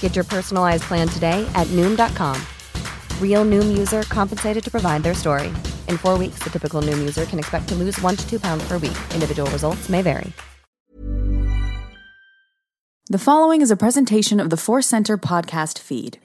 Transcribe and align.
Get 0.00 0.14
your 0.14 0.26
personalized 0.26 0.82
plan 0.82 1.08
today 1.08 1.50
at 1.54 1.66
Noom.com. 1.68 2.36
Real 3.18 3.46
Noom 3.46 3.78
user 3.78 4.02
compensated 4.02 4.62
to 4.62 4.70
provide 4.70 5.02
their 5.02 5.14
story. 5.14 5.48
In 5.88 5.96
four 5.96 6.18
weeks, 6.18 6.40
the 6.40 6.50
typical 6.50 6.82
Noom 6.82 6.98
user 6.98 7.24
can 7.24 7.38
expect 7.38 7.68
to 7.68 7.74
lose 7.74 7.98
one 8.02 8.16
to 8.16 8.28
two 8.28 8.38
pounds 8.38 8.62
per 8.68 8.74
week. 8.74 8.98
Individual 9.14 9.50
results 9.50 9.88
may 9.88 10.02
vary. 10.02 10.34
The 13.10 13.18
following 13.18 13.60
is 13.60 13.72
a 13.72 13.76
presentation 13.76 14.38
of 14.38 14.50
the 14.50 14.56
Force 14.56 14.86
Center 14.86 15.18
podcast 15.18 15.80
feed. 15.80 16.20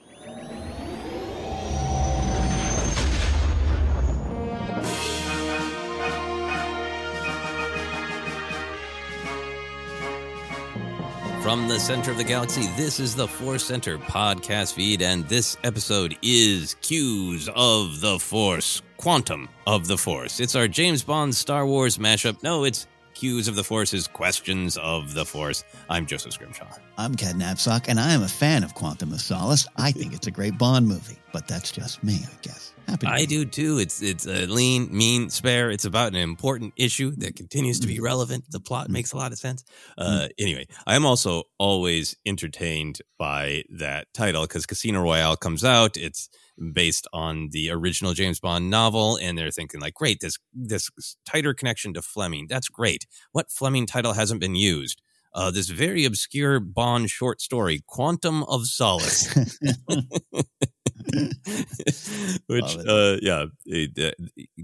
From 11.46 11.68
the 11.68 11.78
center 11.78 12.10
of 12.10 12.16
the 12.16 12.24
galaxy, 12.24 12.66
this 12.76 12.98
is 12.98 13.14
the 13.14 13.28
Force 13.28 13.64
Center 13.64 13.98
podcast 13.98 14.72
feed, 14.72 15.00
and 15.00 15.28
this 15.28 15.56
episode 15.62 16.18
is 16.20 16.74
Cues 16.80 17.48
of 17.54 18.00
the 18.00 18.18
Force, 18.18 18.82
Quantum 18.96 19.48
of 19.64 19.86
the 19.86 19.96
Force. 19.96 20.40
It's 20.40 20.56
our 20.56 20.66
James 20.66 21.04
Bond 21.04 21.36
Star 21.36 21.64
Wars 21.64 21.98
mashup. 21.98 22.42
No, 22.42 22.64
it's 22.64 22.88
Cues 23.14 23.46
of 23.46 23.54
the 23.54 23.62
Force's 23.62 24.08
Questions 24.08 24.76
of 24.78 25.14
the 25.14 25.24
Force. 25.24 25.62
I'm 25.88 26.04
Joseph 26.04 26.32
Scrimshaw. 26.32 26.66
I'm 26.98 27.14
Ken 27.14 27.38
Napzok, 27.38 27.86
and 27.86 28.00
I 28.00 28.12
am 28.12 28.24
a 28.24 28.28
fan 28.28 28.64
of 28.64 28.74
Quantum 28.74 29.12
of 29.12 29.20
Solace. 29.20 29.68
I 29.76 29.92
think 29.92 30.14
it's 30.14 30.26
a 30.26 30.32
great 30.32 30.58
Bond 30.58 30.88
movie, 30.88 31.18
but 31.32 31.46
that's 31.46 31.70
just 31.70 32.02
me, 32.02 32.18
I 32.24 32.36
guess. 32.42 32.72
I 33.04 33.24
do 33.24 33.44
too. 33.44 33.78
It's 33.78 34.02
it's 34.02 34.26
a 34.26 34.46
lean, 34.46 34.88
mean, 34.96 35.30
spare. 35.30 35.70
It's 35.70 35.84
about 35.84 36.12
an 36.12 36.18
important 36.18 36.74
issue 36.76 37.12
that 37.16 37.36
continues 37.36 37.80
to 37.80 37.86
be 37.86 38.00
relevant. 38.00 38.44
The 38.50 38.60
plot 38.60 38.88
makes 38.88 39.12
a 39.12 39.16
lot 39.16 39.32
of 39.32 39.38
sense. 39.38 39.64
Uh, 39.98 40.28
anyway, 40.38 40.66
I 40.86 40.96
am 40.96 41.04
also 41.04 41.44
always 41.58 42.16
entertained 42.24 43.00
by 43.18 43.64
that 43.70 44.08
title 44.14 44.42
because 44.42 44.66
Casino 44.66 45.02
Royale 45.02 45.36
comes 45.36 45.64
out. 45.64 45.96
It's 45.96 46.28
based 46.72 47.06
on 47.12 47.50
the 47.50 47.70
original 47.70 48.14
James 48.14 48.40
Bond 48.40 48.70
novel, 48.70 49.18
and 49.20 49.36
they're 49.36 49.50
thinking 49.50 49.80
like, 49.80 49.94
great, 49.94 50.20
this 50.20 50.38
this 50.52 50.90
tighter 51.24 51.54
connection 51.54 51.94
to 51.94 52.02
Fleming. 52.02 52.46
That's 52.48 52.68
great. 52.68 53.06
What 53.32 53.50
Fleming 53.50 53.86
title 53.86 54.12
hasn't 54.12 54.40
been 54.40 54.54
used? 54.54 55.02
Uh, 55.34 55.50
this 55.50 55.68
very 55.68 56.06
obscure 56.06 56.60
Bond 56.60 57.10
short 57.10 57.42
story, 57.42 57.82
Quantum 57.86 58.42
of 58.44 58.66
Solace. 58.66 59.28
Which, 62.46 62.76
uh, 62.86 63.16
yeah, 63.22 63.46
uh, 63.72 64.10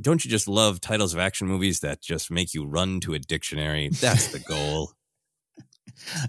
don't 0.00 0.24
you 0.24 0.30
just 0.30 0.48
love 0.48 0.80
titles 0.80 1.14
of 1.14 1.20
action 1.20 1.46
movies 1.48 1.80
that 1.80 2.00
just 2.00 2.30
make 2.30 2.54
you 2.54 2.64
run 2.64 3.00
to 3.00 3.14
a 3.14 3.18
dictionary? 3.18 3.88
That's 3.88 4.32
the 4.32 4.38
goal. 4.38 4.92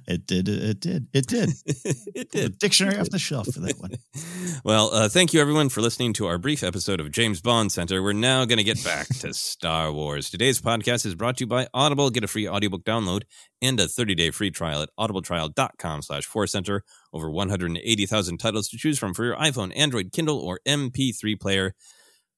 It 0.08 0.28
did. 0.28 0.48
It 0.50 0.80
did. 0.80 1.08
It 1.14 1.28
did. 1.28 1.50
it 1.66 2.32
did. 2.32 2.54
The 2.54 2.58
dictionary 2.58 2.98
off 2.98 3.10
the 3.10 3.20
shelf 3.20 3.48
for 3.54 3.60
that 3.62 3.80
one. 3.80 3.92
well, 4.64 4.94
uh, 4.94 5.10
thank 5.10 5.34
you 5.34 5.42
everyone 5.42 5.70
for 5.70 5.82
listening 5.82 6.14
to 6.14 6.26
our 6.28 6.38
brief 6.38 6.64
episode 6.64 7.00
of 7.00 7.12
James 7.12 7.42
Bond 7.42 7.72
Center. 7.72 8.02
We're 8.02 8.14
now 8.14 8.46
going 8.46 8.58
to 8.58 8.64
get 8.64 8.84
back 8.84 9.08
to 9.20 9.34
Star 9.34 9.92
Wars. 9.92 10.30
Today's 10.30 10.62
podcast 10.62 11.06
is 11.06 11.16
brought 11.16 11.38
to 11.38 11.44
you 11.44 11.48
by 11.48 11.68
Audible. 11.74 12.10
Get 12.10 12.24
a 12.24 12.28
free 12.28 12.48
audiobook 12.48 12.84
download 12.84 13.24
and 13.62 13.80
a 13.80 13.86
30-day 13.86 14.32
free 14.32 14.52
trial 14.52 14.82
at 14.82 14.90
audibletrial.com 15.00 16.02
slash 16.02 16.28
4center. 16.28 16.82
Over 17.14 17.30
180,000 17.30 18.38
titles 18.38 18.68
to 18.70 18.78
choose 18.78 18.98
from 18.98 19.14
for 19.14 19.26
your 19.26 19.36
iPhone, 19.36 19.72
Android, 19.76 20.12
Kindle, 20.12 20.40
or 20.40 20.60
MP3 20.68 21.40
player. 21.40 21.74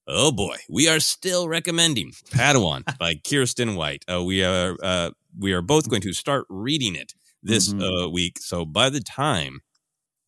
Oh 0.08 0.32
boy, 0.32 0.58
we 0.70 0.88
are 0.88 1.00
still 1.00 1.48
recommending 1.48 2.12
Padawan 2.30 2.84
by 3.00 3.16
Kiersten 3.16 3.76
White. 3.76 4.06
Uh, 4.12 4.24
we 4.24 4.44
are 4.44 4.76
uh, 4.84 5.12
we 5.38 5.52
are 5.54 5.62
both 5.62 5.90
going 5.90 6.02
to 6.04 6.14
start 6.14 6.46
reading 6.50 6.96
it 6.96 7.14
this 7.42 7.74
Mhm. 7.74 8.06
uh, 8.06 8.10
week. 8.10 8.38
So 8.40 8.66
by 8.66 8.90
the 8.90 9.02
time 9.02 9.62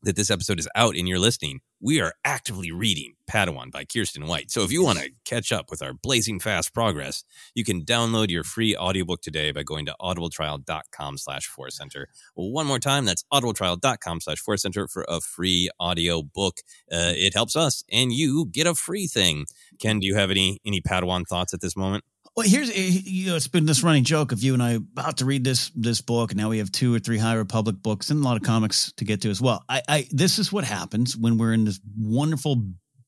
that 0.08 0.16
this 0.16 0.32
episode 0.32 0.58
is 0.58 0.70
out 0.74 0.96
and 0.96 1.08
you're 1.08 1.20
listening, 1.20 1.60
we 1.82 2.00
are 2.00 2.14
actively 2.24 2.72
reading 2.72 3.14
Padawan 3.30 3.72
by 3.72 3.84
Kiersten 3.84 4.26
White. 4.26 4.50
So 4.50 4.64
if 4.64 4.72
you 4.72 4.82
want 4.82 5.00
to 5.00 5.12
catch 5.26 5.52
up 5.52 5.70
with 5.70 5.82
our 5.82 5.94
blazing 5.94 6.40
fast 6.40 6.74
progress, 6.74 7.26
you 7.54 7.66
can 7.66 7.84
download 7.84 8.30
your 8.30 8.44
free 8.44 8.76
audiobook 8.76 9.22
today 9.22 9.52
by 9.52 9.64
going 9.64 9.86
to 9.86 9.96
audibletrial.com 10.02 11.18
slash 11.18 11.46
force 11.46 11.78
center. 11.78 12.08
Well, 12.36 12.50
one 12.52 12.66
more 12.66 12.80
time, 12.80 13.04
that's 13.04 13.26
audibletrial.com 13.34 14.22
slash 14.22 14.40
force 14.40 14.62
center 14.62 14.88
for 14.88 15.06
a 15.10 15.20
free 15.20 15.70
audio 15.80 16.24
book. 16.24 16.62
Uh, 16.92 17.12
it 17.16 17.34
helps 17.34 17.56
us 17.56 17.84
and 17.92 18.14
you 18.14 18.48
get 18.50 18.66
a 18.66 18.74
free 18.74 19.08
thing. 19.08 19.46
Ken, 19.80 20.00
do 20.00 20.08
you 20.08 20.16
have 20.16 20.32
any 20.32 20.60
any 20.66 20.82
Padawan 20.82 21.28
thoughts 21.28 21.54
at 21.54 21.60
this 21.62 21.76
moment? 21.76 22.06
Well, 22.38 22.48
here's 22.48 22.70
eh, 22.70 23.02
you 23.04 23.32
know, 23.32 23.36
it's 23.36 23.48
been 23.48 23.66
this 23.66 23.82
running 23.82 24.04
joke 24.04 24.32
of 24.32 24.44
you 24.44 24.54
and 24.54 24.62
I 24.62 24.74
about 24.74 25.18
to 25.18 25.26
read 25.26 25.44
this 25.44 25.72
this 25.74 26.02
book, 26.02 26.30
and 26.30 26.40
now 26.40 26.50
we 26.50 26.60
have 26.60 26.72
two 26.72 26.94
or 26.94 27.00
three 27.00 27.18
High 27.18 27.34
Republic 27.34 27.78
books 27.82 28.12
and 28.12 28.24
a 28.24 28.24
lot 28.24 28.38
of 28.38 28.44
comics 28.44 28.94
to 28.98 29.06
get 29.06 29.22
to 29.22 29.32
as 29.32 29.42
well. 29.42 29.66
I, 29.68 29.82
I 29.88 30.08
this 30.12 30.38
is 30.38 30.54
what 30.54 30.64
happens 30.64 31.18
when 31.18 31.40
we're 31.40 31.54
in 31.54 31.64
this 31.64 31.80
wonderful, 31.98 32.64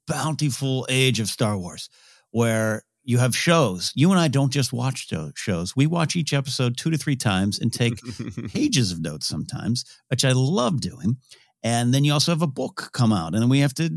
bountiful 0.07 0.87
age 0.89 1.19
of 1.19 1.27
Star 1.27 1.55
Wars, 1.55 1.91
where 2.31 2.81
you 3.03 3.19
have 3.19 3.35
shows. 3.35 3.91
You 3.93 4.09
and 4.09 4.19
I 4.19 4.29
don't 4.29 4.51
just 4.51 4.73
watch 4.73 5.13
shows; 5.35 5.75
we 5.75 5.85
watch 5.85 6.15
each 6.15 6.33
episode 6.33 6.75
two 6.75 6.89
to 6.89 6.97
three 6.97 7.15
times 7.15 7.59
and 7.59 7.71
take 7.71 7.99
pages 8.51 8.91
of 8.91 8.99
notes 8.99 9.27
sometimes, 9.27 9.85
which 10.07 10.25
I 10.25 10.31
love 10.31 10.81
doing. 10.81 11.17
And 11.61 11.93
then 11.93 12.03
you 12.05 12.13
also 12.13 12.31
have 12.31 12.41
a 12.41 12.47
book 12.47 12.89
come 12.93 13.11
out, 13.11 13.33
and 13.33 13.41
then 13.41 13.49
we 13.49 13.59
have 13.59 13.73
to 13.75 13.89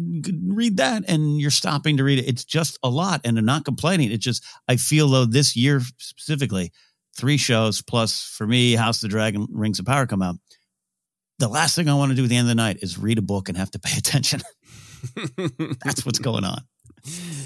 read 0.49 0.79
that, 0.79 1.05
and 1.07 1.41
you're 1.41 1.53
stopping 1.53 1.97
to 1.97 2.05
read 2.05 2.19
it. 2.19 2.29
It's 2.29 2.45
just 2.45 2.77
a 2.83 2.91
lot, 2.91 3.21
and 3.25 3.39
I'm 3.39 3.45
not 3.45 3.65
complaining. 3.65 4.11
It's 4.11 4.25
just 4.25 4.45
I 4.67 4.77
feel 4.77 5.09
though 5.09 5.27
this 5.27 5.55
year 5.55 5.81
specifically, 5.99 6.73
three 7.17 7.37
shows 7.37 7.81
plus 7.81 8.23
for 8.25 8.47
me, 8.47 8.75
House 8.75 8.97
of 9.03 9.03
the 9.03 9.13
Dragon, 9.13 9.47
Rings 9.51 9.79
of 9.79 9.87
Power 9.87 10.07
come 10.07 10.23
out. 10.23 10.37
The 11.39 11.49
last 11.49 11.77
thing 11.77 11.89
I 11.89 11.95
want 11.95 12.11
to 12.11 12.17
do 12.17 12.25
at 12.25 12.29
the 12.29 12.37
end 12.37 12.47
of 12.47 12.49
the 12.49 12.55
night 12.57 12.79
is 12.83 12.99
read 12.99 13.19
a 13.19 13.23
book 13.23 13.49
and 13.49 13.57
have 13.57 13.71
to 13.73 13.79
pay 13.79 13.97
attention. 13.97 14.41
That's 15.85 16.05
what's 16.05 16.19
going 16.19 16.45
on. 16.45 16.63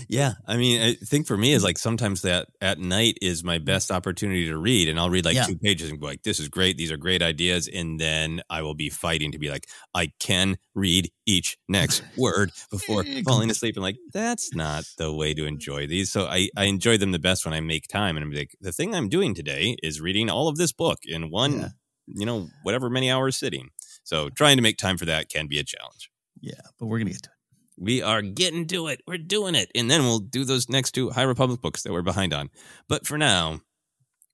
Yeah, 0.09 0.35
I 0.47 0.57
mean, 0.57 0.83
I 0.83 0.95
think 0.95 1.27
for 1.27 1.37
me 1.37 1.53
is 1.53 1.65
like 1.65 1.79
sometimes 1.79 2.23
that 2.23 2.49
at 2.61 2.79
night 2.79 3.19
is 3.23 3.43
my 3.43 3.59
mm. 3.59 3.65
best 3.65 3.91
opportunity 3.91 4.47
to 4.47 4.59
read, 4.59 4.89
and 4.89 5.01
I'll 5.01 5.11
read 5.11 5.25
like 5.25 5.35
yeah. 5.35 5.45
two 5.45 5.57
pages 5.57 5.91
and 5.91 5.99
be 5.99 6.07
like, 6.07 6.23
"This 6.23 6.39
is 6.39 6.49
great. 6.49 6.77
These 6.77 6.93
are 6.93 6.97
great 6.97 7.23
ideas," 7.23 7.69
and 7.69 7.99
then 7.99 8.43
I 8.51 8.63
will 8.63 8.75
be 8.75 8.91
fighting 8.91 9.33
to 9.33 9.39
be 9.39 9.51
like, 9.51 9.67
"I 9.95 10.13
can 10.21 10.59
read 10.75 11.11
each 11.25 11.57
next 11.69 12.03
word 12.17 12.53
before 12.71 13.05
falling 13.25 13.51
asleep," 13.51 13.77
and 13.77 13.83
like 13.83 13.97
that's 14.13 14.55
not 14.55 14.85
the 14.99 15.13
way 15.13 15.33
to 15.35 15.43
mm. 15.43 15.49
enjoy 15.49 15.87
these. 15.87 16.13
So 16.13 16.27
I 16.27 16.51
I 16.57 16.65
enjoy 16.65 16.99
them 16.99 17.13
the 17.13 17.19
best 17.19 17.45
when 17.45 17.55
I 17.55 17.61
make 17.61 17.89
time, 17.89 18.17
and 18.17 18.25
I'm 18.25 18.33
like, 18.33 18.57
the 18.61 18.73
thing 18.73 18.95
I'm 18.95 19.09
doing 19.09 19.35
today 19.35 19.77
is 19.83 20.01
reading 20.01 20.29
all 20.29 20.49
of 20.49 20.57
this 20.57 20.73
book 20.73 20.99
in 21.05 21.31
one, 21.31 21.61
yeah. 21.61 21.69
you 22.07 22.27
know, 22.27 22.49
whatever 22.63 22.91
many 22.91 23.11
hours 23.11 23.37
sitting. 23.37 23.71
So 24.05 24.29
trying 24.29 24.57
to 24.57 24.63
make 24.63 24.77
time 24.77 24.99
for 24.99 25.07
that 25.07 25.31
can 25.31 25.47
be 25.47 25.59
a 25.59 25.65
challenge. 25.65 26.11
Yeah, 26.41 26.61
but 26.79 26.87
we're 26.87 26.99
gonna 26.99 27.11
get 27.11 27.23
to 27.25 27.31
it. 27.31 27.36
We 27.79 28.03
are 28.03 28.23
getting 28.23 28.67
to 28.69 28.89
it. 28.89 29.03
We're 29.07 29.19
doing 29.19 29.55
it. 29.55 29.71
And 29.75 29.91
then 29.91 30.05
we'll 30.05 30.19
do 30.19 30.45
those 30.45 30.69
next 30.69 30.93
two 30.93 31.11
High 31.11 31.23
Republic 31.23 31.61
books 31.61 31.83
that 31.83 31.93
we're 31.93 32.03
behind 32.03 32.33
on. 32.33 32.51
But 32.89 33.07
for 33.07 33.19
now, 33.19 33.61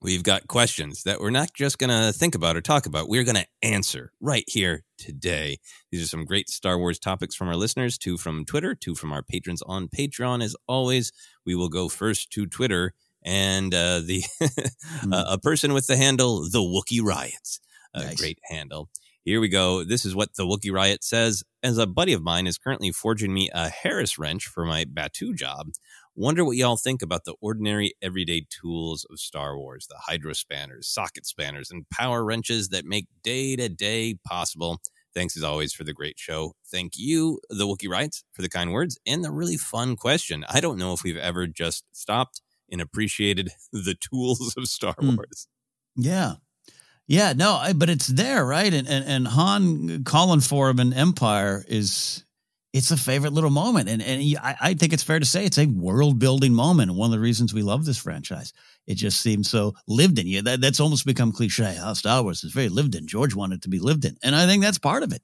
we've 0.00 0.22
got 0.22 0.46
questions 0.46 1.02
that 1.04 1.20
we're 1.20 1.30
not 1.30 1.52
just 1.54 1.78
going 1.78 1.90
to 1.90 2.12
think 2.16 2.34
about 2.34 2.56
or 2.56 2.60
talk 2.60 2.86
about. 2.86 3.08
We're 3.08 3.24
going 3.24 3.36
to 3.36 3.46
answer 3.62 4.12
right 4.20 4.44
here 4.46 4.84
today. 4.98 5.58
These 5.90 6.04
are 6.04 6.08
some 6.08 6.24
great 6.24 6.48
Star 6.48 6.78
Wars 6.78 6.98
topics 6.98 7.34
from 7.34 7.48
our 7.48 7.56
listeners, 7.56 7.98
two 7.98 8.16
from 8.16 8.44
Twitter, 8.44 8.74
two 8.74 8.94
from 8.94 9.12
our 9.12 9.22
patrons 9.22 9.62
on 9.62 9.88
Patreon. 9.88 10.42
As 10.42 10.56
always, 10.68 11.12
we 11.44 11.54
will 11.54 11.68
go 11.68 11.88
first 11.88 12.30
to 12.32 12.46
Twitter 12.46 12.94
and 13.24 13.74
uh, 13.74 14.00
the 14.00 14.22
mm. 14.42 15.12
uh, 15.12 15.24
a 15.28 15.38
person 15.38 15.72
with 15.72 15.86
the 15.86 15.96
handle 15.96 16.48
the 16.48 16.58
Wookiee 16.58 17.02
Riots. 17.02 17.60
A 17.94 18.04
nice. 18.04 18.16
great 18.16 18.38
handle. 18.48 18.88
Here 19.24 19.40
we 19.40 19.48
go. 19.48 19.84
This 19.84 20.04
is 20.04 20.16
what 20.16 20.34
the 20.34 20.44
Wookiee 20.44 20.72
Riot 20.72 21.04
says. 21.04 21.44
As 21.62 21.78
a 21.78 21.86
buddy 21.86 22.12
of 22.12 22.24
mine 22.24 22.48
is 22.48 22.58
currently 22.58 22.90
forging 22.90 23.32
me 23.32 23.50
a 23.54 23.68
Harris 23.68 24.18
wrench 24.18 24.46
for 24.46 24.64
my 24.64 24.84
Batuu 24.84 25.32
job, 25.36 25.68
wonder 26.16 26.44
what 26.44 26.56
y'all 26.56 26.76
think 26.76 27.02
about 27.02 27.24
the 27.24 27.36
ordinary 27.40 27.92
everyday 28.02 28.46
tools 28.50 29.06
of 29.08 29.20
Star 29.20 29.56
Wars 29.56 29.86
the 29.86 29.94
hydro 29.96 30.32
spanners, 30.32 30.88
socket 30.88 31.24
spanners, 31.24 31.70
and 31.70 31.88
power 31.88 32.24
wrenches 32.24 32.70
that 32.70 32.84
make 32.84 33.06
day 33.22 33.54
to 33.54 33.68
day 33.68 34.16
possible. 34.26 34.80
Thanks 35.14 35.36
as 35.36 35.44
always 35.44 35.72
for 35.72 35.84
the 35.84 35.92
great 35.92 36.18
show. 36.18 36.54
Thank 36.66 36.94
you, 36.96 37.38
the 37.48 37.64
Wookiee 37.64 37.88
Riots, 37.88 38.24
for 38.32 38.42
the 38.42 38.48
kind 38.48 38.72
words 38.72 38.98
and 39.06 39.22
the 39.22 39.30
really 39.30 39.56
fun 39.56 39.94
question. 39.94 40.44
I 40.48 40.58
don't 40.58 40.78
know 40.78 40.94
if 40.94 41.04
we've 41.04 41.16
ever 41.16 41.46
just 41.46 41.84
stopped 41.92 42.42
and 42.72 42.80
appreciated 42.80 43.50
the 43.72 43.94
tools 43.94 44.56
of 44.56 44.66
Star 44.66 44.96
hmm. 44.98 45.14
Wars. 45.14 45.46
Mm. 45.96 46.04
Yeah, 46.06 46.32
yeah, 47.08 47.32
no, 47.34 47.54
I, 47.54 47.72
but 47.72 47.90
it's 47.90 48.06
there, 48.06 48.44
right? 48.44 48.72
And, 48.72 48.88
and 48.88 49.04
and 49.04 49.28
Han 49.28 50.04
calling 50.04 50.40
for 50.40 50.70
him 50.70 50.80
in 50.80 50.92
Empire 50.92 51.64
is 51.66 52.24
it's 52.72 52.90
a 52.90 52.96
favorite 52.96 53.32
little 53.32 53.50
moment, 53.50 53.88
and 53.88 54.00
and 54.00 54.22
I, 54.42 54.56
I 54.60 54.74
think 54.74 54.92
it's 54.92 55.02
fair 55.02 55.18
to 55.18 55.26
say 55.26 55.44
it's 55.44 55.58
a 55.58 55.66
world 55.66 56.18
building 56.18 56.54
moment. 56.54 56.94
One 56.94 57.06
of 57.06 57.12
the 57.12 57.20
reasons 57.20 57.52
we 57.52 57.62
love 57.62 57.84
this 57.84 57.98
franchise, 57.98 58.52
it 58.86 58.94
just 58.94 59.20
seems 59.20 59.50
so 59.50 59.74
lived 59.86 60.18
in. 60.18 60.26
Yeah, 60.26 60.40
that, 60.42 60.60
that's 60.60 60.80
almost 60.80 61.04
become 61.04 61.32
cliche. 61.32 61.74
How 61.74 61.92
Star 61.92 62.22
Wars 62.22 62.44
is 62.44 62.52
very 62.52 62.68
lived 62.68 62.94
in. 62.94 63.06
George 63.06 63.34
wanted 63.34 63.62
to 63.62 63.68
be 63.68 63.78
lived 63.78 64.04
in, 64.04 64.16
and 64.22 64.34
I 64.34 64.46
think 64.46 64.62
that's 64.62 64.78
part 64.78 65.02
of 65.02 65.12
it. 65.12 65.22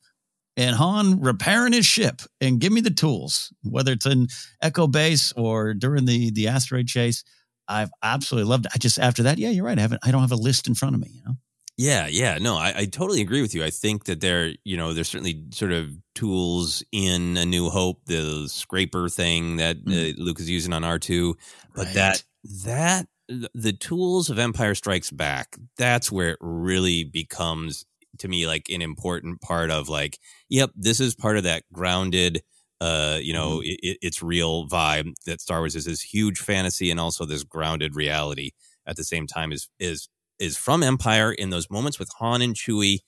And 0.56 0.74
Han 0.76 1.20
repairing 1.20 1.72
his 1.72 1.86
ship 1.86 2.20
and 2.40 2.60
give 2.60 2.72
me 2.72 2.80
the 2.80 2.90
tools, 2.90 3.52
whether 3.62 3.92
it's 3.92 4.06
in 4.06 4.26
Echo 4.60 4.88
Base 4.88 5.32
or 5.36 5.72
during 5.74 6.04
the 6.04 6.30
the 6.32 6.48
asteroid 6.48 6.88
chase. 6.88 7.24
I've 7.70 7.90
absolutely 8.02 8.48
loved 8.48 8.64
it. 8.66 8.72
I 8.74 8.78
just 8.78 8.98
after 8.98 9.22
that, 9.24 9.38
yeah, 9.38 9.50
you're 9.50 9.64
right. 9.64 9.78
I 9.78 9.82
haven't. 9.82 10.00
I 10.04 10.10
don't 10.10 10.22
have 10.22 10.32
a 10.32 10.36
list 10.36 10.66
in 10.66 10.74
front 10.74 10.94
of 10.94 11.00
me. 11.00 11.10
You 11.12 11.22
know. 11.24 11.34
Yeah, 11.78 12.08
yeah, 12.08 12.38
no, 12.38 12.56
I, 12.56 12.72
I, 12.76 12.84
totally 12.86 13.20
agree 13.20 13.40
with 13.40 13.54
you. 13.54 13.62
I 13.62 13.70
think 13.70 14.06
that 14.06 14.20
there, 14.20 14.52
you 14.64 14.76
know, 14.76 14.94
there's 14.94 15.08
certainly 15.08 15.44
sort 15.50 15.70
of 15.70 15.92
tools 16.16 16.82
in 16.90 17.36
A 17.36 17.46
New 17.46 17.70
Hope, 17.70 18.04
the 18.06 18.48
scraper 18.48 19.08
thing 19.08 19.56
that 19.56 19.84
mm. 19.84 19.92
uh, 20.10 20.14
Luke 20.20 20.40
is 20.40 20.50
using 20.50 20.72
on 20.72 20.82
R 20.82 20.98
two, 20.98 21.36
but 21.76 21.86
right. 21.86 21.94
that 21.94 22.24
that 22.64 23.06
the 23.54 23.72
tools 23.72 24.28
of 24.28 24.40
Empire 24.40 24.74
Strikes 24.74 25.12
Back, 25.12 25.56
that's 25.76 26.10
where 26.10 26.30
it 26.30 26.38
really 26.40 27.04
becomes 27.04 27.86
to 28.18 28.26
me 28.26 28.48
like 28.48 28.68
an 28.70 28.82
important 28.82 29.40
part 29.40 29.70
of 29.70 29.88
like, 29.88 30.18
yep, 30.48 30.70
this 30.74 30.98
is 30.98 31.14
part 31.14 31.36
of 31.36 31.44
that 31.44 31.62
grounded, 31.72 32.42
uh, 32.80 33.18
you 33.22 33.32
know, 33.32 33.58
mm. 33.58 33.76
it, 33.80 33.98
it's 34.02 34.20
real 34.20 34.66
vibe 34.68 35.12
that 35.26 35.40
Star 35.40 35.60
Wars 35.60 35.76
is 35.76 35.84
this 35.84 36.02
huge 36.02 36.38
fantasy 36.38 36.90
and 36.90 36.98
also 36.98 37.24
this 37.24 37.44
grounded 37.44 37.94
reality 37.94 38.50
at 38.84 38.96
the 38.96 39.04
same 39.04 39.28
time 39.28 39.52
is 39.52 39.68
is 39.78 40.08
is 40.38 40.56
from 40.56 40.82
Empire 40.82 41.32
in 41.32 41.50
those 41.50 41.70
moments 41.70 41.98
with 41.98 42.10
Han 42.18 42.42
and 42.42 42.54
Chewie, 42.54 43.00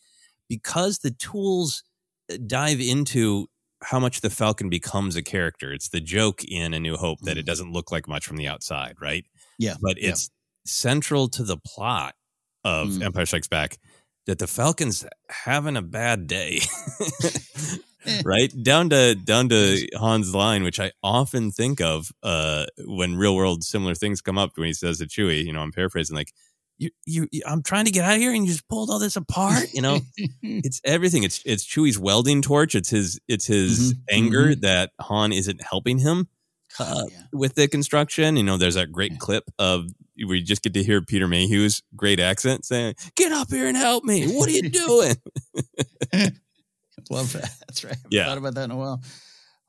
because 0.49 0.99
the 0.99 1.11
tools 1.11 1.83
uh, 2.33 2.37
dive 2.47 2.81
into 2.81 3.47
how 3.83 3.99
much 3.99 4.21
the 4.21 4.31
Falcon 4.31 4.69
becomes 4.69 5.17
a 5.17 5.23
character. 5.23 5.73
It's 5.73 5.89
the 5.89 6.01
joke 6.01 6.45
in 6.45 6.75
A 6.75 6.81
New 6.81 6.97
Hope 6.97 7.21
that 7.23 7.39
it 7.39 7.43
mm. 7.45 7.47
doesn't 7.47 7.73
look 7.73 7.91
like 7.91 8.07
much 8.07 8.27
from 8.27 8.37
the 8.37 8.47
outside, 8.47 8.97
right? 9.01 9.25
Yeah. 9.59 9.75
But 9.81 9.97
it's 9.99 10.29
yeah. 10.29 10.71
central 10.71 11.29
to 11.29 11.43
the 11.43 11.57
plot 11.57 12.15
of 12.65 12.89
mm. 12.89 13.03
Empire 13.03 13.27
Strikes 13.27 13.49
Back 13.49 13.79
that 14.27 14.39
the 14.39 14.47
Falcon's 14.47 15.07
having 15.29 15.77
a 15.77 15.83
bad 15.83 16.27
day. 16.27 16.61
right 18.25 18.51
down 18.63 18.89
to 18.91 19.15
down 19.15 19.49
to 19.49 19.87
Han's 19.99 20.35
line, 20.35 20.63
which 20.63 20.81
I 20.81 20.93
often 21.03 21.51
think 21.51 21.81
of 21.81 22.13
uh, 22.23 22.67
when 22.87 23.17
real 23.17 23.35
world 23.35 23.65
similar 23.65 23.95
things 23.95 24.21
come 24.21 24.39
up 24.39 24.53
when 24.57 24.67
he 24.67 24.73
says 24.73 24.99
to 24.99 25.07
Chewie, 25.07 25.45
you 25.45 25.53
know, 25.53 25.61
I'm 25.61 25.73
paraphrasing 25.73 26.17
like, 26.17 26.33
you, 26.81 27.29
you, 27.31 27.43
I'm 27.47 27.63
trying 27.63 27.85
to 27.85 27.91
get 27.91 28.05
out 28.05 28.15
of 28.15 28.21
here 28.21 28.33
and 28.33 28.47
you 28.47 28.53
just 28.53 28.69
pulled 28.69 28.91
all 28.91 28.99
this 28.99 29.17
apart. 29.17 29.73
You 29.73 29.83
know, 29.83 30.01
it's 30.43 30.81
everything. 30.85 31.23
It's, 31.23 31.43
it's 31.45 31.65
Chewie's 31.65 31.99
welding 31.99 32.43
torch. 32.43 32.75
It's 32.75 32.91
his, 32.91 33.21
it's 33.29 33.47
his 33.47 33.95
mm-hmm, 33.95 34.01
anger 34.11 34.47
mm-hmm. 34.49 34.61
that 34.61 34.93
Han 35.01 35.33
isn't 35.33 35.63
helping 35.63 35.99
him 35.99 36.29
uh, 36.79 37.05
yeah. 37.11 37.23
with 37.33 37.55
the 37.55 37.69
construction. 37.69 38.37
You 38.37 38.43
know, 38.43 38.57
there's 38.57 38.77
that 38.77 38.93
great 38.93 39.13
yeah. 39.13 39.19
clip 39.19 39.45
of 39.59 39.87
we 40.27 40.43
just 40.43 40.63
get 40.63 40.75
to 40.75 40.83
hear 40.83 41.03
Peter 41.03 41.27
Mayhew's 41.27 41.83
great 41.97 42.21
accent 42.21 42.65
saying, 42.65 42.95
"Get 43.15 43.33
up 43.33 43.51
here 43.51 43.67
and 43.67 43.77
help 43.77 44.05
me! 44.05 44.33
What 44.35 44.49
are 44.49 44.53
you 44.53 44.69
doing?" 44.69 45.17
Love 47.11 47.33
that. 47.33 47.51
That's 47.67 47.85
right. 47.85 47.97
I 47.97 48.09
yeah, 48.11 48.27
thought 48.27 48.39
about 48.39 48.55
that 48.55 48.65
in 48.65 48.71
a 48.71 48.77
while. 48.77 49.01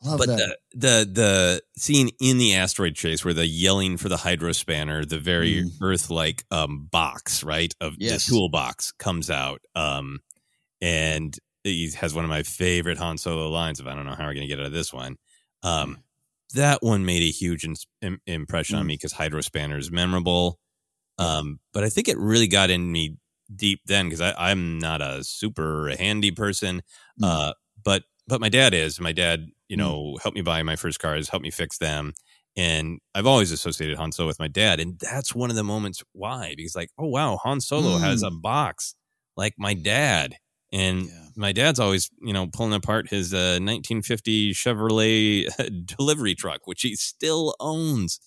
Love 0.04 0.18
but 0.18 0.28
that. 0.28 0.58
the 0.74 0.78
the 0.78 1.12
the 1.12 1.62
scene 1.78 2.10
in 2.20 2.38
the 2.38 2.56
asteroid 2.56 2.96
chase 2.96 3.24
where 3.24 3.34
the 3.34 3.46
yelling 3.46 3.98
for 3.98 4.10
the 4.10 4.18
hydro 4.18 4.52
spanner, 4.52 5.06
the 5.06 5.20
very 5.20 5.64
mm. 5.64 5.70
Earth 5.82 6.10
like 6.10 6.44
um 6.50 6.88
box, 6.92 7.44
right, 7.44 7.74
of 7.80 7.96
yes. 8.00 8.26
the 8.26 8.32
toolbox 8.32 8.92
comes 8.94 9.30
out. 9.30 9.62
Um 9.76 10.20
and 10.82 11.38
he 11.64 11.92
has 11.92 12.16
one 12.16 12.24
of 12.24 12.30
my 12.30 12.42
favorite 12.42 12.98
Han 12.98 13.20
Solo 13.20 13.50
lines 13.50 13.80
of 13.80 13.88
I 13.88 13.94
don't 13.94 14.06
know 14.06 14.16
how 14.16 14.26
we're 14.26 14.34
gonna 14.34 14.48
get 14.48 14.60
out 14.60 14.66
of 14.66 14.72
this 14.72 14.92
one. 14.92 15.18
Um 15.62 16.04
that 16.54 16.82
one 16.82 17.06
made 17.06 17.24
a 17.24 17.32
huge 17.32 17.66
in, 18.02 18.20
impression 18.26 18.78
mm. 18.78 18.80
on 18.82 18.88
me 18.88 18.96
because 18.96 19.14
hydro 19.14 19.42
spanner 19.42 19.78
is 19.78 19.92
memorable. 19.92 20.60
Um, 21.18 21.60
but 21.74 21.84
I 21.84 21.90
think 21.90 22.08
it 22.08 22.18
really 22.18 22.48
got 22.48 22.70
in 22.70 22.92
me 22.92 23.18
deep 23.54 23.82
then 23.86 24.10
because 24.10 24.34
I'm 24.38 24.80
not 24.80 25.02
a 25.02 25.24
super 25.24 25.94
handy 25.98 26.32
person. 26.32 26.82
Mm. 27.22 27.26
Uh, 27.26 27.54
but 27.84 28.04
but 28.28 28.42
my 28.42 28.50
dad 28.50 28.74
is. 28.74 29.00
My 29.00 29.12
dad 29.12 29.48
you 29.72 29.78
mm. 29.78 29.80
know, 29.80 30.18
helped 30.22 30.36
me 30.36 30.42
buy 30.42 30.62
my 30.64 30.76
first 30.76 31.00
cars, 31.00 31.30
helped 31.30 31.44
me 31.44 31.50
fix 31.50 31.78
them. 31.78 32.14
And 32.58 33.00
I've 33.16 33.26
always 33.26 33.54
associated 33.54 33.98
Han 33.98 34.12
Solo 34.12 34.28
with 34.28 34.40
my 34.40 34.50
dad. 34.50 34.82
And 34.82 35.00
that's 35.00 35.34
one 35.34 35.50
of 35.50 35.56
the 35.56 35.64
moments 35.64 36.04
why, 36.12 36.54
because 36.58 36.76
like, 36.76 36.90
oh, 37.00 37.08
wow, 37.08 37.38
Han 37.44 37.62
Solo 37.62 37.98
mm. 37.98 38.02
has 38.02 38.22
a 38.22 38.30
mm. 38.30 38.42
box 38.42 38.96
like 39.38 39.54
my 39.58 39.74
dad. 39.74 40.36
And 40.74 41.10
my 41.36 41.54
dad's 41.54 41.80
always, 41.80 42.10
you 42.22 42.34
know, 42.34 42.48
pulling 42.48 42.74
apart 42.74 43.10
his 43.10 43.34
uh, 43.34 43.60
1950 43.60 44.54
Chevrolet 44.54 45.86
delivery 45.98 46.36
truck, 46.36 46.62
which 46.66 46.82
he 46.82 46.96
still 46.96 47.56
owns. 47.60 48.20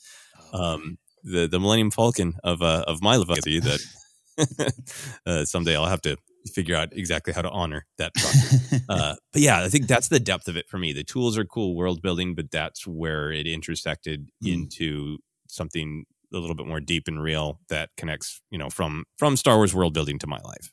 Um, 0.53 0.99
the 1.23 1.47
the 1.47 1.59
Millennium 1.59 1.91
Falcon 1.91 2.35
of 2.45 2.61
uh, 2.61 2.85
of 2.87 3.03
my 3.03 3.17
legacy 3.17 3.59
that 3.61 4.75
uh, 5.27 5.45
someday 5.47 5.75
I'll 5.75 5.87
have 5.87 6.03
to 6.03 6.19
figure 6.53 6.77
out 6.77 6.89
exactly 6.93 7.33
how 7.33 7.43
to 7.43 7.51
honor 7.51 7.87
that 7.99 8.13
truck. 8.15 8.83
uh, 8.89 9.15
but 9.33 9.43
yeah, 9.43 9.63
I 9.63 9.69
think 9.69 9.87
that's 9.87 10.09
the 10.09 10.21
depth 10.21 10.49
of 10.49 10.57
it 10.57 10.69
for 10.69 10.79
me. 10.79 10.93
The 10.93 11.05
tools 11.05 11.39
are 11.39 11.45
cool 11.45 11.75
world 11.75 12.03
building, 12.03 12.35
but 12.35 12.51
that's 12.51 12.87
where 12.87 13.33
it 13.33 13.47
intersected 13.47 14.31
Mm. 14.43 14.53
into 14.53 15.19
something 15.49 16.05
a 16.33 16.39
little 16.39 16.57
bit 16.57 16.67
more 16.67 16.81
deep 16.81 17.09
and 17.09 17.23
real 17.23 17.61
that 17.69 17.91
connects, 17.97 18.41
you 18.51 18.59
know, 18.59 18.69
from 18.69 19.05
from 19.19 19.37
Star 19.37 19.57
Wars 19.57 19.75
world 19.75 19.95
building 19.95 20.19
to 20.19 20.27
my 20.27 20.39
life. 20.41 20.73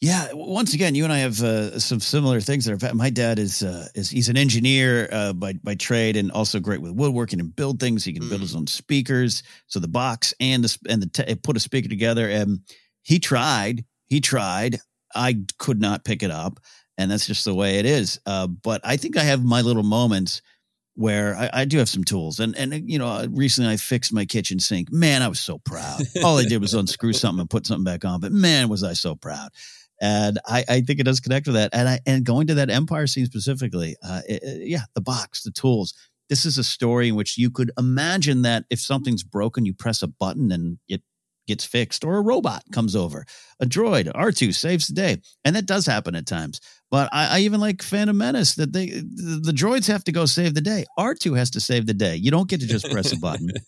Yeah, 0.00 0.28
once 0.34 0.74
again, 0.74 0.94
you 0.94 1.04
and 1.04 1.12
I 1.12 1.18
have 1.18 1.40
uh, 1.42 1.78
some 1.78 2.00
similar 2.00 2.40
things. 2.40 2.66
That 2.66 2.82
are, 2.82 2.94
my 2.94 3.08
dad 3.08 3.38
is 3.38 3.62
uh, 3.62 3.88
is 3.94 4.10
he's 4.10 4.28
an 4.28 4.36
engineer 4.36 5.08
uh, 5.10 5.32
by 5.32 5.54
by 5.64 5.74
trade 5.74 6.16
and 6.16 6.30
also 6.32 6.60
great 6.60 6.82
with 6.82 6.92
woodworking 6.92 7.40
and 7.40 7.54
build 7.54 7.80
things. 7.80 8.04
He 8.04 8.12
can 8.12 8.28
build 8.28 8.42
his 8.42 8.54
own 8.54 8.66
speakers, 8.66 9.42
so 9.66 9.80
the 9.80 9.88
box 9.88 10.34
and 10.38 10.64
the 10.64 10.78
and 10.88 11.02
the 11.02 11.38
put 11.42 11.56
a 11.56 11.60
speaker 11.60 11.88
together. 11.88 12.28
And 12.28 12.60
he 13.02 13.18
tried, 13.18 13.84
he 14.06 14.20
tried. 14.20 14.80
I 15.16 15.36
could 15.58 15.80
not 15.80 16.04
pick 16.04 16.22
it 16.22 16.30
up, 16.30 16.60
and 16.98 17.10
that's 17.10 17.26
just 17.26 17.44
the 17.44 17.54
way 17.54 17.78
it 17.78 17.86
is. 17.86 18.20
Uh, 18.26 18.46
but 18.46 18.80
I 18.84 18.96
think 18.96 19.16
I 19.16 19.22
have 19.24 19.42
my 19.44 19.62
little 19.62 19.82
moments 19.82 20.42
where 20.94 21.36
I, 21.36 21.50
I 21.52 21.64
do 21.66 21.78
have 21.78 21.88
some 21.88 22.04
tools, 22.04 22.40
and 22.40 22.56
and 22.56 22.88
you 22.90 22.98
know, 22.98 23.26
recently 23.30 23.72
I 23.72 23.76
fixed 23.76 24.12
my 24.12 24.24
kitchen 24.24 24.58
sink. 24.60 24.92
Man, 24.92 25.22
I 25.22 25.28
was 25.28 25.40
so 25.40 25.58
proud. 25.58 26.00
All 26.24 26.38
I 26.38 26.44
did 26.44 26.60
was 26.60 26.74
unscrew 26.74 27.12
something 27.14 27.40
and 27.40 27.50
put 27.50 27.66
something 27.66 27.84
back 27.84 28.04
on, 28.04 28.20
but 28.20 28.32
man, 28.32 28.68
was 28.68 28.82
I 28.82 28.92
so 28.94 29.14
proud 29.14 29.50
and 29.98 30.38
I, 30.46 30.62
I 30.68 30.80
think 30.82 31.00
it 31.00 31.04
does 31.04 31.20
connect 31.20 31.46
with 31.46 31.54
that. 31.56 31.70
And 31.72 31.88
I 31.88 32.00
and 32.04 32.22
going 32.24 32.46
to 32.48 32.54
that 32.56 32.68
Empire 32.70 33.06
scene 33.06 33.24
specifically, 33.24 33.96
uh, 34.02 34.20
it- 34.28 34.42
it- 34.42 34.68
yeah, 34.68 34.82
the 34.94 35.00
box, 35.00 35.42
the 35.42 35.50
tools. 35.50 35.94
This 36.28 36.44
is 36.44 36.58
a 36.58 36.64
story 36.64 37.08
in 37.08 37.14
which 37.14 37.38
you 37.38 37.50
could 37.50 37.70
imagine 37.78 38.42
that 38.42 38.64
if 38.68 38.78
something's 38.80 39.22
broken, 39.22 39.64
you 39.64 39.72
press 39.72 40.02
a 40.02 40.08
button 40.08 40.50
and 40.52 40.78
it 40.88 41.02
gets 41.46 41.64
fixed, 41.64 42.04
or 42.04 42.16
a 42.16 42.22
robot 42.22 42.62
comes 42.72 42.96
over, 42.96 43.24
a 43.60 43.66
droid, 43.66 44.10
R 44.14 44.32
two 44.32 44.52
saves 44.52 44.86
the 44.86 44.94
day, 44.94 45.20
and 45.44 45.56
that 45.56 45.66
does 45.66 45.86
happen 45.86 46.14
at 46.14 46.26
times. 46.26 46.60
But 46.90 47.08
I, 47.12 47.38
I 47.38 47.40
even 47.40 47.60
like 47.60 47.82
Phantom 47.82 48.16
Menace 48.16 48.54
that 48.56 48.72
they 48.72 48.86
the, 48.86 49.52
droids 49.52 49.88
have 49.88 50.04
to 50.04 50.12
go 50.12 50.24
save 50.26 50.54
the 50.54 50.60
day. 50.60 50.84
R 50.96 51.14
two 51.14 51.34
has 51.34 51.50
to 51.50 51.60
save 51.60 51.86
the 51.86 51.94
day. 51.94 52.16
You 52.16 52.30
don't 52.30 52.48
get 52.48 52.60
to 52.60 52.66
just 52.66 52.90
press 52.90 53.12
a 53.12 53.18
button. 53.18 53.50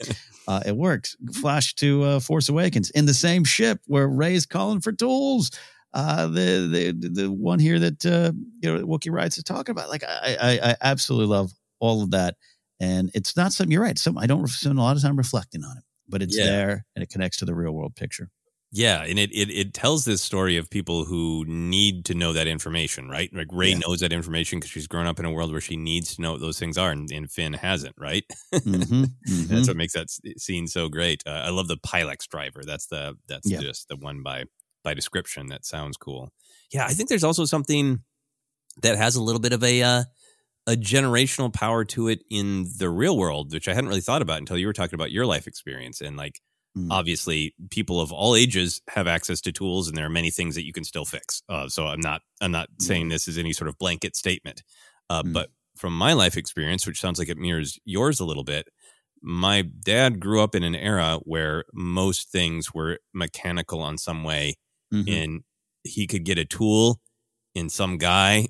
Uh, 0.49 0.62
it 0.64 0.75
works. 0.75 1.14
Flash 1.35 1.75
to 1.75 2.02
uh, 2.04 2.20
Force 2.20 2.49
Awakens 2.49 2.88
in 2.92 3.04
the 3.04 3.12
same 3.12 3.44
ship 3.44 3.80
where 3.87 4.08
Rey's 4.08 4.47
calling 4.47 4.80
for 4.80 4.92
tools 4.92 5.50
uh 5.92 6.26
the 6.26 6.94
the 7.00 7.08
the 7.08 7.30
one 7.30 7.58
here 7.58 7.78
that 7.78 8.06
uh 8.06 8.32
you 8.62 8.73
know 8.73 8.87
Wookiee 8.87 9.12
Riots 9.12 9.37
is 9.37 9.44
talking 9.44 9.73
about. 9.73 9.90
Like 9.90 10.04
I, 10.04 10.37
I 10.40 10.70
I 10.70 10.76
absolutely 10.80 11.26
love 11.26 11.52
all 11.80 12.02
of 12.02 12.11
that. 12.12 12.37
And 12.80 13.11
it's 13.14 13.37
not 13.37 13.52
something 13.52 13.73
you're 13.73 13.82
right. 13.82 13.99
Some 13.99 14.18
I 14.18 14.26
don't 14.26 14.47
spend 14.49 14.78
a 14.78 14.82
lot 14.82 14.97
of 14.97 15.02
time 15.02 15.16
reflecting 15.16 15.64
on 15.64 15.76
it, 15.76 15.85
but 16.09 16.23
it's 16.23 16.37
Yeah. 16.37 16.45
there 16.47 16.87
and 16.95 17.03
it 17.03 17.11
connects 17.11 17.38
to 17.38 17.45
the 17.45 17.55
real 17.55 17.73
world 17.73 17.95
picture. 17.97 18.31
Yeah, 18.71 19.03
and 19.03 19.19
it, 19.19 19.31
it 19.33 19.49
it 19.50 19.73
tells 19.73 20.05
this 20.05 20.21
story 20.21 20.59
of 20.59 20.69
people 20.69 21.07
who 21.07 21.43
need 21.49 22.05
to 22.05 22.15
know 22.15 22.35
that 22.35 22.47
information, 22.47 23.09
right? 23.09 23.33
Like 23.33 23.47
Rey 23.50 23.71
Yeah. 23.71 23.79
knows 23.79 24.00
that 24.00 24.12
information 24.12 24.59
because 24.59 24.71
she's 24.71 24.87
grown 24.87 25.07
up 25.07 25.19
in 25.19 25.25
a 25.25 25.31
world 25.33 25.53
where 25.53 25.61
she 25.62 25.77
needs 25.77 26.15
to 26.17 26.21
know 26.21 26.33
what 26.33 26.43
those 26.43 26.59
things 26.59 26.77
are, 26.77 26.91
and, 26.91 27.11
and 27.11 27.31
Finn 27.31 27.55
hasn't, 27.55 27.95
right? 27.99 28.25
Mhm, 28.53 28.85
mhm. 28.87 29.09
That's 29.49 29.69
what 29.69 29.77
makes 29.79 29.95
that 29.95 30.11
scene 30.37 30.67
so 30.67 30.91
great. 30.91 31.23
Uh, 31.27 31.31
I 31.47 31.49
love 31.49 31.69
the 31.69 31.79
Pilex 31.79 32.27
driver. 32.29 32.62
That's 32.62 32.87
the 32.88 33.17
that's 33.27 33.50
Yeah. 33.50 33.61
just 33.61 33.88
the 33.88 33.97
one 33.97 34.23
by 34.23 34.45
by 34.85 34.93
description. 34.93 35.47
That 35.47 35.65
sounds 35.65 35.97
cool. 35.97 36.31
Yeah, 36.71 36.85
I 36.85 36.93
think 36.93 37.09
there's 37.09 37.25
also 37.25 37.47
something 37.47 38.00
that 38.83 38.99
has 38.99 39.17
a 39.17 39.23
little 39.23 39.41
bit 39.41 39.55
of 39.55 39.65
a 39.65 39.83
uh, 39.83 40.05
a 40.68 40.72
generational 40.76 41.52
power 41.52 41.84
to 41.87 42.08
it 42.08 42.25
in 42.30 42.66
the 42.78 42.90
real 42.90 43.18
world, 43.18 43.52
which 43.54 43.68
I 43.68 43.75
hadn't 43.75 43.88
really 43.90 44.02
thought 44.02 44.22
about 44.22 44.38
until 44.40 44.58
you 44.58 44.68
were 44.68 44.75
talking 44.75 44.96
about 44.96 45.12
your 45.12 45.26
life 45.26 45.48
experience. 45.48 46.02
And 46.02 46.16
like, 46.16 46.40
Mm. 46.76 46.98
obviously, 46.98 47.54
people 47.70 48.00
of 48.00 48.12
all 48.12 48.37
ages 48.37 48.80
have 48.90 49.06
access 49.08 49.40
to 49.42 49.52
tools, 49.52 49.88
and 49.88 49.96
there 49.96 50.06
are 50.06 50.10
many 50.10 50.30
things 50.30 50.54
that 50.56 50.66
you 50.66 50.72
can 50.75 50.84
still 50.84 51.06
fix. 51.06 51.42
Uh, 51.48 51.68
so 51.68 51.87
I'm 51.87 52.00
not 52.00 52.22
I'm 52.42 52.52
not 52.52 52.68
saying 52.80 53.08
this 53.10 53.28
is 53.28 53.38
any 53.38 53.52
sort 53.54 53.68
of 53.68 53.78
blanket 53.78 54.16
statement, 54.16 54.62
uh, 55.10 55.25
Mm. 55.25 55.34
but 55.34 55.50
from 55.76 55.96
my 55.96 56.12
life 56.14 56.37
experience, 56.37 56.87
which 56.87 57.00
sounds 57.00 57.18
like 57.18 57.28
it 57.28 57.38
mirrors 57.38 57.78
yours 57.84 58.20
a 58.20 58.25
little 58.26 58.44
bit, 58.44 58.68
my 59.22 59.62
dad 59.62 60.20
grew 60.20 60.42
up 60.42 60.54
in 60.54 60.62
an 60.64 60.75
era 60.75 61.18
where 61.25 61.64
most 61.75 62.30
things 62.30 62.72
were 62.75 62.98
mechanical 63.14 63.82
on 63.82 63.98
some 63.98 64.25
way, 64.25 64.54
Mhm. 64.90 65.18
and 65.18 65.42
he 65.84 66.06
could 66.06 66.25
get 66.25 66.38
a 66.38 66.44
tool 66.44 67.00
in 67.59 67.69
some 67.69 67.99
guy 67.99 68.49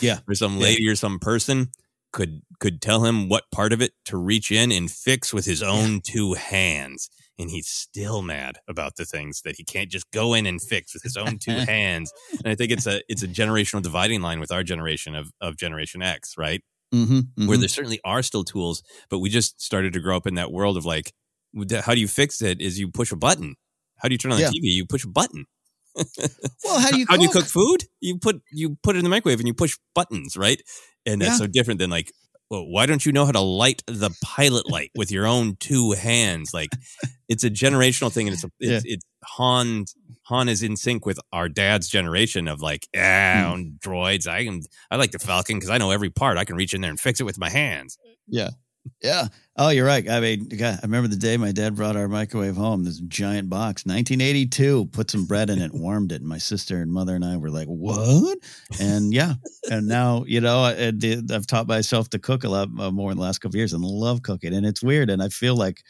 Yeah. 0.00 0.20
or 0.28 0.34
some 0.34 0.56
Yeah. 0.56 0.62
lady 0.64 0.88
or 0.88 0.96
some 0.96 1.18
person 1.18 1.70
could 2.12 2.42
could 2.60 2.80
tell 2.80 3.04
him 3.04 3.28
what 3.28 3.50
part 3.50 3.72
of 3.72 3.82
it 3.82 3.92
to 4.04 4.16
reach 4.16 4.52
in 4.52 4.70
and 4.70 4.90
fix 4.90 5.32
with 5.34 5.44
his 5.44 5.62
own 5.62 6.00
two 6.00 6.34
hands. 6.34 7.10
And 7.38 7.50
he's 7.50 7.66
still 7.66 8.22
mad 8.22 8.58
about 8.68 8.94
the 8.96 9.04
things 9.04 9.42
that 9.44 9.56
he 9.56 9.64
can't 9.64 9.90
just 9.90 10.08
go 10.12 10.34
in 10.34 10.46
and 10.46 10.62
fix 10.62 10.94
with 10.94 11.02
his 11.02 11.16
own 11.16 11.38
two 11.38 11.50
hands. 11.74 12.12
And 12.44 12.46
i 12.52 12.54
think 12.54 12.70
it's 12.70 12.86
a 12.86 13.00
it's 13.08 13.22
a 13.24 13.28
generational 13.28 13.82
dividing 13.82 14.20
line 14.22 14.38
with 14.40 14.52
our 14.52 14.62
generation 14.62 15.14
of 15.16 15.32
of 15.40 15.56
generation 15.56 16.02
x 16.02 16.34
right? 16.38 16.62
Mm-hmm, 16.94 17.48
where 17.48 17.58
there 17.58 17.66
certainly 17.68 17.98
are 18.04 18.22
still 18.22 18.44
tools 18.44 18.84
but 19.10 19.18
we 19.18 19.28
just 19.28 19.60
started 19.60 19.92
to 19.94 20.00
grow 20.00 20.16
up 20.16 20.28
in 20.28 20.34
that 20.34 20.52
world 20.52 20.76
of 20.76 20.84
like 20.86 21.12
how 21.84 21.92
do 21.94 22.00
you 22.00 22.06
fix 22.06 22.40
it 22.40 22.60
is 22.60 22.78
you 22.78 22.88
push 22.88 23.10
a 23.10 23.16
button. 23.16 23.56
How 23.98 24.06
do 24.08 24.14
you 24.14 24.18
turn 24.18 24.30
on 24.30 24.36
the 24.38 24.42
Yeah. 24.44 24.50
tv 24.50 24.62
you 24.78 24.86
push 24.86 25.02
a 25.04 25.08
button 25.08 25.46
Well, 26.64 26.80
how 26.80 26.90
do 26.90 26.98
you 26.98 27.06
how 27.08 27.16
do 27.16 27.22
you 27.22 27.28
cook? 27.28 27.42
cook 27.44 27.50
food? 27.50 27.84
You 28.00 28.18
put 28.18 28.42
you 28.52 28.76
put 28.82 28.96
it 28.96 28.98
in 28.98 29.04
the 29.04 29.10
microwave 29.10 29.38
and 29.38 29.46
you 29.48 29.54
push 29.54 29.76
buttons, 29.94 30.36
right? 30.36 30.60
And 31.06 31.20
that's 31.20 31.32
Yeah. 31.32 31.38
so 31.38 31.46
different 31.46 31.78
than 31.80 31.90
like, 31.90 32.12
well, 32.50 32.66
why 32.66 32.86
don't 32.86 33.04
you 33.04 33.12
know 33.12 33.24
how 33.26 33.32
to 33.32 33.40
light 33.40 33.82
the 33.86 34.10
pilot 34.22 34.70
light 34.70 34.90
with 34.94 35.10
your 35.10 35.26
own 35.26 35.56
two 35.60 35.92
hands? 35.92 36.52
Like, 36.54 36.70
it's 37.28 37.44
a 37.44 37.50
generational 37.50 38.12
thing, 38.12 38.28
and 38.28 38.34
it's 38.34 38.44
a, 38.44 38.50
it's, 38.60 38.84
it's 38.86 39.04
Han. 39.24 39.84
Han 40.28 40.48
is 40.48 40.62
in 40.62 40.76
sync 40.76 41.04
with 41.04 41.18
our 41.32 41.48
dad's 41.50 41.88
generation 41.88 42.48
of 42.48 42.60
like, 42.62 42.88
ah, 42.96 43.54
Hmm. 43.56 43.76
droids. 43.86 44.26
I 44.26 44.44
can 44.44 44.62
I 44.90 44.96
like 44.96 45.10
the 45.12 45.18
Falcon 45.18 45.56
because 45.56 45.70
I 45.70 45.78
know 45.78 45.90
every 45.90 46.10
part. 46.10 46.38
I 46.38 46.44
can 46.44 46.56
reach 46.56 46.72
in 46.74 46.80
there 46.80 46.90
and 46.90 46.98
fix 47.00 47.20
it 47.20 47.24
with 47.24 47.38
my 47.38 47.50
hands. 47.50 47.98
Yeah. 48.26 48.50
Yeah. 49.02 49.28
Oh, 49.56 49.68
you're 49.68 49.86
right. 49.86 50.08
I 50.08 50.20
mean, 50.20 50.48
I 50.62 50.78
remember 50.82 51.08
the 51.08 51.16
day 51.16 51.36
my 51.36 51.52
dad 51.52 51.76
brought 51.76 51.96
our 51.96 52.08
microwave 52.08 52.56
home, 52.56 52.84
this 52.84 52.98
giant 53.00 53.48
box, 53.48 53.86
1982, 53.86 54.86
put 54.86 55.10
some 55.10 55.26
bread 55.26 55.48
in 55.50 55.60
it, 55.60 55.72
warmed 55.72 56.10
it. 56.12 56.20
And 56.20 56.28
my 56.28 56.38
sister 56.38 56.80
and 56.80 56.92
mother 56.92 57.14
and 57.14 57.24
I 57.24 57.36
were 57.36 57.50
like, 57.50 57.66
what? 57.68 58.38
And 58.80 59.12
yeah. 59.14 59.34
And 59.70 59.86
now, 59.86 60.24
you 60.26 60.40
know, 60.40 60.60
I, 60.60 60.92
I've 61.32 61.46
taught 61.46 61.68
myself 61.68 62.10
to 62.10 62.18
cook 62.18 62.44
a 62.44 62.48
lot 62.48 62.68
uh, 62.78 62.90
more 62.90 63.10
in 63.10 63.16
the 63.16 63.22
last 63.22 63.38
couple 63.38 63.56
of 63.56 63.58
years 63.60 63.72
and 63.72 63.84
love 63.84 64.22
cooking. 64.22 64.54
And 64.54 64.66
it's 64.66 64.82
weird. 64.82 65.08
And 65.10 65.22
I 65.22 65.28
feel 65.28 65.56
like, 65.56 65.82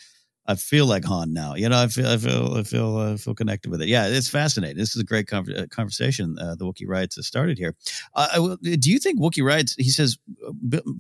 I 0.47 0.57
feel 0.57 0.87
like 0.87 1.05
Han 1.05 1.33
now. 1.33 1.55
You 1.55 1.69
know, 1.69 1.79
I 1.79 1.87
feel, 1.89 2.07
I 2.07 2.17
feel, 2.17 2.55
I 2.55 2.63
feel, 2.63 2.97
uh, 2.97 3.17
feel 3.17 3.35
connected 3.35 3.71
with 3.71 3.83
it. 3.83 3.89
Yeah, 3.89 4.07
it's 4.09 4.29
fascinating. 4.29 4.77
This 4.77 4.95
is 4.95 5.01
a 5.01 5.05
great 5.05 5.33
uh, 5.33 5.43
conversation. 5.71 6.37
Uh, 6.39 6.55
the 6.55 6.65
Wookiee 6.65 6.89
riots 6.89 7.17
has 7.17 7.27
started 7.27 7.59
here. 7.59 7.75
Uh, 8.15 8.29
I 8.33 8.77
do 8.77 8.91
you 8.91 8.99
think 8.99 9.19
Wookiee 9.21 9.45
riots? 9.45 9.75
He 9.77 9.91
says, 9.91 10.19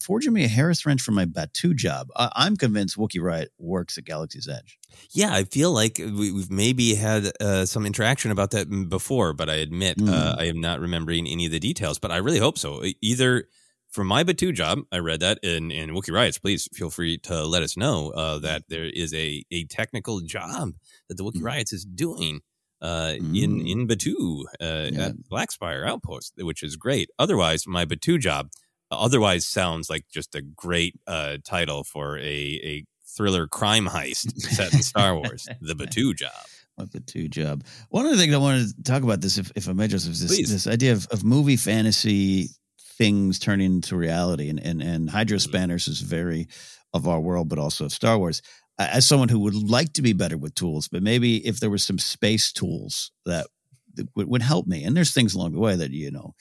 forging 0.02 0.32
me 0.32 0.44
a 0.44 0.48
Harris 0.48 0.86
wrench 0.86 1.02
for 1.02 1.12
my 1.12 1.26
Batuu 1.26 1.74
job. 1.74 2.08
I, 2.16 2.30
I'm 2.34 2.56
convinced 2.56 2.96
Wookiee 2.96 3.22
riot 3.22 3.52
works 3.58 3.98
at 3.98 4.04
Galaxy's 4.04 4.48
Edge. 4.48 4.78
Yeah, 5.10 5.34
I 5.34 5.44
feel 5.44 5.72
like 5.72 5.98
we, 5.98 6.32
we've 6.32 6.50
maybe 6.50 6.94
had 6.94 7.32
uh, 7.40 7.66
some 7.66 7.84
interaction 7.84 8.30
about 8.30 8.52
that 8.52 8.88
before, 8.88 9.32
but 9.32 9.50
I 9.50 9.56
admit 9.56 10.00
uh, 10.00 10.04
Mm. 10.14 10.40
I 10.40 10.44
am 10.44 10.60
not 10.60 10.80
remembering 10.80 11.26
any 11.26 11.46
of 11.46 11.52
the 11.52 11.58
details. 11.60 11.98
But 11.98 12.10
I 12.10 12.18
really 12.18 12.38
hope 12.38 12.58
so. 12.58 12.82
Either 13.00 13.48
for 13.94 14.04
my 14.04 14.24
Batuu 14.24 14.52
job, 14.52 14.80
I 14.92 14.98
read 14.98 15.20
that 15.20 15.38
in, 15.42 15.70
in 15.70 15.90
Wookiee 15.90 16.12
Riots. 16.12 16.38
Please 16.38 16.68
feel 16.74 16.90
free 16.90 17.16
to 17.18 17.46
let 17.46 17.62
us 17.62 17.76
know 17.76 18.10
uh, 18.10 18.38
that 18.40 18.64
there 18.68 18.84
is 18.84 19.14
a, 19.14 19.44
a 19.52 19.64
technical 19.66 20.20
job 20.20 20.72
that 21.08 21.14
the 21.16 21.22
Wookiee 21.24 21.42
Riots 21.42 21.72
is 21.72 21.84
doing 21.84 22.40
uh, 22.82 23.14
in 23.18 23.60
Mm. 23.60 23.70
in 23.70 23.88
Batuu 23.88 24.42
uh, 24.60 25.00
at 25.00 25.12
Blackspire 25.32 25.86
Outpost, 25.88 26.34
which 26.38 26.62
is 26.62 26.76
great. 26.76 27.08
Otherwise, 27.18 27.66
my 27.66 27.84
Batuu 27.86 28.18
job 28.20 28.48
otherwise 28.90 29.46
sounds 29.46 29.88
like 29.88 30.04
just 30.12 30.34
a 30.34 30.42
great 30.42 30.94
uh, 31.06 31.38
title 31.44 31.84
for 31.84 32.18
a 32.18 32.22
a 32.72 32.84
thriller 33.16 33.46
crime 33.46 33.86
heist 33.86 34.38
set 34.40 34.74
in 34.74 34.82
Star 34.82 35.16
Wars, 35.16 35.48
The 35.60 35.74
Batuu 35.74 36.14
Job. 36.16 36.32
My 36.76 36.84
Batuu 36.86 37.30
job. 37.30 37.62
One 37.90 38.04
of 38.06 38.10
the 38.12 38.18
things 38.18 38.34
I 38.34 38.38
wanted 38.38 38.66
to 38.76 38.82
talk 38.82 39.04
about 39.04 39.20
this, 39.20 39.38
if, 39.38 39.52
if 39.54 39.68
I 39.68 39.72
may, 39.72 39.86
Joseph, 39.86 40.10
is 40.14 40.20
this, 40.22 40.36
Please. 40.36 40.50
this 40.50 40.66
idea 40.66 40.92
of, 40.92 41.06
of 41.12 41.22
movie 41.22 41.56
fantasy 41.56 42.48
things 42.98 43.38
turning 43.38 43.74
into 43.74 43.96
reality. 43.96 44.48
And, 44.48 44.60
and, 44.60 44.82
and 44.82 45.10
Hydro 45.10 45.38
Spanners 45.38 45.88
is 45.88 46.00
very 46.00 46.48
of 46.92 47.08
our 47.08 47.20
world, 47.20 47.48
but 47.48 47.58
also 47.58 47.84
of 47.86 47.92
Star 47.92 48.18
Wars. 48.18 48.40
As 48.78 49.06
someone 49.06 49.28
who 49.28 49.38
would 49.40 49.54
like 49.54 49.92
to 49.94 50.02
be 50.02 50.12
better 50.12 50.36
with 50.36 50.54
tools, 50.54 50.88
but 50.88 51.02
maybe 51.02 51.46
if 51.46 51.60
there 51.60 51.70
was 51.70 51.84
some 51.84 51.98
space 51.98 52.52
tools 52.52 53.12
that 53.24 53.46
would, 54.16 54.28
would 54.28 54.42
help 54.42 54.66
me, 54.66 54.82
and 54.82 54.96
there's 54.96 55.12
things 55.14 55.34
along 55.34 55.52
the 55.52 55.60
way 55.60 55.76
that, 55.76 55.92
you 55.92 56.10
know, 56.10 56.34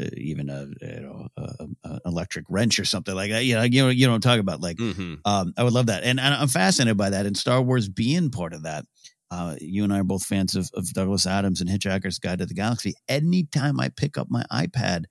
uh, 0.00 0.04
even 0.16 0.48
a 0.48 0.68
you 0.80 1.00
know 1.00 1.26
a, 1.36 1.66
a 1.84 2.00
electric 2.06 2.44
wrench 2.48 2.78
or 2.78 2.84
something 2.84 3.14
like 3.14 3.30
that. 3.30 3.44
You 3.44 3.56
know, 3.56 3.62
you 3.62 3.82
know, 3.82 3.88
you 3.90 4.10
I'm 4.12 4.20
talking 4.20 4.40
about. 4.40 4.60
Like, 4.60 4.76
Mm-hmm. 4.76 5.14
um, 5.24 5.52
I 5.56 5.64
would 5.64 5.72
love 5.72 5.86
that, 5.86 6.04
and, 6.04 6.20
and 6.20 6.34
I'm 6.34 6.48
fascinated 6.48 6.96
by 6.96 7.10
that, 7.10 7.26
and 7.26 7.36
Star 7.36 7.60
Wars 7.60 7.88
being 7.88 8.30
part 8.30 8.54
of 8.54 8.62
that. 8.62 8.84
Uh, 9.30 9.56
you 9.60 9.82
and 9.82 9.92
I 9.92 10.00
are 10.00 10.04
both 10.04 10.24
fans 10.24 10.54
of, 10.54 10.70
of 10.74 10.92
Douglas 10.92 11.26
Adams 11.26 11.60
and 11.60 11.68
Hitchhiker's 11.68 12.18
Guide 12.18 12.38
to 12.38 12.46
the 12.46 12.54
Galaxy. 12.54 12.94
Anytime 13.08 13.80
I 13.80 13.88
pick 13.88 14.18
up 14.18 14.28
my 14.30 14.44
iPad, 14.52 15.04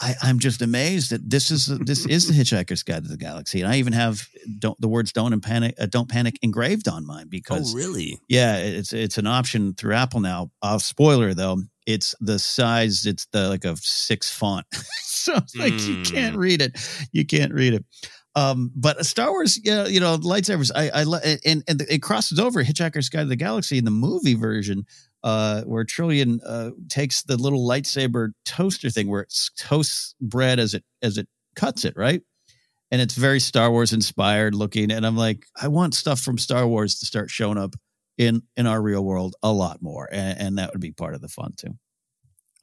I, 0.00 0.14
I'm 0.22 0.38
just 0.38 0.62
amazed 0.62 1.10
that 1.10 1.28
this 1.28 1.50
is 1.50 1.66
this 1.66 2.06
is 2.06 2.28
the 2.28 2.34
Hitchhiker's 2.34 2.84
Guide 2.84 3.02
to 3.02 3.08
the 3.08 3.16
Galaxy, 3.16 3.60
and 3.60 3.70
I 3.70 3.76
even 3.76 3.92
have 3.92 4.28
don't 4.58 4.80
the 4.80 4.88
words 4.88 5.12
"don't 5.12 5.32
and 5.32 5.42
panic" 5.42 5.74
uh, 5.78 5.86
"don't 5.86 6.08
panic" 6.08 6.38
engraved 6.42 6.88
on 6.88 7.04
mine 7.04 7.26
because 7.28 7.74
oh, 7.74 7.78
really? 7.78 8.20
Yeah, 8.28 8.58
it's 8.58 8.92
it's 8.92 9.18
an 9.18 9.26
option 9.26 9.74
through 9.74 9.94
Apple 9.94 10.20
now. 10.20 10.50
Uh, 10.62 10.78
spoiler 10.78 11.34
though, 11.34 11.58
it's 11.86 12.14
the 12.20 12.38
size. 12.38 13.06
It's 13.06 13.26
the 13.32 13.48
like 13.48 13.64
a 13.64 13.76
six 13.76 14.30
font, 14.30 14.66
so 15.02 15.34
it's 15.34 15.56
like 15.56 15.72
mm. 15.72 15.88
you 15.88 16.02
can't 16.04 16.34
hmm. 16.34 16.40
read 16.40 16.62
it. 16.62 16.78
You 17.12 17.26
can't 17.26 17.52
read 17.52 17.74
it. 17.74 17.84
Um, 18.36 18.70
but 18.76 19.04
Star 19.04 19.30
Wars, 19.30 19.58
you 19.64 19.74
know, 19.74 19.86
you 19.86 19.98
know, 19.98 20.16
lightsabers. 20.18 20.70
I, 20.72 20.90
I, 20.90 21.38
and 21.44 21.64
and 21.66 21.82
it 21.82 22.02
crosses 22.02 22.38
over 22.38 22.62
Hitchhiker's 22.62 23.08
Guide 23.08 23.22
to 23.22 23.28
the 23.28 23.34
Galaxy 23.34 23.78
in 23.78 23.84
the 23.84 23.90
movie 23.90 24.34
version, 24.34 24.86
uh, 25.22 25.62
where 25.62 25.84
Trillian 25.84 26.40
uh, 26.46 26.70
takes 26.88 27.22
the 27.22 27.36
little 27.36 27.66
lightsaber 27.66 28.32
toaster 28.44 28.90
thing, 28.90 29.08
where 29.08 29.22
it 29.22 29.34
toasts 29.56 30.14
bread 30.20 30.58
as 30.58 30.74
it 30.74 30.84
as 31.02 31.18
it 31.18 31.28
cuts 31.56 31.84
it, 31.84 31.94
right? 31.96 32.22
And 32.90 33.00
it's 33.00 33.14
very 33.14 33.40
Star 33.40 33.70
Wars 33.70 33.92
inspired 33.92 34.54
looking. 34.54 34.90
And 34.90 35.04
I'm 35.04 35.16
like, 35.16 35.44
I 35.60 35.68
want 35.68 35.94
stuff 35.94 36.20
from 36.20 36.38
Star 36.38 36.66
Wars 36.66 36.98
to 37.00 37.06
start 37.06 37.30
showing 37.30 37.58
up 37.58 37.74
in 38.16 38.42
in 38.56 38.66
our 38.66 38.80
real 38.80 39.04
world 39.04 39.36
a 39.42 39.52
lot 39.52 39.82
more, 39.82 40.08
and, 40.10 40.38
and 40.40 40.58
that 40.58 40.72
would 40.72 40.80
be 40.80 40.92
part 40.92 41.14
of 41.14 41.20
the 41.20 41.28
fun 41.28 41.52
too. 41.56 41.76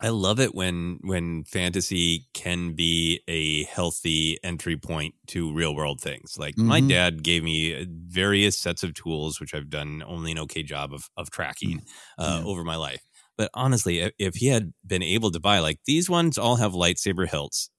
I 0.01 0.09
love 0.09 0.39
it 0.39 0.53
when 0.53 0.99
when 1.01 1.45
fantasy 1.45 2.27
can 2.33 2.73
be 2.73 3.21
a 3.27 3.63
healthy 3.63 4.37
entry 4.43 4.75
point 4.75 5.15
to 5.27 5.53
real 5.53 5.73
world 5.73 6.01
things. 6.01 6.37
Like 6.37 6.55
mm-hmm. 6.55 6.67
my 6.67 6.81
dad 6.81 7.23
gave 7.23 7.43
me 7.43 7.73
uh, 7.73 7.85
various 7.89 8.57
sets 8.57 8.83
of 8.83 8.93
tools, 8.93 9.39
which 9.39 9.53
I've 9.53 9.69
done 9.69 10.03
only 10.05 10.33
an 10.33 10.39
okay 10.39 10.63
job 10.63 10.93
of 10.93 11.09
of 11.15 11.31
tracking 11.31 11.79
mm-hmm. 11.79 12.21
uh, 12.21 12.39
yeah. 12.39 12.45
over 12.45 12.63
my 12.63 12.75
life. 12.75 13.01
But 13.37 13.51
honestly, 13.53 14.11
if 14.17 14.35
he 14.35 14.47
had 14.47 14.73
been 14.85 15.03
able 15.03 15.31
to 15.31 15.39
buy 15.39 15.59
like 15.59 15.79
these 15.85 16.09
ones, 16.09 16.37
all 16.37 16.57
have 16.57 16.73
lightsaber 16.73 17.27
hilts. 17.27 17.69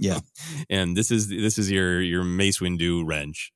yeah, 0.00 0.20
and 0.70 0.96
this 0.96 1.10
is 1.10 1.28
this 1.28 1.58
is 1.58 1.70
your 1.70 2.02
your 2.02 2.24
Mace 2.24 2.58
Windu 2.58 3.02
wrench. 3.06 3.52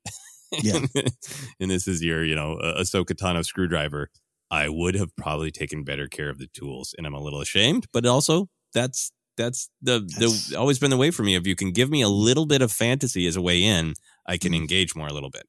Yeah, 0.63 0.81
and 1.61 1.71
this 1.71 1.87
is 1.87 2.03
your 2.03 2.25
you 2.25 2.35
know 2.35 2.59
Ahsoka 2.63 3.13
Tano 3.13 3.45
screwdriver. 3.45 4.11
I 4.51 4.69
would 4.69 4.95
have 4.97 5.15
probably 5.17 5.51
taken 5.51 5.85
better 5.85 6.09
care 6.09 6.29
of 6.29 6.39
the 6.39 6.49
tools, 6.49 6.95
and 6.97 7.07
I'm 7.07 7.15
a 7.15 7.21
little 7.21 7.41
ashamed. 7.41 7.87
But 7.93 8.05
also, 8.07 8.49
that's 8.75 9.13
that's 9.37 9.71
the 9.81 10.01
that's, 10.19 10.49
the 10.49 10.59
always 10.59 10.79
been 10.79 10.91
the 10.91 10.97
way 10.97 11.11
for 11.11 11.23
me. 11.23 11.35
If 11.35 11.47
you 11.47 11.57
can 11.57 11.73
give 11.73 11.91
me 11.91 12.03
a 12.03 12.09
little 12.09 12.47
bit 12.47 12.63
of 12.63 12.73
fantasy 12.73 13.27
as 13.27 13.37
a 13.37 13.43
way 13.43 13.63
in, 13.63 13.95
I 14.27 14.37
can 14.37 14.53
mm-hmm. 14.53 14.63
engage 14.63 14.95
more 14.97 15.09
a 15.09 15.13
little 15.13 15.31
bit. 15.31 15.45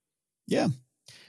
Yeah, 0.48 0.67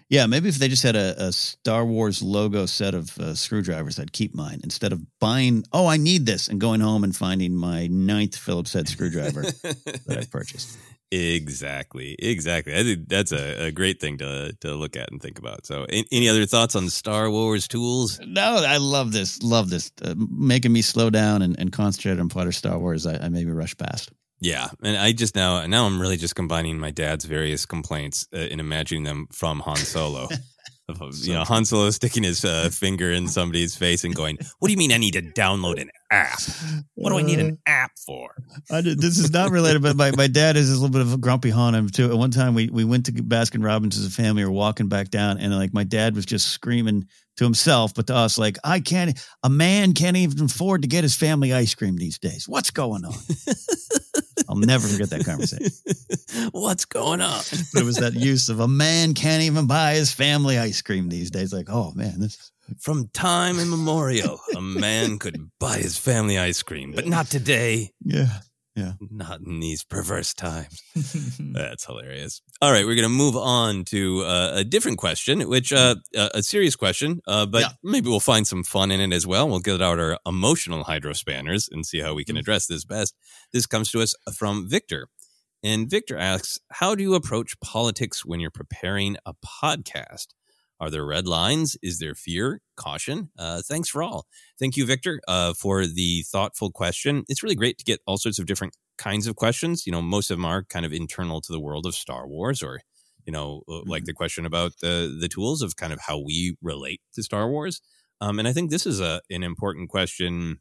yeah. 0.09 0.27
Maybe 0.27 0.49
if 0.49 0.57
they 0.57 0.69
just 0.69 0.83
had 0.83 0.97
a, 0.97 1.15
a 1.19 1.33
Star 1.33 1.85
Wars 1.85 2.23
logo 2.23 2.67
set 2.67 2.95
of 2.95 3.17
uh, 3.19 3.35
screwdrivers, 3.35 3.99
I'd 3.99 4.13
keep 4.13 4.35
mine 4.35 4.61
instead 4.63 4.93
of 4.93 5.01
buying. 5.19 5.65
Oh, 5.73 5.87
I 5.87 5.97
need 5.97 6.27
this, 6.27 6.49
and 6.49 6.61
going 6.61 6.81
home 6.81 7.05
and 7.05 7.17
finding 7.17 7.55
my 7.55 7.87
ninth 7.87 8.37
Phillips 8.37 8.75
head 8.75 8.89
screwdriver 8.89 9.43
that 9.43 10.19
I 10.19 10.25
purchased. 10.31 10.79
Exactly, 11.13 12.17
exactly. 12.19 12.75
I 12.75 12.83
think 12.83 13.07
that's 13.07 13.33
a, 13.33 13.67
a 13.67 13.71
great 13.71 14.01
thing 14.01 14.17
to 14.19 14.57
to 14.61 14.75
look 14.75 14.97
at 14.97 15.13
and 15.13 15.21
think 15.21 15.39
about. 15.39 15.67
So, 15.67 15.85
any, 15.91 16.07
any 16.11 16.29
other 16.31 16.47
thoughts 16.47 16.75
on 16.75 16.89
Star 16.89 17.31
Wars 17.31 17.69
tools? 17.69 18.19
No, 18.27 18.65
I 18.67 18.79
love 18.79 19.13
this. 19.13 19.43
Love 19.43 19.69
this. 19.69 19.93
Uh, 20.01 20.15
making 20.17 20.73
me 20.73 20.81
slow 20.81 21.11
down 21.11 21.43
and, 21.43 21.59
and 21.59 21.71
concentrate 21.71 22.19
on 22.19 22.31
Potter 22.31 22.51
Star 22.51 22.79
Wars. 22.79 23.07
I, 23.07 23.17
I 23.17 23.29
maybe 23.29 23.51
rush 23.51 23.77
past. 23.77 24.11
Yeah, 24.41 24.71
and 24.83 24.97
I 24.97 25.13
just 25.13 25.37
now 25.37 25.67
now 25.67 25.85
I'm 25.85 26.01
really 26.01 26.17
just 26.17 26.35
combining 26.35 26.79
my 26.79 26.91
dad's 26.91 27.27
various 27.27 27.67
complaints 27.67 28.27
uh, 28.33 28.39
and 28.39 28.59
imagining 28.59 29.05
them 29.05 29.29
from 29.33 29.61
Han 29.61 29.77
Solo. 29.77 30.29
of 30.89 31.01
you 31.23 31.33
know 31.33 31.45
Han 31.45 31.65
Solo 31.65 31.91
sticking 31.91 32.23
his 32.23 32.45
uh, 32.45 32.69
finger 32.71 33.11
in 33.11 33.29
somebody's 33.29 33.77
face 33.77 34.05
and 34.05 34.15
going, 34.15 34.39
"What 34.59 34.69
do 34.69 34.73
you 34.73 34.79
mean 34.79 34.93
I 34.93 34.99
need 34.99 35.13
to 35.13 35.23
download 35.23 35.81
an 35.81 35.91
app? 36.11 36.41
What 36.95 37.11
do 37.11 37.19
I 37.19 37.23
need 37.23 37.39
an 37.39 37.59
uh, 37.67 37.71
app 37.71 37.93
for?" 38.05 38.35
Did, 38.71 39.01
this 39.01 39.19
is 39.19 39.31
not 39.33 39.51
related, 39.51 39.83
but 39.83 39.97
my, 39.97 40.11
my 40.13 40.27
dad 40.27 40.57
is 40.57 40.71
a 40.71 40.75
little 40.75 40.91
bit 40.91 41.01
of 41.01 41.13
a 41.13 41.19
grumpy 41.19 41.51
Han 41.51 41.89
too. 41.89 42.11
At 42.11 42.17
one 42.17 42.31
time, 42.31 42.55
we 42.55 42.69
we 42.69 42.85
went 42.85 43.07
to 43.07 43.13
Baskin 43.13 43.65
Robbins 43.65 43.99
as 43.99 44.07
a 44.07 44.11
family, 44.11 44.43
we 44.43 44.49
were 44.49 44.55
walking 44.55 44.89
back 44.89 45.11
down, 45.11 45.39
and 45.39 45.55
like 45.55 45.73
my 45.73 45.85
dad 45.85 46.15
was 46.15 46.27
just 46.27 46.49
screaming 46.49 47.07
to 47.37 47.45
himself, 47.45 47.95
but 47.95 48.07
to 48.09 48.15
us, 48.15 48.39
like, 48.39 48.59
I 48.63 48.81
can't, 48.81 49.19
a 49.43 49.49
man 49.49 49.95
can't 49.95 50.17
even 50.17 50.47
afford 50.47 50.83
to 50.83 50.89
get 50.89 51.03
his 51.03 51.15
family 51.15 51.53
ice 51.53 51.75
cream 51.75 51.97
these 51.97 52.19
days. 52.19 52.47
What's 52.49 52.71
going 52.71 53.05
on? 53.05 53.15
I'll 54.53 54.59
never 54.59 54.87
forget 54.87 55.09
that 55.11 55.25
conversation. 55.25 55.71
What's 56.53 56.85
going 56.85 57.23
on? 57.23 57.41
it 57.75 57.85
was 57.85 57.97
that 57.97 58.13
use 58.13 58.51
of 58.51 58.61
a 58.61 58.69
man 58.69 59.15
can't 59.15 59.43
even 59.45 59.67
buy 59.67 59.95
his 59.95 60.13
family 60.13 60.59
ice 60.59 60.83
cream 60.83 61.09
these 61.09 61.31
days. 61.31 61.55
Like, 61.55 61.69
oh 61.71 61.93
man, 61.95 62.21
this 62.21 62.53
from 62.79 63.09
time 63.15 63.59
immemorial, 63.59 64.39
a 64.55 64.61
man 64.61 65.19
could 65.19 65.51
buy 65.59 65.79
his 65.79 65.97
family 65.97 66.39
ice 66.39 66.63
cream, 66.63 66.93
but 66.95 67.07
not 67.07 67.29
today. 67.29 67.93
Yeah. 68.05 68.41
Yeah. 68.75 68.93
Not 69.01 69.41
in 69.41 69.61
these 69.61 69.85
perverse 69.85 70.33
times. 70.33 70.83
That's 71.39 71.85
hilarious. 71.85 72.41
All 72.63 72.73
right, 72.73 72.87
we're 72.87 72.95
going 72.95 73.03
to 73.03 73.11
move 73.11 73.37
on 73.37 73.85
to 73.87 74.23
uh, 74.23 74.53
a 74.55 74.65
different 74.65 74.97
question, 74.97 75.47
which 75.47 75.73
uh, 75.75 75.97
a 76.15 76.43
serious 76.43 76.75
question, 76.75 77.21
uh, 77.27 77.45
but 77.45 77.61
yeah. 77.61 77.69
maybe 77.83 78.09
we'll 78.09 78.21
find 78.21 78.47
some 78.47 78.65
fun 78.65 78.91
in 78.91 79.01
it 79.01 79.15
as 79.15 79.27
well. 79.27 79.47
We'll 79.47 79.61
get 79.61 79.83
out 79.83 79.99
our 79.99 80.19
emotional 80.25 80.85
hydrospanners 80.85 81.69
and 81.71 81.85
see 81.85 82.01
how 82.01 82.15
we 82.15 82.25
can 82.25 82.37
mm. 82.37 82.41
address 82.41 82.67
this 82.67 82.85
best. 82.85 83.15
This 83.53 83.67
comes 83.67 83.91
to 83.91 84.01
us 84.01 84.15
from 84.35 84.69
Victor. 84.71 85.09
And 85.63 85.89
Victor 85.89 86.17
asks, 86.17 86.59
How 86.73 86.95
do 86.95 87.03
you 87.03 87.15
approach 87.15 87.61
politics 87.61 88.25
when 88.25 88.41
you're 88.41 88.51
preparing 88.51 89.17
a 89.27 89.35
podcast? 89.35 90.29
Are 90.83 90.91
there 90.91 91.07
red 91.07 91.29
lines? 91.29 91.77
Is 91.81 92.01
there 92.01 92.17
fear, 92.17 92.61
caution? 92.77 93.31
Uh, 93.39 93.63
thanks 93.63 93.89
for 93.89 94.03
all. 94.03 94.27
Thank 94.59 94.77
you, 94.77 94.85
Victor, 94.85 95.21
uh, 95.29 95.55
for 95.55 95.87
the 95.87 96.25
thoughtful 96.25 96.73
question. 96.73 97.23
It's 97.29 97.41
really 97.41 97.55
great 97.55 97.79
to 97.79 97.85
get 97.85 98.01
all 98.05 98.19
sorts 98.19 98.41
of 98.41 98.47
different 98.47 98.77
kinds 98.99 99.29
of 99.29 99.37
questions. 99.37 99.87
You 99.87 99.93
know, 99.93 100.03
most 100.03 100.29
of 100.29 100.39
them 100.39 100.45
are 100.45 100.65
kind 100.65 100.85
of 100.85 100.93
internal 100.93 101.41
to 101.41 101.53
the 101.53 101.61
world 101.61 101.87
of 101.87 101.95
Star 101.95 102.27
Wars, 102.27 102.65
or 102.65 102.81
you 103.25 103.33
know, 103.33 103.63
uh, 103.69 103.75
mm-hmm. 103.75 103.91
like 103.91 104.07
the 104.07 104.13
question 104.13 104.45
about 104.45 104.73
the 104.83 105.17
the 105.21 105.29
tools 105.29 105.63
of 105.63 105.77
kind 105.77 105.93
of 105.93 106.01
how 106.09 106.19
we 106.19 106.57
relate 106.61 107.01
to 107.15 107.23
Star 107.23 107.49
Wars. 107.49 107.81
Um, 108.21 108.41
and 108.41 108.49
I 108.49 108.53
think 108.53 108.73
this 108.73 108.85
is 108.85 109.01
a 109.01 109.21
an 109.31 109.45
important 109.45 109.89
question 109.89 110.59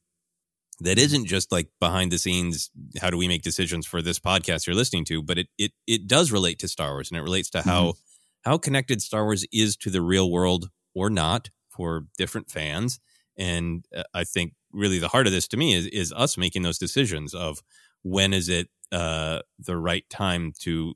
that 0.81 0.99
isn't 0.99 1.25
just 1.25 1.51
like 1.51 1.69
behind 1.79 2.11
the 2.11 2.19
scenes. 2.19 2.69
How 3.01 3.09
do 3.09 3.17
we 3.17 3.27
make 3.27 3.41
decisions 3.41 3.87
for 3.87 4.03
this 4.03 4.19
podcast 4.19 4.67
you're 4.67 4.75
listening 4.75 5.05
to? 5.05 5.23
But 5.23 5.39
it 5.39 5.47
it 5.57 5.71
it 5.87 6.05
does 6.05 6.31
relate 6.31 6.59
to 6.59 6.67
Star 6.67 6.91
Wars, 6.91 7.09
and 7.09 7.17
it 7.17 7.23
relates 7.23 7.49
to 7.51 7.63
how. 7.63 7.81
Mm-hmm 7.85 8.01
how 8.41 8.57
connected 8.57 9.01
Star 9.01 9.23
Wars 9.23 9.45
is 9.51 9.75
to 9.77 9.89
the 9.89 10.01
real 10.01 10.31
world 10.31 10.69
or 10.93 11.09
not 11.09 11.49
for 11.69 12.05
different 12.17 12.49
fans. 12.49 12.99
And 13.37 13.85
uh, 13.95 14.03
I 14.13 14.23
think 14.23 14.53
really 14.71 14.99
the 14.99 15.07
heart 15.07 15.27
of 15.27 15.33
this 15.33 15.47
to 15.49 15.57
me 15.57 15.73
is, 15.73 15.87
is 15.87 16.13
us 16.13 16.37
making 16.37 16.63
those 16.63 16.77
decisions 16.77 17.33
of 17.33 17.61
when 18.03 18.33
is 18.33 18.49
it 18.49 18.69
uh, 18.91 19.39
the 19.59 19.77
right 19.77 20.09
time 20.09 20.53
to 20.59 20.95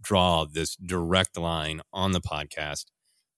draw 0.00 0.44
this 0.44 0.76
direct 0.76 1.36
line 1.36 1.80
on 1.92 2.12
the 2.12 2.20
podcast 2.20 2.86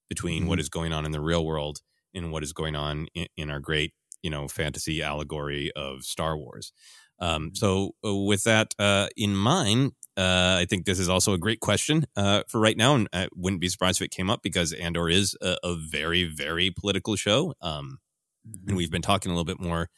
between 0.08 0.42
mm-hmm. 0.42 0.50
what 0.50 0.60
is 0.60 0.68
going 0.68 0.92
on 0.92 1.04
in 1.04 1.12
the 1.12 1.20
real 1.20 1.44
world 1.44 1.80
and 2.14 2.30
what 2.32 2.42
is 2.42 2.52
going 2.52 2.76
on 2.76 3.06
in, 3.14 3.26
in 3.36 3.50
our 3.50 3.60
great, 3.60 3.92
you 4.22 4.30
know, 4.30 4.48
fantasy 4.48 5.02
allegory 5.02 5.70
of 5.74 6.04
Star 6.04 6.36
Wars. 6.36 6.72
Um, 7.20 7.54
so, 7.54 7.94
uh, 8.04 8.14
with 8.14 8.44
that 8.44 8.74
uh, 8.78 9.08
in 9.16 9.34
mind, 9.34 9.92
uh, 10.16 10.58
I 10.60 10.66
think 10.68 10.84
this 10.84 10.98
is 10.98 11.08
also 11.08 11.32
a 11.32 11.38
great 11.38 11.60
question 11.60 12.06
uh, 12.16 12.42
for 12.48 12.60
right 12.60 12.76
now, 12.76 12.94
and 12.94 13.08
I 13.12 13.28
wouldn't 13.34 13.60
be 13.60 13.68
surprised 13.68 14.00
if 14.00 14.06
it 14.06 14.10
came 14.10 14.30
up 14.30 14.42
because 14.42 14.72
Andor 14.72 15.08
is 15.08 15.36
a, 15.40 15.56
a 15.62 15.76
very, 15.76 16.24
very 16.24 16.70
political 16.70 17.16
show, 17.16 17.54
um, 17.60 17.98
mm-hmm. 18.46 18.68
and 18.68 18.76
we've 18.76 18.90
been 18.90 19.02
talking 19.02 19.30
a 19.30 19.34
little 19.34 19.44
bit 19.44 19.60
more 19.60 19.88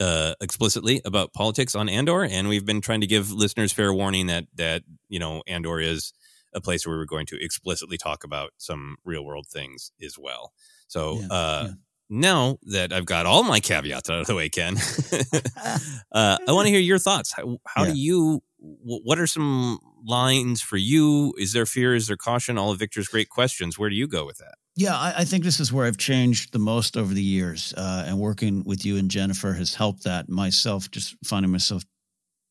uh, 0.00 0.34
explicitly 0.40 1.00
about 1.04 1.32
politics 1.32 1.74
on 1.74 1.88
Andor, 1.88 2.24
and 2.24 2.48
we've 2.48 2.66
been 2.66 2.80
trying 2.80 3.00
to 3.00 3.06
give 3.06 3.30
listeners 3.30 3.72
fair 3.72 3.92
warning 3.92 4.26
that 4.26 4.46
that 4.54 4.82
you 5.08 5.18
know 5.18 5.42
Andor 5.46 5.80
is 5.80 6.12
a 6.54 6.60
place 6.60 6.86
where 6.86 6.96
we're 6.96 7.04
going 7.04 7.26
to 7.26 7.42
explicitly 7.42 7.96
talk 7.96 8.22
about 8.22 8.52
some 8.58 8.96
real 9.04 9.24
world 9.24 9.46
things 9.50 9.92
as 10.02 10.18
well. 10.18 10.52
So. 10.88 11.20
Yeah, 11.20 11.26
uh, 11.30 11.64
yeah 11.68 11.74
now 12.14 12.58
that 12.62 12.92
I've 12.92 13.06
got 13.06 13.26
all 13.26 13.42
my 13.42 13.60
caveats 13.60 14.08
out 14.08 14.20
of 14.20 14.26
the 14.26 14.34
way, 14.34 14.48
Ken, 14.48 14.76
uh, 16.12 16.38
I 16.46 16.52
want 16.52 16.66
to 16.66 16.70
hear 16.70 16.80
your 16.80 16.98
thoughts. 16.98 17.32
How, 17.32 17.58
how 17.66 17.84
yeah. 17.84 17.92
do 17.92 17.98
you 17.98 18.42
what 18.64 19.18
are 19.18 19.26
some 19.26 19.78
lines 20.06 20.62
for 20.62 20.76
you? 20.76 21.34
Is 21.38 21.52
there 21.52 21.66
fear? 21.66 21.94
Is 21.94 22.06
there 22.06 22.16
caution? 22.16 22.56
All 22.56 22.70
of 22.70 22.78
Victor's 22.78 23.08
great 23.08 23.28
questions. 23.28 23.78
Where 23.78 23.90
do 23.90 23.96
you 23.96 24.08
go 24.08 24.24
with 24.24 24.38
that? 24.38 24.54
Yeah, 24.76 24.96
I, 24.96 25.14
I 25.18 25.24
think 25.24 25.44
this 25.44 25.60
is 25.60 25.72
where 25.72 25.86
I've 25.86 25.98
changed 25.98 26.52
the 26.52 26.58
most 26.58 26.96
over 26.96 27.14
the 27.14 27.22
years, 27.22 27.72
uh, 27.76 28.04
and 28.06 28.18
working 28.18 28.64
with 28.64 28.84
you 28.84 28.96
and 28.96 29.10
Jennifer 29.10 29.52
has 29.52 29.74
helped 29.74 30.04
that. 30.04 30.28
Myself, 30.28 30.90
just 30.90 31.14
finding 31.24 31.52
myself 31.52 31.84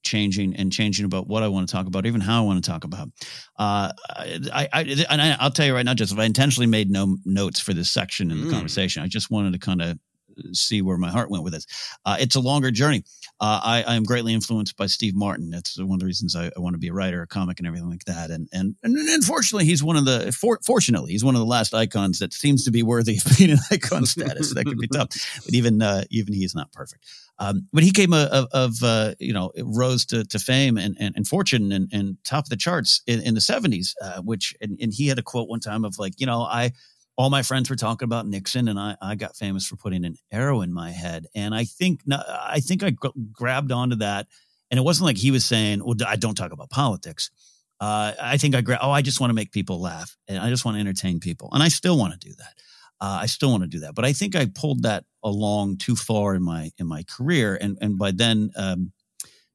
changing 0.04 0.56
and 0.56 0.72
changing 0.72 1.06
about 1.06 1.28
what 1.28 1.44
I 1.44 1.48
want 1.48 1.68
to 1.68 1.72
talk 1.72 1.88
about, 1.88 2.06
even 2.06 2.22
how 2.22 2.44
I 2.44 2.46
want 2.46 2.64
to 2.64 2.70
talk 2.70 2.84
about. 2.84 3.10
Uh, 3.58 3.92
I, 4.10 4.68
I, 4.74 5.06
and 5.10 5.22
I, 5.22 5.38
will 5.44 5.52
tell 5.52 5.66
you 5.66 5.74
right 5.74 5.86
now, 5.86 5.94
Joseph, 5.94 6.20
I 6.20 6.26
intentionally 6.26 6.68
made 6.68 6.90
no 6.90 7.18
notes 7.26 7.60
for 7.60 7.74
this 7.74 7.90
section 7.90 8.32
in 8.32 8.42
the 8.42 8.48
mm. 8.48 8.52
conversation. 8.52 9.04
I 9.04 9.08
just 9.08 9.32
wanted 9.32 9.54
to 9.54 9.60
kind 9.60 9.82
of 9.82 10.00
see 10.52 10.82
where 10.82 10.98
my 10.98 11.10
heart 11.10 11.30
went 11.30 11.44
with 11.44 11.54
this. 11.54 11.66
Uh, 12.06 12.18
it's 12.20 12.36
a 12.36 12.40
longer 12.40 12.72
journey. 12.72 13.04
Uh, 13.40 13.60
I, 13.64 13.84
I 13.84 13.96
am 13.96 14.04
greatly 14.04 14.34
influenced 14.34 14.78
by 14.78 14.86
Steve 14.86 15.16
Martin. 15.16 15.50
That's 15.50 15.78
one 15.78 15.96
of 15.96 16.00
the 16.00 16.06
reasons 16.06 16.36
I, 16.36 16.46
I 16.46 16.60
want 16.60 16.76
to 16.76 16.80
be 16.80 16.88
a 16.88 16.94
writer, 16.94 17.22
a 17.22 17.28
comic, 17.28 17.60
and 17.60 17.68
everything 17.68 17.90
like 17.90 18.06
that. 18.06 18.30
And 18.30 18.48
and 18.54 18.76
and 18.84 18.96
unfortunately, 18.96 19.66
he's 19.66 19.84
one 19.84 19.98
of 19.98 20.06
the 20.06 20.32
for, 20.32 20.60
fortunately 20.66 21.12
he's 21.12 21.26
one 21.26 21.36
of 21.36 21.40
the 21.40 21.46
last 21.46 21.74
icons 21.74 22.20
that 22.20 22.34
seems 22.34 22.64
to 22.66 22.72
be 22.72 22.84
worthy 22.84 23.18
of 23.18 23.24
being 23.38 23.52
an 23.52 23.58
icon 23.72 24.06
status. 24.06 24.54
that 24.54 24.66
could 24.66 24.78
be 24.78 24.88
tough, 24.88 25.10
but 25.44 25.54
even 25.54 25.82
uh, 25.82 26.04
even 26.10 26.34
he's 26.34 26.56
not 26.56 26.72
perfect. 26.72 27.06
Um, 27.40 27.68
but 27.74 27.84
he 27.84 27.92
came 27.92 28.14
of, 28.14 28.48
of 28.54 28.84
uh, 28.84 29.16
you 29.20 29.34
know 29.34 29.52
rose 29.58 30.06
to, 30.06 30.24
to 30.26 30.40
fame 30.40 30.78
and, 30.78 30.96
and, 31.00 31.16
and 31.16 31.28
fortune 31.28 31.72
and, 31.72 31.90
and 31.92 32.18
top 32.24 32.46
of 32.46 32.50
the 32.50 32.56
charts 32.56 33.02
in, 33.08 33.22
in 33.22 33.34
the 33.34 33.42
seventies. 33.42 33.96
Uh, 34.02 34.22
which 34.22 34.56
and, 34.62 34.78
and 34.80 34.94
he 34.94 35.08
had 35.08 35.20
a 35.20 35.24
quote 35.24 35.50
one 35.50 35.60
time 35.60 35.84
of 35.84 35.98
like 35.98 36.20
you 36.20 36.26
know 36.26 36.44
I 36.44 36.72
all 37.16 37.30
my 37.30 37.44
friends 37.44 37.70
were 37.70 37.76
talking 37.76 38.06
about 38.06 38.28
Nixon, 38.28 38.68
and 38.68 38.80
I, 38.80 38.98
I 39.02 39.16
got 39.16 39.36
famous 39.36 39.68
for 39.68 39.76
putting 39.76 40.04
an 40.06 40.16
arrow 40.32 40.62
in 40.62 40.74
my 40.74 40.92
head. 40.92 41.28
And 41.36 41.54
I 41.54 41.66
think 41.66 42.02
I 42.10 42.60
think 42.60 42.84
I 42.84 42.96
grabbed 43.32 43.72
onto 43.72 43.98
that, 43.98 44.28
and 44.72 44.80
it 44.80 44.84
wasn't 44.84 45.06
like 45.06 45.18
he 45.18 45.32
was 45.32 45.46
saying, 45.46 45.84
"Well, 45.84 45.96
I 46.06 46.16
don't 46.16 46.36
talk 46.36 46.52
about 46.52 46.70
politics." 46.70 47.30
Uh, 47.80 48.14
I 48.22 48.38
think 48.38 48.56
I 48.56 48.62
gra- 48.62 48.80
oh, 48.82 48.92
I 48.92 49.02
just 49.02 49.20
want 49.20 49.30
to 49.30 49.36
make 49.36 49.52
people 49.52 49.80
laugh, 49.82 50.16
and 50.28 50.40
I 50.40 50.50
just 50.50 50.66
want 50.66 50.76
to 50.76 50.82
entertain 50.82 51.20
people, 51.20 51.50
and 51.52 51.62
I 51.62 51.68
still 51.68 51.98
want 51.98 52.14
to 52.14 52.28
do 52.28 52.34
that. 52.38 52.54
Uh, 53.00 53.20
I 53.22 53.26
still 53.26 53.52
want 53.52 53.64
to 53.64 53.70
do 53.70 53.82
that, 53.82 53.96
but 53.96 54.06
I 54.06 54.14
think 54.14 54.36
I 54.36 54.46
pulled 54.46 54.84
that 54.84 55.06
along 55.24 55.78
too 55.78 55.96
far 55.96 56.36
in 56.36 56.44
my 56.44 56.72
in 56.80 56.88
my 56.88 57.04
career, 57.04 57.58
and 57.60 57.78
and 57.82 57.98
by 57.98 58.12
then. 58.12 58.52
Um, 58.56 58.92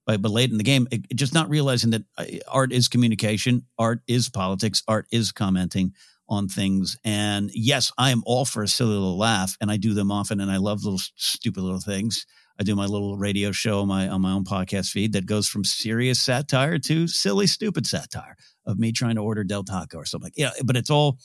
but, 0.07 0.23
but 0.23 0.31
late 0.31 0.51
in 0.51 0.57
the 0.57 0.65
game, 0.65 0.89
it, 0.91 1.15
just 1.15 1.35
not 1.35 1.51
realizing 1.51 1.91
that 1.91 2.03
uh, 2.17 2.25
art 2.49 2.73
is 2.73 2.89
communication, 2.89 3.67
art 3.79 4.01
is 4.09 4.31
politics, 4.31 4.83
art 4.89 5.07
is 5.13 5.33
commenting, 5.33 5.93
on 6.29 6.49
things. 6.49 6.97
And 7.05 7.51
yes, 7.55 7.93
I 7.99 8.11
am 8.11 8.23
all 8.27 8.45
for 8.45 8.63
a 8.63 8.69
silly 8.69 8.93
little 8.93 9.19
laugh, 9.19 9.57
and 9.61 9.71
I 9.71 9.77
do 9.77 9.95
them 9.95 10.11
often, 10.11 10.41
and 10.41 10.51
I 10.51 10.59
love 10.59 10.85
little 10.85 11.01
stupid 11.17 11.63
little 11.63 11.81
things. 11.81 12.27
I 12.61 12.65
do 12.65 12.75
my 12.75 12.87
little 12.87 13.17
radio 13.17 13.53
show 13.53 13.81
on 13.81 13.89
my 13.89 14.09
on 14.09 14.21
my 14.21 14.33
own 14.33 14.45
podcast 14.45 14.91
feed 14.91 15.13
that 15.13 15.27
goes 15.27 15.49
from 15.49 15.65
serious 15.65 16.21
satire 16.21 16.79
to 16.81 17.07
silly, 17.07 17.47
stupid 17.47 17.87
satire 17.87 18.37
of 18.67 18.79
me 18.79 18.93
trying 18.93 19.15
to 19.15 19.23
order 19.23 19.45
Del 19.45 19.63
Taco 19.63 19.99
or 19.99 20.05
something. 20.05 20.33
Yeah, 20.37 20.51
but 20.65 20.77
it's 20.77 20.91
all 20.91 21.19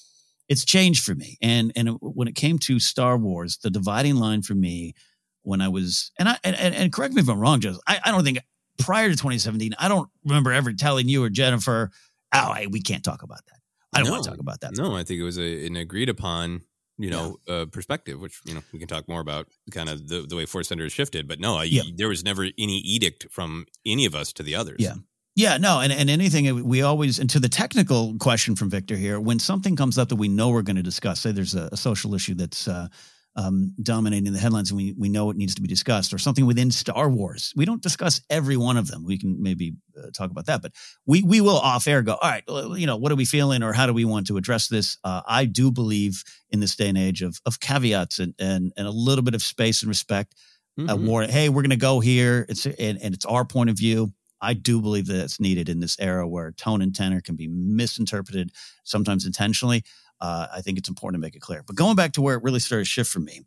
it's 0.48 0.64
changed 0.64 1.04
for 1.04 1.16
me. 1.16 1.38
And 1.42 1.72
and 1.76 1.98
when 2.02 2.28
it 2.28 2.36
came 2.36 2.60
to 2.60 2.80
Star 2.80 3.18
Wars, 3.18 3.58
the 3.58 3.72
dividing 3.72 4.16
line 4.16 4.44
for 4.44 4.54
me 4.54 4.94
when 5.42 5.60
I 5.60 5.70
was 5.70 6.12
and 6.20 6.30
I 6.30 6.38
and, 6.44 6.56
and 6.56 6.94
correct 6.94 7.16
me 7.16 7.22
if 7.22 7.30
I'm 7.30 7.40
wrong, 7.40 7.60
Joe. 7.60 7.78
I, 7.88 8.00
I 8.06 8.12
don't 8.12 8.24
think 8.24 8.40
prior 8.78 9.10
to 9.10 9.16
2017, 9.16 9.74
I 9.80 9.88
don't 9.88 10.10
remember 10.24 10.52
ever 10.52 10.72
telling 10.74 11.10
you 11.10 11.24
or 11.24 11.30
Jennifer, 11.30 11.90
"Oh, 12.34 12.56
we 12.70 12.82
can't 12.82 13.04
talk 13.04 13.24
about 13.24 13.44
that." 13.48 13.63
I 13.94 14.00
don't 14.00 14.08
no, 14.08 14.12
want 14.14 14.24
to 14.24 14.30
talk 14.30 14.40
about 14.40 14.62
that. 14.62 14.78
No, 14.78 14.96
I 14.96 15.04
think 15.04 15.20
it 15.20 15.24
was 15.24 15.38
a, 15.38 15.66
an 15.66 15.76
agreed 15.76 16.10
upon, 16.10 16.62
you 16.98 17.10
know, 17.10 17.38
yeah. 17.48 17.54
uh, 17.54 17.66
perspective, 17.66 18.20
which 18.20 18.40
you 18.46 18.54
know 18.54 18.62
we 18.72 18.80
can 18.80 18.88
talk 18.88 19.08
more 19.08 19.22
about, 19.22 19.48
kind 19.72 19.90
of 19.90 20.08
the, 20.08 20.22
the 20.22 20.36
way 20.36 20.46
Force 20.46 20.68
Center 20.68 20.84
has 20.84 20.94
shifted. 20.94 21.28
But 21.28 21.40
no, 21.40 21.58
I, 21.58 21.64
yeah. 21.64 21.84
there 21.96 22.10
was 22.10 22.24
never 22.24 22.44
any 22.44 22.80
edict 22.80 23.28
from 23.32 23.66
any 23.86 24.06
of 24.06 24.16
us 24.16 24.34
to 24.34 24.44
the 24.44 24.56
others. 24.56 24.78
Yeah. 24.80 24.96
Yeah, 25.36 25.58
no, 25.58 25.80
and, 25.80 25.92
and 25.92 26.12
anything 26.12 26.64
we 26.64 26.84
always 26.84 27.18
and 27.18 27.28
to 27.32 27.40
the 27.40 27.50
technical 27.50 28.16
question 28.20 28.56
from 28.56 28.70
Victor 28.70 28.96
here, 28.96 29.20
when 29.20 29.40
something 29.40 29.76
comes 29.76 29.98
up 29.98 30.10
that 30.10 30.18
we 30.18 30.28
know 30.28 30.52
we're 30.52 30.62
going 30.62 30.76
to 30.76 30.84
discuss, 30.84 31.22
say 31.22 31.32
there's 31.32 31.56
a, 31.56 31.70
a 31.72 31.78
social 31.78 32.14
issue 32.14 32.36
that's 32.36 32.68
uh, 32.68 32.88
um, 33.36 33.74
dominating 33.82 34.32
the 34.32 34.40
headlines 34.40 34.70
and 34.70 34.78
we, 34.78 34.94
we 34.98 35.10
know 35.10 35.30
it 35.30 35.38
needs 35.38 35.56
to 35.56 35.62
be 35.62 35.68
discussed 35.68 36.14
or 36.14 36.18
something 36.18 36.46
within 36.46 36.70
Star 36.70 37.10
Wars. 37.10 37.52
We 37.56 37.66
don't 37.66 37.82
discuss 37.82 38.22
every 38.30 38.58
one 38.58 38.78
of 38.78 38.88
them. 38.88 39.06
We 39.06 39.18
can 39.18 39.42
maybe 39.42 39.74
uh, 39.98 40.12
talk 40.16 40.30
about 40.30 40.46
that, 40.46 40.62
but 40.62 40.72
we, 41.06 41.24
we 41.24 41.42
will 41.42 41.58
off 41.58 41.88
air 41.88 42.02
go, 42.02 42.14
all 42.14 42.30
right, 42.30 42.44
you 42.80 42.86
know, 42.86 42.98
what 42.98 43.12
are 43.12 43.16
we 43.16 43.26
feeling 43.26 43.64
or 43.64 43.74
how 43.74 43.88
do 43.88 43.94
we 43.94 44.06
want 44.06 44.28
to 44.28 44.38
address 44.38 44.68
this? 44.68 44.98
Uh, 45.04 45.22
I 45.28 45.46
do 45.46 45.72
believe 45.72 46.24
in 46.52 46.60
this 46.60 46.76
day 46.76 46.90
and 46.90 46.98
age 46.98 47.22
of, 47.22 47.40
of 47.46 47.60
caveats 47.60 48.20
and, 48.20 48.36
and, 48.38 48.72
and 48.78 48.88
a 48.88 48.92
little 48.92 49.24
bit 49.24 49.34
of 49.34 49.42
space 49.42 49.82
and 49.82 49.90
respect. 49.90 50.36
Mm-hmm. 50.80 51.10
Uh, 51.10 51.28
hey, 51.28 51.50
we're 51.50 51.62
going 51.62 51.70
to 51.72 51.76
go 51.76 52.00
here. 52.00 52.46
It's 52.50 52.66
and, 52.66 53.00
and 53.02 53.14
it's 53.14 53.26
our 53.26 53.46
point 53.46 53.70
of 53.70 53.78
view. 53.78 54.12
I 54.42 54.54
do 54.54 54.82
believe 54.82 55.08
that 55.08 55.24
it's 55.24 55.40
needed 55.40 55.70
in 55.70 55.80
this 55.80 55.98
era 56.00 56.28
where 56.28 56.52
tone 56.52 56.82
and 56.82 56.94
tenor 56.94 57.22
can 57.22 57.36
be 57.36 57.48
misinterpreted, 57.48 58.52
sometimes 58.84 59.26
intentionally. 59.26 59.84
Uh, 60.24 60.48
I 60.54 60.62
think 60.62 60.78
it's 60.78 60.88
important 60.88 61.22
to 61.22 61.26
make 61.26 61.36
it 61.36 61.42
clear. 61.42 61.64
But 61.68 61.76
going 61.76 61.98
back 61.98 62.14
to 62.14 62.22
where 62.22 62.38
it 62.38 62.44
really 62.44 62.62
started 62.62 62.86
to 62.86 62.90
shift 62.90 63.12
for 63.12 63.20
me 63.20 63.42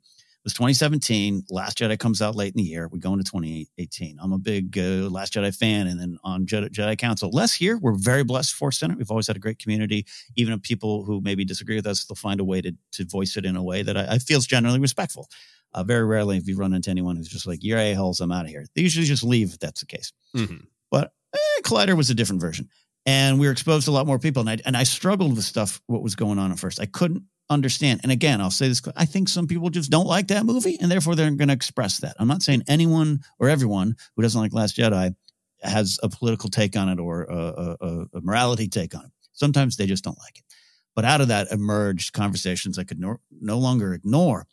was 0.44 0.52
2017. 0.52 1.44
Last 1.48 1.78
Jedi 1.78 1.98
comes 1.98 2.20
out 2.20 2.36
late 2.36 2.54
in 2.54 2.58
the 2.58 2.68
year. 2.68 2.86
We 2.86 2.98
go 2.98 3.14
into 3.14 3.24
2018. 3.24 4.18
I'm 4.20 4.34
a 4.34 4.38
big 4.38 4.76
uh, 4.78 5.08
Last 5.08 5.32
Jedi 5.32 5.56
fan, 5.56 5.86
and 5.86 5.98
then 5.98 6.18
on 6.22 6.44
Jedi, 6.44 6.68
Jedi 6.68 6.98
Council. 6.98 7.30
Less 7.30 7.54
here. 7.54 7.78
We're 7.78 7.96
very 7.96 8.24
blessed 8.24 8.52
Force 8.52 8.78
Center. 8.78 8.94
We've 8.94 9.10
always 9.10 9.26
had 9.26 9.36
a 9.36 9.40
great 9.40 9.58
community. 9.58 10.04
Even 10.36 10.52
if 10.52 10.60
people 10.60 11.02
who 11.04 11.22
maybe 11.22 11.46
disagree 11.46 11.76
with 11.76 11.86
us, 11.86 12.04
they'll 12.04 12.14
find 12.14 12.40
a 12.40 12.44
way 12.44 12.60
to 12.60 12.72
to 12.92 13.06
voice 13.06 13.38
it 13.38 13.46
in 13.46 13.56
a 13.56 13.62
way 13.62 13.82
that 13.82 13.96
I, 13.96 14.06
I 14.10 14.18
feel 14.18 14.38
is 14.38 14.46
generally 14.46 14.78
respectful. 14.78 15.30
Uh, 15.72 15.82
very 15.82 16.04
rarely, 16.04 16.36
if 16.36 16.46
you 16.46 16.58
run 16.58 16.74
into 16.74 16.90
anyone 16.90 17.16
who's 17.16 17.28
just 17.28 17.46
like, 17.46 17.64
"You're 17.64 17.78
a 17.78 17.94
holes, 17.94 18.20
I'm 18.20 18.32
out 18.32 18.44
of 18.44 18.50
here." 18.50 18.66
They 18.74 18.82
usually 18.82 19.06
just 19.06 19.24
leave 19.24 19.54
if 19.54 19.58
that's 19.60 19.80
the 19.80 19.86
case. 19.86 20.12
Mm-hmm. 20.36 20.64
But 20.90 21.10
eh, 21.34 21.62
Collider 21.62 21.96
was 21.96 22.10
a 22.10 22.14
different 22.14 22.42
version 22.42 22.68
and 23.06 23.38
we 23.38 23.46
were 23.46 23.52
exposed 23.52 23.84
to 23.86 23.92
a 23.92 23.92
lot 23.92 24.06
more 24.06 24.18
people. 24.18 24.40
And 24.40 24.50
I, 24.50 24.58
and 24.66 24.76
I 24.76 24.82
struggled 24.82 25.36
with 25.36 25.44
stuff, 25.44 25.80
what 25.86 26.02
was 26.02 26.16
going 26.16 26.38
on 26.38 26.50
at 26.52 26.58
first. 26.58 26.80
I 26.80 26.86
couldn't 26.86 27.22
understand. 27.48 28.00
And 28.02 28.10
again, 28.10 28.40
I'll 28.40 28.50
say 28.50 28.68
this 28.68 28.82
I 28.96 29.04
think 29.04 29.28
some 29.28 29.46
people 29.46 29.70
just 29.70 29.90
don't 29.90 30.06
like 30.06 30.28
that 30.28 30.44
movie, 30.44 30.76
and 30.80 30.90
therefore 30.90 31.14
they're 31.14 31.30
going 31.30 31.48
to 31.48 31.54
express 31.54 32.00
that. 32.00 32.16
I'm 32.18 32.28
not 32.28 32.42
saying 32.42 32.64
anyone 32.68 33.20
or 33.38 33.48
everyone 33.48 33.94
who 34.16 34.22
doesn't 34.22 34.40
like 34.40 34.52
Last 34.52 34.76
Jedi 34.76 35.14
has 35.62 35.98
a 36.02 36.08
political 36.08 36.50
take 36.50 36.76
on 36.76 36.88
it 36.88 36.98
or 36.98 37.22
a, 37.24 37.76
a, 37.80 38.06
a 38.14 38.20
morality 38.20 38.68
take 38.68 38.94
on 38.94 39.04
it. 39.04 39.12
Sometimes 39.32 39.76
they 39.76 39.86
just 39.86 40.04
don't 40.04 40.18
like 40.18 40.38
it. 40.38 40.44
But 40.94 41.04
out 41.04 41.20
of 41.20 41.28
that 41.28 41.52
emerged 41.52 42.12
conversations 42.12 42.78
I 42.78 42.84
could 42.84 42.98
no, 42.98 43.18
no 43.30 43.58
longer 43.58 43.94
ignore 43.94 44.46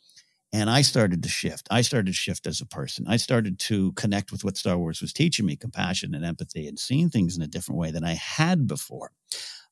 and 0.54 0.70
I 0.70 0.84
started 0.84 1.24
to 1.24 1.30
shift. 1.30 1.68
I 1.72 1.82
started 1.82 2.06
to 2.06 2.14
shift 2.14 2.46
as 2.46 2.62
a 2.62 2.66
person. 2.68 3.06
I 3.08 3.18
started 3.18 3.58
to 3.62 3.92
connect 3.94 4.32
with 4.32 4.44
what 4.44 4.56
Star 4.56 4.78
Wars 4.78 5.02
was 5.02 5.12
teaching 5.12 5.48
me 5.48 5.56
compassion 5.56 6.14
and 6.14 6.24
empathy 6.24 6.68
and 6.68 6.78
seeing 6.78 7.10
things 7.10 7.36
in 7.36 7.42
a 7.42 7.48
different 7.48 7.80
way 7.80 7.90
than 7.90 8.04
I 8.04 8.14
had 8.14 8.68
before. 8.68 9.12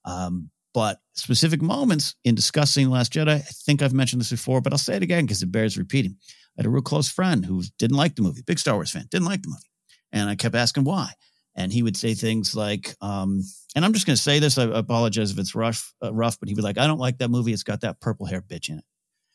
Um, 0.05 0.49
but 0.73 0.99
specific 1.13 1.61
moments 1.61 2.15
in 2.23 2.33
discussing 2.33 2.89
Last 2.89 3.13
Jedi, 3.13 3.35
I 3.35 3.39
think 3.39 3.81
I've 3.81 3.93
mentioned 3.93 4.21
this 4.21 4.31
before, 4.31 4.59
but 4.59 4.73
I'll 4.73 4.79
say 4.79 4.95
it 4.95 5.03
again 5.03 5.25
because 5.25 5.43
it 5.43 5.51
bears 5.51 5.77
repeating. 5.77 6.17
I 6.57 6.61
had 6.61 6.65
a 6.65 6.69
real 6.69 6.81
close 6.81 7.09
friend 7.09 7.45
who 7.45 7.61
didn't 7.77 7.97
like 7.97 8.15
the 8.15 8.23
movie, 8.23 8.41
big 8.41 8.57
Star 8.57 8.73
Wars 8.73 8.91
fan, 8.91 9.05
didn't 9.11 9.27
like 9.27 9.43
the 9.43 9.49
movie. 9.49 9.69
And 10.11 10.29
I 10.29 10.35
kept 10.35 10.55
asking 10.55 10.85
why. 10.85 11.11
And 11.53 11.71
he 11.71 11.83
would 11.83 11.97
say 11.97 12.15
things 12.15 12.55
like, 12.55 12.95
um, 13.01 13.43
and 13.75 13.85
I'm 13.85 13.93
just 13.93 14.07
going 14.07 14.15
to 14.15 14.21
say 14.21 14.39
this. 14.39 14.57
I 14.57 14.63
apologize 14.63 15.31
if 15.31 15.37
it's 15.37 15.53
rough, 15.53 15.93
uh, 16.03 16.13
rough, 16.13 16.39
but 16.39 16.47
he 16.49 16.55
would 16.55 16.61
be 16.61 16.63
like, 16.63 16.77
I 16.77 16.87
don't 16.87 16.97
like 16.97 17.19
that 17.19 17.29
movie. 17.29 17.53
It's 17.53 17.63
got 17.63 17.81
that 17.81 17.99
purple 17.99 18.25
hair 18.25 18.41
bitch 18.41 18.69
in 18.69 18.79
it. 18.79 18.85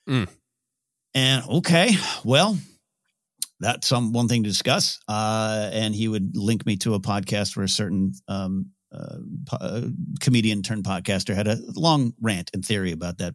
Mm. 0.09 0.29
And 1.17 1.49
okay, 1.49 1.93
well, 2.25 2.59
that's 3.59 3.89
some 3.89 4.13
one 4.13 4.29
thing 4.29 4.43
to 4.43 4.51
discuss. 4.51 5.01
Uh, 5.09 5.71
and 5.73 5.95
he 5.95 6.09
would 6.09 6.37
link 6.37 6.67
me 6.67 6.77
to 6.77 6.93
a 6.93 7.01
podcast 7.01 7.57
where 7.57 7.65
a 7.65 7.71
certain 7.71 8.13
um, 8.29 8.73
uh, 8.93 9.17
po- 9.47 9.57
uh, 9.57 9.83
comedian 10.21 10.63
turned 10.63 10.85
podcaster 10.85 11.35
had 11.35 11.49
a 11.49 11.57
long 11.75 12.13
rant 12.21 12.51
in 12.53 12.61
theory 12.61 12.93
about 12.93 13.17
that 13.17 13.35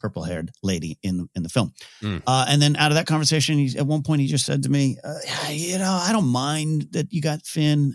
purple 0.00 0.24
haired 0.24 0.50
lady 0.64 0.98
in 1.04 1.18
the, 1.18 1.26
in 1.36 1.44
the 1.44 1.48
film. 1.48 1.72
Mm. 2.02 2.20
Uh, 2.26 2.46
and 2.48 2.60
then 2.60 2.74
out 2.74 2.90
of 2.90 2.96
that 2.96 3.06
conversation, 3.06 3.58
he, 3.58 3.78
at 3.78 3.86
one 3.86 4.02
point 4.02 4.22
he 4.22 4.26
just 4.26 4.44
said 4.44 4.64
to 4.64 4.68
me, 4.68 4.98
uh, 5.04 5.18
"You 5.50 5.78
know, 5.78 6.00
I 6.02 6.10
don't 6.10 6.26
mind 6.26 6.88
that 6.92 7.12
you 7.12 7.22
got 7.22 7.46
Finn 7.46 7.94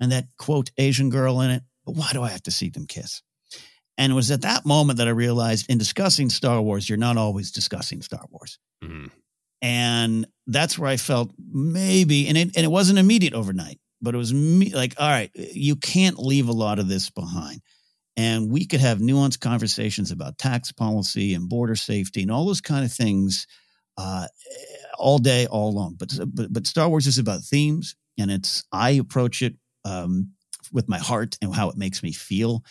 and 0.00 0.10
that 0.10 0.24
quote 0.38 0.72
Asian 0.76 1.08
girl 1.08 1.40
in 1.42 1.50
it, 1.52 1.62
but 1.86 1.94
why 1.94 2.10
do 2.12 2.22
I 2.22 2.30
have 2.30 2.42
to 2.44 2.50
see 2.50 2.68
them 2.68 2.86
kiss?" 2.88 3.22
And 3.98 4.12
it 4.12 4.14
was 4.14 4.30
at 4.30 4.42
that 4.42 4.64
moment 4.64 4.98
that 4.98 5.08
I 5.08 5.12
realized 5.12 5.70
in 5.70 5.78
discussing 5.78 6.30
Star 6.30 6.60
Wars, 6.60 6.88
you're 6.88 6.98
not 6.98 7.16
always 7.16 7.52
discussing 7.52 8.02
Star 8.02 8.24
Wars. 8.30 8.58
Mm-hmm. 8.82 9.06
And 9.60 10.26
that's 10.46 10.78
where 10.78 10.88
I 10.88 10.96
felt 10.96 11.30
maybe, 11.38 12.26
and 12.26 12.36
it, 12.36 12.56
and 12.56 12.64
it 12.64 12.70
wasn't 12.70 12.98
immediate 12.98 13.34
overnight, 13.34 13.78
but 14.00 14.14
it 14.14 14.18
was 14.18 14.34
me, 14.34 14.74
like, 14.74 14.94
all 14.98 15.08
right, 15.08 15.30
you 15.34 15.76
can't 15.76 16.18
leave 16.18 16.48
a 16.48 16.52
lot 16.52 16.78
of 16.78 16.88
this 16.88 17.10
behind. 17.10 17.60
And 18.16 18.50
we 18.50 18.66
could 18.66 18.80
have 18.80 18.98
nuanced 18.98 19.40
conversations 19.40 20.10
about 20.10 20.36
tax 20.36 20.72
policy 20.72 21.34
and 21.34 21.48
border 21.48 21.76
safety 21.76 22.22
and 22.22 22.30
all 22.30 22.44
those 22.44 22.60
kind 22.60 22.84
of 22.84 22.92
things 22.92 23.46
uh, 23.96 24.26
all 24.98 25.18
day, 25.18 25.46
all 25.46 25.72
long. 25.72 25.94
But, 25.96 26.18
but, 26.26 26.52
but 26.52 26.66
Star 26.66 26.88
Wars 26.88 27.06
is 27.06 27.18
about 27.18 27.42
themes, 27.42 27.94
and 28.18 28.30
it's, 28.30 28.64
I 28.72 28.90
approach 28.92 29.42
it 29.42 29.54
um, 29.84 30.32
with 30.72 30.88
my 30.88 30.98
heart 30.98 31.36
and 31.40 31.54
how 31.54 31.70
it 31.70 31.76
makes 31.76 32.02
me 32.02 32.12
feel 32.12 32.64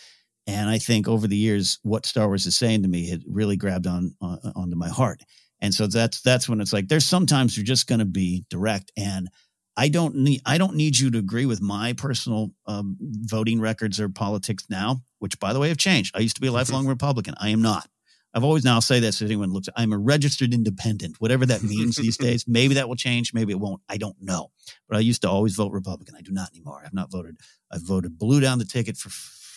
and 0.46 0.68
I 0.68 0.78
think 0.78 1.08
over 1.08 1.26
the 1.26 1.36
years, 1.36 1.78
what 1.82 2.06
Star 2.06 2.26
Wars 2.26 2.46
is 2.46 2.56
saying 2.56 2.82
to 2.82 2.88
me 2.88 3.08
had 3.08 3.22
really 3.26 3.56
grabbed 3.56 3.86
on, 3.86 4.14
on 4.20 4.38
onto 4.56 4.76
my 4.76 4.88
heart. 4.88 5.22
And 5.60 5.72
so 5.72 5.86
that's 5.86 6.20
that's 6.22 6.48
when 6.48 6.60
it's 6.60 6.72
like 6.72 6.88
there's 6.88 7.04
sometimes 7.04 7.56
you're 7.56 7.64
just 7.64 7.86
going 7.86 8.00
to 8.00 8.04
be 8.04 8.44
direct, 8.50 8.90
and 8.96 9.28
I 9.76 9.88
don't 9.88 10.16
need 10.16 10.42
I 10.44 10.58
don't 10.58 10.74
need 10.74 10.98
you 10.98 11.10
to 11.12 11.18
agree 11.18 11.46
with 11.46 11.62
my 11.62 11.92
personal 11.92 12.50
um, 12.66 12.96
voting 13.00 13.60
records 13.60 14.00
or 14.00 14.08
politics 14.08 14.64
now, 14.68 15.02
which 15.20 15.38
by 15.38 15.52
the 15.52 15.60
way 15.60 15.68
have 15.68 15.78
changed. 15.78 16.16
I 16.16 16.20
used 16.20 16.34
to 16.34 16.40
be 16.40 16.48
a 16.48 16.50
mm-hmm. 16.50 16.56
lifelong 16.56 16.86
Republican. 16.86 17.34
I 17.38 17.50
am 17.50 17.62
not. 17.62 17.88
I've 18.34 18.44
always 18.44 18.64
now 18.64 18.80
say 18.80 18.98
this 18.98 19.18
to 19.18 19.26
anyone 19.26 19.52
looks. 19.52 19.68
I'm 19.76 19.92
a 19.92 19.98
registered 19.98 20.54
independent, 20.54 21.20
whatever 21.20 21.44
that 21.46 21.62
means 21.62 21.96
these 21.96 22.16
days. 22.18 22.48
Maybe 22.48 22.74
that 22.74 22.88
will 22.88 22.96
change. 22.96 23.34
Maybe 23.34 23.52
it 23.52 23.60
won't. 23.60 23.82
I 23.88 23.98
don't 23.98 24.16
know. 24.20 24.50
But 24.88 24.96
I 24.96 25.00
used 25.00 25.22
to 25.22 25.30
always 25.30 25.54
vote 25.54 25.72
Republican. 25.72 26.16
I 26.16 26.22
do 26.22 26.32
not 26.32 26.50
anymore. 26.50 26.82
I've 26.84 26.94
not 26.94 27.12
voted. 27.12 27.36
I've 27.70 27.86
voted 27.86 28.18
blue 28.18 28.40
down 28.40 28.58
the 28.58 28.64
ticket 28.64 28.96
for 28.96 29.10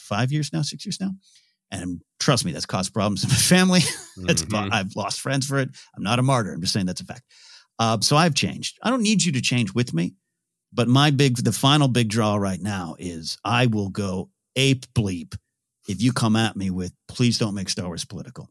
five 0.06 0.32
years 0.32 0.52
now, 0.54 0.62
six 0.62 0.86
years 0.86 1.00
now. 1.02 1.12
And 1.72 2.02
trust 2.20 2.46
me, 2.46 2.52
that's 2.52 2.65
caused 2.65 2.94
problems 2.94 3.24
in 3.24 3.30
my 3.30 3.36
family. 3.36 3.80
mm-hmm. 4.18 4.74
I've 4.74 4.96
lost 4.96 5.20
friends 5.20 5.48
for 5.48 5.58
it. 5.60 5.70
I'm 5.96 6.04
not 6.04 6.20
a 6.20 6.24
martyr. 6.24 6.54
I'm 6.54 6.62
just 6.62 6.74
saying 6.74 6.86
that's 6.86 7.02
a 7.02 7.06
fact. 7.06 7.24
Uh, 7.80 8.00
so 8.02 8.15
I've 8.15 8.36
changed. 8.36 8.78
I 8.84 8.89
don't 8.89 9.02
need 9.02 9.24
you 9.24 9.32
to 9.34 9.41
change 9.41 9.74
with 9.74 9.94
me, 9.94 10.15
but 10.72 10.88
my 10.88 11.12
big, 11.12 11.38
the 11.38 11.52
final 11.52 11.88
big 11.88 12.08
draw 12.10 12.36
right 12.36 12.62
now 12.62 12.96
is 13.00 13.38
I 13.44 13.65
will 13.65 13.89
go 13.89 14.30
ape 14.56 14.86
bleep 14.94 15.36
if 15.89 16.02
you 16.02 16.13
come 16.13 16.36
at 16.36 16.56
me 16.56 16.70
with 16.70 16.94
please 17.08 17.38
don't 17.38 17.56
make 17.56 17.70
Star 17.70 17.88
Wars 17.88 18.06
political 18.06 18.50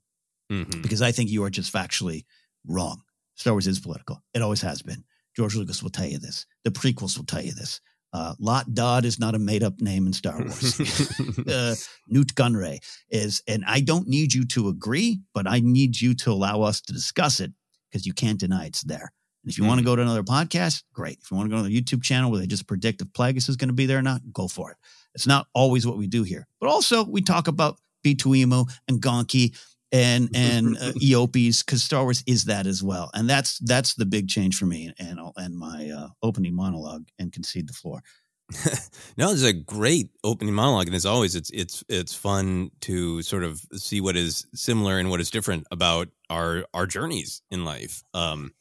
Mhm. 0.53 0.83
because 0.83 1.01
I 1.01 1.13
think 1.13 1.31
you 1.31 1.43
are 1.45 1.51
just 1.51 1.73
factually 1.73 2.25
wrong. 2.67 3.03
Star 3.37 3.55
Wars 3.55 3.67
is 3.67 3.81
political. 3.81 4.23
It 4.35 4.43
always 4.43 4.61
has 4.61 4.83
been. 4.83 5.05
George 5.37 5.57
Lucas 5.57 5.83
will 5.83 5.91
tell 5.91 6.07
you 6.07 6.19
this. 6.19 6.47
The 6.65 6.71
prequels 6.71 7.17
will 7.17 7.25
tell 7.25 7.43
you 7.43 7.53
this. 7.53 7.81
Uh, 8.15 8.33
Lott 8.39 8.73
Dod 8.73 9.05
is 9.05 9.19
not 9.19 9.35
a 9.35 9.41
made 9.41 9.65
up 9.65 9.81
name 9.81 10.07
in 10.07 10.13
Star 10.13 10.39
Wars. 10.39 10.81
uh, 11.49 11.75
Nute 12.07 12.35
Gunray 12.35 12.79
is, 13.11 13.43
and 13.49 13.65
I 13.67 13.81
don't 13.81 14.07
need 14.07 14.33
you 14.33 14.47
to 14.47 14.69
agree, 14.69 15.21
but 15.35 15.49
I 15.49 15.59
need 15.59 16.01
you 16.01 16.15
to 16.15 16.31
allow 16.31 16.63
us 16.63 16.81
to 16.83 16.93
discuss 16.93 17.41
it 17.41 17.53
because 17.91 18.07
you 18.07 18.13
can't 18.13 18.39
deny 18.39 18.67
it's 18.67 18.83
there. 18.83 19.13
And 19.43 19.51
if 19.51 19.59
you 19.59 19.65
want 19.65 19.81
to 19.81 19.85
go 19.85 19.97
to 19.97 20.01
another 20.01 20.23
podcast, 20.23 20.85
great. 20.95 21.19
If 21.21 21.31
you 21.31 21.37
want 21.37 21.51
to 21.51 21.57
go 21.57 21.63
to 21.63 21.69
the 21.69 21.83
YouTube 21.83 22.05
channel 22.05 22.31
where 22.31 22.39
they 22.39 22.47
just 22.47 22.69
predict 22.69 23.03
if 23.03 23.09
Plagueis 23.09 23.49
is 23.49 23.57
going 23.57 23.69
to 23.69 23.75
be 23.75 23.87
there 23.87 23.99
or 23.99 24.03
not, 24.03 24.21
go 24.33 24.47
for 24.47 24.71
it. 24.71 24.77
It's 25.15 25.27
not 25.27 25.49
always 25.53 25.85
what 25.85 25.99
we 25.99 26.07
do 26.07 26.23
here, 26.23 26.47
but 26.61 26.69
also 26.71 27.05
we 27.05 27.21
talk 27.21 27.49
about 27.49 27.79
B2Emo 28.07 28.71
and 28.87 29.03
Gonki 29.03 29.59
and 29.93 30.31
and 30.35 30.77
uh, 30.77 30.93
Eopies 31.01 31.65
because 31.65 31.83
Star 31.83 32.03
Wars 32.05 32.23
is 32.27 32.45
that 32.47 32.67
as 32.67 32.83
well, 32.83 33.11
and 33.15 33.29
that's 33.29 33.59
that's 33.61 33.95
the 33.95 34.07
big 34.07 34.29
change 34.29 34.57
for 34.57 34.67
me. 34.67 34.93
And 34.99 35.19
I'll 35.21 35.35
end 35.39 35.57
my 35.59 35.91
uh, 35.91 36.09
opening 36.23 36.55
monologue 36.55 37.09
and 37.19 37.33
concede 37.33 37.69
the 37.69 37.75
floor. 37.75 38.03
no, 39.17 39.33
it's 39.33 39.43
a 39.43 39.53
great 39.55 40.11
opening 40.23 40.55
monologue, 40.55 40.87
and 40.87 40.95
as 40.95 41.07
always, 41.07 41.35
it's 41.35 41.51
it's 41.51 41.83
it's 41.89 42.15
fun 42.15 42.71
to 42.83 43.23
sort 43.23 43.43
of 43.43 43.61
see 43.75 44.01
what 44.01 44.17
is 44.17 44.47
similar 44.55 44.99
and 44.99 45.09
what 45.11 45.21
is 45.21 45.31
different 45.31 45.67
about 45.71 46.09
our 46.29 46.67
our 46.75 46.87
journeys 46.87 47.41
in 47.51 47.65
life. 47.65 48.03
Um, 48.13 48.53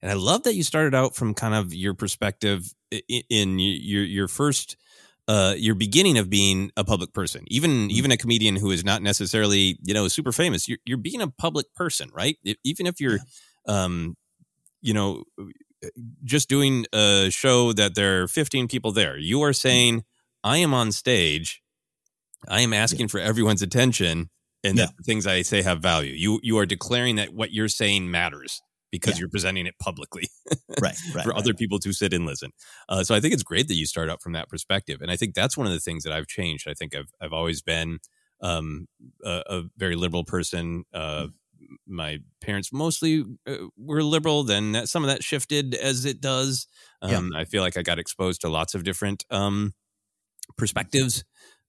and 0.00 0.10
I 0.10 0.14
love 0.14 0.44
that 0.44 0.54
you 0.54 0.62
started 0.62 0.94
out 0.94 1.16
from 1.16 1.34
kind 1.34 1.54
of 1.54 1.74
your 1.74 1.94
perspective 1.94 2.72
i- 2.92 3.02
in 3.28 3.58
your 3.58 4.04
your 4.04 4.28
first 4.28 4.76
uh 5.28 5.54
your 5.56 5.74
beginning 5.74 6.18
of 6.18 6.28
being 6.28 6.70
a 6.76 6.84
public 6.84 7.12
person. 7.12 7.44
Even 7.48 7.90
even 7.90 8.10
a 8.10 8.16
comedian 8.16 8.56
who 8.56 8.70
is 8.70 8.84
not 8.84 9.02
necessarily 9.02 9.78
you 9.82 9.94
know 9.94 10.08
super 10.08 10.32
famous 10.32 10.68
you're, 10.68 10.78
you're 10.84 10.98
being 10.98 11.20
a 11.20 11.28
public 11.28 11.72
person 11.74 12.10
right? 12.12 12.38
Even 12.64 12.86
if 12.86 13.00
you're 13.00 13.18
um 13.66 14.16
you 14.80 14.94
know 14.94 15.24
just 16.24 16.48
doing 16.48 16.86
a 16.92 17.28
show 17.30 17.72
that 17.72 17.94
there 17.94 18.22
are 18.22 18.28
15 18.28 18.68
people 18.68 18.92
there 18.92 19.18
you 19.18 19.42
are 19.42 19.52
saying 19.52 20.04
i 20.44 20.58
am 20.58 20.72
on 20.72 20.92
stage 20.92 21.60
i 22.48 22.60
am 22.60 22.72
asking 22.72 23.08
for 23.08 23.18
everyone's 23.18 23.62
attention 23.62 24.30
and 24.64 24.78
that 24.78 24.96
the 24.96 25.02
things 25.02 25.26
i 25.26 25.42
say 25.42 25.62
have 25.62 25.80
value. 25.80 26.12
You 26.14 26.40
you 26.42 26.58
are 26.58 26.66
declaring 26.66 27.16
that 27.16 27.34
what 27.34 27.52
you're 27.52 27.68
saying 27.68 28.10
matters 28.10 28.62
because 28.92 29.14
Yeah. 29.14 29.20
you're 29.22 29.28
presenting 29.28 29.66
it 29.66 29.74
publicly 29.80 30.28
Right, 30.80 30.96
right, 31.14 31.24
for 31.24 31.30
right, 31.30 31.38
other 31.38 31.52
people 31.54 31.80
to 31.80 31.92
sit 31.92 32.12
and 32.12 32.24
listen. 32.26 32.52
Uh, 32.88 33.02
so 33.02 33.14
i 33.16 33.20
think 33.20 33.34
it's 33.34 33.42
great 33.42 33.66
that 33.68 33.74
you 33.74 33.86
start 33.86 34.08
out 34.08 34.22
from 34.22 34.32
that 34.34 34.48
perspective 34.48 35.00
and 35.02 35.10
i 35.10 35.16
think 35.16 35.34
that's 35.34 35.56
one 35.56 35.66
of 35.66 35.72
the 35.72 35.80
things 35.80 36.04
that 36.04 36.12
i've 36.12 36.28
changed. 36.28 36.68
I 36.68 36.74
think 36.74 36.94
i've, 36.94 37.10
I've 37.20 37.32
always 37.32 37.62
been 37.62 37.98
um, 38.40 38.86
a, 39.24 39.42
a 39.46 39.62
very 39.76 39.96
liberal 39.96 40.24
person. 40.24 40.84
Uh, 40.92 41.28
my 41.86 42.18
parents 42.40 42.72
mostly 42.72 43.24
uh, 43.46 43.56
were 43.78 44.02
liberal 44.02 44.42
then 44.44 44.72
that, 44.72 44.88
some 44.88 45.04
of 45.04 45.08
that 45.10 45.22
shifted 45.22 45.74
as 45.74 46.04
it 46.04 46.20
does. 46.20 46.66
Yeah. 47.04 47.16
um, 47.18 47.32
i 47.34 47.44
feel 47.44 47.62
like 47.62 47.76
i 47.76 47.82
got 47.82 47.98
exposed 47.98 48.40
to 48.42 48.48
lots 48.48 48.74
of 48.74 48.82
different 48.84 49.24
um, 49.30 49.72
perspectives 50.56 51.24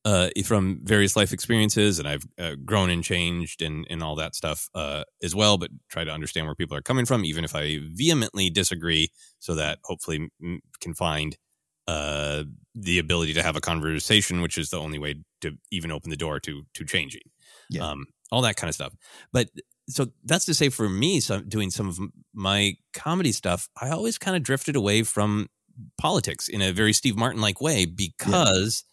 uh, 0.05 0.29
from 0.45 0.81
various 0.83 1.15
life 1.15 1.31
experiences, 1.31 1.99
and 1.99 2.07
I've 2.07 2.25
uh, 2.37 2.55
grown 2.65 2.89
and 2.89 3.03
changed 3.03 3.61
and 3.61 3.87
and 3.89 4.03
all 4.03 4.15
that 4.15 4.35
stuff 4.35 4.69
uh, 4.75 5.03
as 5.21 5.35
well. 5.35 5.57
But 5.57 5.71
try 5.89 6.03
to 6.03 6.11
understand 6.11 6.45
where 6.45 6.55
people 6.55 6.75
are 6.77 6.81
coming 6.81 7.05
from, 7.05 7.23
even 7.25 7.43
if 7.43 7.55
I 7.55 7.79
vehemently 7.93 8.49
disagree, 8.49 9.11
so 9.39 9.55
that 9.55 9.79
hopefully 9.83 10.29
can 10.81 10.93
find 10.93 11.37
uh, 11.87 12.43
the 12.75 12.99
ability 12.99 13.33
to 13.33 13.43
have 13.43 13.55
a 13.55 13.61
conversation, 13.61 14.41
which 14.41 14.57
is 14.57 14.69
the 14.69 14.79
only 14.79 14.99
way 14.99 15.15
to 15.41 15.57
even 15.71 15.91
open 15.91 16.09
the 16.09 16.17
door 16.17 16.39
to 16.41 16.63
to 16.73 16.85
changing. 16.85 17.21
Yeah. 17.69 17.89
Um, 17.89 18.05
all 18.31 18.41
that 18.41 18.55
kind 18.55 18.69
of 18.69 18.75
stuff. 18.75 18.93
But 19.31 19.49
so 19.89 20.07
that's 20.25 20.45
to 20.45 20.53
say, 20.53 20.69
for 20.69 20.89
me, 20.89 21.19
so 21.19 21.41
doing 21.41 21.69
some 21.69 21.87
of 21.87 21.99
my 22.33 22.75
comedy 22.93 23.31
stuff, 23.31 23.69
I 23.79 23.89
always 23.89 24.17
kind 24.17 24.35
of 24.35 24.43
drifted 24.43 24.75
away 24.75 25.03
from 25.03 25.47
politics 25.97 26.47
in 26.47 26.61
a 26.61 26.71
very 26.71 26.93
Steve 26.93 27.15
Martin 27.15 27.41
like 27.41 27.61
way 27.61 27.85
because 27.85 28.83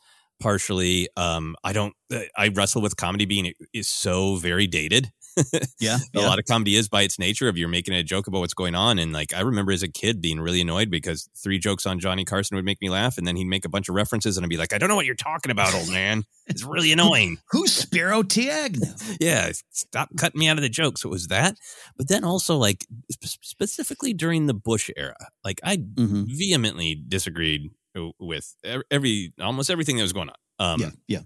partially 0.40 1.09
um 1.16 1.55
I 1.62 1.72
don't 1.72 1.94
I 2.37 2.48
wrestle 2.48 2.83
with 2.83 2.96
comedy 2.96 3.24
being 3.26 3.53
is 3.72 3.88
so 3.88 4.37
very 4.37 4.66
dated. 4.66 5.11
Yeah, 5.79 5.98
a 6.14 6.20
lot 6.20 6.38
of 6.38 6.44
comedy 6.44 6.74
is 6.76 6.88
by 6.88 7.03
its 7.03 7.18
nature 7.18 7.48
of 7.48 7.57
you're 7.57 7.68
making 7.68 7.94
a 7.94 8.03
joke 8.03 8.26
about 8.26 8.40
what's 8.40 8.53
going 8.53 8.74
on 8.74 8.98
and 8.98 9.12
like 9.12 9.33
I 9.33 9.40
remember 9.40 9.72
as 9.72 9.83
a 9.83 9.88
kid 9.88 10.20
being 10.20 10.38
really 10.40 10.61
annoyed 10.61 10.90
because 10.90 11.31
three 11.42 11.59
jokes 11.59 11.87
on 11.87 11.98
Johnny 12.00 12.24
Carson 12.26 12.57
would 12.57 12.64
make 12.64 12.83
me 12.83 12.90
laugh 12.90 13.16
and 13.16 13.26
then 13.26 13.37
he'd 13.37 13.44
make 13.46 13.64
a 13.64 13.68
bunch 13.70 13.88
of 13.88 13.94
references 13.94 14.37
and 14.37 14.44
I'd 14.44 14.50
be 14.50 14.59
like 14.59 14.74
I 14.74 14.79
don't 14.79 14.88
know 14.90 14.96
what 14.96 15.07
you're 15.07 15.14
talking 15.14 15.50
about 15.50 15.72
old 15.74 15.88
man. 15.90 16.24
It's 16.46 16.64
really 16.64 16.92
annoying. 16.92 17.38
Who's 17.53 17.72
Spiro 17.72 18.22
T. 18.22 18.50
Agnew? 18.50 18.88
yeah, 19.20 19.53
stop 19.70 20.11
cutting 20.18 20.38
me 20.40 20.48
out 20.48 20.59
of 20.59 20.62
the 20.62 20.68
jokes. 20.68 21.00
So 21.03 21.09
it 21.09 21.12
was 21.12 21.29
that. 21.29 21.55
But 21.96 22.09
then 22.09 22.24
also 22.24 22.57
like 22.57 22.85
sp- 23.14 23.40
specifically 23.40 24.12
during 24.12 24.46
the 24.46 24.55
Bush 24.55 24.90
era, 24.96 25.16
like 25.44 25.61
I 25.64 25.76
Mm-hmm. 25.79 26.24
vehemently 26.26 27.03
disagreed 27.09 27.70
with 28.18 28.55
every 28.90 29.33
almost 29.40 29.70
everything 29.70 29.96
that 29.96 30.03
was 30.03 30.12
going 30.12 30.29
on. 30.31 30.72
Um, 30.74 30.81
yeah, 30.81 30.90
yeah. 31.09 31.20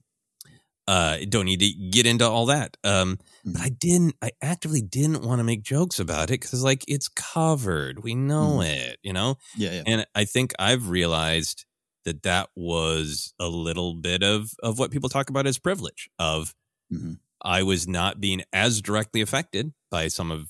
uh, 0.86 1.18
don't 1.28 1.44
need 1.46 1.60
to 1.60 1.70
get 1.90 2.06
into 2.06 2.28
all 2.28 2.46
that. 2.46 2.76
Um, 2.84 3.18
Mm-hmm. 3.46 3.52
but 3.52 3.60
I 3.62 3.68
didn't. 3.68 4.14
I 4.22 4.30
actively 4.40 4.80
didn't 4.80 5.22
want 5.22 5.38
to 5.38 5.44
make 5.44 5.62
jokes 5.62 5.98
about 6.00 6.30
it 6.30 6.40
because 6.40 6.62
like 6.64 6.82
it's 6.88 7.08
covered. 7.08 8.02
We 8.02 8.14
know 8.14 8.62
it, 8.62 8.96
you 9.02 9.12
know. 9.12 9.34
Mm-hmm. 9.34 9.62
Yeah, 9.62 9.72
yeah. 9.72 9.82
And 9.86 10.06
I 10.14 10.24
think 10.24 10.54
I've 10.58 10.88
realized 10.88 11.66
that 12.06 12.22
that 12.22 12.48
was 12.56 13.34
a 13.38 13.48
little 13.48 13.92
bit 13.94 14.22
of 14.22 14.50
of 14.62 14.78
what 14.78 14.90
people 14.90 15.10
talk 15.10 15.28
about 15.28 15.46
as 15.46 15.58
privilege. 15.58 16.08
Of 16.18 16.54
Mhm. 16.90 17.18
I 17.42 17.62
was 17.64 17.86
not 17.86 18.18
being 18.18 18.42
as 18.50 18.80
directly 18.80 19.20
affected 19.20 19.74
by 19.90 20.08
some 20.08 20.30
of 20.30 20.48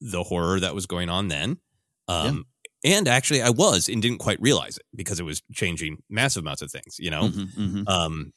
the 0.00 0.22
horror 0.22 0.60
that 0.60 0.76
was 0.76 0.86
going 0.86 1.08
on 1.08 1.26
then. 1.26 1.58
Um, 2.06 2.46
And 2.84 3.08
actually, 3.08 3.42
I 3.42 3.50
was 3.50 3.88
and 3.88 4.00
didn't 4.00 4.18
quite 4.18 4.40
realize 4.40 4.76
it 4.76 4.84
because 4.94 5.18
it 5.18 5.24
was 5.24 5.42
changing 5.52 6.02
massive 6.08 6.42
amounts 6.44 6.62
of 6.62 6.70
things, 6.70 6.96
you 6.98 7.10
know? 7.10 7.28
Mhm, 7.28 7.54
mhm. 7.56 7.88
Um, 7.88 8.32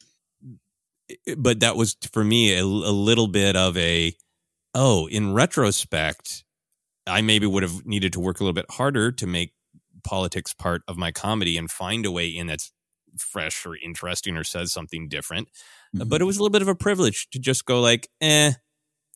but 1.36 1.60
that 1.60 1.76
was 1.76 1.96
for 2.12 2.24
me 2.24 2.54
a, 2.56 2.62
a 2.62 2.64
little 2.64 3.28
bit 3.28 3.54
of 3.56 3.76
a, 3.76 4.14
oh, 4.74 5.06
in 5.06 5.32
retrospect, 5.32 6.44
I 7.06 7.20
maybe 7.20 7.46
would 7.46 7.62
have 7.62 7.84
needed 7.84 8.12
to 8.14 8.20
work 8.20 8.40
a 8.40 8.44
little 8.44 8.54
bit 8.54 8.70
harder 8.70 9.12
to 9.12 9.26
make 9.26 9.52
politics 10.04 10.52
part 10.52 10.82
of 10.88 10.96
my 10.96 11.12
comedy 11.12 11.56
and 11.56 11.70
find 11.70 12.04
a 12.06 12.10
way 12.10 12.26
in 12.28 12.46
that's 12.48 12.72
fresh 13.18 13.66
or 13.66 13.76
interesting 13.76 14.36
or 14.36 14.44
says 14.44 14.72
something 14.72 15.08
different. 15.08 15.48
Mm-hmm. 15.94 16.08
But 16.08 16.20
it 16.20 16.24
was 16.24 16.36
a 16.36 16.40
little 16.40 16.50
bit 16.52 16.62
of 16.62 16.68
a 16.68 16.74
privilege 16.74 17.28
to 17.32 17.38
just 17.38 17.64
go 17.66 17.80
like, 17.80 18.08
eh, 18.20 18.52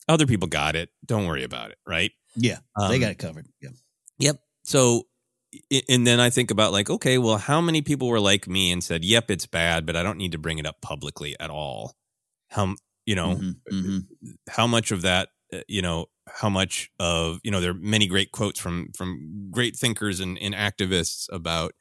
other 0.08 0.26
people 0.26 0.46
got 0.48 0.76
it. 0.76 0.90
Don't 1.04 1.26
worry 1.26 1.42
about 1.42 1.70
it. 1.70 1.78
Right. 1.86 2.12
Yeah, 2.36 2.58
they 2.78 2.94
Um, 2.96 3.00
got 3.00 3.10
it 3.10 3.18
covered. 3.18 3.46
Yeah. 3.60 3.70
Yep. 4.18 4.40
So, 4.64 5.04
and 5.88 6.06
then 6.06 6.20
I 6.20 6.30
think 6.30 6.50
about 6.50 6.72
like, 6.72 6.90
okay, 6.90 7.18
well, 7.18 7.38
how 7.38 7.60
many 7.60 7.82
people 7.82 8.08
were 8.08 8.20
like 8.20 8.48
me 8.48 8.72
and 8.72 8.82
said, 8.82 9.04
"Yep, 9.04 9.30
it's 9.30 9.46
bad, 9.46 9.86
but 9.86 9.96
I 9.96 10.02
don't 10.02 10.18
need 10.18 10.32
to 10.32 10.38
bring 10.38 10.58
it 10.58 10.66
up 10.66 10.80
publicly 10.82 11.36
at 11.40 11.50
all." 11.50 11.94
How 12.50 12.74
you 13.06 13.14
know 13.14 13.34
Mhm, 13.34 13.60
mhm. 13.70 14.06
how 14.48 14.66
much 14.66 14.90
of 14.90 15.02
that 15.02 15.28
uh, 15.52 15.60
you 15.68 15.82
know 15.82 16.06
how 16.28 16.48
much 16.48 16.90
of 16.98 17.40
you 17.44 17.50
know 17.50 17.60
there 17.60 17.70
are 17.70 17.74
many 17.74 18.06
great 18.06 18.32
quotes 18.32 18.58
from 18.58 18.90
from 18.96 19.48
great 19.50 19.76
thinkers 19.76 20.20
and, 20.20 20.38
and 20.38 20.54
activists 20.54 21.26
about 21.32 21.72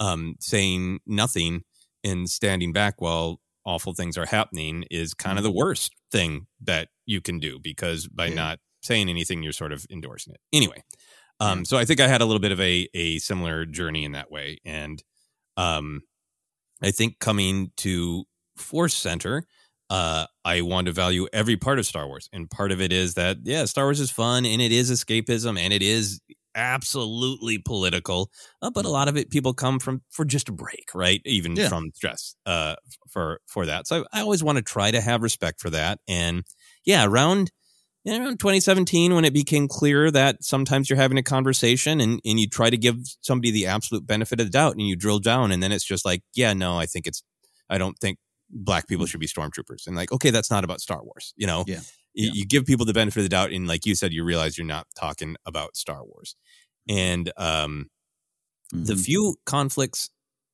um, 0.00 0.36
saying 0.40 1.00
nothing 1.06 1.64
and 2.04 2.28
standing 2.30 2.72
back 2.72 3.00
while 3.00 3.40
awful 3.64 3.92
things 3.92 4.16
are 4.16 4.26
happening 4.26 4.84
is 4.90 5.14
kind 5.14 5.38
of 5.38 5.44
the 5.44 5.50
worst 5.50 5.92
thing 6.10 6.46
that 6.60 6.88
you 7.06 7.20
can 7.20 7.38
do 7.38 7.58
because 7.58 8.06
by 8.08 8.28
not 8.28 8.58
saying 8.82 9.08
anything 9.08 9.42
you're 9.42 9.52
sort 9.52 9.72
of 9.72 9.84
endorsing 9.90 10.32
it 10.34 10.40
anyway 10.52 10.82
um, 11.40 11.64
so 11.64 11.76
i 11.76 11.84
think 11.84 12.00
i 12.00 12.08
had 12.08 12.20
a 12.20 12.24
little 12.24 12.40
bit 12.40 12.52
of 12.52 12.60
a 12.60 12.88
a 12.94 13.18
similar 13.18 13.64
journey 13.64 14.04
in 14.04 14.12
that 14.12 14.30
way 14.30 14.58
and 14.64 15.02
um, 15.56 16.02
i 16.82 16.90
think 16.90 17.18
coming 17.18 17.70
to 17.76 18.24
force 18.56 18.94
center 18.94 19.44
uh, 19.90 20.26
I 20.44 20.60
want 20.60 20.86
to 20.86 20.92
value 20.92 21.28
every 21.32 21.56
part 21.56 21.78
of 21.78 21.86
Star 21.86 22.06
Wars. 22.06 22.28
And 22.32 22.50
part 22.50 22.72
of 22.72 22.80
it 22.82 22.92
is 22.92 23.14
that, 23.14 23.38
yeah, 23.44 23.64
Star 23.64 23.86
Wars 23.86 24.00
is 24.00 24.10
fun 24.10 24.44
and 24.44 24.60
it 24.60 24.70
is 24.70 24.90
escapism 24.90 25.58
and 25.58 25.72
it 25.72 25.82
is 25.82 26.20
absolutely 26.54 27.58
political. 27.58 28.30
Uh, 28.60 28.70
but 28.70 28.84
a 28.84 28.90
lot 28.90 29.08
of 29.08 29.16
it, 29.16 29.30
people 29.30 29.54
come 29.54 29.78
from 29.78 30.02
for 30.10 30.24
just 30.24 30.48
a 30.48 30.52
break, 30.52 30.90
right? 30.94 31.22
Even 31.24 31.56
Yeah. 31.56 31.68
from 31.68 31.90
stress 31.94 32.34
uh, 32.44 32.76
for 33.08 33.40
for 33.46 33.64
that. 33.64 33.86
So 33.86 34.04
I 34.12 34.20
always 34.20 34.42
want 34.44 34.56
to 34.56 34.62
try 34.62 34.90
to 34.90 35.00
have 35.00 35.22
respect 35.22 35.60
for 35.60 35.70
that. 35.70 36.00
And 36.06 36.44
yeah, 36.84 37.06
around 37.06 37.50
yeah, 38.08 38.18
around 38.24 38.38
2017 38.40 39.14
when 39.14 39.24
it 39.24 39.32
became 39.32 39.68
clear 39.68 40.10
that 40.10 40.42
sometimes 40.42 40.88
you're 40.88 40.96
having 40.96 41.18
a 41.18 41.22
conversation 41.22 42.00
and, 42.00 42.20
and 42.24 42.40
you 42.40 42.48
try 42.48 42.70
to 42.70 42.76
give 42.76 42.96
somebody 43.20 43.50
the 43.50 43.66
absolute 43.66 44.06
benefit 44.06 44.40
of 44.40 44.46
the 44.46 44.50
doubt 44.50 44.72
and 44.72 44.82
you 44.82 44.96
drill 44.96 45.18
down 45.18 45.52
and 45.52 45.62
then 45.62 45.72
it's 45.72 45.84
just 45.84 46.04
like 46.04 46.22
yeah 46.34 46.52
no 46.52 46.78
i 46.78 46.86
think 46.86 47.06
it's 47.06 47.22
i 47.68 47.78
don't 47.78 47.98
think 47.98 48.18
black 48.50 48.88
people 48.88 49.04
should 49.06 49.20
be 49.20 49.26
stormtroopers. 49.26 49.86
And 49.86 49.94
like 49.94 50.10
okay 50.10 50.30
that's 50.30 50.50
not 50.50 50.64
about 50.64 50.80
star 50.80 51.02
wars 51.04 51.34
you 51.36 51.46
know? 51.46 51.64
Yeah. 51.66 51.80
you, 52.14 52.30
you 52.32 52.46
give 52.46 52.64
people 52.64 52.86
the 52.86 52.94
benefit 52.94 53.18
of 53.20 53.24
the 53.24 53.28
doubt 53.28 53.52
and 53.52 53.68
like 53.68 53.84
you 53.84 53.94
said 53.94 54.12
you 54.12 54.24
realize 54.24 54.56
you're 54.56 54.66
not 54.66 54.86
talking 54.98 55.36
about 55.44 55.76
star 55.76 56.02
wars. 56.04 56.34
And 56.88 57.30
um, 57.36 57.90
the 58.72 58.94
Mhm. 58.94 59.04
few 59.04 59.36
conflicts 59.44 60.10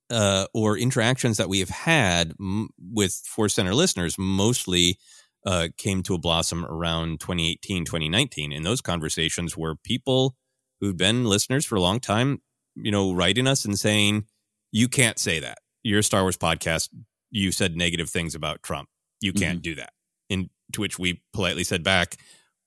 uh, 0.09 0.45
or 0.53 0.77
interactions 0.77 1.37
that 1.37 1.49
we 1.49 1.59
have 1.59 1.69
had 1.69 2.33
m- 2.39 2.69
with 2.77 3.13
Force 3.25 3.53
Center 3.55 3.73
listeners 3.73 4.17
mostly 4.19 4.99
uh, 5.45 5.67
came 5.77 6.01
to 6.03 6.15
a 6.15 6.17
blossom 6.17 6.65
around 6.65 7.19
2018, 7.19 7.85
2019. 7.85 8.51
And 8.51 8.65
those 8.65 8.81
conversations 8.81 9.55
were 9.55 9.75
people 9.75 10.35
who'd 10.81 10.97
been 10.97 11.25
listeners 11.25 11.65
for 11.65 11.75
a 11.75 11.81
long 11.81 11.99
time, 11.99 12.41
you 12.75 12.91
know, 12.91 13.13
writing 13.13 13.47
us 13.47 13.65
and 13.65 13.77
saying, 13.77 14.25
you 14.71 14.87
can't 14.87 15.19
say 15.19 15.39
that. 15.39 15.59
You're 15.83 15.99
a 15.99 16.03
Star 16.03 16.23
Wars 16.23 16.37
podcast. 16.37 16.89
You 17.31 17.51
said 17.51 17.77
negative 17.77 18.09
things 18.09 18.33
about 18.35 18.63
Trump. 18.63 18.89
You 19.21 19.33
can't 19.33 19.61
do 19.61 19.75
that. 19.75 19.93
And 20.29 20.49
to 20.73 20.81
which 20.81 20.99
we 20.99 21.21
politely 21.33 21.63
said 21.63 21.83
back, 21.83 22.17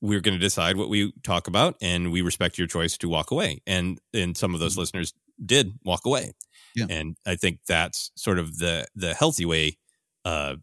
we're 0.00 0.20
going 0.20 0.36
to 0.36 0.40
decide 0.40 0.76
what 0.76 0.88
we 0.88 1.12
talk 1.22 1.48
about 1.48 1.76
and 1.82 2.12
we 2.12 2.22
respect 2.22 2.58
your 2.58 2.66
choice 2.66 2.96
to 2.98 3.08
walk 3.08 3.30
away. 3.30 3.60
And 3.66 4.00
and 4.14 4.36
some 4.36 4.54
of 4.54 4.60
those 4.60 4.76
listeners 4.76 5.12
did 5.44 5.72
walk 5.84 6.06
away. 6.06 6.32
Yeah. 6.74 6.86
And 6.88 7.16
I 7.26 7.36
think 7.36 7.60
that's 7.66 8.10
sort 8.16 8.38
of 8.38 8.58
the 8.58 8.86
the 8.94 9.14
healthy 9.14 9.44
way 9.44 9.78
uh 10.24 10.56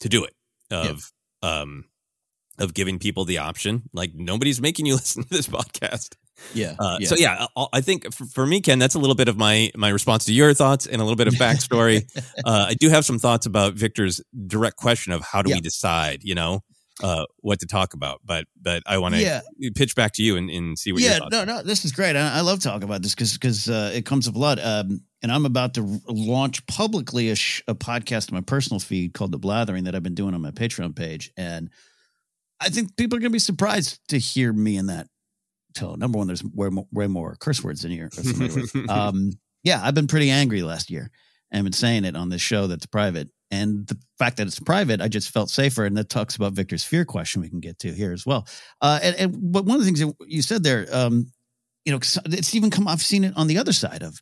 to 0.00 0.08
do 0.08 0.24
it 0.24 0.34
of 0.70 1.12
um 1.42 1.84
of 2.58 2.74
giving 2.74 2.98
people 2.98 3.24
the 3.24 3.38
option 3.38 3.82
like 3.92 4.12
nobody's 4.14 4.60
making 4.60 4.84
you 4.86 4.94
listen 4.96 5.22
to 5.22 5.28
this 5.28 5.46
podcast. 5.46 6.16
Yeah. 6.54 6.74
Uh, 6.78 6.98
So 7.00 7.14
yeah, 7.16 7.46
I, 7.56 7.66
I 7.74 7.80
think 7.80 8.12
for, 8.12 8.24
for 8.26 8.46
me, 8.46 8.60
Ken, 8.60 8.78
that's 8.78 8.94
a 8.94 8.98
little 8.98 9.14
bit 9.14 9.28
of 9.28 9.36
my 9.36 9.70
my 9.76 9.88
response 9.88 10.24
to 10.26 10.32
your 10.32 10.54
thoughts 10.54 10.86
and 10.86 11.00
a 11.00 11.04
little 11.04 11.16
bit 11.16 11.28
of 11.28 11.34
backstory. 11.34 12.04
uh, 12.44 12.66
I 12.68 12.74
do 12.74 12.88
have 12.88 13.04
some 13.04 13.18
thoughts 13.18 13.46
about 13.46 13.74
Victor's 13.74 14.20
direct 14.46 14.76
question 14.76 15.12
of 15.12 15.22
how 15.22 15.42
do 15.42 15.50
Yeah. 15.50 15.56
we 15.56 15.60
decide, 15.60 16.20
you 16.22 16.34
know, 16.34 16.62
uh, 17.02 17.24
what 17.40 17.60
to 17.60 17.66
talk 17.66 17.94
about. 17.94 18.20
But 18.24 18.46
but 18.60 18.82
I 18.86 18.98
want 18.98 19.14
to 19.14 19.20
Yeah. 19.20 19.40
pitch 19.74 19.94
back 19.94 20.12
to 20.14 20.22
you 20.22 20.36
and, 20.36 20.50
and 20.50 20.78
see 20.78 20.92
what 20.92 21.02
yeah, 21.02 21.18
no, 21.30 21.44
no, 21.44 21.62
this 21.62 21.84
is 21.84 21.92
great. 21.92 22.16
I, 22.16 22.38
I 22.38 22.40
love 22.40 22.60
talking 22.60 22.82
about 22.84 23.02
this 23.02 23.14
because 23.14 23.34
because 23.34 23.68
uh, 23.68 23.90
it 23.94 24.04
comes 24.04 24.26
up 24.28 24.34
a 24.34 24.38
lot. 24.38 24.58
Um, 24.58 25.02
and 25.22 25.32
I'm 25.32 25.46
about 25.46 25.74
to 25.74 26.00
launch 26.06 26.64
publicly 26.66 27.30
a, 27.30 27.34
sh- 27.34 27.62
a 27.66 27.74
podcast 27.74 28.30
on 28.30 28.36
my 28.36 28.40
personal 28.40 28.78
feed 28.78 29.14
called 29.14 29.32
The 29.32 29.38
Blathering 29.38 29.84
that 29.84 29.94
I've 29.96 30.02
been 30.04 30.14
doing 30.14 30.32
on 30.34 30.40
my 30.40 30.52
Patreon 30.52 30.94
page, 30.94 31.32
and 31.36 31.70
I 32.60 32.68
think 32.68 32.96
people 32.96 33.16
are 33.16 33.20
going 33.20 33.30
to 33.30 33.34
be 33.34 33.38
surprised 33.40 33.98
to 34.10 34.18
hear 34.18 34.52
me 34.52 34.76
in 34.76 34.86
that 34.86 35.08
tone. 35.74 35.98
Number 35.98 36.18
one, 36.18 36.26
there's 36.28 36.44
way 36.44 36.68
more, 36.68 36.86
way 36.92 37.06
more 37.08 37.36
curse 37.40 37.62
words 37.64 37.84
in 37.84 37.90
here. 37.90 38.06
or 38.06 38.22
somebody 38.22 38.54
words. 38.54 38.72
um, 38.88 39.32
yeah, 39.64 39.80
I've 39.82 39.94
been 39.94 40.06
pretty 40.06 40.30
angry 40.30 40.62
last 40.62 40.88
year 40.90 41.10
and 41.50 41.64
been 41.64 41.72
saying 41.72 42.04
it 42.04 42.16
on 42.16 42.28
this 42.28 42.42
show 42.42 42.66
that's 42.66 42.86
private. 42.86 43.28
And 43.50 43.86
the 43.86 43.98
fact 44.18 44.36
that 44.36 44.46
it's 44.46 44.60
private, 44.60 45.00
I 45.00 45.08
just 45.08 45.30
felt 45.30 45.48
safer. 45.48 45.86
And 45.86 45.96
that 45.96 46.10
talks 46.10 46.36
about 46.36 46.52
Victor's 46.52 46.84
fear 46.84 47.04
question 47.04 47.40
we 47.40 47.48
can 47.48 47.60
get 47.60 47.78
to 47.80 47.92
here 47.92 48.12
as 48.12 48.26
well. 48.26 48.46
Uh, 48.80 49.00
and, 49.02 49.16
and 49.16 49.52
but 49.52 49.64
one 49.64 49.76
of 49.76 49.84
the 49.84 49.90
things 49.90 50.14
you 50.26 50.42
said 50.42 50.62
there, 50.62 50.86
um, 50.92 51.32
you 51.84 51.92
know, 51.92 51.98
it's 52.26 52.54
even 52.54 52.70
come. 52.70 52.86
I've 52.86 53.00
seen 53.00 53.24
it 53.24 53.32
on 53.36 53.46
the 53.46 53.58
other 53.58 53.72
side 53.72 54.02
of. 54.02 54.20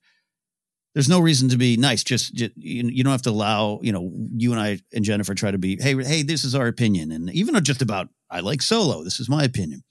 There's 0.95 1.11
no 1.11 1.21
reason 1.21 1.51
to 1.51 1.59
be 1.59 1.77
nice. 1.77 2.03
Just, 2.03 2.35
just 2.35 2.53
you, 2.57 2.89
you 2.89 3.05
don't 3.05 3.11
have 3.11 3.23
to 3.23 3.31
allow. 3.31 3.81
You 3.83 3.93
know, 3.93 4.11
you 4.35 4.53
and 4.53 4.61
I 4.61 4.79
and 4.95 5.05
Jennifer 5.05 5.35
try 5.35 5.51
to 5.51 5.59
be. 5.59 5.77
Hey, 5.79 5.95
hey, 6.03 6.23
this 6.23 6.43
is 6.45 6.55
our 6.55 6.69
opinion, 6.69 7.13
and 7.13 7.29
even 7.33 7.63
just 7.65 7.83
about 7.83 8.09
I 8.31 8.41
like 8.41 8.63
Solo. 8.63 9.05
This 9.05 9.21
is 9.21 9.29
my 9.29 9.45
opinion. 9.45 9.83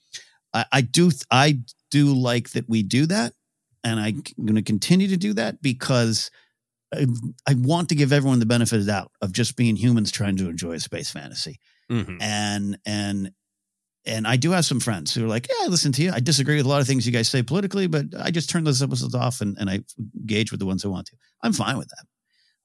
I, 0.52 0.64
I 0.72 0.80
do. 0.80 1.12
I 1.30 1.60
do 1.90 2.06
like 2.06 2.50
that 2.50 2.68
we 2.68 2.82
do 2.82 3.06
that, 3.06 3.34
and 3.84 4.00
I'm 4.00 4.22
going 4.44 4.56
to 4.56 4.62
continue 4.62 5.06
to 5.08 5.16
do 5.16 5.34
that 5.34 5.62
because 5.62 6.30
I, 6.94 7.06
I 7.48 7.54
want 7.54 7.88
to 7.88 7.94
give 7.94 8.12
everyone 8.12 8.38
the 8.38 8.46
benefit 8.46 8.78
of 8.78 8.86
the 8.86 8.92
doubt 8.92 9.10
of 9.20 9.32
just 9.32 9.56
being 9.56 9.76
humans 9.76 10.10
trying 10.12 10.36
to 10.36 10.48
enjoy 10.48 10.72
a 10.72 10.80
space 10.80 11.10
fantasy 11.10 11.58
Mhm. 11.90 12.18
and 12.20 12.78
and 12.86 13.30
and 14.04 14.26
I 14.26 14.36
do 14.36 14.52
have 14.52 14.64
some 14.64 14.78
friends 14.78 15.12
who 15.12 15.24
are 15.24 15.28
like, 15.28 15.48
yeah, 15.48 15.64
I 15.64 15.68
listen 15.68 15.90
to 15.92 16.02
you. 16.02 16.12
I 16.12 16.20
disagree 16.20 16.56
with 16.56 16.66
a 16.66 16.68
lot 16.68 16.80
of 16.80 16.86
things 16.86 17.06
you 17.06 17.12
guys 17.12 17.28
say 17.28 17.42
politically, 17.42 17.88
but 17.88 18.06
I 18.16 18.30
just 18.30 18.48
turn 18.48 18.62
those 18.62 18.80
episodes 18.80 19.16
off 19.16 19.40
and, 19.40 19.56
and 19.58 19.68
I 19.68 19.80
engage 20.20 20.52
with 20.52 20.60
the 20.60 20.66
ones 20.66 20.84
I 20.84 20.88
want 20.88 21.08
to. 21.08 21.16
I'm 21.42 21.52
fine 21.52 21.76
with 21.76 21.88
that. 21.88 22.04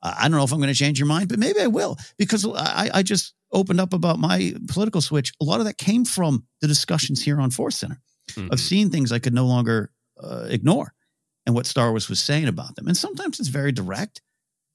Uh, 0.04 0.14
I 0.20 0.24
don't 0.24 0.38
know 0.38 0.44
if 0.44 0.52
I'm 0.52 0.60
going 0.60 0.72
to 0.74 0.78
change 0.78 1.00
your 1.00 1.08
mind, 1.08 1.30
but 1.30 1.40
maybe 1.40 1.60
I 1.60 1.66
will 1.66 1.98
because 2.18 2.46
I, 2.46 2.92
I 2.94 3.02
just 3.04 3.34
opened 3.52 3.82
up 3.82 3.92
about 3.94 4.20
my 4.20 4.54
political 4.68 5.02
switch. 5.02 5.34
A 5.42 5.44
lot 5.44 5.60
of 5.60 5.66
that 5.66 5.80
came 5.80 6.06
from 6.06 6.46
the 6.62 6.68
discussions 6.68 7.24
here 7.24 7.42
on 7.42 7.50
Force 7.50 7.76
Center 7.78 8.00
Mhm. 8.34 8.52
of 8.52 8.60
seeing 8.60 8.92
things 8.92 9.12
I 9.12 9.18
could 9.20 9.34
no 9.34 9.48
longer 9.48 9.92
uh, 10.24 10.46
ignore 10.48 10.94
and 11.46 11.56
what 11.56 11.66
Star 11.66 11.90
Wars 11.90 12.10
was 12.10 12.20
saying 12.20 12.48
about 12.48 12.76
them. 12.76 12.88
And 12.88 12.98
sometimes 12.98 13.40
it's 13.40 13.50
very 13.50 13.72
direct. 13.72 14.22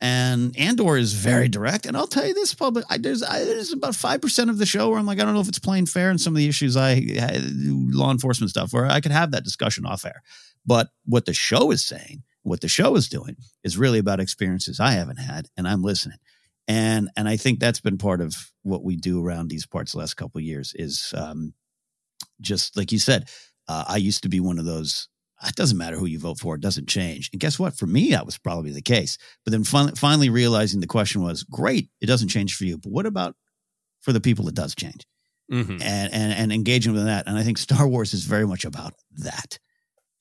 And 0.00 0.56
Andor 0.58 0.98
is 0.98 1.14
very 1.14 1.48
direct. 1.48 1.86
And 1.86 1.96
I'll 1.96 2.06
tell 2.06 2.26
you 2.26 2.34
this, 2.34 2.52
public, 2.52 2.84
I, 2.90 2.98
there's, 2.98 3.22
I, 3.22 3.44
there's 3.44 3.72
about 3.72 3.94
5% 3.94 4.50
of 4.50 4.58
the 4.58 4.66
show 4.66 4.90
where 4.90 4.98
I'm 4.98 5.06
like, 5.06 5.20
I 5.20 5.24
don't 5.24 5.32
know 5.32 5.40
if 5.40 5.48
it's 5.48 5.58
playing 5.58 5.86
fair 5.86 6.10
in 6.10 6.18
some 6.18 6.34
of 6.34 6.38
the 6.38 6.48
issues 6.48 6.76
I, 6.76 6.90
I 7.18 7.40
law 7.42 8.10
enforcement 8.10 8.50
stuff, 8.50 8.74
where 8.74 8.86
I 8.86 9.00
could 9.00 9.12
have 9.12 9.30
that 9.30 9.44
discussion 9.44 9.86
off 9.86 10.04
air. 10.04 10.22
But 10.66 10.88
what 11.06 11.24
the 11.24 11.32
show 11.32 11.70
is 11.70 11.84
saying, 11.84 12.24
what 12.42 12.60
the 12.60 12.68
show 12.68 12.94
is 12.96 13.08
doing 13.08 13.36
is 13.64 13.78
really 13.78 13.98
about 13.98 14.20
experiences 14.20 14.80
I 14.80 14.90
haven't 14.90 15.18
had 15.18 15.48
and 15.56 15.66
I'm 15.66 15.82
listening. 15.82 16.18
And, 16.68 17.08
and 17.16 17.28
I 17.28 17.36
think 17.36 17.60
that's 17.60 17.80
been 17.80 17.96
part 17.96 18.20
of 18.20 18.34
what 18.64 18.84
we 18.84 18.96
do 18.96 19.24
around 19.24 19.48
these 19.48 19.66
parts 19.66 19.92
the 19.92 19.98
last 19.98 20.14
couple 20.14 20.38
of 20.38 20.44
years 20.44 20.74
is, 20.76 21.14
um, 21.16 21.54
just 22.40 22.76
like 22.76 22.92
you 22.92 22.98
said, 22.98 23.28
uh, 23.68 23.84
I 23.88 23.96
used 23.96 24.22
to 24.24 24.28
be 24.28 24.40
one 24.40 24.58
of 24.58 24.64
those. 24.64 25.08
It 25.46 25.54
doesn't 25.54 25.78
matter 25.78 25.96
who 25.96 26.06
you 26.06 26.18
vote 26.18 26.38
for; 26.38 26.54
it 26.54 26.60
doesn't 26.60 26.88
change. 26.88 27.28
And 27.32 27.40
guess 27.40 27.58
what? 27.58 27.76
For 27.76 27.86
me, 27.86 28.10
that 28.10 28.26
was 28.26 28.38
probably 28.38 28.72
the 28.72 28.82
case. 28.82 29.18
But 29.44 29.52
then 29.52 29.64
fin- 29.64 29.94
finally 29.96 30.30
realizing 30.30 30.80
the 30.80 30.86
question 30.86 31.22
was, 31.22 31.42
great, 31.44 31.90
it 32.00 32.06
doesn't 32.06 32.28
change 32.28 32.54
for 32.56 32.64
you, 32.64 32.78
but 32.78 32.90
what 32.92 33.06
about 33.06 33.36
for 34.00 34.12
the 34.12 34.20
people 34.20 34.48
it 34.48 34.54
does 34.54 34.74
change? 34.74 35.06
Mhm. 35.52 35.80
And 35.82 36.12
and 36.12 36.32
and 36.32 36.52
engaging 36.52 36.92
with 36.92 37.04
that. 37.04 37.26
And 37.26 37.38
I 37.38 37.42
think 37.42 37.58
Star 37.58 37.86
Wars 37.86 38.14
is 38.14 38.24
very 38.24 38.46
much 38.46 38.64
about 38.64 38.94
that. 39.18 39.58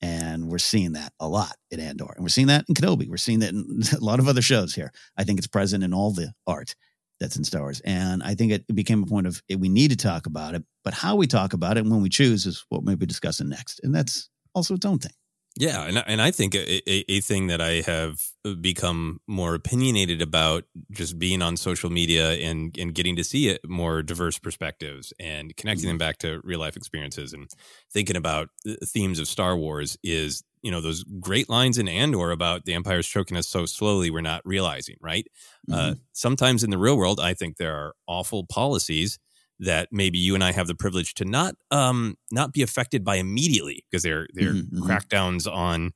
And 0.02 0.48
we're 0.48 0.58
seeing 0.58 0.92
that 0.92 1.12
a 1.18 1.26
lot 1.26 1.56
in 1.70 1.80
Andor, 1.80 2.12
and 2.14 2.22
we're 2.22 2.28
seeing 2.28 2.48
that 2.48 2.66
in 2.68 2.74
Kenobi. 2.74 3.08
We're 3.08 3.16
seeing 3.16 3.38
that 3.40 3.50
in 3.54 3.80
a 3.96 4.04
lot 4.04 4.18
of 4.18 4.28
other 4.28 4.42
shows 4.42 4.74
here. 4.74 4.92
I 5.16 5.24
think 5.24 5.38
it's 5.38 5.46
present 5.48 5.82
in 5.82 5.94
all 5.94 6.12
the 6.12 6.32
art 6.46 6.74
that's 7.18 7.36
in 7.36 7.44
Star 7.44 7.62
Wars. 7.62 7.80
And 7.80 8.22
I 8.22 8.34
think 8.34 8.52
it 8.52 8.66
became 8.74 9.02
a 9.02 9.06
point 9.06 9.26
of 9.26 9.42
we 9.48 9.70
need 9.70 9.90
to 9.90 9.96
talk 9.96 10.26
about 10.26 10.54
it, 10.54 10.62
but 10.84 10.92
how 10.92 11.16
we 11.16 11.26
talk 11.26 11.54
about 11.54 11.78
it 11.78 11.80
and 11.80 11.90
when 11.90 12.02
we 12.02 12.10
choose 12.10 12.44
is 12.44 12.64
what 12.68 12.84
we'll 12.84 12.96
be 12.96 13.06
discussing 13.06 13.48
next. 13.48 13.80
And 13.82 13.94
that's 13.94 14.28
also 14.56 14.74
its 14.74 14.86
own 14.86 14.98
thing. 14.98 15.12
Yeah, 15.58 15.84
and 15.84 15.98
I- 15.98 16.04
and 16.06 16.20
I 16.20 16.30
think 16.32 16.54
a, 16.54 16.90
a, 16.90 17.04
a 17.08 17.20
thing 17.20 17.46
that 17.46 17.62
I 17.62 17.80
have 17.86 18.20
become 18.60 19.20
more 19.26 19.54
opinionated 19.54 20.20
about 20.20 20.64
just 20.90 21.18
being 21.18 21.40
on 21.40 21.56
social 21.56 21.88
media 21.88 22.32
and 22.34 22.76
and 22.78 22.94
getting 22.94 23.16
to 23.16 23.24
see 23.24 23.48
it 23.48 23.66
more 23.66 24.02
diverse 24.02 24.38
perspectives 24.38 25.14
and 25.18 25.56
connecting 25.56 25.88
them 25.88 25.96
back 25.98 26.18
to 26.18 26.40
real 26.44 26.60
life 26.60 26.76
experiences 26.76 27.32
and 27.32 27.48
thinking 27.90 28.16
about 28.16 28.50
the 28.64 28.76
themes 28.84 29.18
of 29.18 29.28
Star 29.28 29.56
Wars 29.56 29.96
is 30.04 30.44
you 30.62 30.70
know 30.70 30.82
those 30.82 31.04
great 31.20 31.48
lines 31.48 31.78
in 31.78 31.88
Andor 31.88 32.32
about 32.32 32.66
the 32.66 32.74
Empire's 32.74 33.08
choking 33.08 33.38
us 33.38 33.48
so 33.48 33.64
slowly 33.64 34.10
we're 34.10 34.20
not 34.20 34.42
realizing 34.44 34.96
right. 35.00 35.26
Uh, 35.72 35.94
sometimes 36.12 36.62
in 36.64 36.70
the 36.70 36.78
real 36.78 36.96
world, 36.96 37.18
I 37.18 37.34
think 37.34 37.56
there 37.56 37.74
are 37.74 37.94
awful 38.06 38.44
policies 38.46 39.18
that 39.58 39.88
maybe 39.92 40.18
you 40.18 40.34
and 40.34 40.44
I 40.44 40.52
have 40.52 40.66
the 40.66 40.74
privilege 40.74 41.14
to 41.14 41.24
not 41.24 41.54
um 41.70 42.16
not 42.32 42.52
be 42.52 42.62
affected 42.62 43.04
by 43.04 43.16
immediately 43.16 43.84
because 43.90 44.02
they're 44.02 44.28
they're 44.34 44.56
Mhm, 44.56 44.68
mhm. 44.72 45.00
crackdowns 45.00 45.50
on 45.52 45.92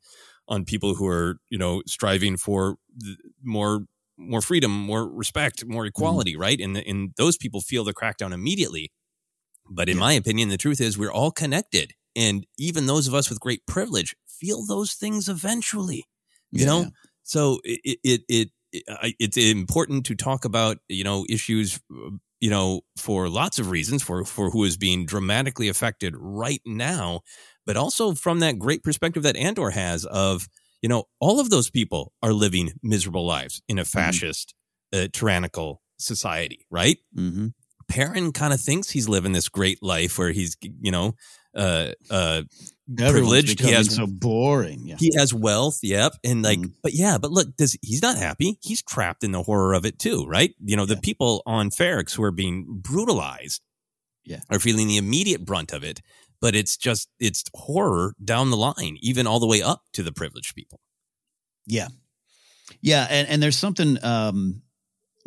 on 0.48 0.64
people 0.64 0.94
who 0.94 1.06
are 1.06 1.36
you 1.50 1.58
know 1.58 1.82
striving 1.86 2.36
for 2.36 2.76
th- 3.02 3.18
more 3.42 3.86
more 4.18 4.42
freedom, 4.42 4.70
more 4.70 5.08
respect, 5.08 5.64
more 5.64 5.86
equality, 5.86 6.36
right? 6.36 6.60
And 6.60 6.76
the, 6.76 6.86
and 6.86 7.12
those 7.16 7.38
people 7.38 7.62
feel 7.62 7.84
the 7.84 7.94
crackdown 7.94 8.32
immediately. 8.32 8.90
But 9.70 9.88
in 9.88 9.98
my 9.98 10.12
opinion, 10.12 10.48
the 10.48 10.56
truth 10.56 10.80
is 10.80 10.98
we're 10.98 11.12
all 11.12 11.30
connected, 11.30 11.92
and 12.16 12.46
even 12.58 12.86
those 12.86 13.06
of 13.06 13.14
us 13.14 13.28
with 13.30 13.40
great 13.40 13.66
privilege 13.66 14.14
feel 14.28 14.64
those 14.66 14.94
things 14.94 15.28
eventually. 15.28 16.04
You 16.52 16.64
Yeah, 16.64 16.66
know, 16.66 16.86
yeah. 16.86 16.90
so 17.22 17.60
it 17.64 17.98
it 18.04 18.22
it, 18.28 18.48
it 18.72 18.84
I- 18.88 19.14
it's 19.18 19.36
important 19.36 20.06
to 20.06 20.14
talk 20.16 20.44
about 20.44 20.78
you 20.88 21.04
know 21.04 21.24
issues 21.28 21.80
uh, 21.94 22.10
you 22.40 22.50
know 22.50 22.80
for 22.96 23.28
lots 23.28 23.58
of 23.58 23.70
reasons 23.70 24.02
for 24.02 24.24
for 24.24 24.50
who 24.50 24.64
is 24.64 24.76
being 24.76 25.06
dramatically 25.06 25.68
affected 25.68 26.14
right 26.16 26.60
now, 26.66 27.20
but 27.66 27.76
also 27.76 28.14
from 28.14 28.40
that 28.40 28.58
great 28.58 28.82
perspective 28.82 29.22
that 29.22 29.36
Andor 29.36 29.70
has 29.70 30.04
of 30.06 30.48
you 30.82 30.88
know 30.88 31.04
all 31.20 31.40
of 31.40 31.50
those 31.50 31.70
people 31.70 32.12
are 32.22 32.32
living 32.32 32.72
miserable 32.82 33.26
lives 33.26 33.62
in 33.68 33.78
a 33.78 33.84
fascist, 33.84 34.54
uh, 34.92 35.08
tyrannical 35.12 35.82
society, 35.98 36.66
right? 36.70 36.98
Mm-hmm. 37.16 37.48
Perrin 37.88 38.32
kind 38.32 38.52
of 38.52 38.60
thinks 38.60 38.90
he's 38.90 39.08
living 39.08 39.32
this 39.32 39.48
great 39.48 39.82
life 39.82 40.18
where 40.18 40.30
he's 40.30 40.56
you 40.80 40.90
know 40.90 41.14
uh 41.54 41.90
uh 42.10 42.42
privileged. 42.96 43.60
He 43.60 43.72
has 43.72 43.94
so 43.94 44.06
boring. 44.06 44.86
Yeah. 44.86 44.96
he 44.98 45.10
has 45.16 45.32
wealth, 45.34 45.78
yep, 45.82 46.12
and 46.24 46.42
like, 46.42 46.58
Mhm. 46.58 46.72
but 46.82 46.92
yeah, 46.94 47.18
but 47.18 47.30
look, 47.30 47.56
does 47.56 47.76
he's 47.82 48.02
not 48.02 48.16
happy? 48.16 48.58
He's 48.62 48.82
trapped 48.82 49.22
in 49.24 49.32
the 49.32 49.42
horror 49.42 49.74
of 49.74 49.84
it 49.84 49.98
too, 49.98 50.24
right? 50.26 50.54
You 50.64 50.76
know, 50.76 50.86
the 50.86 50.96
people 50.96 51.42
on 51.46 51.70
Ferrix 51.70 52.14
who 52.14 52.22
are 52.22 52.30
being 52.32 52.66
brutalized, 52.68 53.60
Yeah. 54.24 54.40
are 54.50 54.58
feeling 54.60 54.88
the 54.88 54.96
immediate 54.96 55.44
brunt 55.44 55.72
of 55.72 55.84
it. 55.84 56.00
But 56.40 56.54
it's 56.54 56.76
just 56.78 57.08
it's 57.18 57.44
horror 57.54 58.14
down 58.24 58.48
the 58.50 58.56
line, 58.56 58.96
even 59.02 59.26
all 59.26 59.40
the 59.40 59.46
way 59.46 59.60
up 59.60 59.82
to 59.92 60.02
the 60.02 60.10
privileged 60.12 60.54
people. 60.54 60.80
Yeah, 61.66 61.88
yeah, 62.80 63.06
and 63.10 63.28
and 63.28 63.42
there's 63.42 63.58
something. 63.58 64.02
um 64.04 64.62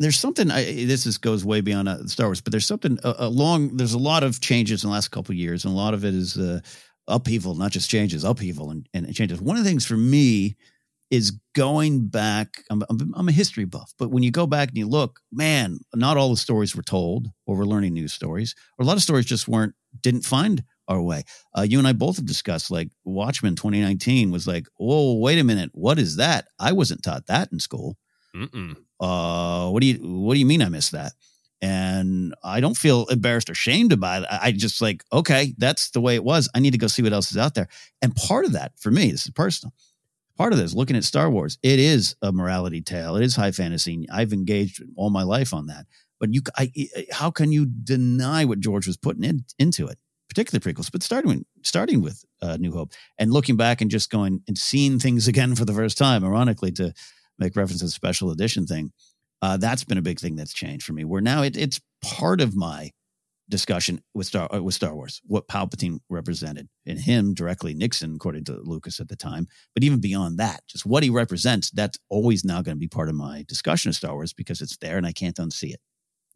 there's 0.00 0.18
something. 0.18 0.50
I, 0.50 0.64
this 0.86 1.06
is 1.06 1.18
goes 1.18 1.44
way 1.44 1.60
beyond 1.60 1.88
uh, 1.88 2.04
Star 2.08 2.26
Wars, 2.26 2.40
but 2.40 2.50
there's 2.50 2.66
something 2.66 2.98
uh, 3.04 3.14
along. 3.18 3.76
There's 3.76 3.92
a 3.94 3.98
lot 3.98 4.24
of 4.24 4.40
changes 4.40 4.82
in 4.82 4.90
the 4.90 4.92
last 4.94 5.12
couple 5.12 5.30
of 5.32 5.38
years, 5.38 5.64
and 5.64 5.72
a 5.72 5.76
lot 5.76 5.94
of 5.94 6.04
it 6.04 6.14
is 6.14 6.36
uh, 6.36 6.58
upheaval, 7.08 7.54
not 7.54 7.72
just 7.72 7.90
changes, 7.90 8.24
upheaval 8.24 8.70
and, 8.70 8.88
and 8.94 9.12
changes. 9.14 9.40
One 9.40 9.56
of 9.56 9.64
the 9.64 9.68
things 9.68 9.86
for 9.86 9.96
me 9.96 10.56
is 11.10 11.38
going 11.54 12.08
back. 12.08 12.62
I'm, 12.70 12.82
I'm, 12.88 13.12
I'm, 13.14 13.28
a 13.28 13.32
history 13.32 13.64
buff, 13.64 13.92
but 13.98 14.10
when 14.10 14.22
you 14.22 14.30
go 14.30 14.46
back 14.46 14.68
and 14.68 14.78
you 14.78 14.88
look, 14.88 15.20
man, 15.30 15.78
not 15.94 16.16
all 16.16 16.30
the 16.30 16.36
stories 16.36 16.74
were 16.74 16.82
told, 16.82 17.28
or 17.46 17.56
we're 17.56 17.64
learning 17.64 17.92
new 17.92 18.08
stories, 18.08 18.54
or 18.78 18.84
a 18.84 18.86
lot 18.86 18.96
of 18.96 19.02
stories 19.02 19.26
just 19.26 19.46
weren't, 19.46 19.74
didn't 20.00 20.24
find 20.24 20.64
our 20.88 21.00
way. 21.00 21.22
Uh, 21.56 21.62
you 21.62 21.78
and 21.78 21.86
I 21.86 21.92
both 21.92 22.16
have 22.16 22.26
discussed 22.26 22.70
like 22.70 22.90
Watchmen 23.04 23.56
2019 23.56 24.30
was 24.30 24.46
like, 24.46 24.66
whoa, 24.76 25.14
wait 25.14 25.38
a 25.38 25.44
minute, 25.44 25.70
what 25.72 25.98
is 25.98 26.16
that? 26.16 26.46
I 26.58 26.72
wasn't 26.72 27.02
taught 27.02 27.26
that 27.26 27.50
in 27.52 27.60
school. 27.60 27.96
Uh, 29.00 29.70
what 29.70 29.80
do 29.80 29.86
you 29.86 29.98
what 30.00 30.34
do 30.34 30.40
you 30.40 30.46
mean 30.46 30.62
I 30.62 30.68
missed 30.68 30.92
that? 30.92 31.12
And 31.62 32.34
I 32.42 32.60
don't 32.60 32.76
feel 32.76 33.06
embarrassed 33.06 33.48
or 33.48 33.54
shamed 33.54 33.92
about 33.92 34.22
it. 34.22 34.28
I 34.30 34.52
just 34.52 34.82
like, 34.82 35.02
okay, 35.12 35.54
that's 35.56 35.90
the 35.90 36.00
way 36.00 36.14
it 36.14 36.24
was. 36.24 36.48
I 36.54 36.60
need 36.60 36.72
to 36.72 36.78
go 36.78 36.88
see 36.88 37.02
what 37.02 37.12
else 37.12 37.30
is 37.30 37.38
out 37.38 37.54
there. 37.54 37.68
And 38.02 38.14
part 38.14 38.44
of 38.44 38.52
that 38.52 38.72
for 38.78 38.90
me, 38.90 39.10
this 39.10 39.24
is 39.24 39.32
personal. 39.32 39.72
Part 40.36 40.52
of 40.52 40.58
this, 40.58 40.74
looking 40.74 40.96
at 40.96 41.04
Star 41.04 41.30
Wars, 41.30 41.58
it 41.62 41.78
is 41.78 42.16
a 42.20 42.32
morality 42.32 42.82
tale. 42.82 43.16
It 43.16 43.24
is 43.24 43.36
high 43.36 43.52
fantasy. 43.52 44.06
I've 44.12 44.32
engaged 44.32 44.82
all 44.96 45.10
my 45.10 45.22
life 45.22 45.54
on 45.54 45.68
that. 45.68 45.86
But 46.18 46.34
you, 46.34 46.42
I, 46.56 46.70
how 47.12 47.30
can 47.30 47.52
you 47.52 47.66
deny 47.66 48.44
what 48.44 48.60
George 48.60 48.86
was 48.86 48.96
putting 48.96 49.24
in, 49.24 49.44
into 49.58 49.86
it? 49.86 49.98
particularly 50.34 50.74
prequels, 50.74 50.90
but 50.90 51.02
starting 51.02 51.30
with, 51.30 51.44
starting 51.62 52.02
with 52.02 52.24
uh, 52.42 52.56
New 52.56 52.72
Hope 52.72 52.92
and 53.18 53.32
looking 53.32 53.56
back 53.56 53.80
and 53.80 53.90
just 53.90 54.10
going 54.10 54.42
and 54.48 54.58
seeing 54.58 54.98
things 54.98 55.28
again 55.28 55.54
for 55.54 55.64
the 55.64 55.72
first 55.72 55.96
time, 55.96 56.24
ironically, 56.24 56.72
to 56.72 56.92
make 57.38 57.54
reference 57.56 57.80
to 57.80 57.86
the 57.86 57.90
special 57.90 58.30
edition 58.30 58.66
thing. 58.66 58.92
Uh, 59.44 59.58
that's 59.58 59.84
been 59.84 59.98
a 59.98 60.02
big 60.02 60.18
thing 60.18 60.36
that's 60.36 60.54
changed 60.54 60.86
for 60.86 60.94
me. 60.94 61.04
Where 61.04 61.20
now 61.20 61.42
it, 61.42 61.54
it's 61.54 61.78
part 62.02 62.40
of 62.40 62.56
my 62.56 62.90
discussion 63.50 64.00
with 64.14 64.26
Star 64.26 64.48
uh, 64.50 64.62
with 64.62 64.74
Star 64.74 64.94
Wars, 64.94 65.20
what 65.26 65.48
Palpatine 65.48 65.98
represented, 66.08 66.66
and 66.86 66.98
him 66.98 67.34
directly 67.34 67.74
Nixon, 67.74 68.14
according 68.14 68.44
to 68.44 68.58
Lucas 68.62 69.00
at 69.00 69.08
the 69.08 69.16
time. 69.16 69.46
But 69.74 69.84
even 69.84 70.00
beyond 70.00 70.38
that, 70.38 70.62
just 70.66 70.86
what 70.86 71.02
he 71.02 71.10
represents, 71.10 71.70
that's 71.70 71.98
always 72.08 72.42
now 72.42 72.62
going 72.62 72.76
to 72.76 72.80
be 72.80 72.88
part 72.88 73.10
of 73.10 73.16
my 73.16 73.44
discussion 73.46 73.90
of 73.90 73.96
Star 73.96 74.14
Wars 74.14 74.32
because 74.32 74.62
it's 74.62 74.78
there 74.78 74.96
and 74.96 75.06
I 75.06 75.12
can't 75.12 75.36
unsee 75.36 75.74
it. 75.74 75.80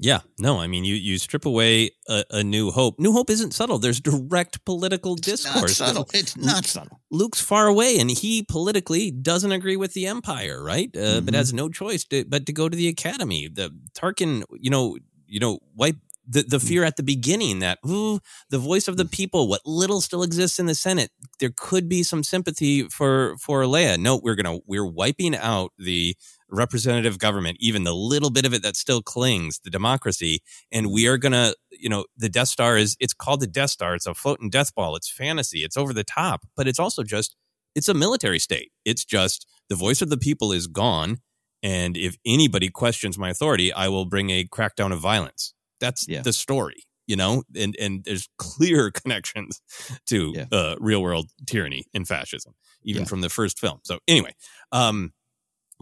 Yeah, 0.00 0.20
no, 0.38 0.60
I 0.60 0.68
mean, 0.68 0.84
you 0.84 0.94
you 0.94 1.18
strip 1.18 1.44
away 1.44 1.90
a, 2.08 2.22
a, 2.30 2.44
New 2.44 2.70
Hope. 2.70 3.00
New 3.00 3.12
Hope 3.12 3.30
isn't 3.30 3.52
subtle. 3.52 3.78
There's 3.78 4.00
direct 4.00 4.64
political 4.64 5.14
it's 5.14 5.22
discourse. 5.22 5.80
Not 5.80 5.88
subtle. 5.88 6.08
It's 6.14 6.36
not 6.36 6.66
subtle. 6.66 7.00
Luke's 7.10 7.40
far 7.40 7.66
away, 7.66 7.98
and 7.98 8.08
he 8.08 8.44
politically 8.44 9.10
doesn't 9.10 9.50
agree 9.50 9.76
with 9.76 9.94
the 9.94 10.06
Empire, 10.06 10.62
right? 10.62 10.88
Uh, 10.94 10.98
mm-hmm. 10.98 11.24
But 11.24 11.34
has 11.34 11.52
no 11.52 11.68
choice 11.68 12.04
to, 12.04 12.24
but 12.24 12.46
to 12.46 12.52
go 12.52 12.68
to 12.68 12.76
the 12.76 12.86
Academy. 12.86 13.48
The 13.52 13.70
Tarkin, 13.92 14.44
you 14.52 14.70
know, 14.70 14.98
you 15.26 15.40
know, 15.40 15.58
wipe 15.74 15.96
the, 16.28 16.42
the 16.42 16.60
fear 16.60 16.84
at 16.84 16.96
the 16.96 17.02
beginning 17.02 17.60
that 17.60 17.78
ooh, 17.88 18.20
the 18.50 18.58
voice 18.58 18.86
of 18.86 18.98
the 18.98 19.04
mm. 19.04 19.10
people, 19.10 19.48
what 19.48 19.62
little 19.64 20.00
still 20.00 20.22
exists 20.22 20.58
in 20.58 20.66
the 20.66 20.74
Senate, 20.74 21.10
there 21.40 21.52
could 21.56 21.88
be 21.88 22.02
some 22.02 22.22
sympathy 22.22 22.84
for 22.84 23.36
for 23.38 23.62
Leia. 23.62 23.98
No, 23.98 24.20
we're 24.22 24.34
gonna 24.34 24.58
we're 24.66 24.86
wiping 24.86 25.34
out 25.34 25.72
the 25.78 26.14
representative 26.50 27.18
government, 27.18 27.58
even 27.60 27.84
the 27.84 27.94
little 27.94 28.30
bit 28.30 28.46
of 28.46 28.54
it 28.54 28.62
that 28.62 28.76
still 28.76 29.02
clings, 29.02 29.60
the 29.62 29.70
democracy, 29.70 30.40
and 30.72 30.90
we 30.90 31.06
are 31.06 31.18
gonna, 31.18 31.54
you 31.70 31.88
know, 31.88 32.04
the 32.16 32.28
Death 32.28 32.48
Star 32.48 32.76
is 32.76 32.96
it's 33.00 33.14
called 33.14 33.40
the 33.40 33.46
Death 33.46 33.70
Star. 33.70 33.94
It's 33.94 34.06
a 34.06 34.14
floating 34.14 34.50
death 34.50 34.74
ball. 34.74 34.96
It's 34.96 35.10
fantasy. 35.10 35.64
It's 35.64 35.76
over 35.76 35.92
the 35.92 36.04
top, 36.04 36.46
but 36.56 36.66
it's 36.68 36.78
also 36.78 37.02
just 37.02 37.36
it's 37.74 37.88
a 37.88 37.94
military 37.94 38.38
state. 38.38 38.72
It's 38.84 39.04
just 39.04 39.46
the 39.68 39.76
voice 39.76 40.02
of 40.02 40.10
the 40.10 40.18
people 40.18 40.52
is 40.52 40.66
gone. 40.66 41.18
And 41.62 41.96
if 41.96 42.16
anybody 42.24 42.68
questions 42.68 43.18
my 43.18 43.30
authority, 43.30 43.72
I 43.72 43.88
will 43.88 44.04
bring 44.04 44.30
a 44.30 44.44
crackdown 44.44 44.92
of 44.92 45.00
violence 45.00 45.54
that's 45.80 46.06
yeah. 46.08 46.22
the 46.22 46.32
story, 46.32 46.84
you 47.06 47.16
know, 47.16 47.44
and 47.56 47.76
and 47.80 48.04
there's 48.04 48.28
clear 48.38 48.90
connections 48.90 49.60
to 50.06 50.32
yeah. 50.34 50.44
uh, 50.52 50.76
real 50.78 51.02
world 51.02 51.28
tyranny 51.46 51.86
and 51.94 52.06
fascism, 52.06 52.54
even 52.82 53.02
yeah. 53.02 53.08
from 53.08 53.20
the 53.20 53.28
first 53.28 53.58
film. 53.58 53.80
So 53.84 53.98
anyway, 54.06 54.34
um, 54.72 55.12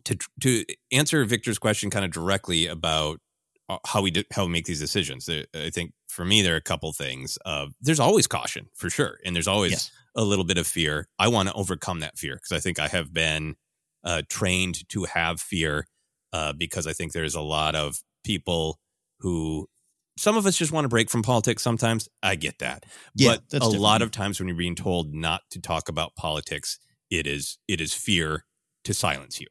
to 0.05 0.17
to 0.41 0.65
answer 0.93 1.25
Victor's 1.25 1.59
question 1.59 1.91
kind 1.91 2.05
of 2.05 2.11
directly 2.11 2.67
about 2.67 3.21
uh, 3.69 3.79
how 3.87 4.01
we 4.01 4.11
do, 4.11 4.23
how 4.33 4.45
we 4.45 4.53
make 4.53 4.67
these 4.67 4.81
decisions, 4.81 5.29
I 5.29 5.71
think 5.71 5.93
for 6.09 6.25
me 6.25 6.43
there 6.43 6.55
are 6.55 6.59
a 6.59 6.63
couple 6.63 6.93
things. 6.93 7.37
Uh, 7.45 7.67
there's 7.81 8.01
always 8.01 8.27
caution 8.27 8.69
for 8.75 8.91
sure, 8.91 9.19
and 9.25 9.35
there's 9.35 9.49
always 9.49 9.73
yes. 9.73 9.91
a 10.15 10.23
little 10.23 10.45
bit 10.45 10.59
of 10.59 10.67
fear. 10.67 11.09
I 11.19 11.29
want 11.29 11.49
to 11.49 11.55
overcome 11.55 12.01
that 12.01 12.17
fear 12.17 12.37
because 12.37 12.53
I 12.53 12.61
think 12.61 12.79
I 12.79 12.89
have 12.89 13.13
been 13.13 13.57
uh, 14.05 14.23
trained 14.29 14.89
to 14.91 15.05
have 15.05 15.41
fear 15.41 15.89
uh, 16.33 16.53
because 16.53 16.87
I 16.87 16.93
think 16.93 17.13
there's 17.13 17.35
a 17.35 17.41
lot 17.41 17.75
of 17.75 18.01
people 18.25 18.79
who 19.19 19.69
some 20.17 20.37
of 20.37 20.47
us 20.47 20.57
just 20.57 20.73
want 20.73 20.85
to 20.85 20.89
break 20.89 21.11
from 21.11 21.23
politics 21.23 21.63
sometimes. 21.63 22.09
I 22.23 22.37
get 22.37 22.61
that. 22.61 22.85
Yeah, 23.15 23.37
but 23.51 23.63
a 23.63 23.69
lot 23.69 24.01
of 24.01 24.11
times 24.11 24.39
when 24.39 24.49
you're 24.49 24.57
being 24.57 24.77
told 24.77 25.13
not 25.13 25.43
to 25.51 25.61
talk 25.61 25.89
about 25.89 26.15
politics, 26.15 26.79
it 27.11 27.27
is 27.27 27.59
it 27.67 27.81
is 27.81 27.93
fear 27.93 28.45
to 28.85 28.95
silence 28.95 29.41
you. 29.41 29.49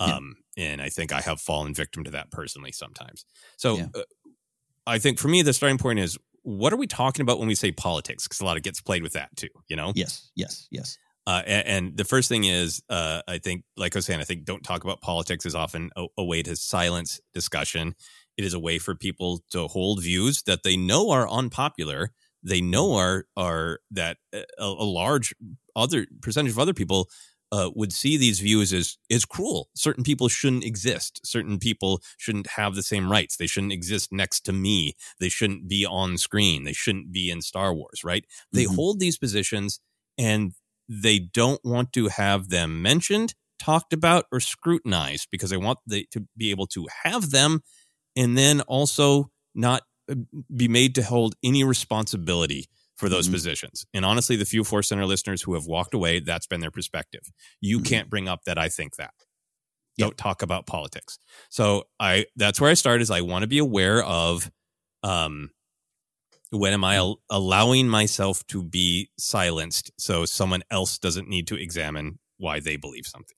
Um, 0.00 0.36
yeah. 0.56 0.64
and 0.64 0.82
I 0.82 0.88
think 0.88 1.12
I 1.12 1.20
have 1.20 1.40
fallen 1.40 1.74
victim 1.74 2.04
to 2.04 2.10
that 2.12 2.30
personally 2.30 2.72
sometimes. 2.72 3.24
So 3.56 3.76
yeah. 3.76 3.86
uh, 3.94 4.02
I 4.86 4.98
think 4.98 5.18
for 5.18 5.28
me 5.28 5.42
the 5.42 5.52
starting 5.52 5.78
point 5.78 5.98
is 5.98 6.18
what 6.42 6.72
are 6.72 6.76
we 6.76 6.86
talking 6.86 7.22
about 7.22 7.38
when 7.38 7.48
we 7.48 7.54
say 7.54 7.70
politics? 7.70 8.26
Because 8.26 8.40
a 8.40 8.44
lot 8.44 8.56
of 8.56 8.62
gets 8.62 8.80
played 8.80 9.02
with 9.02 9.12
that 9.12 9.34
too, 9.36 9.48
you 9.68 9.76
know? 9.76 9.92
Yes, 9.94 10.30
yes, 10.34 10.66
yes. 10.70 10.98
Uh, 11.26 11.42
and, 11.46 11.66
and, 11.68 11.96
the 11.96 12.04
first 12.04 12.28
thing 12.28 12.44
is, 12.44 12.82
uh, 12.88 13.20
I 13.28 13.38
think, 13.38 13.64
like 13.76 13.94
I 13.94 13.98
was 13.98 14.06
saying, 14.06 14.20
I 14.20 14.24
think 14.24 14.44
don't 14.44 14.64
talk 14.64 14.84
about 14.84 15.02
politics 15.02 15.44
is 15.44 15.54
often 15.54 15.90
a, 15.94 16.06
a 16.16 16.24
way 16.24 16.42
to 16.42 16.56
silence 16.56 17.20
discussion. 17.34 17.94
It 18.36 18.44
is 18.44 18.54
a 18.54 18.58
way 18.58 18.78
for 18.78 18.94
people 18.94 19.40
to 19.50 19.68
hold 19.68 20.02
views 20.02 20.42
that 20.44 20.62
they 20.62 20.76
know 20.76 21.10
are 21.10 21.28
unpopular. 21.28 22.12
They 22.42 22.62
know 22.62 22.94
are 22.94 23.26
are 23.36 23.80
that 23.90 24.16
a, 24.32 24.44
a 24.58 24.64
large 24.64 25.34
other 25.76 26.06
percentage 26.22 26.52
of 26.52 26.58
other 26.58 26.74
people 26.74 27.10
uh, 27.52 27.70
would 27.74 27.92
see 27.92 28.16
these 28.16 28.40
views 28.40 28.72
as 28.72 28.96
is 29.08 29.24
cruel. 29.24 29.68
Certain 29.74 30.04
people 30.04 30.28
shouldn't 30.28 30.64
exist. 30.64 31.20
Certain 31.24 31.58
people 31.58 32.00
shouldn't 32.16 32.46
have 32.48 32.74
the 32.74 32.82
same 32.82 33.10
rights. 33.10 33.36
They 33.36 33.46
shouldn't 33.46 33.72
exist 33.72 34.12
next 34.12 34.40
to 34.42 34.52
me. 34.52 34.94
They 35.18 35.28
shouldn't 35.28 35.68
be 35.68 35.84
on 35.84 36.18
screen. 36.18 36.64
They 36.64 36.72
shouldn't 36.72 37.12
be 37.12 37.30
in 37.30 37.42
Star 37.42 37.74
Wars. 37.74 38.04
Right? 38.04 38.24
Mm-hmm. 38.24 38.56
They 38.56 38.64
hold 38.64 39.00
these 39.00 39.18
positions 39.18 39.80
and 40.16 40.52
they 40.88 41.18
don't 41.18 41.60
want 41.64 41.92
to 41.92 42.08
have 42.08 42.48
them 42.48 42.82
mentioned, 42.82 43.34
talked 43.58 43.92
about, 43.92 44.26
or 44.32 44.40
scrutinized 44.40 45.28
because 45.30 45.50
they 45.50 45.56
want 45.56 45.78
they, 45.86 46.06
to 46.10 46.26
be 46.36 46.50
able 46.50 46.66
to 46.68 46.88
have 47.04 47.30
them 47.30 47.62
and 48.16 48.36
then 48.36 48.60
also 48.62 49.30
not 49.54 49.82
uh, 50.10 50.16
be 50.54 50.68
made 50.68 50.94
to 50.96 51.02
hold 51.02 51.34
any 51.44 51.62
responsibility 51.64 52.68
for 53.00 53.08
those 53.08 53.26
mm-hmm. 53.26 53.34
positions. 53.34 53.86
And 53.94 54.04
honestly, 54.04 54.36
the 54.36 54.44
few 54.44 54.62
Force 54.62 54.88
Center 54.88 55.06
listeners 55.06 55.42
who 55.42 55.54
have 55.54 55.64
walked 55.64 55.94
away, 55.94 56.20
that's 56.20 56.46
been 56.46 56.60
their 56.60 56.70
perspective. 56.70 57.22
You 57.60 57.78
mm-hmm. 57.78 57.84
can't 57.84 58.10
bring 58.10 58.28
up 58.28 58.44
that 58.44 58.58
I 58.58 58.68
think 58.68 58.96
that. 58.96 59.14
Yep. 59.96 60.06
Don't 60.06 60.18
talk 60.18 60.42
about 60.42 60.66
politics. 60.66 61.18
So 61.48 61.84
I 61.98 62.26
that's 62.36 62.60
where 62.60 62.70
I 62.70 62.74
start 62.74 63.00
is 63.00 63.10
I 63.10 63.22
want 63.22 63.42
to 63.42 63.48
be 63.48 63.58
aware 63.58 64.04
of 64.04 64.50
um 65.02 65.50
when 66.50 66.72
am 66.72 66.84
I 66.84 66.94
mm. 66.94 66.98
al- 66.98 67.20
allowing 67.30 67.88
myself 67.88 68.46
to 68.48 68.62
be 68.62 69.10
silenced 69.18 69.90
so 69.98 70.24
someone 70.26 70.62
else 70.70 70.98
doesn't 70.98 71.28
need 71.28 71.48
to 71.48 71.54
examine 71.56 72.18
why 72.38 72.60
they 72.60 72.76
believe 72.76 73.06
something. 73.06 73.36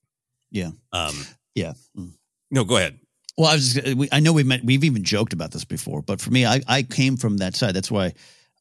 Yeah. 0.51 0.71
Um 0.91 1.15
yeah. 1.55 1.73
Mm. 1.97 2.13
No, 2.51 2.63
go 2.63 2.77
ahead. 2.77 2.99
Well, 3.37 3.49
I 3.49 3.55
was 3.55 3.73
just, 3.73 3.95
we, 3.95 4.07
I 4.11 4.19
know 4.19 4.31
we've 4.31 4.45
met, 4.45 4.63
we've 4.63 4.83
even 4.83 5.03
joked 5.03 5.33
about 5.33 5.51
this 5.51 5.65
before, 5.65 6.03
but 6.03 6.21
for 6.21 6.29
me, 6.29 6.45
I, 6.45 6.61
I 6.67 6.83
came 6.83 7.17
from 7.17 7.37
that 7.37 7.55
side. 7.55 7.73
That's 7.73 7.89
why, 7.89 8.13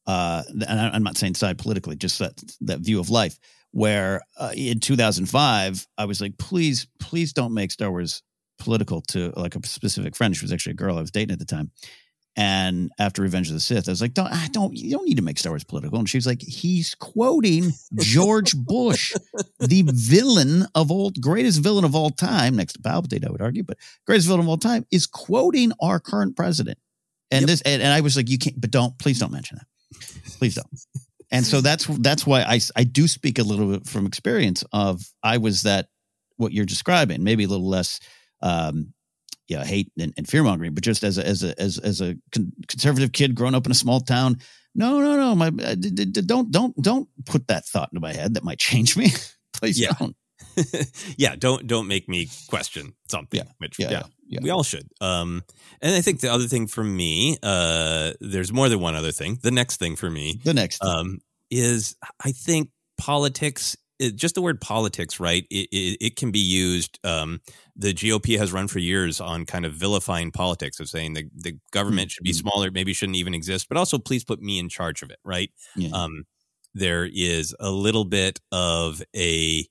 uh, 0.06 0.42
and 0.48 0.80
I, 0.80 0.96
am 0.96 1.02
not 1.02 1.16
saying 1.16 1.34
side 1.34 1.58
politically, 1.58 1.96
just 1.96 2.18
that 2.18 2.42
that 2.62 2.80
view 2.80 3.00
of 3.00 3.10
life. 3.10 3.38
Where 3.74 4.20
uh, 4.36 4.52
in 4.54 4.80
2005, 4.80 5.86
I 5.96 6.04
was 6.04 6.20
like, 6.20 6.36
please, 6.36 6.86
please 7.00 7.32
don't 7.32 7.54
make 7.54 7.70
Star 7.70 7.90
Wars 7.90 8.22
political 8.58 9.00
to 9.00 9.32
like 9.34 9.56
a 9.56 9.66
specific 9.66 10.14
friend. 10.14 10.36
She 10.36 10.44
was 10.44 10.52
actually 10.52 10.72
a 10.72 10.76
girl 10.76 10.98
I 10.98 11.00
was 11.00 11.10
dating 11.10 11.32
at 11.32 11.38
the 11.38 11.46
time, 11.46 11.70
and 12.34 12.90
after 12.98 13.20
Revenge 13.20 13.48
of 13.48 13.54
the 13.54 13.60
Sith, 13.60 13.88
I 13.88 13.92
was 13.92 14.00
like, 14.00 14.14
don't, 14.14 14.32
I 14.32 14.48
don't, 14.52 14.74
you 14.74 14.92
don't 14.92 15.04
need 15.06 15.18
to 15.18 15.22
make 15.22 15.38
Star 15.38 15.52
Wars 15.52 15.64
political. 15.64 15.98
And 15.98 16.08
she 16.08 16.16
was 16.16 16.26
like, 16.26 16.40
he's 16.40 16.94
quoting 16.94 17.72
George 17.96 18.56
Bush, 18.56 19.14
the 19.58 19.84
villain 19.86 20.66
of 20.74 20.90
all, 20.90 21.10
greatest 21.10 21.60
villain 21.60 21.84
of 21.84 21.94
all 21.94 22.08
time, 22.08 22.56
next 22.56 22.74
to 22.74 22.78
Palpatine, 22.78 23.26
I 23.26 23.30
would 23.30 23.42
argue, 23.42 23.64
but 23.64 23.76
greatest 24.06 24.28
villain 24.28 24.40
of 24.40 24.48
all 24.48 24.56
time 24.56 24.86
is 24.90 25.06
quoting 25.06 25.72
our 25.80 26.00
current 26.00 26.34
president. 26.34 26.78
And 27.30 27.42
yep. 27.42 27.48
this, 27.48 27.60
and, 27.62 27.82
and 27.82 27.92
I 27.92 28.00
was 28.00 28.16
like, 28.16 28.30
you 28.30 28.38
can't, 28.38 28.58
but 28.58 28.70
don't, 28.70 28.98
please 28.98 29.18
don't 29.18 29.32
mention 29.32 29.58
that. 29.58 29.66
Please 30.38 30.54
don't. 30.54 30.66
and 31.30 31.44
so 31.44 31.60
that's, 31.60 31.86
that's 31.86 32.26
why 32.26 32.42
I, 32.42 32.60
I 32.76 32.84
do 32.84 33.08
speak 33.08 33.38
a 33.38 33.42
little 33.42 33.72
bit 33.72 33.86
from 33.86 34.06
experience 34.06 34.64
of, 34.72 35.02
I 35.22 35.38
was 35.38 35.62
that, 35.62 35.86
what 36.36 36.52
you're 36.52 36.64
describing, 36.64 37.22
maybe 37.22 37.44
a 37.44 37.48
little 37.48 37.68
less, 37.68 38.00
um, 38.40 38.92
yeah, 39.48 39.64
hate 39.64 39.92
and, 39.98 40.12
and 40.16 40.28
fear 40.28 40.42
mongering, 40.42 40.74
but 40.74 40.82
just 40.82 41.04
as 41.04 41.18
a, 41.18 41.26
as 41.26 41.44
a, 41.44 41.60
as, 41.60 41.78
as 41.78 42.00
a 42.00 42.16
con- 42.32 42.52
conservative 42.68 43.12
kid 43.12 43.34
growing 43.34 43.54
up 43.54 43.66
in 43.66 43.72
a 43.72 43.76
small 43.76 44.00
town, 44.00 44.38
no, 44.74 45.00
no, 45.00 45.16
no, 45.16 45.34
my, 45.34 45.48
uh, 45.48 45.74
d- 45.74 45.90
d- 45.90 46.22
don't, 46.22 46.50
don't, 46.50 46.74
don't 46.82 47.08
put 47.26 47.48
that 47.48 47.66
thought 47.66 47.90
into 47.92 48.00
my 48.00 48.12
head 48.12 48.34
that 48.34 48.44
might 48.44 48.58
change 48.58 48.96
me. 48.96 49.10
Please 49.52 49.78
yeah. 49.78 49.92
don't. 49.98 50.16
yeah, 51.16 51.36
don't 51.36 51.66
don't 51.66 51.86
make 51.86 52.08
me 52.08 52.28
question 52.48 52.94
something. 53.08 53.38
Yeah, 53.38 53.52
which 53.58 53.78
yeah, 53.78 53.90
yeah, 53.90 54.02
yeah, 54.32 54.40
we 54.42 54.50
all 54.50 54.62
should. 54.62 54.88
Um, 55.00 55.42
and 55.80 55.94
I 55.94 56.00
think 56.00 56.20
the 56.20 56.32
other 56.32 56.46
thing 56.46 56.66
for 56.66 56.82
me, 56.84 57.36
uh, 57.42 58.12
there's 58.20 58.52
more 58.52 58.68
than 58.68 58.80
one 58.80 58.94
other 58.94 59.12
thing. 59.12 59.38
The 59.42 59.50
next 59.50 59.76
thing 59.78 59.96
for 59.96 60.10
me, 60.10 60.40
the 60.44 60.54
next, 60.54 60.82
um, 60.84 61.20
is 61.50 61.96
I 62.24 62.32
think 62.32 62.70
politics 62.98 63.76
it, 63.98 64.16
just 64.16 64.34
the 64.34 64.42
word 64.42 64.60
politics, 64.60 65.20
right? 65.20 65.46
It, 65.50 65.68
it, 65.70 65.98
it 66.00 66.16
can 66.16 66.30
be 66.32 66.38
used. 66.40 66.98
Um, 67.04 67.40
the 67.76 67.94
GOP 67.94 68.36
has 68.38 68.52
run 68.52 68.66
for 68.66 68.78
years 68.80 69.20
on 69.20 69.46
kind 69.46 69.64
of 69.64 69.74
vilifying 69.74 70.32
politics 70.32 70.80
of 70.80 70.88
saying 70.88 71.12
the, 71.12 71.28
the 71.36 71.56
government 71.70 72.10
should 72.10 72.24
be 72.24 72.30
Mhm. 72.32 72.40
smaller, 72.40 72.70
maybe 72.72 72.92
shouldn't 72.94 73.16
even 73.16 73.34
exist, 73.34 73.68
but 73.68 73.76
also 73.76 73.98
please 73.98 74.24
put 74.24 74.40
me 74.42 74.58
in 74.58 74.68
charge 74.68 75.02
of 75.02 75.10
it, 75.10 75.18
right? 75.24 75.50
Yeah. 75.76 75.90
Um, 75.92 76.24
there 76.74 77.04
is 77.12 77.54
a 77.60 77.70
little 77.70 78.04
bit 78.04 78.40
of 78.50 79.02
a 79.14 79.66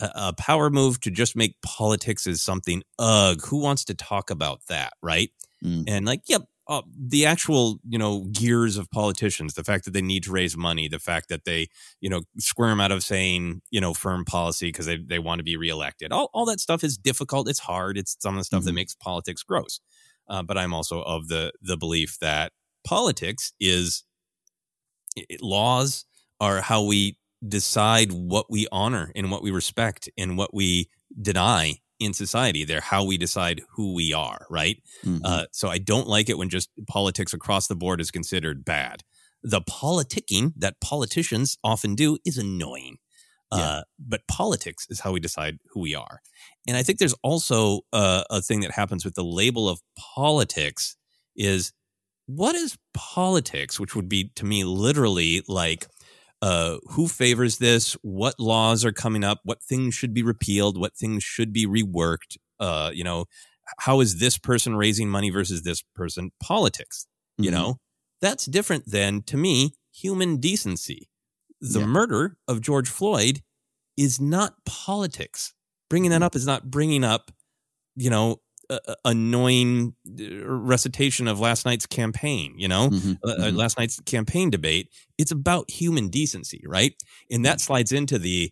a 0.00 0.32
power 0.34 0.70
move 0.70 1.00
to 1.00 1.10
just 1.10 1.34
make 1.36 1.54
politics 1.62 2.26
as 2.26 2.42
something 2.42 2.82
ugh 2.98 3.40
who 3.46 3.58
wants 3.58 3.84
to 3.84 3.94
talk 3.94 4.30
about 4.30 4.60
that 4.68 4.92
right 5.02 5.30
Mm. 5.64 5.84
and 5.88 6.06
like 6.06 6.20
yep 6.28 6.42
uh, 6.68 6.82
the 6.96 7.26
actual 7.26 7.80
you 7.88 7.98
know 7.98 8.20
gears 8.30 8.76
of 8.76 8.88
politicians 8.92 9.54
the 9.54 9.64
fact 9.64 9.84
that 9.86 9.90
they 9.92 10.02
need 10.02 10.22
to 10.22 10.30
raise 10.30 10.56
money 10.56 10.86
the 10.86 11.00
fact 11.00 11.28
that 11.30 11.44
they 11.44 11.66
you 12.00 12.08
know 12.08 12.20
squirm 12.38 12.80
out 12.80 12.92
of 12.92 13.02
saying 13.02 13.60
you 13.70 13.80
know 13.80 13.92
firm 13.92 14.24
policy 14.24 14.68
because 14.68 14.86
they, 14.86 14.98
they 14.98 15.18
want 15.18 15.40
to 15.40 15.42
be 15.42 15.56
reelected 15.56 16.12
all, 16.12 16.30
all 16.32 16.44
that 16.46 16.60
stuff 16.60 16.84
is 16.84 16.96
difficult 16.96 17.48
it's 17.48 17.58
hard 17.58 17.98
it's 17.98 18.16
some 18.20 18.34
of 18.36 18.40
the 18.40 18.44
stuff 18.44 18.62
that 18.62 18.70
Mhm. 18.70 18.76
makes 18.76 18.94
politics 18.94 19.42
gross 19.42 19.80
uh, 20.28 20.44
but 20.44 20.56
i'm 20.56 20.72
also 20.72 21.02
of 21.02 21.26
the 21.26 21.50
the 21.60 21.76
belief 21.76 22.18
that 22.20 22.52
politics 22.84 23.52
is 23.58 24.04
i- 25.18 25.24
i- 25.32 25.36
laws 25.40 26.04
are 26.40 26.60
how 26.60 26.84
we 26.84 27.17
decide 27.46 28.10
what 28.12 28.46
we 28.50 28.66
honor 28.72 29.12
and 29.14 29.30
what 29.30 29.42
we 29.42 29.50
respect 29.50 30.08
and 30.18 30.36
what 30.36 30.52
we 30.52 30.88
deny 31.20 31.74
in 32.00 32.12
society 32.12 32.64
they're 32.64 32.80
how 32.80 33.04
we 33.04 33.16
decide 33.18 33.60
who 33.74 33.92
we 33.94 34.12
are 34.12 34.46
right 34.50 34.80
Mhm. 35.04 35.20
uh, 35.24 35.46
so 35.52 35.68
I 35.68 35.78
don't 35.78 36.06
like 36.08 36.28
it 36.28 36.38
when 36.38 36.48
just 36.48 36.68
politics 36.86 37.32
across 37.32 37.66
the 37.66 37.74
board 37.76 38.00
is 38.00 38.10
considered 38.10 38.64
bad. 38.64 39.02
The 39.42 39.60
politicking 39.60 40.52
that 40.56 40.80
politicians 40.80 41.58
often 41.62 41.94
do 41.94 42.18
is 42.24 42.38
annoying. 42.38 42.98
Uh, 43.50 43.82
but 43.98 44.26
politics 44.28 44.86
is 44.90 45.00
how 45.00 45.10
we 45.12 45.20
decide 45.20 45.58
who 45.70 45.80
we 45.80 45.94
are. 45.94 46.20
And 46.66 46.76
I 46.76 46.82
think 46.82 46.98
there's 46.98 47.14
also 47.22 47.80
uh, 47.94 48.22
a 48.30 48.42
thing 48.42 48.60
that 48.60 48.72
happens 48.72 49.04
with 49.06 49.14
the 49.14 49.24
label 49.24 49.68
of 49.70 49.80
politics 49.96 50.96
is 51.34 51.72
what 52.26 52.54
is 52.54 52.76
politics, 52.92 53.80
which 53.80 53.94
would 53.96 54.08
be 54.08 54.30
to 54.36 54.44
me 54.44 54.64
literally 54.64 55.42
like 55.48 55.86
uh, 56.42 56.78
who 56.90 57.08
favors 57.08 57.58
this, 57.58 57.94
what 58.02 58.34
laws 58.38 58.84
are 58.84 58.92
coming 58.92 59.24
up, 59.24 59.40
what 59.44 59.62
things 59.62 59.94
should 59.94 60.14
be 60.14 60.22
repealed, 60.22 60.78
what 60.78 60.96
things 60.96 61.24
should 61.24 61.52
be 61.52 61.66
reworked, 61.66 62.36
uh, 62.60 62.90
you 62.94 63.04
know, 63.04 63.24
how 63.80 64.00
is 64.00 64.18
this 64.18 64.38
person 64.38 64.76
raising 64.76 65.08
money 65.08 65.30
versus 65.30 65.62
this 65.62 65.82
person? 65.94 66.30
Politics 66.40 67.06
you 67.40 67.50
Mhm. 67.50 67.54
know? 67.54 67.80
That's 68.20 68.46
different 68.46 68.86
than 68.90 69.22
to 69.24 69.36
me 69.36 69.72
human 69.92 70.38
decency. 70.38 71.08
The 71.60 71.80
Yeah. 71.80 71.86
murder 71.86 72.36
of 72.48 72.60
george 72.60 72.88
floyd 72.88 73.42
is 73.96 74.20
not 74.20 74.64
politics. 74.64 75.54
Bringing 75.90 76.10
that 76.10 76.22
up 76.22 76.34
is 76.36 76.46
not 76.46 76.70
bringing 76.70 77.04
up 77.04 77.30
you 77.96 78.10
know 78.10 78.40
a- 78.70 78.96
annoying 79.04 79.94
uh, 80.20 80.46
recitation 80.46 81.26
of 81.28 81.40
last 81.40 81.64
night's 81.66 81.86
campaign 81.86 82.54
you 82.58 82.68
know? 82.68 82.90
Mhm. 82.90 83.18
uh, 83.24 83.28
uh, 83.28 83.36
Mhm. 83.50 83.56
last 83.56 83.78
night's 83.78 84.00
campaign 84.00 84.50
debate 84.50 84.88
it's 85.18 85.30
about 85.32 85.70
human 85.70 86.08
decency 86.08 86.62
right? 86.66 86.94
And 87.30 87.44
that 87.44 87.60
slides 87.60 87.92
into 87.92 88.18
the 88.18 88.50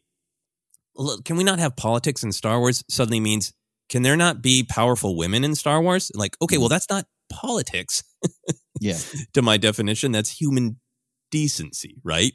look, 0.97 1.25
can 1.25 1.37
we 1.37 1.45
not 1.45 1.59
have 1.59 1.77
politics 1.77 2.23
in 2.23 2.33
star 2.33 2.59
wars? 2.61 2.83
suddenly 2.89 3.21
means 3.21 3.53
can 3.89 4.03
there 4.03 4.17
not 4.17 4.43
be 4.43 4.64
powerful 4.64 5.17
women 5.17 5.45
in 5.45 5.55
star 5.55 5.81
wars? 5.83 6.11
Like 6.14 6.37
okay 6.43 6.59
well 6.59 6.69
that's 6.69 6.89
not 6.91 7.05
politics. 7.31 8.03
Yeah. 8.81 8.99
to 9.35 9.43
my 9.43 9.57
definition 9.57 10.12
that's 10.12 10.31
human 10.41 10.81
decency 11.31 11.97
right 12.05 12.33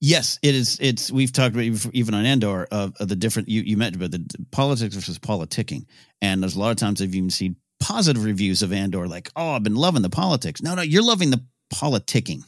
Yes, 0.00 0.38
it 0.42 0.54
is. 0.54 0.78
It's 0.80 1.10
we've 1.10 1.32
talked 1.32 1.54
about 1.54 1.64
even- 1.64 2.14
on 2.14 2.24
Andor 2.24 2.68
of, 2.70 2.94
of 3.00 3.08
the 3.08 3.16
different 3.16 3.48
you 3.48 3.62
you 3.62 3.76
mentioned 3.76 4.02
about 4.02 4.12
the 4.12 4.46
politics 4.52 4.94
versus 4.94 5.18
politicking, 5.18 5.86
and 6.22 6.40
there's 6.42 6.54
a 6.54 6.60
lot 6.60 6.70
of 6.70 6.76
times 6.76 7.02
I've 7.02 7.14
even 7.14 7.30
seen 7.30 7.56
positive 7.80 8.24
reviews 8.24 8.62
of 8.62 8.72
Andor, 8.72 9.08
like, 9.08 9.30
"Oh, 9.34 9.50
I've 9.52 9.64
been 9.64 9.74
loving 9.74 10.02
the 10.02 10.10
politics." 10.10 10.62
No, 10.62 10.76
no, 10.76 10.82
you're 10.82 11.02
loving 11.02 11.30
the 11.30 11.44
politicking. 11.74 12.42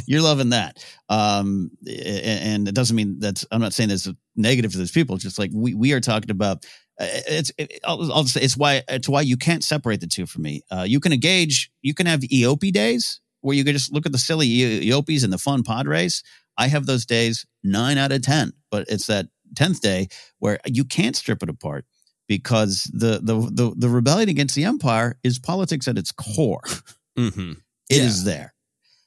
you're 0.06 0.20
loving 0.20 0.50
that, 0.50 0.84
um, 1.08 1.70
and 1.86 2.68
it 2.68 2.74
doesn't 2.74 2.96
mean 2.96 3.18
that's. 3.20 3.46
I'm 3.50 3.62
not 3.62 3.72
saying 3.72 3.88
that's 3.88 4.06
a 4.06 4.14
negative 4.36 4.72
for 4.72 4.78
those 4.78 4.92
people. 4.92 5.14
It's 5.14 5.24
just 5.24 5.38
like 5.38 5.50
we 5.54 5.72
we 5.72 5.92
are 5.94 6.00
talking 6.00 6.30
about. 6.30 6.66
uh, 7.00 7.06
It's 7.26 7.52
it, 7.56 7.80
I'll, 7.84 8.12
I'll 8.12 8.24
say 8.24 8.42
it's 8.42 8.56
why 8.56 8.82
it's 8.86 9.08
why 9.08 9.22
you 9.22 9.38
can't 9.38 9.64
separate 9.64 10.02
the 10.02 10.06
two 10.06 10.26
for 10.26 10.40
me. 10.42 10.60
Uh, 10.70 10.84
you 10.86 11.00
can 11.00 11.14
engage. 11.14 11.70
You 11.80 11.94
can 11.94 12.04
have 12.04 12.20
Eopie 12.20 12.70
days 12.72 13.20
where 13.40 13.56
you 13.56 13.64
can 13.64 13.72
just 13.72 13.92
look 13.92 14.06
at 14.06 14.12
the 14.12 14.18
silly 14.18 14.48
Eopies 14.48 15.24
and 15.24 15.32
the 15.32 15.38
fun 15.38 15.62
pod 15.62 15.86
race. 15.86 16.22
I 16.56 16.68
have 16.68 16.86
those 16.86 17.06
days 17.06 17.46
nine 17.62 17.98
out 17.98 18.12
of 18.12 18.22
10, 18.22 18.52
but 18.70 18.86
it's 18.88 19.06
that 19.06 19.26
10th 19.54 19.80
day 19.80 20.08
where 20.38 20.58
you 20.66 20.84
can't 20.84 21.16
strip 21.16 21.42
it 21.42 21.48
apart 21.48 21.84
because 22.26 22.90
the, 22.92 23.20
the, 23.22 23.48
the, 23.50 23.74
the 23.76 23.88
rebellion 23.88 24.28
against 24.28 24.54
the 24.54 24.64
empire 24.64 25.18
is 25.22 25.38
politics 25.38 25.88
at 25.88 25.96
its 25.96 26.12
core. 26.12 26.62
mm-hmm. 27.18 27.52
It 27.88 28.02
is 28.02 28.24
there. 28.24 28.54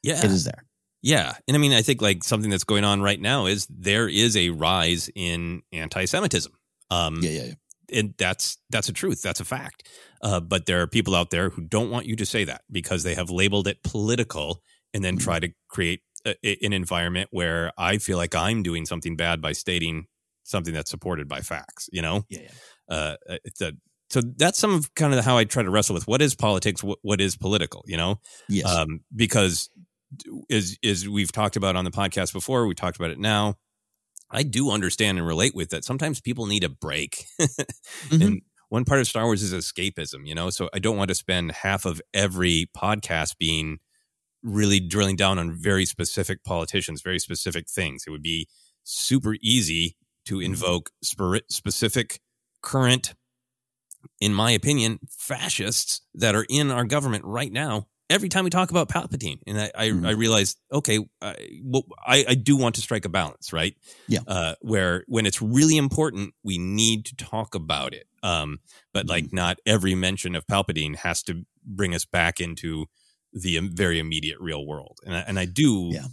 yeah 0.01 0.25
It 0.25 0.31
is 0.31 0.43
there. 0.43 0.65
Yeah. 1.03 1.33
And 1.47 1.55
I 1.55 1.59
mean, 1.59 1.73
I 1.73 1.81
think 1.81 2.01
like 2.01 2.23
something 2.23 2.49
that's 2.49 2.63
going 2.63 2.83
on 2.83 3.01
right 3.01 3.19
now 3.19 3.45
is 3.47 3.67
there 3.69 4.07
is 4.07 4.37
a 4.37 4.49
rise 4.49 5.09
in 5.13 5.61
anti 5.71 6.05
Semitism. 6.05 6.51
Um, 6.89 7.19
Yeah, 7.21 7.29
yeah, 7.29 7.43
yeah. 7.43 7.53
And 7.91 8.13
that's 8.17 8.57
that's 8.69 8.89
a 8.89 8.93
truth. 8.93 9.21
That's 9.21 9.39
a 9.39 9.45
fact. 9.45 9.87
Uh, 10.21 10.39
but 10.39 10.65
there 10.65 10.81
are 10.81 10.87
people 10.87 11.15
out 11.15 11.29
there 11.29 11.49
who 11.49 11.61
don't 11.61 11.89
want 11.89 12.05
you 12.05 12.15
to 12.15 12.25
say 12.25 12.43
that 12.45 12.61
because 12.71 13.03
they 13.03 13.15
have 13.15 13.29
labeled 13.29 13.67
it 13.67 13.81
political 13.83 14.61
and 14.93 15.03
then 15.03 15.17
Mhm. 15.17 15.23
try 15.23 15.39
to 15.39 15.49
create 15.69 16.01
a, 16.25 16.35
an 16.65 16.73
environment 16.73 17.29
where 17.31 17.71
I 17.77 17.97
feel 17.97 18.17
like 18.17 18.35
I'm 18.35 18.61
doing 18.63 18.85
something 18.85 19.15
bad 19.15 19.41
by 19.41 19.53
stating 19.53 20.05
something 20.43 20.73
that's 20.73 20.91
supported 20.91 21.27
by 21.27 21.41
facts. 21.41 21.89
You 21.91 22.01
know, 22.01 22.25
Yeah, 22.29 22.41
yeah. 22.89 22.95
uh, 22.95 23.15
it's 23.45 23.61
a, 23.61 23.73
so 24.09 24.21
that's 24.37 24.59
some 24.59 24.73
of 24.73 24.93
kind 24.95 25.13
of 25.13 25.23
how 25.25 25.37
I 25.37 25.45
try 25.45 25.63
to 25.63 25.69
wrestle 25.71 25.93
with 25.95 26.07
what 26.07 26.21
is 26.21 26.35
politics, 26.35 26.83
what, 26.83 26.99
what 27.01 27.21
is 27.21 27.35
political. 27.37 27.83
You 27.87 27.97
know, 27.97 28.19
Yes. 28.49 28.67
um, 28.67 28.99
because 29.15 29.69
as 30.51 30.77
as 30.83 31.07
we've 31.07 31.31
talked 31.31 31.55
about 31.55 31.75
on 31.75 31.85
the 31.85 31.91
podcast 31.91 32.33
before, 32.33 32.67
we 32.67 32.75
talked 32.75 32.97
about 32.97 33.11
it 33.11 33.19
now. 33.19 33.55
I 34.31 34.43
do 34.43 34.71
understand 34.71 35.17
and 35.17 35.27
relate 35.27 35.53
with 35.55 35.69
that. 35.69 35.83
Sometimes 35.85 36.21
people 36.21 36.45
need 36.45 36.63
a 36.63 36.69
break, 36.69 37.25
Mhm. 38.09 38.25
and 38.25 38.41
one 38.69 38.85
part 38.85 39.01
of 39.01 39.07
Star 39.07 39.25
Wars 39.25 39.43
is 39.43 39.53
escapism. 39.53 40.25
You 40.25 40.35
know, 40.35 40.49
so 40.49 40.69
I 40.73 40.79
don't 40.79 40.97
want 40.97 41.09
to 41.09 41.15
spend 41.15 41.51
half 41.51 41.85
of 41.85 42.01
every 42.13 42.69
podcast 42.75 43.37
being 43.37 43.79
really 44.43 44.79
drilling 44.79 45.15
down 45.15 45.37
on 45.37 45.51
very 45.53 45.85
specific 45.85 46.43
politicians, 46.43 47.01
very 47.01 47.19
specific 47.19 47.69
things. 47.69 48.05
It 48.07 48.11
would 48.11 48.23
be 48.23 48.47
super 48.83 49.35
easy 49.41 49.95
to 50.25 50.39
invoke 50.39 50.91
spir- 51.03 51.41
specific 51.49 52.19
current 52.61 53.13
in 54.19 54.33
my 54.33 54.49
opinion, 54.51 54.99
fascists 55.09 56.01
that 56.15 56.33
are 56.35 56.45
in 56.49 56.71
our 56.71 56.85
government 56.85 57.23
right 57.25 57.51
now. 57.51 57.87
Every 58.11 58.29
time 58.29 58.43
we 58.43 58.49
talk 58.49 58.69
about 58.71 58.89
Palpatine, 58.89 59.39
and 59.47 59.59
I, 59.59 59.71
I, 59.73 59.87
Mhm. 59.89 60.05
I 60.05 60.11
realize, 60.11 60.57
okay, 60.71 60.99
I, 61.21 61.35
well, 61.63 61.83
I, 62.05 62.25
I 62.27 62.35
do 62.35 62.57
want 62.57 62.75
to 62.75 62.81
strike 62.81 63.05
a 63.05 63.09
balance, 63.09 63.53
right? 63.53 63.73
Yeah. 64.07 64.19
Uh, 64.27 64.55
where 64.61 65.03
when 65.07 65.25
it's 65.25 65.41
really 65.41 65.77
important, 65.77 66.33
we 66.43 66.57
need 66.57 67.05
to 67.05 67.15
talk 67.15 67.55
about 67.55 67.93
it. 67.93 68.07
Um, 68.21 68.59
but 68.93 69.07
like, 69.07 69.25
Mm-hmm. 69.25 69.35
not 69.37 69.59
every 69.65 69.95
mention 69.95 70.35
of 70.35 70.45
Palpatine 70.45 70.97
has 70.97 71.23
to 71.23 71.45
bring 71.65 71.95
us 71.95 72.05
back 72.05 72.39
into 72.41 72.85
the 73.33 73.57
very 73.59 73.97
immediate 73.97 74.39
real 74.41 74.65
world, 74.67 74.99
and 75.05 75.15
I, 75.15 75.19
and 75.21 75.39
I 75.39 75.45
do 75.45 75.89
Yeah. 75.93 76.07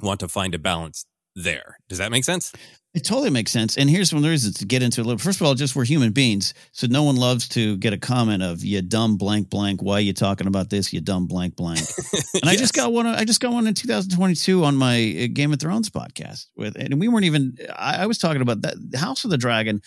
want 0.00 0.20
to 0.20 0.28
find 0.28 0.54
a 0.54 0.58
balance 0.58 1.06
there. 1.42 1.78
Does 1.88 1.98
that 1.98 2.10
make 2.10 2.24
sense? 2.24 2.52
It 2.94 3.04
totally 3.04 3.30
makes 3.30 3.52
sense. 3.52 3.76
And 3.76 3.88
here's 3.88 4.12
one 4.12 4.18
of 4.18 4.22
the 4.24 4.30
reasons 4.30 4.56
to 4.56 4.66
get 4.66 4.82
into 4.82 5.00
it 5.00 5.04
a 5.04 5.06
little. 5.06 5.18
First 5.18 5.40
of 5.40 5.46
all, 5.46 5.54
just 5.54 5.76
we're 5.76 5.84
human 5.84 6.10
beings. 6.10 6.54
So 6.72 6.86
no 6.86 7.02
one 7.02 7.16
loves 7.16 7.46
to 7.50 7.76
get 7.76 7.92
a 7.92 7.98
comment 7.98 8.42
of 8.42 8.64
you 8.64 8.80
dumb 8.80 9.18
blank 9.18 9.50
blank. 9.50 9.82
Why 9.82 9.94
are 9.94 10.00
you 10.00 10.14
talking 10.14 10.46
about 10.46 10.70
this? 10.70 10.92
You 10.92 11.00
dumb 11.00 11.26
blank 11.26 11.54
blank. 11.56 11.80
And 12.40 12.48
I 12.48 12.56
just 12.56 12.72
got 12.72 12.92
one. 12.92 13.06
I 13.06 13.24
just 13.24 13.40
got 13.40 13.52
one 13.52 13.66
in 13.66 13.74
2022 13.74 14.64
on 14.64 14.76
my 14.76 15.24
uh, 15.24 15.28
Game 15.32 15.52
of 15.52 15.58
Thrones 15.58 15.90
podcast 15.90 16.46
with, 16.56 16.76
and 16.76 17.00
we 17.00 17.08
weren't 17.08 17.24
even. 17.24 17.56
I, 17.74 18.02
I 18.02 18.06
was 18.06 18.18
talking 18.18 18.42
about 18.42 18.62
that 18.62 18.76
House 18.96 19.24
of 19.24 19.30
the 19.30 19.38
Dragon. 19.38 19.82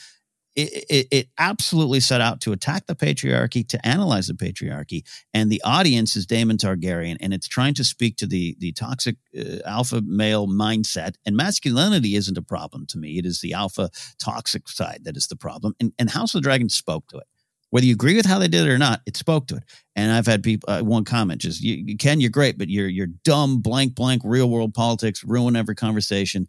It, 0.54 0.86
it, 0.90 1.08
it 1.12 1.28
absolutely 1.38 2.02
set 2.02 2.20
out 2.20 2.42
to 2.42 2.52
attack 2.52 2.86
the 2.86 2.96
patriarchy, 2.96 3.66
to 3.70 3.88
analyze 3.88 4.28
the 4.28 4.34
patriarchy, 4.34 5.04
and 5.34 5.50
the 5.50 5.62
audience 5.64 6.18
is 6.18 6.26
Daemon 6.26 6.58
Targaryen, 6.58 7.16
and 7.22 7.34
it's 7.34 7.48
trying 7.48 7.74
to 7.76 7.86
speak 7.86 8.18
to 8.18 8.28
the 8.28 8.58
the 8.60 8.74
toxic 8.74 9.16
uh, 9.38 9.60
alpha 9.66 10.02
male 10.06 10.48
mindset. 10.48 11.16
And 11.26 11.38
masculinity 11.38 12.16
isn't 12.16 12.38
a 12.38 12.42
problem 12.42 12.86
to 12.88 12.98
me; 12.98 13.18
it 13.18 13.26
is 13.26 13.40
the 13.40 13.54
alpha 13.54 13.92
toxic 14.20 14.68
side 14.68 15.02
that 15.06 15.16
is 15.16 15.28
the 15.28 15.38
problem. 15.38 15.74
And, 15.80 15.94
and 15.98 16.10
House 16.10 16.36
of 16.36 16.42
the 16.42 16.46
Dragon 16.46 16.68
spoke 16.68 17.08
to 17.08 17.18
it. 17.18 17.28
Whether 17.70 17.86
you 17.86 17.94
agree 17.94 18.18
with 18.18 18.26
how 18.26 18.38
they 18.38 18.50
did 18.50 18.68
it 18.68 18.70
or 18.70 18.78
not, 18.78 19.00
it 19.06 19.16
spoke 19.16 19.48
to 19.48 19.56
it. 19.56 19.64
And 19.96 20.12
I've 20.12 20.28
had 20.28 20.44
people 20.44 20.70
uh, 20.70 20.82
one 20.82 21.06
comment 21.06 21.40
just, 21.40 21.62
you, 21.62 21.96
"Ken, 21.96 22.20
you're 22.20 22.30
great, 22.30 22.58
but 22.58 22.68
you're 22.70 22.90
you're 22.90 23.08
dumb, 23.24 23.62
blank 23.62 23.96
blank, 23.96 24.22
real 24.26 24.50
world 24.50 24.74
politics, 24.74 25.24
ruin 25.24 25.56
every 25.56 25.76
conversation." 25.76 26.48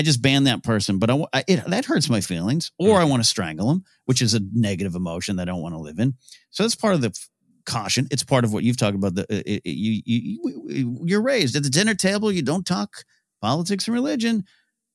I 0.00 0.02
just 0.02 0.22
ban 0.22 0.44
that 0.44 0.62
person, 0.62 0.98
but 0.98 1.10
I, 1.10 1.26
I 1.34 1.44
it, 1.46 1.62
that 1.66 1.84
hurts 1.84 2.08
my 2.08 2.22
feelings, 2.22 2.72
or 2.78 2.98
I 2.98 3.04
mm. 3.04 3.10
want 3.10 3.22
to 3.22 3.28
strangle 3.28 3.68
them, 3.68 3.84
which 4.06 4.22
is 4.22 4.32
a 4.32 4.40
negative 4.54 4.94
emotion 4.94 5.36
that 5.36 5.42
I 5.42 5.52
don't 5.52 5.60
want 5.60 5.74
to 5.74 5.78
live 5.78 5.98
in. 5.98 6.14
So 6.48 6.62
that's 6.62 6.74
part 6.74 6.94
of 6.94 7.02
the 7.02 7.14
caution. 7.66 8.08
It's 8.10 8.22
part 8.22 8.44
of 8.44 8.52
what 8.54 8.64
you've 8.64 8.78
talked 8.78 8.94
about. 8.94 9.14
The 9.14 9.26
it, 9.28 9.60
it, 9.62 9.70
you, 9.70 10.00
you 10.06 11.00
you're 11.04 11.20
raised 11.20 11.54
at 11.54 11.64
the 11.64 11.68
dinner 11.68 11.94
table. 11.94 12.32
You 12.32 12.40
don't 12.40 12.64
talk 12.64 13.04
politics 13.42 13.88
and 13.88 13.94
religion, 13.94 14.44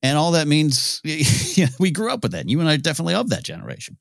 and 0.01 0.17
all 0.17 0.31
that 0.31 0.47
means. 0.47 1.03
Yeah, 1.55 1.67
we 1.79 1.91
grew 1.91 2.11
up 2.11 2.23
with 2.23 2.31
that. 2.31 2.41
And 2.41 2.49
You 2.49 2.59
and 2.59 2.67
I 2.67 2.73
are 2.73 2.77
definitely 2.77 3.13
of 3.13 3.29
that 3.29 3.43
generation, 3.43 3.97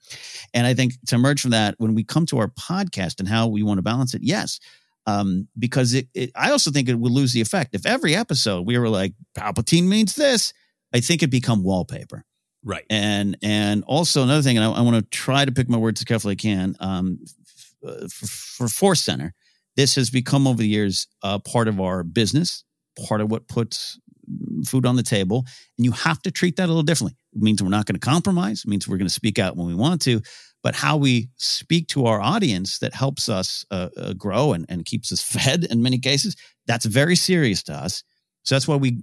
and 0.54 0.66
I 0.66 0.72
think 0.72 0.94
to 1.08 1.16
emerge 1.16 1.42
from 1.42 1.50
that, 1.50 1.74
when 1.76 1.94
we 1.94 2.02
come 2.02 2.24
to 2.26 2.38
our 2.38 2.48
podcast 2.48 3.20
and 3.20 3.28
how 3.28 3.46
we 3.46 3.62
want 3.62 3.76
to 3.76 3.82
balance 3.82 4.14
it, 4.14 4.22
yes, 4.24 4.58
um, 5.06 5.48
because 5.58 5.92
it, 5.92 6.08
it, 6.14 6.30
I 6.34 6.50
also 6.50 6.70
think 6.70 6.88
it 6.88 6.94
would 6.94 7.12
lose 7.12 7.34
the 7.34 7.42
effect 7.42 7.74
if 7.74 7.84
every 7.84 8.16
episode 8.16 8.66
we 8.66 8.78
were 8.78 8.88
like 8.88 9.12
Palpatine 9.36 9.84
means 9.84 10.14
this. 10.14 10.54
I 10.94 11.00
think 11.00 11.22
it 11.22 11.28
become 11.30 11.62
wallpaper. 11.62 12.24
Right. 12.64 12.84
And 12.88 13.36
and 13.42 13.84
also 13.84 14.22
another 14.22 14.42
thing, 14.42 14.56
and 14.56 14.64
I, 14.64 14.70
I 14.70 14.80
want 14.80 14.96
to 14.96 15.02
try 15.10 15.44
to 15.44 15.52
pick 15.52 15.68
my 15.68 15.76
words 15.76 16.00
as 16.00 16.04
carefully 16.04 16.32
I 16.32 16.36
can. 16.36 16.76
Um, 16.80 17.18
f- 17.22 18.10
for, 18.10 18.26
for 18.26 18.68
Force 18.68 19.02
Center, 19.02 19.34
this 19.76 19.96
has 19.96 20.08
become 20.08 20.46
over 20.46 20.58
the 20.58 20.68
years 20.68 21.06
uh, 21.22 21.38
part 21.40 21.68
of 21.68 21.80
our 21.80 22.02
business, 22.02 22.64
part 23.06 23.20
of 23.20 23.30
what 23.30 23.48
puts 23.48 23.98
food 24.64 24.86
on 24.86 24.96
the 24.96 25.02
table, 25.02 25.44
and 25.76 25.84
you 25.84 25.92
have 25.92 26.22
to 26.22 26.30
treat 26.30 26.56
that 26.56 26.64
a 26.64 26.68
little 26.68 26.82
differently. 26.82 27.16
It 27.34 27.42
means 27.42 27.62
we're 27.62 27.68
not 27.68 27.84
going 27.84 28.00
to 28.00 28.06
compromise. 28.06 28.62
It 28.64 28.68
means 28.68 28.88
we're 28.88 28.96
going 28.96 29.08
to 29.08 29.12
speak 29.12 29.38
out 29.38 29.56
when 29.56 29.66
we 29.66 29.74
want 29.74 30.00
to, 30.02 30.22
but 30.62 30.74
how 30.74 30.96
we 30.96 31.28
speak 31.36 31.88
to 31.88 32.06
our 32.06 32.20
audience 32.20 32.78
that 32.78 32.94
helps 32.94 33.28
us 33.28 33.66
uh, 33.70 33.90
uh, 33.98 34.12
grow 34.14 34.54
and, 34.54 34.64
and 34.70 34.86
keeps 34.86 35.12
us 35.12 35.22
fed 35.44 35.64
in 35.64 35.82
many 35.82 35.98
cases. 35.98 36.36
That's 36.66 36.86
very 36.86 37.16
serious 37.16 37.62
to 37.64 37.74
us. 37.74 38.02
So 38.44 38.54
that's 38.54 38.68
why 38.68 38.76
we 38.76 39.02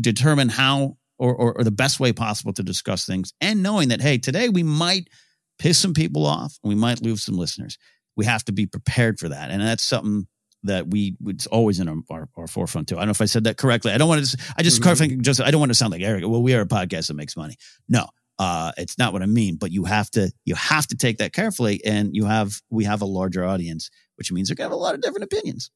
determine 0.00 0.48
how 0.48 0.96
or, 1.18 1.34
or, 1.34 1.58
or 1.58 1.64
the 1.64 1.70
best 1.70 1.98
way 1.98 2.12
possible 2.12 2.52
to 2.52 2.62
discuss 2.62 3.04
things 3.04 3.32
and 3.40 3.62
knowing 3.62 3.88
that, 3.88 4.00
hey, 4.00 4.18
today 4.18 4.48
we 4.48 4.62
might 4.62 5.08
piss 5.58 5.78
some 5.78 5.94
people 5.94 6.26
off 6.26 6.58
and 6.62 6.68
we 6.68 6.74
might 6.74 7.02
lose 7.02 7.24
some 7.24 7.36
listeners. 7.36 7.78
We 8.16 8.24
have 8.24 8.44
to 8.44 8.52
be 8.52 8.66
prepared 8.66 9.18
for 9.18 9.28
that. 9.28 9.50
And 9.50 9.60
that's 9.60 9.82
something 9.82 10.26
that 10.64 10.88
we 10.88 11.16
it's 11.26 11.46
always 11.46 11.78
in 11.78 11.88
our, 11.88 11.96
our, 12.10 12.28
our, 12.36 12.46
forefront 12.46 12.88
too. 12.88 12.96
I 12.96 13.00
don't 13.00 13.08
know 13.08 13.12
if 13.12 13.20
I 13.20 13.26
said 13.26 13.44
that 13.44 13.56
correctly. 13.56 13.92
I 13.92 13.98
don't 13.98 14.08
want 14.08 14.24
to. 14.24 14.38
I 14.56 14.62
just 14.62 14.82
mm-hmm. 14.82 15.20
just 15.20 15.40
I 15.40 15.50
don't 15.50 15.60
want 15.60 15.70
to 15.70 15.74
sound 15.74 15.92
like 15.92 16.02
arrogant. 16.02 16.30
Well, 16.30 16.42
we 16.42 16.54
are 16.54 16.62
a 16.62 16.66
podcast 16.66 17.08
that 17.08 17.14
makes 17.14 17.36
money. 17.36 17.56
No, 17.88 18.06
uh, 18.40 18.72
it's 18.76 18.98
not 18.98 19.12
what 19.12 19.22
I 19.22 19.26
mean. 19.26 19.56
But 19.56 19.70
you 19.70 19.84
have 19.84 20.10
to 20.12 20.32
you 20.44 20.56
have 20.56 20.86
to 20.88 20.96
take 20.96 21.18
that 21.18 21.32
carefully, 21.32 21.80
and 21.84 22.14
you 22.14 22.24
have 22.24 22.60
we 22.70 22.84
have 22.84 23.02
a 23.02 23.06
larger 23.06 23.44
audience, 23.44 23.88
which 24.16 24.32
means 24.32 24.48
they're 24.48 24.56
gonna 24.56 24.66
have 24.66 24.72
a 24.72 24.76
lot 24.76 24.94
of 24.94 25.00
different 25.00 25.24
opinions. 25.24 25.70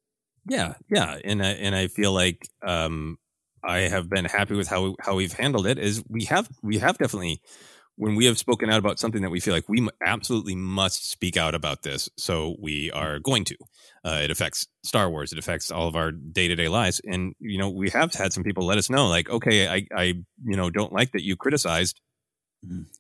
Yeah, 0.49 0.75
yeah, 0.91 1.19
and 1.25 1.43
I, 1.43 1.51
and 1.51 1.75
I 1.75 1.87
feel 1.87 2.13
like 2.13 2.49
um, 2.67 3.19
I 3.65 3.81
have 3.81 4.09
been 4.11 4.25
happy 4.25 4.55
with 4.55 4.69
how 4.69 4.97
how 5.01 5.15
we've 5.15 5.33
handled 5.33 5.67
it. 5.67 5.79
Is 5.79 6.03
we 6.09 6.25
have 6.25 6.49
we 6.63 6.79
have 6.79 6.99
definitely 6.99 7.41
when 7.97 8.17
we 8.17 8.27
have 8.27 8.39
spoken 8.39 8.71
out 8.71 8.79
about 8.79 8.99
something 8.99 9.23
that 9.23 9.31
we 9.31 9.41
feel 9.41 9.55
like 9.55 9.69
we 9.69 9.89
absolutely 10.05 10.57
must 10.57 11.11
speak 11.11 11.37
out 11.37 11.55
about 11.55 11.83
this, 11.83 12.09
so 12.17 12.57
we 12.61 12.91
are 12.93 13.21
going 13.21 13.45
to. 13.45 13.57
Uh, 14.05 14.21
it 14.25 14.31
affects 14.33 14.67
Star 14.85 15.11
Wars. 15.11 15.33
It 15.33 15.39
affects 15.39 15.71
all 15.71 15.87
of 15.89 15.97
our 15.97 16.11
day 16.13 16.49
to 16.49 16.57
day 16.57 16.69
lives, 16.69 17.01
and 17.07 17.35
you 17.41 17.59
know 17.59 17.71
we 17.71 17.91
have 17.91 18.13
had 18.15 18.33
some 18.33 18.43
people 18.45 18.67
let 18.67 18.79
us 18.79 18.91
know, 18.91 19.09
like, 19.09 19.31
okay, 19.31 19.69
I 19.69 19.87
I 19.97 20.05
you 20.45 20.57
know 20.57 20.71
don't 20.71 20.93
like 20.93 21.13
that 21.13 21.23
you 21.25 21.37
criticized. 21.37 22.01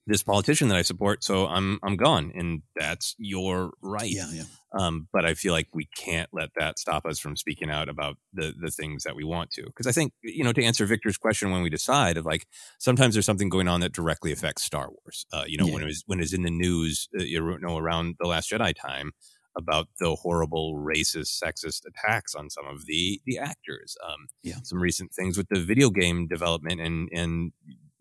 This 0.06 0.22
politician 0.22 0.68
that 0.68 0.76
I 0.76 0.82
support, 0.82 1.22
so 1.22 1.46
I'm 1.46 1.78
I'm 1.82 1.96
gone, 1.96 2.32
and 2.34 2.62
that's 2.76 3.14
your 3.18 3.72
right. 3.80 4.10
Yeah, 4.10 4.28
yeah. 4.32 4.42
Um, 4.72 5.08
but 5.12 5.24
I 5.24 5.34
feel 5.34 5.52
like 5.52 5.68
we 5.72 5.88
can't 5.96 6.28
let 6.32 6.50
that 6.56 6.78
stop 6.78 7.06
us 7.06 7.18
from 7.18 7.36
speaking 7.36 7.70
out 7.70 7.88
about 7.88 8.16
the 8.32 8.54
the 8.58 8.70
things 8.70 9.04
that 9.04 9.14
we 9.14 9.24
want 9.24 9.50
to. 9.52 9.62
Because 9.62 9.86
I 9.86 9.92
think 9.92 10.12
you 10.22 10.42
know 10.42 10.52
to 10.52 10.64
answer 10.64 10.84
Victor's 10.84 11.16
question 11.16 11.50
when 11.50 11.62
we 11.62 11.70
decide 11.70 12.16
of 12.16 12.26
like 12.26 12.46
sometimes 12.78 13.14
there's 13.14 13.26
something 13.26 13.48
going 13.48 13.68
on 13.68 13.80
that 13.80 13.92
directly 13.92 14.32
affects 14.32 14.64
Star 14.64 14.88
Wars. 14.90 15.26
Uh, 15.32 15.44
you 15.46 15.56
know 15.58 15.66
yeah. 15.66 15.74
when 15.74 15.82
it 15.82 15.86
was 15.86 16.02
when 16.06 16.18
it 16.18 16.22
was 16.22 16.34
in 16.34 16.42
the 16.42 16.50
news, 16.50 17.08
uh, 17.18 17.22
you 17.22 17.58
know 17.60 17.76
around 17.78 18.16
the 18.18 18.26
Last 18.26 18.50
Jedi 18.50 18.74
time 18.74 19.12
about 19.56 19.88
the 20.00 20.14
horrible 20.16 20.76
racist, 20.78 21.42
sexist 21.42 21.82
attacks 21.86 22.34
on 22.34 22.50
some 22.50 22.66
of 22.66 22.86
the 22.86 23.20
the 23.26 23.38
actors. 23.38 23.96
Um, 24.06 24.28
yeah. 24.42 24.56
Some 24.64 24.80
recent 24.80 25.12
things 25.12 25.36
with 25.36 25.48
the 25.48 25.60
video 25.60 25.90
game 25.90 26.26
development 26.26 26.80
and 26.80 27.08
and 27.12 27.52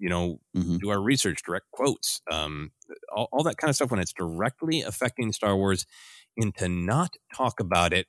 you 0.02 0.10
know 0.10 0.40
mm-hmm. 0.58 0.78
do 0.78 0.90
our 0.90 1.02
research, 1.02 1.44
direct 1.46 1.72
quotes, 1.72 2.22
um, 2.30 2.72
all, 3.16 3.30
all 3.32 3.44
that 3.44 3.58
kind 3.58 3.70
of 3.70 3.76
stuff 3.76 3.92
when 3.92 4.00
it's 4.00 4.14
directly 4.14 4.82
affecting 4.82 5.32
Star 5.32 5.56
Wars 5.56 5.86
and 6.38 6.56
to 6.58 6.68
not 6.68 7.16
talk 7.36 7.60
about 7.60 7.94
it 7.94 8.08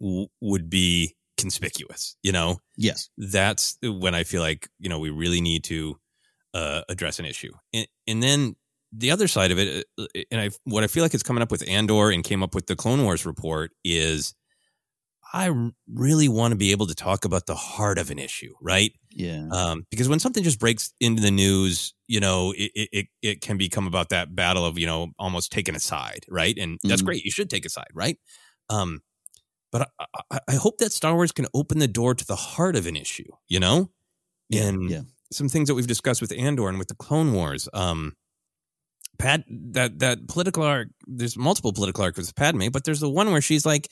w- 0.00 0.28
would 0.40 0.68
be 0.68 1.14
conspicuous 1.36 2.16
you 2.22 2.30
know 2.30 2.58
yes 2.76 3.10
that's 3.18 3.76
when 3.82 4.14
i 4.14 4.22
feel 4.22 4.40
like 4.40 4.68
you 4.78 4.88
know 4.88 5.00
we 5.00 5.10
really 5.10 5.40
need 5.40 5.64
to 5.64 5.98
uh, 6.54 6.82
address 6.88 7.18
an 7.18 7.24
issue 7.24 7.52
and, 7.72 7.88
and 8.06 8.22
then 8.22 8.54
the 8.92 9.10
other 9.10 9.26
side 9.26 9.50
of 9.50 9.58
it 9.58 9.84
uh, 9.98 10.02
uh, 10.02 10.22
and 10.30 10.40
i 10.40 10.50
what 10.62 10.84
i 10.84 10.86
feel 10.86 11.02
like 11.02 11.12
is 11.12 11.24
coming 11.24 11.42
up 11.42 11.50
with 11.50 11.68
andor 11.68 12.10
and 12.10 12.22
came 12.22 12.42
up 12.42 12.54
with 12.54 12.66
the 12.66 12.76
clone 12.76 13.02
wars 13.02 13.26
report 13.26 13.72
is 13.84 14.32
I 15.34 15.52
really 15.92 16.28
want 16.28 16.52
to 16.52 16.56
be 16.56 16.70
able 16.70 16.86
to 16.86 16.94
talk 16.94 17.24
about 17.24 17.46
the 17.46 17.56
heart 17.56 17.98
of 17.98 18.12
an 18.12 18.20
issue, 18.20 18.54
right? 18.62 18.92
Yeah. 19.14 19.46
Um, 19.52 19.86
because 19.90 20.08
when 20.08 20.18
something 20.18 20.42
just 20.42 20.58
breaks 20.58 20.92
into 21.00 21.22
the 21.22 21.30
news, 21.30 21.94
you 22.08 22.20
know, 22.20 22.52
it, 22.56 22.72
it 22.74 23.06
it 23.22 23.40
can 23.40 23.56
become 23.56 23.86
about 23.86 24.08
that 24.08 24.34
battle 24.34 24.66
of 24.66 24.78
you 24.78 24.86
know 24.86 25.12
almost 25.18 25.52
taking 25.52 25.76
a 25.76 25.80
side, 25.80 26.24
right? 26.28 26.56
And 26.58 26.78
that's 26.82 27.00
mm-hmm. 27.00 27.06
great. 27.06 27.24
You 27.24 27.30
should 27.30 27.48
take 27.48 27.64
a 27.64 27.70
side, 27.70 27.86
right? 27.94 28.18
Um, 28.68 29.00
but 29.70 29.90
I, 29.98 30.04
I, 30.30 30.38
I, 30.48 30.54
hope 30.54 30.78
that 30.78 30.92
Star 30.92 31.14
Wars 31.14 31.32
can 31.32 31.46
open 31.52 31.78
the 31.78 31.88
door 31.88 32.14
to 32.14 32.24
the 32.24 32.36
heart 32.36 32.76
of 32.76 32.86
an 32.86 32.96
issue, 32.96 33.30
you 33.48 33.60
know, 33.60 33.90
yeah, 34.48 34.62
and 34.62 34.90
yeah. 34.90 35.00
some 35.32 35.48
things 35.48 35.68
that 35.68 35.74
we've 35.74 35.86
discussed 35.86 36.20
with 36.20 36.32
Andor 36.32 36.68
and 36.68 36.78
with 36.78 36.88
the 36.88 36.94
Clone 36.94 37.32
Wars. 37.32 37.68
Um, 37.74 38.14
Pat, 39.18 39.44
that 39.48 40.00
that 40.00 40.26
political 40.28 40.62
arc. 40.62 40.88
There's 41.06 41.36
multiple 41.36 41.72
political 41.72 42.04
arcs 42.04 42.18
with 42.18 42.34
Padme, 42.34 42.68
but 42.72 42.84
there's 42.84 43.00
the 43.00 43.10
one 43.10 43.30
where 43.30 43.40
she's 43.40 43.66
like 43.66 43.88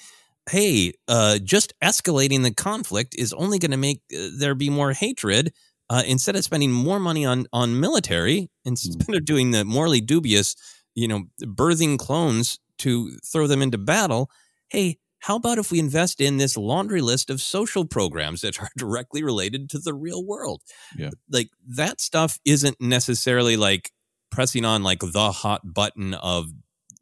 hey, 0.51 0.93
uh, 1.09 1.39
just 1.39 1.73
escalating 1.83 2.43
the 2.43 2.55
conflict 2.55 3.15
is 3.17 3.33
only 3.33 3.59
going 3.59 3.71
to 3.71 3.77
make 3.77 4.01
uh, 4.15 4.29
there 4.37 4.55
be 4.55 4.71
more 4.71 4.93
hatred. 4.93 5.53
Uh, 5.91 6.03
instead 6.07 6.37
of 6.37 6.45
spending 6.45 6.73
more 6.73 6.99
money 6.99 7.25
on 7.25 7.47
on 7.53 7.79
military, 7.79 8.49
instead 8.65 9.07
mm. 9.07 9.17
of 9.17 9.25
doing 9.25 9.51
the 9.51 9.65
morally 9.65 10.01
dubious, 10.01 10.55
you 10.95 11.07
know, 11.07 11.25
birthing 11.43 11.99
clones 11.99 12.59
to 12.79 13.11
throw 13.31 13.47
them 13.47 13.61
into 13.61 13.77
battle, 13.77 14.31
hey, 14.71 14.99
how 15.19 15.37
about 15.37 15.59
if 15.59 15.71
we 15.71 15.79
invest 15.79 16.21
in 16.21 16.39
this 16.39 16.57
laundry 16.57 17.01
list 17.01 17.31
of 17.31 17.41
social 17.41 17.85
programs 17.85 18.41
that 18.41 18.61
are 18.61 18.71
directly 18.77 19.23
related 19.23 19.69
to 19.71 19.79
the 19.79 19.93
real 19.93 20.25
world? 20.25 20.63
Yeah. 20.97 21.11
Like 21.31 21.51
that 21.69 22.01
stuff 22.01 22.39
isn't 22.45 22.81
necessarily 22.81 23.57
like 23.57 23.91
pressing 24.31 24.65
on 24.65 24.83
like 24.83 25.01
the 25.01 25.31
hot 25.31 25.61
button 25.75 26.15
of 26.15 26.47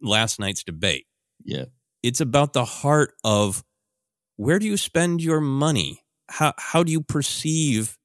last 0.02 0.40
night's 0.40 0.64
debate. 0.64 1.06
Yeah 1.44 1.66
it's 2.02 2.20
about 2.20 2.52
the 2.52 2.64
heart 2.64 3.14
of 3.24 3.62
where 4.36 4.58
do 4.58 4.66
you 4.66 4.76
spend 4.76 5.22
your 5.22 5.40
money? 5.40 6.00
How 6.28 6.54
how 6.56 6.82
do 6.82 6.92
you 6.92 7.02
perceive 7.02 7.96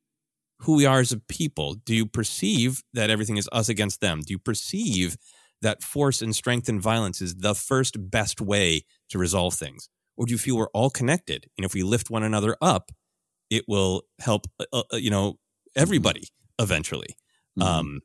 who 0.60 0.76
we 0.76 0.86
are 0.86 1.00
as 1.00 1.12
a 1.12 1.20
people? 1.20 1.76
Do 1.76 1.96
you 1.96 2.06
perceive 2.06 2.82
that 2.94 3.10
everything 3.10 3.38
is 3.38 3.50
us 3.52 3.70
against 3.70 4.02
them? 4.02 4.22
Do 4.22 4.34
you 4.34 4.40
perceive 4.40 5.18
that 5.62 5.84
force 5.84 6.22
and 6.22 6.36
strength 6.36 6.68
and 6.70 6.82
violence 6.82 7.22
is 7.22 7.36
the 7.36 7.56
first 7.56 8.10
best 8.10 8.42
way 8.42 8.84
to 9.10 9.18
resolve 9.18 9.54
things? 9.54 9.90
Or 10.18 10.26
do 10.26 10.32
you 10.32 10.38
feel 10.38 10.58
we're 10.58 10.68
all 10.68 10.90
connected? 10.90 11.48
And 11.58 11.66
if 11.66 11.74
we 11.74 11.84
lift 11.84 12.10
one 12.10 12.24
another 12.24 12.56
up, 12.62 12.92
it 13.50 13.66
will 13.68 14.04
help, 14.20 14.48
uh, 14.60 14.84
uh 14.92 14.98
you 14.98 15.10
know, 15.10 15.40
everybody 15.76 16.28
eventually. 16.60 17.16
Mm-hmm. 17.60 17.62
Um, 17.62 18.02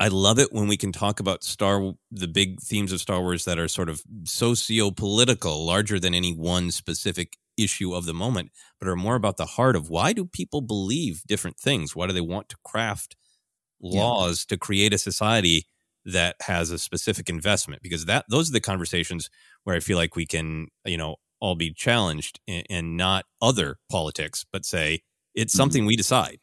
I 0.00 0.08
love 0.08 0.38
it 0.38 0.50
when 0.50 0.66
we 0.66 0.78
can 0.78 0.92
talk 0.92 1.20
about 1.20 1.44
Star 1.44 1.92
the 2.10 2.26
big 2.26 2.60
themes 2.60 2.90
of 2.90 3.00
Star 3.00 3.20
Wars 3.20 3.44
that 3.44 3.58
are 3.58 3.68
sort 3.68 3.90
of 3.90 4.02
socio-political, 4.24 5.64
larger 5.64 6.00
than 6.00 6.14
any 6.14 6.32
one 6.32 6.70
specific 6.70 7.36
issue 7.58 7.92
of 7.92 8.06
the 8.06 8.14
moment, 8.14 8.50
but 8.78 8.88
are 8.88 8.96
more 8.96 9.14
about 9.14 9.36
the 9.36 9.44
heart 9.44 9.76
of 9.76 9.90
why 9.90 10.14
do 10.14 10.24
people 10.24 10.62
believe 10.62 11.22
different 11.28 11.58
things? 11.58 11.94
Why 11.94 12.06
do 12.06 12.14
they 12.14 12.22
want 12.22 12.48
to 12.48 12.56
craft 12.64 13.14
laws 13.78 14.46
yeah. 14.48 14.54
to 14.54 14.58
create 14.58 14.94
a 14.94 14.98
society 14.98 15.66
that 16.06 16.36
has 16.40 16.70
a 16.70 16.78
specific 16.78 17.28
investment? 17.28 17.82
Because 17.82 18.06
that 18.06 18.24
those 18.30 18.48
are 18.48 18.54
the 18.54 18.60
conversations 18.60 19.28
where 19.64 19.76
I 19.76 19.80
feel 19.80 19.98
like 19.98 20.16
we 20.16 20.24
can, 20.24 20.68
you 20.86 20.96
know, 20.96 21.16
all 21.40 21.56
be 21.56 21.74
challenged 21.74 22.40
and, 22.48 22.64
and 22.70 22.96
not 22.96 23.26
other 23.42 23.76
politics, 23.90 24.46
but 24.50 24.64
say 24.64 25.02
it's 25.34 25.52
mm-hmm. 25.52 25.58
something 25.58 25.84
we 25.84 25.96
decide. 25.96 26.38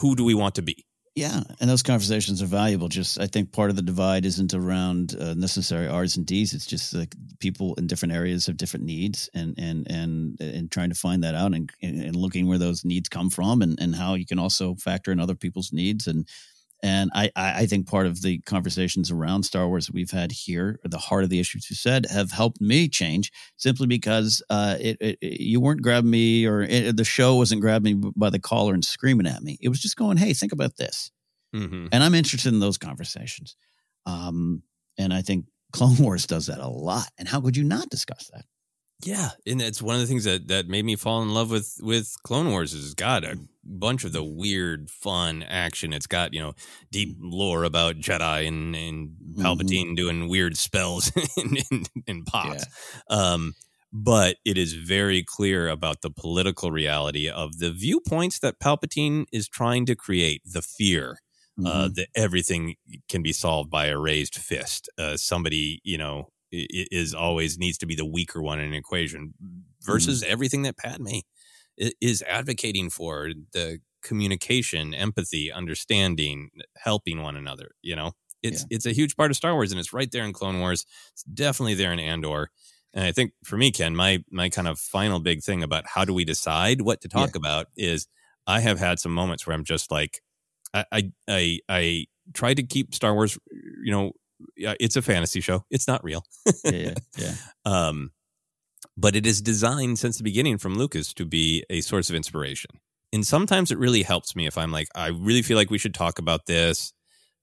Who 0.00 0.16
do 0.16 0.24
we 0.24 0.34
want 0.34 0.56
to 0.56 0.62
be? 0.62 0.84
Yeah, 1.16 1.42
and 1.60 1.68
those 1.68 1.82
conversations 1.82 2.40
are 2.40 2.46
valuable. 2.46 2.88
Just 2.88 3.18
I 3.18 3.26
think 3.26 3.50
part 3.50 3.68
of 3.70 3.76
the 3.76 3.82
divide 3.82 4.24
isn't 4.24 4.54
around 4.54 5.16
uh, 5.18 5.34
necessary 5.34 5.88
R's 5.88 6.16
and 6.16 6.24
D's. 6.24 6.54
It's 6.54 6.66
just 6.66 6.94
like 6.94 7.14
people 7.40 7.74
in 7.74 7.88
different 7.88 8.14
areas 8.14 8.46
have 8.46 8.56
different 8.56 8.86
needs, 8.86 9.28
and 9.34 9.54
and 9.58 9.90
and 9.90 10.40
and 10.40 10.70
trying 10.70 10.90
to 10.90 10.94
find 10.94 11.24
that 11.24 11.34
out, 11.34 11.52
and 11.52 11.68
and 11.82 12.14
looking 12.14 12.46
where 12.46 12.58
those 12.58 12.84
needs 12.84 13.08
come 13.08 13.28
from, 13.28 13.60
and 13.60 13.78
and 13.80 13.96
how 13.96 14.14
you 14.14 14.24
can 14.24 14.38
also 14.38 14.76
factor 14.76 15.10
in 15.10 15.18
other 15.18 15.34
people's 15.34 15.72
needs, 15.72 16.06
and 16.06 16.28
and 16.82 17.10
I, 17.14 17.30
I 17.36 17.66
think 17.66 17.86
part 17.86 18.06
of 18.06 18.22
the 18.22 18.38
conversations 18.40 19.10
around 19.10 19.42
Star 19.42 19.68
Wars 19.68 19.86
that 19.86 19.94
we've 19.94 20.10
had 20.10 20.32
here, 20.32 20.78
the 20.82 20.98
heart 20.98 21.24
of 21.24 21.30
the 21.30 21.40
issues 21.40 21.68
you 21.68 21.76
said, 21.76 22.06
have 22.06 22.30
helped 22.30 22.60
me 22.60 22.88
change 22.88 23.30
simply 23.56 23.86
because 23.86 24.42
uh, 24.48 24.76
it, 24.80 24.96
it, 25.00 25.18
you 25.20 25.60
weren't 25.60 25.82
grabbing 25.82 26.10
me 26.10 26.46
or 26.46 26.62
it, 26.62 26.96
the 26.96 27.04
show 27.04 27.36
wasn't 27.36 27.60
grabbing 27.60 28.00
me 28.00 28.10
by 28.16 28.30
the 28.30 28.38
collar 28.38 28.72
and 28.72 28.84
screaming 28.84 29.26
at 29.26 29.42
me. 29.42 29.58
It 29.60 29.68
was 29.68 29.80
just 29.80 29.96
going, 29.96 30.16
hey, 30.16 30.32
think 30.32 30.52
about 30.52 30.76
this. 30.76 31.10
Mm-hmm. 31.54 31.88
And 31.92 32.02
I'm 32.02 32.14
interested 32.14 32.52
in 32.52 32.60
those 32.60 32.78
conversations. 32.78 33.56
Um, 34.06 34.62
and 34.96 35.12
I 35.12 35.20
think 35.22 35.46
Clone 35.72 35.96
Wars 35.98 36.26
does 36.26 36.46
that 36.46 36.58
a 36.58 36.68
lot. 36.68 37.08
And 37.18 37.28
how 37.28 37.40
could 37.40 37.56
you 37.56 37.64
not 37.64 37.90
discuss 37.90 38.30
that? 38.32 38.44
Yeah, 39.02 39.30
and 39.46 39.62
it's 39.62 39.80
one 39.80 39.94
of 39.94 40.00
the 40.00 40.06
things 40.06 40.24
that 40.24 40.48
that 40.48 40.68
made 40.68 40.84
me 40.84 40.96
fall 40.96 41.22
in 41.22 41.32
love 41.32 41.50
with 41.50 41.78
with 41.80 42.14
Clone 42.22 42.50
Wars. 42.50 42.74
Is 42.74 42.84
it's 42.84 42.94
got 42.94 43.24
a 43.24 43.38
bunch 43.64 44.04
of 44.04 44.12
the 44.12 44.24
weird, 44.24 44.90
fun 44.90 45.42
action. 45.42 45.92
It's 45.92 46.06
got 46.06 46.34
you 46.34 46.40
know 46.40 46.54
deep 46.90 47.16
lore 47.20 47.64
about 47.64 47.96
Jedi 47.96 48.46
and 48.46 48.76
and 48.76 49.10
Palpatine 49.36 49.86
mm-hmm. 49.86 49.94
doing 49.94 50.28
weird 50.28 50.56
spells 50.56 51.12
in, 52.06 52.24
pops. 52.24 52.66
Yeah. 53.08 53.16
Um, 53.16 53.54
but 53.92 54.36
it 54.44 54.56
is 54.56 54.74
very 54.74 55.24
clear 55.24 55.68
about 55.68 56.02
the 56.02 56.10
political 56.10 56.70
reality 56.70 57.28
of 57.28 57.58
the 57.58 57.72
viewpoints 57.72 58.38
that 58.40 58.60
Palpatine 58.60 59.24
is 59.32 59.48
trying 59.48 59.86
to 59.86 59.96
create. 59.96 60.42
The 60.44 60.62
fear. 60.62 61.18
Uh, 61.58 61.62
mm-hmm. 61.62 61.66
Uh, 61.66 61.88
that 61.94 62.06
everything 62.14 62.76
can 63.10 63.22
be 63.22 63.34
solved 63.34 63.68
by 63.68 63.86
a 63.86 63.98
raised 63.98 64.36
fist. 64.36 64.88
Uh, 64.96 65.16
somebody, 65.18 65.80
you 65.84 65.98
know, 65.98 66.30
is 66.52 67.14
always 67.14 67.58
needs 67.58 67.78
to 67.78 67.86
be 67.86 67.94
the 67.94 68.04
weaker 68.04 68.42
one 68.42 68.58
in 68.58 68.66
an 68.66 68.74
equation 68.74 69.34
versus 69.82 70.22
mm 70.22 70.30
everything 70.30 70.62
that 70.62 70.76
Padme 70.76 71.20
is 72.00 72.22
advocating 72.28 72.90
for 72.90 73.30
the 73.52 73.80
communication, 74.02 74.94
empathy, 74.94 75.50
understanding, 75.50 76.50
helping 76.76 77.22
one 77.22 77.36
another. 77.36 77.70
You 77.82 77.96
know, 77.96 78.12
it's 78.42 78.62
yeah. 78.62 78.76
it's 78.76 78.86
a 78.86 78.92
huge 78.92 79.16
part 79.16 79.30
of 79.30 79.36
Star 79.36 79.54
Wars, 79.54 79.72
and 79.72 79.78
it's 79.78 79.92
right 79.92 80.10
there 80.10 80.24
in 80.24 80.32
Clone 80.32 80.60
Wars. 80.60 80.86
It's 81.12 81.22
definitely 81.22 81.74
there 81.74 81.92
in 81.92 81.98
Andor. 81.98 82.50
And 82.92 83.04
I 83.04 83.12
think 83.12 83.32
for 83.44 83.56
me, 83.56 83.70
Ken, 83.70 83.94
my 83.94 84.22
my 84.30 84.48
kind 84.48 84.68
of 84.68 84.78
final 84.78 85.20
big 85.20 85.42
thing 85.42 85.62
about 85.62 85.84
how 85.86 86.04
do 86.04 86.12
we 86.12 86.24
decide 86.24 86.82
what 86.82 87.00
to 87.02 87.08
talk 87.08 87.30
yeah. 87.34 87.38
about 87.38 87.66
is 87.76 88.08
I 88.46 88.60
have 88.60 88.78
had 88.78 88.98
some 88.98 89.12
moments 89.12 89.46
where 89.46 89.54
I'm 89.54 89.64
just 89.64 89.90
like, 89.90 90.20
I 90.74 90.84
I 90.92 91.12
I, 91.28 91.58
I 91.68 92.06
try 92.34 92.54
to 92.54 92.62
keep 92.62 92.94
Star 92.94 93.14
Wars, 93.14 93.38
you 93.84 93.92
know, 93.92 94.12
it's 94.56 94.96
a 94.96 95.02
fantasy 95.02 95.40
show. 95.40 95.64
It's 95.70 95.88
not 95.88 96.04
real. 96.04 96.24
yeah, 96.64 96.94
yeah. 97.16 97.34
Um, 97.64 98.12
but 98.96 99.16
it 99.16 99.26
is 99.26 99.40
designed 99.40 99.98
since 99.98 100.16
the 100.18 100.24
beginning 100.24 100.58
from 100.58 100.76
Lucas 100.76 101.12
to 101.14 101.24
be 101.24 101.64
a 101.70 101.80
source 101.80 102.10
of 102.10 102.16
inspiration. 102.16 102.70
And 103.12 103.26
sometimes 103.26 103.70
it 103.70 103.78
really 103.78 104.02
helps 104.02 104.36
me 104.36 104.46
if 104.46 104.56
I'm 104.56 104.72
like, 104.72 104.88
I 104.94 105.08
really 105.08 105.42
feel 105.42 105.56
like 105.56 105.70
we 105.70 105.78
should 105.78 105.94
talk 105.94 106.18
about 106.18 106.46
this, 106.46 106.92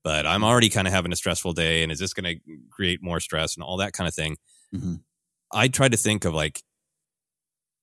but 0.03 0.25
I'm 0.25 0.43
already 0.43 0.69
kind 0.69 0.87
of 0.87 0.93
having 0.93 1.11
a 1.11 1.15
stressful 1.15 1.53
day, 1.53 1.83
and 1.83 1.91
is 1.91 1.99
this 1.99 2.13
going 2.13 2.35
to 2.35 2.57
create 2.71 3.03
more 3.03 3.19
stress 3.19 3.55
and 3.55 3.63
all 3.63 3.77
that 3.77 3.93
kind 3.93 4.07
of 4.07 4.13
thing? 4.13 4.37
Mm-hmm. 4.73 4.95
I 5.51 5.67
try 5.67 5.89
to 5.89 5.97
think 5.97 6.25
of 6.25 6.33
like, 6.33 6.61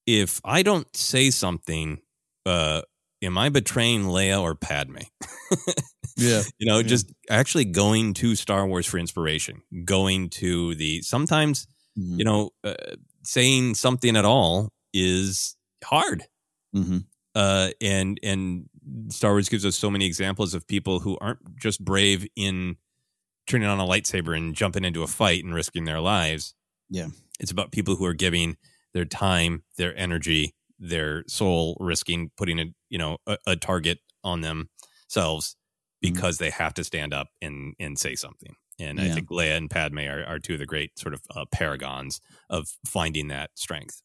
if 0.07 0.41
I 0.45 0.63
don't 0.63 0.95
say 0.97 1.31
something, 1.31 2.01
uh, 2.47 2.83
am 3.23 3.39
I 3.39 3.49
betraying 3.49 4.05
Leia 4.05 4.41
or 4.41 4.55
Padme? 4.55 4.99
yeah. 6.17 6.43
You 6.59 6.67
know, 6.67 6.79
yeah. 6.79 6.87
just 6.87 7.13
actually 7.29 7.65
going 7.65 8.15
to 8.15 8.35
Star 8.35 8.67
Wars 8.67 8.87
for 8.87 8.99
inspiration, 8.99 9.63
going 9.85 10.31
to 10.31 10.75
the 10.75 11.03
sometimes, 11.03 11.67
mm-hmm. 11.99 12.19
you 12.19 12.25
know, 12.25 12.51
uh, 12.63 12.75
saying 13.23 13.75
something 13.75 14.17
at 14.17 14.25
all 14.25 14.71
is 14.93 15.57
hard. 15.83 16.25
Mm-hmm. 16.75 16.99
Uh, 17.35 17.71
and 17.81 18.21
and 18.23 18.69
Star 19.09 19.33
Wars 19.33 19.49
gives 19.49 19.67
us 19.67 19.77
so 19.77 19.91
many 19.91 20.07
examples 20.07 20.55
of 20.55 20.67
people 20.67 21.01
who 21.01 21.19
aren't 21.21 21.57
just 21.57 21.85
brave 21.85 22.27
in 22.37 22.77
turning 23.47 23.69
on 23.69 23.81
a 23.81 23.87
lightsaber 23.87 24.37
and 24.37 24.55
jumping 24.55 24.85
into 24.85 25.03
a 25.03 25.07
fight 25.07 25.45
and 25.45 25.55
risking 25.55 25.85
their 25.85 26.01
lives. 26.01 26.55
Yeah. 26.89 27.09
It's 27.41 27.51
about 27.51 27.73
people 27.73 27.97
who 27.97 28.05
are 28.05 28.15
giving 28.15 28.57
their 28.93 29.05
time, 29.05 29.65
their 29.77 29.97
energy, 29.99 30.55
their 30.79 31.25
soul 31.27 31.77
risking 31.81 32.31
putting 32.37 32.59
a 32.59 32.67
you 32.89 32.99
know 32.99 33.19
a, 33.27 33.39
a 33.47 33.57
target 33.57 33.99
on 34.23 34.41
themselves. 34.41 35.57
Because 36.13 36.37
mm-hmm. 36.37 36.45
they 36.45 36.51
have 36.51 36.75
to 36.75 36.85
stand 36.85 37.15
up 37.15 37.29
and 37.41 37.75
and 37.81 37.99
say 37.99 38.15
something. 38.15 38.55
And 38.79 38.99
yeah. 38.99 39.07
I 39.07 39.09
think 39.11 39.29
Leia 39.31 39.57
and 39.57 39.71
Padme 39.71 40.01
are, 40.01 40.25
are 40.25 40.39
two 40.39 40.55
of 40.55 40.59
the 40.59 40.67
great 40.67 40.99
sort 40.99 41.15
of 41.15 41.23
uh, 41.35 41.45
paragons 41.53 42.21
of 42.51 42.69
finding 42.87 43.29
that 43.29 43.51
strength. 43.55 44.03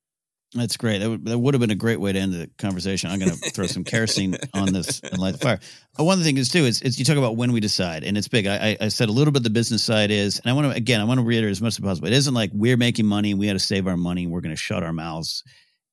That's 0.56 0.78
great. 0.78 0.98
That 1.00 1.10
would, 1.10 1.26
that 1.26 1.38
would 1.38 1.54
have 1.54 1.62
been 1.62 1.70
a 1.70 1.76
great 1.76 2.00
way 2.00 2.12
to 2.12 2.18
end 2.18 2.34
the 2.34 2.50
conversation. 2.58 3.12
I'm 3.12 3.20
going 3.20 3.32
to 3.32 3.38
throw 3.52 3.68
some 3.68 3.84
kerosene 3.84 4.36
on 4.56 4.74
this 4.74 5.00
and 5.02 5.20
light 5.20 5.34
the 5.34 5.38
fire. 5.38 5.60
But 5.96 6.06
one 6.06 6.14
of 6.14 6.20
the 6.20 6.26
things 6.26 6.40
is 6.40 6.50
too 6.50 6.66
is, 6.66 6.82
is 6.82 6.98
you 6.98 7.06
talk 7.06 7.18
about 7.18 7.36
when 7.36 7.52
we 7.52 7.60
decide, 7.60 8.04
and 8.04 8.18
it's 8.18 8.28
big. 8.28 8.48
I, 8.48 8.76
I 8.82 8.88
said 8.88 9.10
a 9.10 9.12
little 9.12 9.32
bit 9.32 9.44
the 9.44 9.52
business 9.52 9.84
side 9.84 10.10
is, 10.10 10.40
and 10.40 10.50
I 10.50 10.54
want 10.54 10.72
to 10.72 10.76
again, 10.76 11.02
I 11.02 11.04
want 11.04 11.20
to 11.20 11.26
reiterate 11.26 11.52
as 11.52 11.62
much 11.62 11.74
as 11.74 11.80
possible. 11.80 12.08
It 12.08 12.14
isn't 12.14 12.34
like 12.34 12.50
we're 12.52 12.78
making 12.78 13.06
money, 13.06 13.36
we 13.36 13.46
got 13.46 13.54
to 13.54 13.60
save 13.60 13.86
our 13.86 13.98
money, 13.98 14.26
we're 14.26 14.42
going 14.42 14.56
to 14.56 14.60
shut 14.60 14.82
our 14.82 14.94
mouths. 14.94 15.44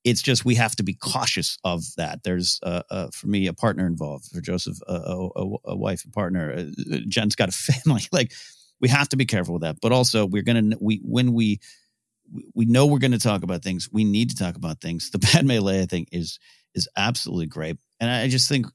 It's 0.07 0.23
just 0.23 0.45
we 0.45 0.55
have 0.55 0.77
to 0.77 0.85
be 0.85 0.95
cautious 0.95 1.59
of 1.65 1.85
that. 1.97 2.23
There's, 2.23 2.61
uh, 2.63 2.83
uh, 2.91 3.09
for 3.13 3.27
me, 3.27 3.49
a 3.49 3.53
partner 3.53 3.87
involved. 3.87 4.27
For 4.27 4.41
Joseph, 4.41 4.79
uh, 4.89 5.29
a, 5.35 5.47
a, 5.65 5.77
wife, 5.77 6.05
a 6.05 6.11
partner. 6.11 6.53
Uh, 6.53 6.99
Jen's 7.09 7.35
got 7.35 7.49
a 7.49 7.53
family. 7.73 8.03
like 8.13 8.33
we 8.81 8.89
have 8.89 9.09
to 9.09 9.17
be 9.17 9.27
careful 9.27 9.55
with 9.55 9.63
that. 9.63 9.79
But 9.83 9.91
also, 9.91 10.25
we're 10.25 10.43
gonna 10.43 10.77
we 10.81 11.01
when 11.03 11.33
we 11.33 11.61
we 12.55 12.67
know 12.67 12.87
we're 12.87 12.99
going 12.99 13.13
to 13.13 13.19
talk 13.19 13.43
about 13.43 13.63
things. 13.63 13.89
We 13.93 14.05
need 14.05 14.31
to 14.31 14.37
talk 14.37 14.57
about 14.57 14.81
things. 14.81 15.11
The 15.11 15.19
Padme 15.33 15.51
Leia 15.51 15.89
thing 15.89 16.07
is 16.13 16.39
is 16.75 16.89
absolutely 16.97 17.47
great, 17.47 17.77
and 18.01 18.09
I 18.09 18.29
just 18.29 18.49
think 18.49 18.67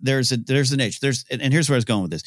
there's 0.00 0.32
a 0.32 0.36
there's 0.36 0.72
an 0.72 0.80
age. 0.80 1.00
There's 1.00 1.24
and 1.30 1.52
here's 1.52 1.68
where 1.68 1.76
I 1.76 1.78
was 1.78 1.84
going 1.84 2.02
with 2.02 2.12
this 2.12 2.22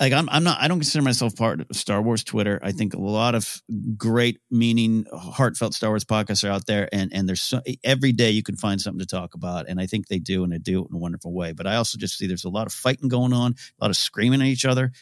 like 0.00 0.12
I'm 0.12 0.28
I'm 0.30 0.44
not 0.44 0.58
I 0.60 0.68
don't 0.68 0.78
consider 0.78 1.02
myself 1.02 1.34
part 1.36 1.60
of 1.60 1.66
Star 1.72 2.00
Wars 2.00 2.22
Twitter. 2.22 2.60
I 2.62 2.72
think 2.72 2.94
a 2.94 2.98
lot 2.98 3.34
of 3.34 3.60
great 3.96 4.38
meaning 4.50 5.06
heartfelt 5.12 5.74
Star 5.74 5.90
Wars 5.90 6.04
podcasts 6.04 6.46
are 6.46 6.52
out 6.52 6.66
there 6.66 6.88
and 6.92 7.12
and 7.12 7.28
there's 7.28 7.42
so, 7.42 7.60
every 7.82 8.12
day 8.12 8.30
you 8.30 8.42
can 8.42 8.56
find 8.56 8.80
something 8.80 9.00
to 9.00 9.06
talk 9.06 9.34
about 9.34 9.68
and 9.68 9.80
I 9.80 9.86
think 9.86 10.06
they 10.06 10.18
do 10.18 10.44
and 10.44 10.52
they 10.52 10.58
do 10.58 10.82
it 10.82 10.90
in 10.90 10.96
a 10.96 11.00
wonderful 11.00 11.32
way. 11.32 11.52
But 11.52 11.66
I 11.66 11.76
also 11.76 11.98
just 11.98 12.16
see 12.16 12.26
there's 12.26 12.44
a 12.44 12.48
lot 12.50 12.66
of 12.66 12.72
fighting 12.72 13.08
going 13.08 13.32
on, 13.32 13.52
a 13.80 13.84
lot 13.84 13.90
of 13.90 13.96
screaming 13.96 14.40
at 14.40 14.46
each 14.46 14.64
other. 14.64 14.92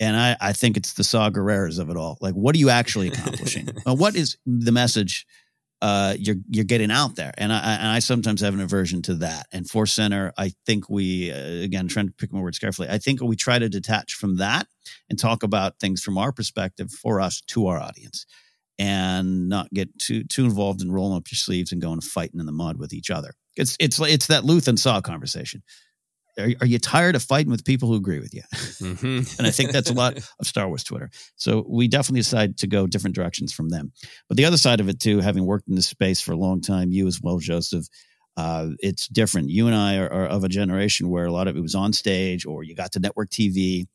And 0.00 0.16
I, 0.16 0.36
I 0.40 0.52
think 0.52 0.76
it's 0.76 0.94
the 0.94 1.04
Saw 1.04 1.30
Gerreras 1.30 1.78
of 1.78 1.88
it 1.88 1.96
all. 1.96 2.18
Like, 2.20 2.34
what 2.34 2.56
are 2.56 2.58
you 2.58 2.70
actually 2.70 3.08
accomplishing? 3.08 3.68
what 3.84 4.16
is 4.16 4.36
the 4.44 4.72
message 4.72 5.26
uh, 5.82 6.14
you're 6.16 6.36
you're 6.48 6.64
getting 6.64 6.92
out 6.92 7.16
there. 7.16 7.32
And 7.36 7.52
I 7.52 7.58
and 7.74 7.88
I 7.88 7.98
sometimes 7.98 8.40
have 8.40 8.54
an 8.54 8.60
aversion 8.60 9.02
to 9.02 9.14
that. 9.16 9.46
And 9.52 9.68
Force 9.68 9.92
Center, 9.92 10.32
I 10.38 10.52
think 10.64 10.88
we 10.88 11.32
uh, 11.32 11.64
again 11.64 11.88
trying 11.88 12.06
to 12.06 12.12
pick 12.12 12.32
my 12.32 12.40
words 12.40 12.60
carefully. 12.60 12.88
I 12.88 12.98
think 12.98 13.20
we 13.20 13.34
try 13.34 13.58
to 13.58 13.68
detach 13.68 14.14
from 14.14 14.36
that 14.36 14.68
and 15.10 15.18
talk 15.18 15.42
about 15.42 15.80
things 15.80 16.00
from 16.00 16.16
our 16.18 16.30
perspective 16.30 16.92
for 16.92 17.20
us 17.20 17.40
to 17.48 17.66
our 17.66 17.80
audience, 17.80 18.26
and 18.78 19.48
not 19.48 19.70
get 19.74 19.98
too 19.98 20.22
too 20.22 20.44
involved 20.44 20.82
in 20.82 20.92
rolling 20.92 21.16
up 21.16 21.30
your 21.32 21.36
sleeves 21.36 21.72
and 21.72 21.82
going 21.82 22.00
fighting 22.00 22.38
in 22.38 22.46
the 22.46 22.52
mud 22.52 22.78
with 22.78 22.92
each 22.92 23.10
other. 23.10 23.34
It's 23.56 23.76
it's 23.80 24.00
it's 24.00 24.28
that 24.28 24.44
Luth 24.44 24.68
and 24.68 24.78
Saw 24.78 25.00
conversation 25.00 25.64
are, 26.38 26.48
are 26.60 26.66
you 26.66 26.78
tired 26.78 27.14
of 27.14 27.22
fighting 27.22 27.50
with 27.50 27.64
people 27.64 27.88
who 27.88 27.94
agree 27.94 28.20
with 28.20 28.34
you? 28.34 28.42
Mm-hmm. 28.52 29.06
and 29.38 29.46
I 29.46 29.50
think 29.50 29.72
that's 29.72 29.90
a 29.90 29.94
lot 29.94 30.16
of 30.16 30.46
Star 30.46 30.68
Wars 30.68 30.84
Twitter. 30.84 31.10
So 31.36 31.64
we 31.68 31.88
definitely 31.88 32.20
decided 32.20 32.58
to 32.58 32.66
go 32.66 32.86
different 32.86 33.14
directions 33.16 33.52
from 33.52 33.68
them. 33.68 33.92
But 34.28 34.36
the 34.36 34.44
other 34.44 34.56
side 34.56 34.80
of 34.80 34.88
it 34.88 35.00
too, 35.00 35.20
having 35.20 35.46
worked 35.46 35.68
in 35.68 35.74
this 35.74 35.88
space 35.88 36.20
for 36.20 36.32
a 36.32 36.36
long 36.36 36.60
time, 36.60 36.92
you 36.92 37.06
as 37.06 37.20
well, 37.20 37.38
Joseph, 37.38 37.86
uh, 38.36 38.68
it's 38.78 39.08
different. 39.08 39.50
You 39.50 39.66
and 39.66 39.76
I 39.76 39.98
are, 39.98 40.10
are, 40.12 40.26
of 40.26 40.44
a 40.44 40.48
generation 40.48 41.10
where 41.10 41.26
a 41.26 41.32
lot 41.32 41.48
of 41.48 41.56
it 41.56 41.60
was 41.60 41.74
on 41.74 41.92
stage 41.92 42.46
or 42.46 42.62
you 42.62 42.74
got 42.74 42.92
to 42.92 43.00
network 43.00 43.30
TV. 43.30 43.86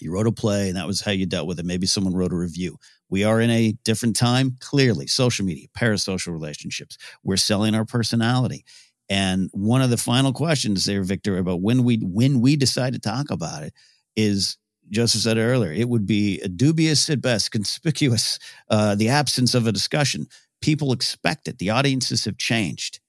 You 0.00 0.12
wrote 0.12 0.26
a 0.26 0.32
play, 0.32 0.68
and 0.68 0.76
that 0.76 0.88
was 0.88 1.00
how 1.00 1.12
you 1.12 1.24
dealt 1.24 1.46
with 1.46 1.60
it. 1.60 1.64
Maybe 1.64 1.86
someone 1.86 2.14
wrote 2.14 2.32
a 2.32 2.36
review. 2.36 2.78
We 3.08 3.22
are 3.22 3.40
in 3.40 3.50
a 3.50 3.76
different 3.84 4.16
time, 4.16 4.56
clearly. 4.58 5.06
Social 5.06 5.44
media, 5.44 5.68
parasocial 5.78 6.32
relationships. 6.32 6.98
We're 7.22 7.36
selling 7.36 7.76
our 7.76 7.84
personality. 7.84 8.64
And 9.08 9.50
one 9.52 9.82
of 9.82 9.90
the 9.90 9.96
final 9.96 10.32
questions 10.32 10.84
there, 10.84 11.02
Victor, 11.02 11.36
about 11.38 11.60
when 11.60 11.84
we 11.84 11.98
when 11.98 12.40
we 12.40 12.56
decide 12.56 12.94
to 12.94 12.98
talk 12.98 13.30
about 13.30 13.62
it 13.62 13.74
is 14.16 14.56
Joseph 14.90 15.22
said 15.22 15.38
earlier, 15.38 15.72
it 15.72 15.88
would 15.88 16.06
be 16.06 16.40
a 16.40 16.48
dubious 16.48 17.08
at 17.10 17.20
best, 17.20 17.50
conspicuous, 17.50 18.38
uh, 18.70 18.94
the 18.94 19.08
absence 19.08 19.54
of 19.54 19.66
a 19.66 19.72
discussion. 19.72 20.26
People 20.60 20.92
expect 20.92 21.48
it. 21.48 21.58
The 21.58 21.70
audiences 21.70 22.24
have 22.24 22.38
changed. 22.38 23.00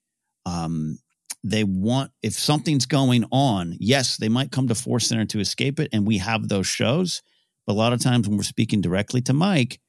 Um, 0.46 1.00
they 1.43 1.64
want, 1.64 2.12
if 2.24 2.34
something's 2.34 2.86
going 2.86 3.26
on, 3.32 3.76
yes, 3.80 4.18
they 4.18 4.30
might 4.30 4.52
come 4.52 4.68
to 4.68 4.76
Force 4.76 5.08
Center 5.08 5.26
to 5.26 5.39
escape 5.39 5.80
it, 5.80 5.89
and 5.93 6.08
we 6.08 6.18
have 6.18 6.48
those 6.48 6.68
shows. 6.68 7.22
But 7.68 7.74
a 7.74 7.76
lot 7.76 7.93
of 7.93 8.02
times 8.02 8.28
when 8.28 8.38
we're 8.38 8.43
speaking 8.43 8.82
directly 8.82 9.22
to 9.22 9.34
Mike, 9.34 9.80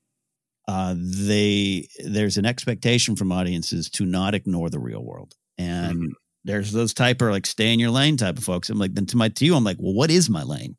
uh, 0.68 0.94
they 0.96 1.88
there's 2.04 2.36
an 2.36 2.46
expectation 2.46 3.16
from 3.16 3.32
audiences 3.32 3.88
to 3.90 4.04
not 4.04 4.34
ignore 4.34 4.68
the 4.68 4.78
real 4.78 5.02
world. 5.02 5.34
And 5.58 5.96
mm-hmm. 5.96 6.12
there's 6.44 6.72
those 6.72 6.94
type 6.94 7.22
of 7.22 7.30
like 7.30 7.46
stay 7.46 7.72
in 7.72 7.80
your 7.80 7.90
lane 7.90 8.16
type 8.16 8.38
of 8.38 8.44
folks. 8.44 8.68
I'm 8.70 8.78
like, 8.78 8.94
then 8.94 9.06
to 9.06 9.16
my 9.16 9.28
to 9.28 9.44
you, 9.44 9.54
I'm 9.54 9.64
like, 9.64 9.78
well, 9.78 9.94
what 9.94 10.10
is 10.10 10.28
my 10.28 10.42
lane? 10.42 10.76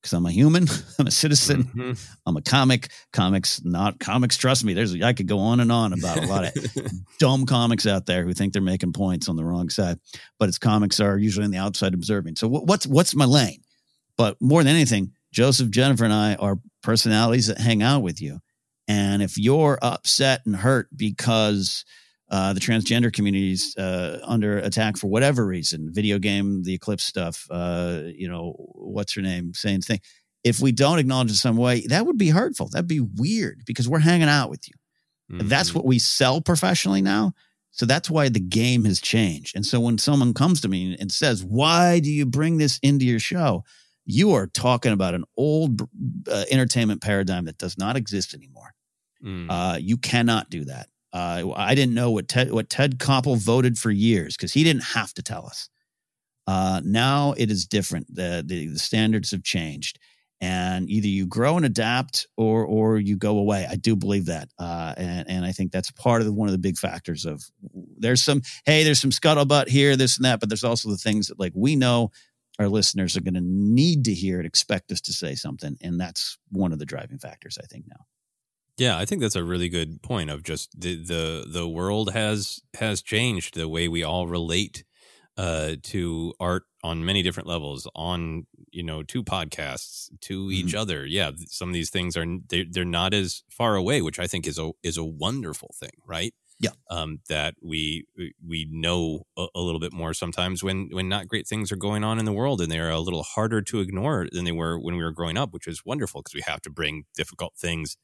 Because 0.00 0.12
I'm 0.12 0.26
a 0.26 0.30
human, 0.30 0.66
I'm 0.98 1.06
a 1.06 1.10
citizen, 1.10 1.64
mm-hmm. 1.64 1.92
I'm 2.26 2.36
a 2.36 2.42
comic. 2.42 2.90
Comics, 3.12 3.64
not 3.64 3.98
comics. 3.98 4.36
Trust 4.36 4.64
me, 4.64 4.74
there's 4.74 5.00
I 5.02 5.12
could 5.12 5.26
go 5.26 5.38
on 5.38 5.60
and 5.60 5.72
on 5.72 5.92
about 5.92 6.22
a 6.22 6.26
lot 6.26 6.44
of 6.44 6.54
dumb 7.18 7.46
comics 7.46 7.86
out 7.86 8.06
there 8.06 8.24
who 8.24 8.32
think 8.32 8.52
they're 8.52 8.62
making 8.62 8.92
points 8.92 9.28
on 9.28 9.36
the 9.36 9.44
wrong 9.44 9.68
side, 9.68 9.98
but 10.38 10.48
it's 10.48 10.58
comics 10.58 11.00
are 11.00 11.18
usually 11.18 11.44
on 11.44 11.50
the 11.50 11.58
outside 11.58 11.94
observing. 11.94 12.36
So 12.36 12.48
what's 12.48 12.86
what's 12.86 13.14
my 13.14 13.24
lane? 13.24 13.62
But 14.16 14.40
more 14.40 14.62
than 14.62 14.74
anything, 14.74 15.12
Joseph, 15.32 15.70
Jennifer, 15.70 16.04
and 16.04 16.14
I 16.14 16.36
are 16.36 16.58
personalities 16.82 17.48
that 17.48 17.58
hang 17.58 17.82
out 17.82 18.02
with 18.02 18.22
you. 18.22 18.40
And 18.88 19.22
if 19.22 19.36
you're 19.36 19.78
upset 19.82 20.42
and 20.46 20.56
hurt 20.56 20.88
because 20.96 21.84
uh, 22.28 22.52
the 22.52 22.60
transgender 22.60 23.12
communities 23.12 23.76
uh, 23.76 24.18
under 24.24 24.58
attack 24.58 24.96
for 24.96 25.06
whatever 25.06 25.46
reason, 25.46 25.92
video 25.92 26.18
game, 26.18 26.62
the 26.64 26.74
Eclipse 26.74 27.04
stuff, 27.04 27.46
uh, 27.50 28.02
you 28.04 28.28
know, 28.28 28.54
what's 28.74 29.14
her 29.14 29.22
name, 29.22 29.54
same 29.54 29.80
thing. 29.80 30.00
if 30.42 30.60
we 30.60 30.72
don't 30.72 30.98
acknowledge 30.98 31.28
in 31.28 31.34
some 31.34 31.56
way, 31.56 31.86
that 31.88 32.06
would 32.06 32.18
be 32.18 32.30
hurtful. 32.30 32.68
That'd 32.68 32.86
be 32.86 33.00
weird 33.00 33.62
because 33.66 33.88
we're 33.88 34.00
hanging 34.00 34.28
out 34.28 34.50
with 34.50 34.68
you. 34.68 34.74
Mm-hmm. 35.36 35.48
That's 35.48 35.74
what 35.74 35.84
we 35.84 35.98
sell 35.98 36.40
professionally 36.40 37.02
now. 37.02 37.32
So 37.76 37.84
that's 37.84 38.08
why 38.08 38.28
the 38.30 38.40
game 38.40 38.84
has 38.84 39.00
changed. 39.00 39.54
And 39.54 39.66
so 39.66 39.80
when 39.80 39.98
someone 39.98 40.32
comes 40.32 40.62
to 40.62 40.68
me 40.68 40.96
and 40.98 41.12
says, 41.12 41.44
Why 41.44 42.00
do 42.00 42.10
you 42.10 42.24
bring 42.24 42.56
this 42.56 42.78
into 42.82 43.04
your 43.04 43.18
show? 43.18 43.64
You 44.06 44.32
are 44.32 44.46
talking 44.46 44.92
about 44.92 45.14
an 45.14 45.24
old 45.36 45.82
uh, 46.30 46.44
entertainment 46.50 47.02
paradigm 47.02 47.44
that 47.44 47.58
does 47.58 47.76
not 47.76 47.96
exist 47.96 48.34
anymore. 48.34 48.72
Mm. 49.22 49.46
Uh, 49.50 49.78
you 49.78 49.98
cannot 49.98 50.48
do 50.48 50.64
that. 50.64 50.88
Uh, 51.16 51.54
I 51.56 51.74
didn't 51.74 51.94
know 51.94 52.10
what 52.10 52.28
Ted, 52.28 52.52
what 52.52 52.68
Ted 52.68 52.98
Koppel 52.98 53.38
voted 53.38 53.78
for 53.78 53.90
years 53.90 54.36
because 54.36 54.52
he 54.52 54.62
didn't 54.62 54.82
have 54.82 55.14
to 55.14 55.22
tell 55.22 55.46
us. 55.46 55.70
Uh, 56.46 56.82
now 56.84 57.32
it 57.38 57.50
is 57.50 57.66
different. 57.66 58.14
The, 58.14 58.44
the, 58.46 58.66
the 58.66 58.78
standards 58.78 59.30
have 59.30 59.42
changed, 59.42 59.98
and 60.42 60.90
either 60.90 61.08
you 61.08 61.26
grow 61.26 61.56
and 61.56 61.64
adapt, 61.64 62.26
or 62.36 62.66
or 62.66 62.98
you 62.98 63.16
go 63.16 63.38
away. 63.38 63.66
I 63.68 63.76
do 63.76 63.96
believe 63.96 64.26
that, 64.26 64.50
uh, 64.58 64.92
and 64.98 65.26
and 65.26 65.44
I 65.46 65.52
think 65.52 65.72
that's 65.72 65.90
part 65.90 66.20
of 66.20 66.26
the, 66.26 66.34
one 66.34 66.48
of 66.48 66.52
the 66.52 66.58
big 66.58 66.76
factors 66.76 67.24
of 67.24 67.42
there's 67.96 68.22
some 68.22 68.42
hey 68.66 68.84
there's 68.84 69.00
some 69.00 69.10
scuttlebutt 69.10 69.68
here 69.68 69.96
this 69.96 70.18
and 70.18 70.26
that, 70.26 70.38
but 70.38 70.50
there's 70.50 70.64
also 70.64 70.90
the 70.90 70.98
things 70.98 71.28
that 71.28 71.40
like 71.40 71.52
we 71.54 71.76
know 71.76 72.10
our 72.58 72.68
listeners 72.68 73.16
are 73.16 73.22
going 73.22 73.34
to 73.34 73.40
need 73.40 74.04
to 74.04 74.12
hear 74.12 74.36
and 74.36 74.46
expect 74.46 74.92
us 74.92 75.00
to 75.00 75.14
say 75.14 75.34
something, 75.34 75.78
and 75.80 75.98
that's 75.98 76.36
one 76.50 76.74
of 76.74 76.78
the 76.78 76.86
driving 76.86 77.18
factors 77.18 77.56
I 77.58 77.64
think 77.64 77.86
now. 77.88 78.04
Yeah, 78.78 78.98
I 78.98 79.06
think 79.06 79.22
that's 79.22 79.36
a 79.36 79.44
really 79.44 79.68
good 79.68 80.02
point 80.02 80.30
of 80.30 80.42
just 80.42 80.78
the 80.78 80.96
the 80.96 81.46
the 81.48 81.68
world 81.68 82.12
has 82.12 82.60
has 82.78 83.02
changed 83.02 83.54
the 83.54 83.68
way 83.68 83.88
we 83.88 84.02
all 84.02 84.26
relate 84.26 84.84
uh, 85.38 85.76
to 85.82 86.34
art 86.40 86.64
on 86.82 87.04
many 87.04 87.22
different 87.22 87.48
levels 87.48 87.88
on 87.94 88.46
you 88.70 88.82
know 88.82 89.02
to 89.02 89.22
podcasts 89.22 90.08
to 90.22 90.44
mm-hmm. 90.44 90.52
each 90.52 90.74
other. 90.74 91.06
Yeah 91.06 91.30
some 91.46 91.68
of 91.68 91.74
these 91.74 91.90
things 91.90 92.16
are 92.16 92.26
they're, 92.48 92.64
they're 92.70 92.84
not 92.84 93.14
as 93.14 93.42
far 93.50 93.76
away 93.76 94.02
which 94.02 94.18
i 94.18 94.26
think 94.26 94.46
is 94.46 94.58
a 94.58 94.70
is 94.82 94.96
a 94.96 95.04
wonderful 95.04 95.74
thing 95.78 95.90
right? 96.06 96.34
Yeah. 96.58 96.70
Um 96.90 97.20
that 97.28 97.54
we 97.62 98.06
we 98.46 98.66
know 98.70 99.24
a, 99.36 99.46
a, 99.54 99.60
little 99.60 99.80
bit 99.80 99.92
more 99.92 100.14
sometimes 100.14 100.62
when 100.62 100.88
when 100.90 101.08
not 101.08 101.28
great 101.28 101.46
things 101.46 101.70
are 101.70 101.76
going 101.76 102.02
on 102.02 102.18
in 102.18 102.24
the 102.24 102.32
world 102.32 102.62
and 102.62 102.72
they're 102.72 102.90
a 102.90 103.00
little 103.00 103.22
harder 103.22 103.60
to 103.62 103.80
ignore 103.80 104.26
than 104.32 104.44
they 104.44 104.52
were 104.52 104.78
when 104.78 104.96
we 104.96 105.04
were 105.04 105.12
growing 105.12 105.36
up 105.36 105.52
which 105.52 105.66
is 105.66 105.84
wonderful 105.84 106.22
because 106.22 106.34
we 106.34 106.42
have 106.46 106.62
to 106.62 106.70
bring 106.70 107.04
difficult 107.14 107.54
things 107.58 107.96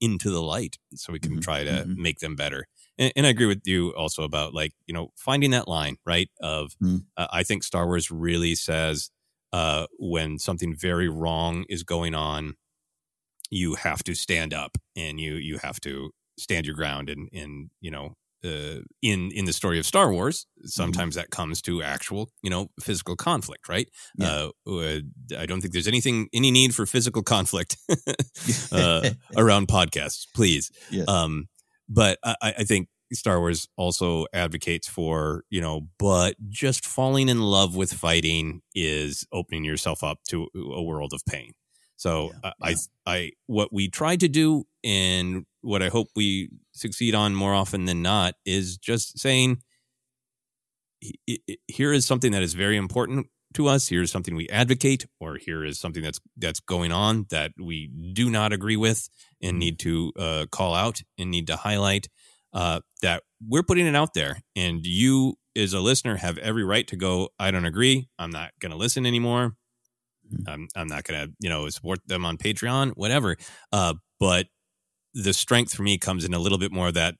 into 0.00 0.30
the 0.30 0.42
light 0.42 0.76
so 0.94 1.12
we 1.12 1.18
can 1.18 1.32
mm-hmm. 1.32 1.40
try 1.40 1.64
to 1.64 1.70
mm-hmm. 1.70 2.02
make 2.02 2.18
them 2.20 2.36
better 2.36 2.66
and, 2.98 3.12
and, 3.16 3.26
I 3.26 3.30
agree 3.30 3.46
with 3.46 3.62
you 3.66 3.94
also 3.94 4.22
about 4.22 4.54
like 4.54 4.72
you 4.86 4.94
know 4.94 5.10
finding 5.16 5.50
that 5.50 5.68
line 5.68 5.96
right 6.06 6.28
of 6.40 6.72
mm. 6.82 7.04
uh, 7.16 7.26
I 7.30 7.42
think 7.42 7.62
Star 7.62 7.86
Wars 7.86 8.10
really 8.10 8.54
says 8.54 9.10
uh, 9.52 9.86
when 9.98 10.38
something 10.38 10.74
very 10.74 11.08
wrong 11.08 11.64
is 11.68 11.82
going 11.82 12.14
on, 12.14 12.54
you 13.50 13.74
have 13.76 14.02
to 14.04 14.14
stand 14.14 14.52
up 14.52 14.76
and 14.96 15.20
you 15.20 15.34
you 15.34 15.58
have 15.58 15.80
to 15.80 16.10
stand 16.38 16.66
your 16.66 16.74
ground 16.74 17.08
and 17.08 17.28
and 17.32 17.70
you 17.80 17.90
know 17.90 18.14
uh, 18.44 18.80
in 19.02 19.30
in 19.32 19.44
the 19.44 19.52
story 19.52 19.78
of 19.78 19.86
Star 19.86 20.12
Wars, 20.12 20.46
mm-hmm. 20.58 20.68
sometimes 20.68 21.14
mm-hmm. 21.14 21.22
that 21.22 21.30
comes 21.30 21.62
to 21.62 21.82
actual, 21.82 22.30
you 22.42 22.50
know, 22.50 22.68
physical 22.80 23.16
conflict, 23.16 23.68
right? 23.68 23.88
Yeah. 24.16 24.48
Uh, 24.66 25.00
I 25.38 25.46
don't 25.46 25.60
think 25.60 25.72
there's 25.72 25.88
anything 25.88 26.28
any 26.32 26.50
need 26.50 26.74
for 26.74 26.86
physical 26.86 27.22
conflict 27.22 27.76
uh, 28.72 29.10
around 29.36 29.68
podcasts, 29.68 30.26
please. 30.34 30.70
Yes. 30.90 31.08
Um, 31.08 31.48
but 31.88 32.18
I, 32.24 32.36
I 32.42 32.64
think 32.64 32.88
Star 33.12 33.38
Wars 33.38 33.68
also 33.76 34.26
advocates 34.32 34.88
for, 34.88 35.44
you 35.50 35.60
know, 35.60 35.88
but 35.98 36.34
just 36.48 36.84
falling 36.84 37.28
in 37.28 37.40
love 37.40 37.76
with 37.76 37.92
fighting 37.92 38.62
is 38.74 39.26
opening 39.32 39.64
yourself 39.64 40.02
up 40.02 40.18
to 40.30 40.48
a 40.54 40.82
world 40.82 41.12
of 41.12 41.22
pain. 41.28 41.52
So 41.96 42.32
yeah, 42.44 42.52
I, 42.60 42.68
yeah. 42.68 42.76
I, 43.06 43.14
I, 43.16 43.30
what 43.46 43.72
we 43.72 43.88
try 43.88 44.16
to 44.16 44.28
do 44.28 44.64
and 44.84 45.46
what 45.62 45.82
I 45.82 45.88
hope 45.88 46.08
we 46.14 46.50
succeed 46.72 47.14
on 47.14 47.34
more 47.34 47.54
often 47.54 47.86
than 47.86 48.02
not 48.02 48.34
is 48.44 48.76
just 48.76 49.18
saying, 49.18 49.62
here 51.66 51.92
is 51.92 52.06
something 52.06 52.32
that 52.32 52.42
is 52.42 52.54
very 52.54 52.76
important 52.76 53.26
to 53.54 53.68
us. 53.68 53.88
Here 53.88 54.02
is 54.02 54.10
something 54.10 54.34
we 54.34 54.48
advocate, 54.48 55.06
or 55.20 55.36
here 55.36 55.64
is 55.64 55.78
something 55.78 56.02
that's 56.02 56.20
that's 56.36 56.60
going 56.60 56.92
on 56.92 57.26
that 57.30 57.52
we 57.58 57.88
do 58.12 58.30
not 58.30 58.52
agree 58.52 58.76
with 58.76 59.08
and 59.42 59.52
mm-hmm. 59.52 59.58
need 59.58 59.78
to 59.80 60.12
uh, 60.18 60.46
call 60.50 60.74
out 60.74 61.02
and 61.18 61.30
need 61.30 61.46
to 61.48 61.56
highlight 61.56 62.08
uh, 62.52 62.80
that 63.02 63.22
we're 63.46 63.62
putting 63.62 63.86
it 63.86 63.94
out 63.94 64.14
there, 64.14 64.42
and 64.54 64.84
you 64.86 65.36
as 65.54 65.72
a 65.72 65.80
listener 65.80 66.16
have 66.16 66.38
every 66.38 66.64
right 66.64 66.86
to 66.88 66.96
go. 66.96 67.30
I 67.38 67.50
don't 67.50 67.64
agree. 67.64 68.08
I'm 68.18 68.30
not 68.30 68.52
going 68.60 68.72
to 68.72 68.78
listen 68.78 69.06
anymore. 69.06 69.56
Mm-hmm. 70.32 70.48
I'm 70.48 70.68
I'm 70.74 70.88
not 70.88 71.04
going 71.04 71.26
to 71.26 71.32
you 71.40 71.48
know 71.48 71.68
support 71.68 72.00
them 72.06 72.24
on 72.24 72.36
Patreon, 72.36 72.92
whatever. 72.96 73.36
Uh, 73.72 73.94
but 74.18 74.46
the 75.14 75.32
strength 75.32 75.74
for 75.74 75.82
me 75.82 75.98
comes 75.98 76.24
in 76.24 76.34
a 76.34 76.38
little 76.38 76.58
bit 76.58 76.72
more 76.72 76.92
that 76.92 77.14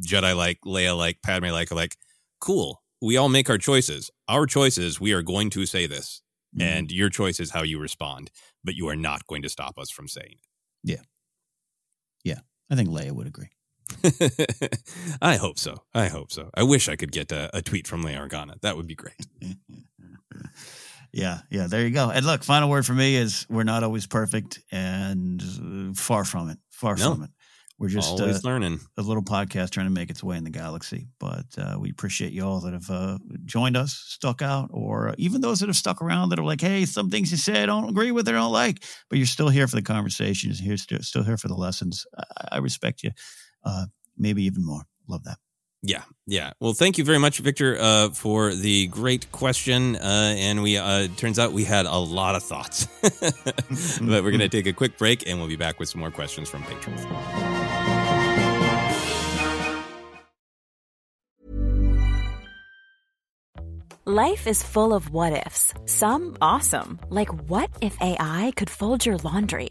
Jedi 0.00 0.36
like, 0.36 0.58
Leia 0.64 0.96
like, 0.96 1.22
Padme 1.22 1.46
like, 1.46 1.70
like, 1.70 1.96
cool. 2.40 2.82
We 3.00 3.16
all 3.16 3.28
make 3.28 3.48
our 3.48 3.58
choices. 3.58 4.10
Our 4.28 4.46
choices, 4.46 5.00
we 5.00 5.12
are 5.12 5.22
going 5.22 5.48
to 5.50 5.64
say 5.64 5.86
this, 5.86 6.22
mm-hmm. 6.54 6.68
and 6.68 6.92
your 6.92 7.08
choice 7.08 7.40
is 7.40 7.50
how 7.50 7.62
you 7.62 7.80
respond. 7.80 8.30
But 8.62 8.74
you 8.74 8.88
are 8.88 8.96
not 8.96 9.26
going 9.26 9.42
to 9.42 9.48
stop 9.48 9.78
us 9.78 9.90
from 9.90 10.06
saying 10.06 10.32
it. 10.32 10.48
Yeah, 10.82 11.02
yeah. 12.24 12.40
I 12.70 12.76
think 12.76 12.90
Leia 12.90 13.12
would 13.12 13.26
agree. 13.26 13.48
I 15.22 15.36
hope 15.36 15.58
so. 15.58 15.82
I 15.94 16.08
hope 16.08 16.30
so. 16.30 16.50
I 16.54 16.62
wish 16.62 16.88
I 16.88 16.96
could 16.96 17.10
get 17.10 17.32
a, 17.32 17.56
a 17.56 17.62
tweet 17.62 17.88
from 17.88 18.04
Leia 18.04 18.28
Organa. 18.28 18.60
That 18.60 18.76
would 18.76 18.86
be 18.86 18.94
great. 18.94 19.26
yeah, 21.12 21.40
yeah. 21.50 21.66
There 21.66 21.82
you 21.82 21.90
go. 21.90 22.10
And 22.10 22.24
look, 22.24 22.44
final 22.44 22.68
word 22.68 22.86
for 22.86 22.94
me 22.94 23.16
is 23.16 23.46
we're 23.48 23.64
not 23.64 23.82
always 23.82 24.06
perfect, 24.06 24.60
and 24.70 25.42
uh, 25.42 25.94
far 25.94 26.24
from 26.24 26.50
it. 26.50 26.58
Far 26.70 26.96
no. 26.96 27.14
from 27.14 27.24
it. 27.24 27.30
We're 27.78 27.88
just 27.88 28.10
always 28.10 28.44
uh, 28.44 28.48
learning 28.48 28.78
a 28.98 29.02
little 29.02 29.22
podcast 29.22 29.70
trying 29.70 29.86
to 29.86 29.92
make 29.92 30.10
its 30.10 30.22
way 30.22 30.36
in 30.36 30.44
the 30.44 30.50
galaxy. 30.50 31.08
But 31.18 31.46
uh, 31.56 31.78
we 31.80 31.90
appreciate 31.90 32.32
you 32.32 32.44
all 32.44 32.60
that 32.60 32.74
have 32.74 32.90
uh, 32.90 33.16
joined 33.46 33.74
us, 33.74 33.94
stuck 34.06 34.42
out, 34.42 34.68
or 34.70 35.14
even 35.16 35.40
those 35.40 35.60
that 35.60 35.70
have 35.70 35.76
stuck 35.76 36.02
around 36.02 36.28
that 36.28 36.38
are 36.38 36.44
like, 36.44 36.60
"Hey, 36.60 36.84
some 36.84 37.08
things 37.08 37.30
you 37.30 37.38
say 37.38 37.62
I 37.62 37.66
don't 37.66 37.88
agree 37.88 38.12
with, 38.12 38.28
or 38.28 38.32
don't 38.32 38.52
like," 38.52 38.84
but 39.08 39.18
you're 39.18 39.26
still 39.26 39.48
here 39.48 39.66
for 39.66 39.76
the 39.76 39.82
conversations. 39.82 40.58
Here, 40.58 40.76
still 40.76 41.24
here 41.24 41.38
for 41.38 41.48
the 41.48 41.54
lessons. 41.54 42.06
I, 42.18 42.48
I 42.52 42.58
respect 42.58 43.02
you 43.02 43.12
uh, 43.64 43.86
maybe 44.16 44.44
even 44.44 44.64
more. 44.64 44.82
Love 45.08 45.24
that. 45.24 45.38
Yeah, 45.82 46.02
yeah. 46.26 46.52
Well, 46.60 46.74
thank 46.74 46.98
you 46.98 47.04
very 47.04 47.18
much, 47.18 47.38
Victor, 47.38 47.78
uh, 47.80 48.10
for 48.10 48.54
the 48.54 48.86
great 48.88 49.32
question. 49.32 49.96
Uh, 49.96 50.34
and 50.36 50.62
we 50.62 50.76
uh, 50.76 51.08
turns 51.16 51.38
out 51.38 51.52
we 51.52 51.64
had 51.64 51.86
a 51.86 51.96
lot 51.96 52.34
of 52.34 52.42
thoughts, 52.42 52.86
but 53.02 54.22
we're 54.22 54.30
going 54.30 54.40
to 54.40 54.48
take 54.48 54.66
a 54.66 54.74
quick 54.74 54.98
break, 54.98 55.26
and 55.26 55.38
we'll 55.38 55.48
be 55.48 55.56
back 55.56 55.80
with 55.80 55.88
some 55.88 56.00
more 56.00 56.10
questions 56.10 56.50
from 56.50 56.62
patrons. 56.64 57.06
Life 64.06 64.46
is 64.46 64.62
full 64.62 64.92
of 64.92 65.10
what 65.10 65.46
ifs. 65.46 65.72
Some 65.86 66.36
awesome, 66.42 66.98
like 67.10 67.28
what 67.48 67.70
if 67.80 67.96
AI 68.00 68.52
could 68.56 68.68
fold 68.68 69.06
your 69.06 69.18
laundry, 69.18 69.70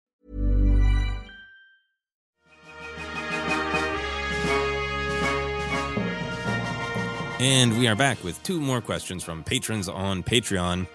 And 7.41 7.75
we 7.79 7.87
are 7.87 7.95
back 7.95 8.23
with 8.23 8.41
two 8.43 8.61
more 8.61 8.81
questions 8.81 9.23
from 9.23 9.43
patrons 9.43 9.89
on 9.89 10.21
Patreon. 10.21 10.85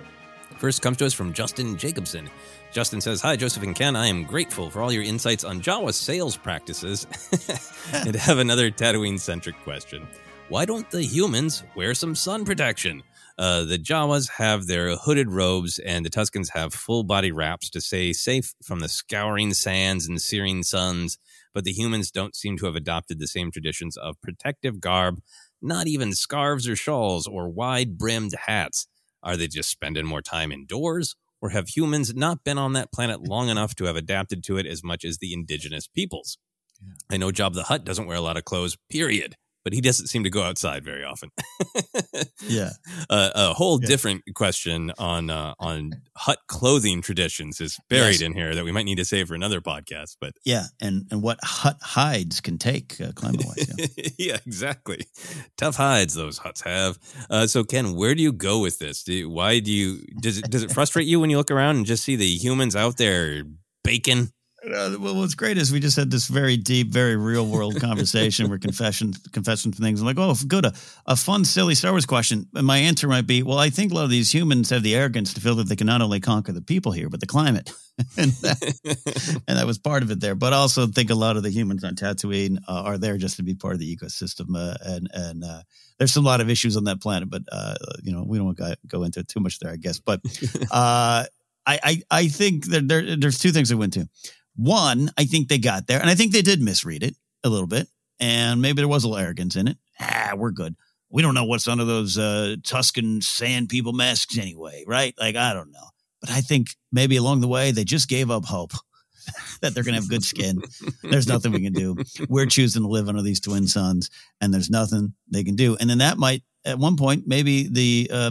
First 0.59 0.81
comes 0.81 0.97
to 0.99 1.07
us 1.07 1.13
from 1.13 1.33
Justin 1.33 1.77
Jacobson. 1.77 2.31
Justin 2.71 3.01
says, 3.01 3.21
Hi, 3.21 3.35
Joseph 3.35 3.65
and 3.65 3.75
Ken. 3.75 3.97
I 3.97 4.07
am 4.07 4.23
grateful 4.23 4.71
for 4.71 4.81
all 4.81 4.93
your 4.93 5.03
insights 5.03 5.43
on 5.43 5.61
Jawa 5.61 5.93
sales 5.93 6.37
practices 6.37 7.05
and 7.93 8.15
have 8.15 8.39
another 8.39 8.71
Tatooine 8.71 9.19
centric 9.19 9.57
question. 9.65 10.07
Why 10.49 10.67
don't 10.67 10.89
the 10.89 11.03
humans 11.03 11.65
wear 11.75 11.95
some 11.95 12.15
sun 12.15 12.45
protection? 12.45 13.03
Uh, 13.37 13.65
the 13.65 13.77
Jawas 13.77 14.31
have 14.37 14.69
their 14.69 14.95
hooded 14.95 15.33
robes, 15.33 15.81
and 15.81 16.07
the 16.07 16.11
Tuskens 16.11 16.53
have 16.55 16.73
full 16.73 17.03
body 17.03 17.33
wraps 17.33 17.69
to 17.71 17.81
stay 17.81 18.13
safe 18.13 18.55
from 18.63 18.79
the 18.79 18.89
scouring 18.89 19.53
sands 19.53 20.07
and 20.07 20.23
searing 20.23 20.63
suns. 20.63 21.19
But 21.53 21.65
the 21.65 21.73
humans 21.73 22.11
don't 22.11 22.37
seem 22.37 22.57
to 22.59 22.67
have 22.67 22.77
adopted 22.77 23.19
the 23.19 23.27
same 23.27 23.51
traditions 23.51 23.97
of 23.97 24.21
protective 24.23 24.81
garb, 24.81 25.21
not 25.63 25.87
even 25.87 26.15
scarves 26.15 26.69
or 26.69 26.77
shawls 26.77 27.27
or 27.27 27.49
wide 27.49 27.99
brimmed 27.99 28.35
hats. 28.47 28.87
Are 29.23 29.37
they 29.37 29.49
just 29.49 29.71
spending 29.71 30.07
more 30.07 30.23
time 30.23 30.53
indoors? 30.53 31.17
Or 31.41 31.51
have 31.51 31.69
humans 31.69 32.15
not 32.15 32.45
been 32.45 32.59
on 32.59 32.73
that 32.75 32.93
planet 32.93 33.21
long 33.29 33.49
enough 33.49 33.75
to 33.77 33.85
have 33.85 33.97
adapted 33.97 34.43
to 34.45 34.59
it 34.59 34.67
as 34.67 34.83
much 34.83 35.05
as 35.05 35.19
the 35.19 35.33
indigenous 35.33 35.87
peoples? 35.87 36.39
I 37.11 37.17
know 37.17 37.31
Jabba 37.31 37.55
the 37.55 37.63
Hutt 37.65 37.85
doesn't 37.85 38.07
wear 38.07 38.17
a 38.17 38.21
lot 38.21 38.37
of 38.37 38.45
clothes, 38.45 38.77
period 38.91 39.37
but 39.67 39.73
he 39.73 39.81
doesn't 39.81 40.07
seem 40.07 40.23
to 40.23 40.31
go 40.31 40.43
outside 40.45 40.85
very 40.85 41.03
often. 41.03 41.29
yeah, 42.47 42.71
uh, 43.11 43.31
a 43.35 43.53
whole 43.53 43.81
Yeah. 43.83 43.89
different 43.89 44.23
question 44.37 44.93
on 44.97 45.29
uh, 45.29 45.55
on 45.59 45.91
Hutt 46.17 46.39
clothing 46.47 47.03
traditions 47.03 47.61
is 47.61 47.77
buried 47.91 48.21
Yes. 48.21 48.21
in 48.21 48.33
here 48.35 48.55
that 48.55 48.65
we 48.65 48.71
might 48.71 48.85
need 48.85 48.99
to 48.99 49.05
save 49.05 49.27
for 49.27 49.35
another 49.35 49.61
podcast. 49.61 50.19
But 50.21 50.35
Yeah, 50.45 50.67
and 50.81 51.07
and 51.11 51.21
what 51.21 51.41
Hutt 51.43 51.79
hides 51.83 52.41
can 52.41 52.59
take 52.59 53.01
uh, 53.01 53.11
climate 53.17 53.45
wise. 53.45 53.69
Yeah. 53.97 54.07
yeah, 54.19 54.37
exactly. 54.47 55.01
Tough 55.57 55.75
hides 55.75 56.15
those 56.15 56.39
Hutts 56.39 56.63
have. 56.63 56.97
Uh, 57.29 57.49
so, 57.49 57.65
Ken, 57.65 57.97
where 57.97 58.15
do 58.15 58.23
you 58.23 58.33
go 58.33 58.61
with 58.61 58.79
this? 58.79 59.03
Do 59.03 59.29
why 59.29 59.59
do 59.59 59.73
you 59.73 59.99
does 60.21 60.39
it 60.39 60.49
does 60.49 60.63
it 60.63 60.71
frustrate 60.71 61.09
you 61.09 61.19
when 61.19 61.31
you 61.31 61.39
look 61.39 61.51
around 61.51 61.75
and 61.79 61.87
just 61.87 62.05
see 62.05 62.15
the 62.15 62.37
humans 62.37 62.77
out 62.77 62.99
there 62.99 63.43
baking? 63.83 64.31
Uh, 64.67 64.97
well, 64.99 65.15
what's 65.15 65.35
great 65.35 65.59
is 65.59 65.71
we 65.71 65.79
just 65.79 65.97
had 65.97 66.11
this 66.11 66.27
very 66.27 66.57
deep, 66.57 66.89
very 66.89 67.17
real 67.17 67.47
world 67.47 67.81
conversation. 67.81 68.51
We're 68.51 68.59
confession, 68.59 69.13
confessing 69.33 69.73
things. 69.73 70.01
I'm 70.01 70.07
like, 70.07 70.19
oh, 70.19 70.35
good, 70.47 70.65
a, 70.65 70.73
a 71.07 71.15
fun, 71.15 71.45
silly 71.45 71.75
Star 71.75 71.93
Wars 71.93 72.07
question. 72.07 72.47
And 72.55 72.67
my 72.67 72.79
answer 72.79 73.07
might 73.07 73.27
be, 73.27 73.43
well, 73.43 73.59
I 73.59 73.71
think 73.71 73.93
a 73.93 73.95
lot 73.95 74.05
of 74.05 74.11
these 74.11 74.33
humans 74.33 74.71
have 74.71 74.83
the 74.83 74.97
arrogance 74.97 75.35
to 75.35 75.41
feel 75.41 75.55
that 75.57 75.69
they 75.69 75.77
can 75.77 75.87
not 75.87 76.03
only 76.03 76.21
conquer 76.21 76.53
the 76.53 76.63
people 76.63 76.93
here, 76.93 77.09
but 77.09 77.21
the 77.21 77.27
climate. 77.27 77.71
and, 78.19 78.33
that, 78.33 79.43
and 79.49 79.59
that 79.59 79.67
was 79.67 79.79
part 79.79 80.03
of 80.03 80.11
it 80.11 80.21
there. 80.21 80.35
But 80.35 80.53
I 80.53 80.57
also 80.57 80.87
think 80.87 81.11
a 81.11 81.15
lot 81.15 81.37
of 81.37 81.43
the 81.43 81.51
humans 81.51 81.85
on 81.85 81.95
Tatooine 81.95 82.59
uh, 82.69 82.83
are 82.83 82.99
there 82.99 83.19
just 83.19 83.37
to 83.37 83.43
be 83.43 83.55
part 83.55 83.75
of 83.75 83.81
the 83.81 83.97
ecosystem. 83.97 84.57
Uh, 84.57 84.77
and 84.85 85.09
and 85.13 85.45
uh, 85.45 85.63
there's 85.99 86.17
a 86.17 86.21
lot 86.21 86.41
of 86.41 86.51
issues 86.51 86.77
on 86.77 86.85
that 86.85 87.01
planet, 87.01 87.31
but 87.31 87.43
uh, 87.51 87.75
you 88.03 88.13
know 88.13 88.25
we 88.27 88.37
don't 88.37 88.47
want 88.47 88.59
to 88.59 88.77
go 88.87 89.05
into 89.05 89.21
it 89.21 89.29
too 89.29 89.41
much 89.41 89.61
there, 89.61 89.73
I 89.73 89.77
guess. 89.77 90.01
But 90.01 90.21
uh, 90.71 91.25
I, 91.67 91.79
I 91.83 92.03
I 92.11 92.29
think 92.29 92.67
that 92.67 92.87
there, 92.87 93.17
there's 93.17 93.39
two 93.39 93.53
things 93.53 93.73
I 93.73 93.77
went 93.77 93.95
to. 93.95 94.09
One, 94.57 95.11
I 95.19 95.25
think 95.25 95.49
they 95.49 95.59
got 95.59 95.87
there, 95.87 96.01
and 96.01 96.09
I 96.09 96.15
think 96.15 96.33
they 96.33 96.43
did 96.43 96.61
misread 96.61 97.03
it 97.03 97.17
a 97.45 97.49
little 97.49 97.67
bit, 97.67 97.89
and 98.19 98.61
maybe 98.63 98.77
there 98.77 98.89
was 98.89 99.05
a 99.05 99.09
little 99.09 99.23
arrogance 99.23 99.57
in 99.57 99.69
it. 99.69 99.77
Ah, 100.01 100.33
we're 100.37 100.51
good. 100.51 100.75
We 101.11 101.23
don't 101.23 101.35
know 101.35 101.45
what's 101.45 101.69
under 101.69 101.85
those 101.85 102.19
uh, 102.19 102.57
Tusken 102.63 103.23
sand 103.23 103.69
people 103.69 103.93
masks 103.93 104.39
anyway, 104.39 104.85
right? 104.87 105.15
Like 105.19 105.37
I 105.37 105.53
don't 105.53 105.71
know, 105.71 105.89
but 106.21 106.31
I 106.31 106.41
think 106.41 106.69
maybe 106.91 107.17
along 107.17 107.41
the 107.41 107.49
way 107.49 107.71
they 107.71 107.85
just 107.85 108.09
gave 108.09 108.31
up 108.31 108.45
hope 108.45 108.73
that 109.61 109.75
they're 109.75 109.85
gonna 109.85 109.97
have 109.97 110.09
good 110.09 110.25
skin. 110.25 110.63
There's 111.03 111.29
nothing 111.29 111.53
we 111.53 111.63
can 111.63 111.73
do. 111.73 111.97
We're 112.29 112.47
choosing 112.47 112.83
to 112.83 112.89
live 112.89 113.09
under 113.09 113.23
these 113.23 113.41
twin 113.41 113.67
suns, 113.69 114.11
and 114.41 114.53
there's 114.53 114.71
nothing 114.71 115.15
they 115.31 115.45
can 115.45 115.57
do. 115.57 115.77
And 115.79 115.89
then 115.89 115.99
that 115.99 116.19
might, 116.19 116.43
at 116.65 116.79
one 116.79 116.97
point, 116.97 117.25
maybe 117.27 117.69
the 117.69 118.11
uh, 118.13 118.31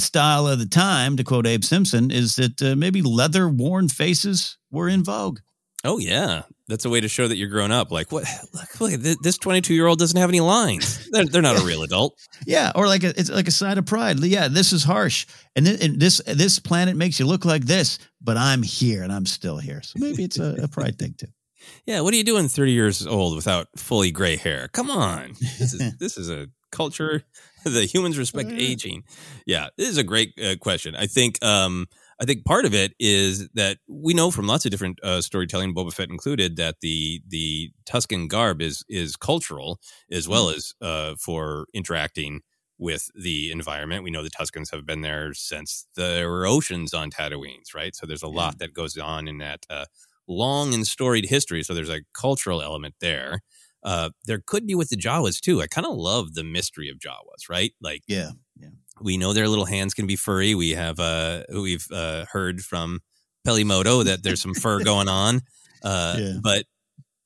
style 0.00 0.46
of 0.48 0.58
the 0.58 0.66
time, 0.66 1.16
to 1.16 1.24
quote 1.24 1.46
Abe 1.46 1.62
Simpson, 1.64 2.10
is 2.10 2.36
that 2.36 2.60
uh, 2.62 2.74
maybe 2.76 3.02
leather 3.02 3.48
worn 3.48 3.88
faces 3.88 4.58
were 4.70 4.88
in 4.88 5.04
vogue. 5.04 5.38
Oh 5.82 5.98
yeah, 5.98 6.42
that's 6.68 6.84
a 6.84 6.90
way 6.90 7.00
to 7.00 7.08
show 7.08 7.26
that 7.26 7.36
you're 7.36 7.48
grown 7.48 7.70
up. 7.72 7.90
Like 7.90 8.12
what? 8.12 8.24
Look, 8.52 8.80
look 8.80 9.00
this 9.22 9.38
22 9.38 9.72
year 9.72 9.86
old 9.86 9.98
doesn't 9.98 10.18
have 10.20 10.28
any 10.28 10.40
lines. 10.40 11.08
They're, 11.10 11.24
they're 11.24 11.40
not 11.42 11.58
a 11.60 11.64
real 11.64 11.82
adult. 11.82 12.18
Yeah, 12.46 12.72
or 12.74 12.86
like 12.86 13.04
a, 13.04 13.08
it's 13.18 13.30
like 13.30 13.48
a 13.48 13.52
sign 13.52 13.78
of 13.78 13.86
pride. 13.86 14.18
Yeah, 14.20 14.48
this 14.48 14.72
is 14.72 14.82
harsh, 14.84 15.26
and, 15.56 15.66
thi- 15.66 15.84
and 15.84 16.00
this 16.00 16.20
this 16.26 16.58
planet 16.58 16.96
makes 16.96 17.18
you 17.20 17.26
look 17.26 17.44
like 17.44 17.64
this, 17.64 17.98
but 18.20 18.36
I'm 18.36 18.62
here 18.62 19.02
and 19.02 19.12
I'm 19.12 19.26
still 19.26 19.58
here. 19.58 19.82
So 19.82 19.94
maybe 19.98 20.24
it's 20.24 20.38
a, 20.38 20.56
a 20.62 20.68
pride 20.68 20.98
thing 20.98 21.14
too. 21.18 21.26
Yeah, 21.84 22.00
what 22.00 22.14
are 22.14 22.16
you 22.16 22.24
doing 22.24 22.48
30 22.48 22.72
years 22.72 23.06
old 23.06 23.36
without 23.36 23.68
fully 23.76 24.10
gray 24.10 24.36
hair? 24.36 24.68
Come 24.72 24.90
on. 24.90 25.34
This 25.58 25.74
is 25.74 25.98
this 25.98 26.16
is 26.16 26.30
a 26.30 26.46
culture 26.72 27.22
the 27.64 27.86
humans 27.86 28.18
respect 28.18 28.52
aging. 28.52 29.04
Yeah, 29.46 29.68
this 29.76 29.88
is 29.88 29.98
a 29.98 30.04
great 30.04 30.32
uh, 30.42 30.56
question. 30.60 30.94
I 30.96 31.06
think 31.06 31.42
um 31.44 31.86
I 32.20 32.26
think 32.26 32.44
part 32.44 32.66
of 32.66 32.74
it 32.74 32.92
is 33.00 33.48
that 33.54 33.78
we 33.88 34.12
know 34.12 34.30
from 34.30 34.46
lots 34.46 34.66
of 34.66 34.70
different 34.70 34.98
uh, 35.02 35.22
storytelling, 35.22 35.74
Boba 35.74 35.92
Fett 35.92 36.10
included, 36.10 36.56
that 36.56 36.76
the 36.82 37.22
the 37.26 37.70
Tusken 37.86 38.28
garb 38.28 38.60
is 38.60 38.84
is 38.88 39.16
cultural 39.16 39.80
as 40.10 40.28
well 40.28 40.50
as 40.50 40.74
uh, 40.82 41.14
for 41.18 41.66
interacting 41.72 42.42
with 42.78 43.10
the 43.14 43.50
environment. 43.50 44.04
We 44.04 44.10
know 44.10 44.22
the 44.22 44.30
Tuskens 44.30 44.70
have 44.72 44.86
been 44.86 45.00
there 45.02 45.32
since 45.34 45.86
there 45.96 46.28
were 46.28 46.46
oceans 46.46 46.92
on 46.94 47.10
Tatooines, 47.10 47.74
right? 47.74 47.94
So 47.94 48.06
there's 48.06 48.22
a 48.22 48.28
lot 48.28 48.58
that 48.58 48.74
goes 48.74 48.96
on 48.96 49.28
in 49.28 49.38
that 49.38 49.66
uh, 49.68 49.84
long 50.26 50.72
and 50.72 50.86
storied 50.86 51.26
history. 51.26 51.62
So 51.62 51.74
there's 51.74 51.90
a 51.90 52.02
cultural 52.14 52.62
element 52.62 52.94
there. 53.00 53.40
Uh, 53.82 54.10
there 54.26 54.42
could 54.44 54.66
be 54.66 54.74
with 54.74 54.90
the 54.90 54.96
Jawas 54.96 55.40
too. 55.40 55.62
I 55.62 55.66
kind 55.66 55.86
of 55.86 55.96
love 55.96 56.34
the 56.34 56.44
mystery 56.44 56.88
of 56.90 56.98
Jawas, 56.98 57.48
right? 57.48 57.72
Like, 57.80 58.02
yeah, 58.06 58.30
yeah. 58.58 58.68
We 59.00 59.16
know 59.16 59.32
their 59.32 59.48
little 59.48 59.64
hands 59.64 59.94
can 59.94 60.06
be 60.06 60.16
furry. 60.16 60.54
We 60.54 60.70
have 60.70 61.00
uh, 61.00 61.44
we've 61.50 61.86
uh, 61.90 62.26
heard 62.30 62.60
from 62.62 63.00
Peli 63.44 63.64
Motto 63.64 64.02
that 64.02 64.22
there's 64.22 64.42
some 64.42 64.52
fur 64.54 64.84
going 64.84 65.08
on, 65.08 65.40
uh, 65.82 66.16
Yeah. 66.18 66.32
but 66.42 66.66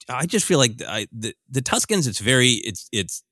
I 0.08 0.26
just 0.26 0.46
feel 0.46 0.58
like 0.58 0.80
I, 0.86 1.06
the 1.10 1.34
the 1.50 1.60
Tuskens. 1.62 2.06
It's 2.06 2.20
very 2.20 2.50
it's 2.52 2.88
it's 2.92 3.24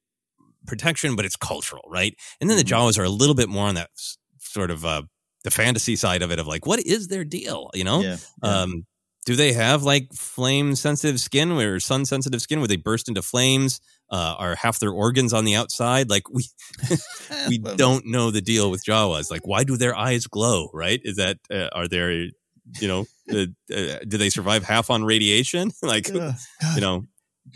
protection, 0.66 1.14
but 1.16 1.25
it's 1.25 1.37
cultural, 1.37 1.83
right? 1.89 2.14
And 2.41 2.49
then 2.51 2.57
the 2.57 2.64
Mm-hmm. 2.64 2.75
Jawas 2.89 2.99
are 2.99 3.05
a 3.05 3.09
little 3.11 3.35
bit 3.35 3.49
more 3.49 3.66
on 3.68 3.75
that 3.77 3.91
sort 4.39 4.70
of 4.70 4.85
uh, 4.85 5.03
the 5.45 5.51
fantasy 5.51 5.97
side 5.97 6.23
of 6.23 6.31
it, 6.33 6.39
of 6.39 6.47
like 6.47 6.66
what 6.66 6.81
is 6.85 7.09
their 7.09 7.25
deal, 7.25 7.70
you 7.75 7.85
know? 7.85 8.01
Yeah, 8.03 8.16
yeah. 8.43 8.61
Um, 8.62 8.87
do 9.25 9.37
they 9.37 9.53
have 9.53 9.83
like 9.83 10.12
flame 10.12 10.75
sensitive 10.75 11.20
skin 11.20 11.53
or 11.53 11.79
sun 11.81 12.05
sensitive 12.05 12.43
skin 12.43 12.59
where 12.59 12.68
they 12.68 12.77
burst 12.77 13.09
into 13.09 13.23
flames? 13.23 13.81
Uh, 14.11 14.35
are 14.39 14.55
half 14.57 14.79
their 14.79 14.91
organs 14.91 15.33
on 15.33 15.45
the 15.45 15.55
outside? 15.55 16.11
Like 16.11 16.29
we 16.29 16.47
we 17.49 17.59
don't 17.59 18.07
know 18.07 18.31
the 18.31 18.41
deal 18.41 18.70
with 18.70 18.85
Jawas. 18.85 19.31
Like 19.31 19.47
why 19.47 19.64
do 19.64 19.77
their 19.77 19.97
eyes 19.97 20.27
glow? 20.27 20.70
Right? 20.75 21.01
Is 21.05 21.16
that 21.16 21.39
uh, 21.51 21.68
are 21.73 21.89
there 21.89 22.11
you 22.12 22.33
know 22.83 23.07
uh, 23.31 23.47
uh, 23.75 23.99
do 24.07 24.18
they 24.18 24.29
survive 24.29 24.64
half 24.64 24.91
on 24.91 25.05
radiation? 25.05 25.70
like 25.83 26.09
you 26.09 26.81
know 26.81 27.05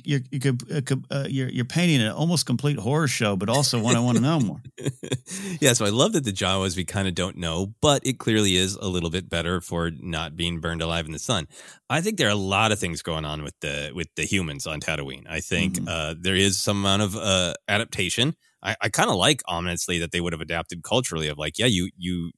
you're 0.05 0.21
you 0.31 0.41
could, 0.41 0.63
uh, 0.71 0.97
uh, 1.11 1.27
you're 1.29 1.49
you're 1.49 1.65
painting 1.65 2.01
an 2.03 2.13
almost 2.13 2.47
complete 2.47 2.79
horror 2.79 3.09
show, 3.09 3.37
but 3.37 3.49
also 3.49 3.81
one 3.81 3.97
I 3.97 4.01
want 4.01 4.17
to 4.17 4.23
know 4.23 4.41
more. 4.41 4.63
yeah, 5.61 5.73
so 5.73 5.85
I 5.85 5.91
love 5.91 6.13
that 6.13 6.25
the 6.25 6.33
Jawas 6.33 6.77
we 6.77 6.85
kind 6.85 7.09
of 7.09 7.15
don't 7.15 7.37
know, 7.37 7.75
but 7.81 8.05
it 8.07 8.19
clearly 8.19 8.57
is 8.57 8.75
a 8.77 8.89
little 8.89 9.11
bit 9.11 9.29
better 9.31 9.61
for 9.61 9.91
not 9.91 10.37
being 10.37 10.61
burned 10.61 10.83
alive 10.83 11.07
in 11.07 11.13
the 11.13 11.19
sun. 11.19 11.47
I 11.89 12.01
think 12.01 12.19
there 12.19 12.29
are 12.29 12.33
a 12.33 12.35
lot 12.35 12.73
of 12.73 12.79
things 12.79 13.03
going 13.03 13.25
on 13.25 13.43
with 13.43 13.55
the 13.61 13.93
with 13.95 14.09
the 14.17 14.25
humans 14.25 14.67
on 14.67 14.81
Tatooine. 14.81 15.25
I 15.29 15.41
think 15.41 15.79
Mhm. 15.79 15.87
uh, 15.87 16.15
there 16.21 16.37
is 16.37 16.61
some 16.61 16.79
amount 16.79 17.03
of 17.03 17.17
uh, 17.17 17.55
adaptation. 17.69 18.35
I, 18.63 18.77
I 18.81 18.89
kind 18.89 19.11
of 19.11 19.17
like 19.17 19.43
ominously 19.47 19.99
that 20.01 20.13
they 20.13 20.21
would 20.21 20.33
have 20.33 20.43
adapted 20.43 20.83
culturally. 20.83 21.29
Of 21.29 21.39
like, 21.39 21.59
yeah, 21.59 21.67
you 21.67 21.91
you 21.97 22.33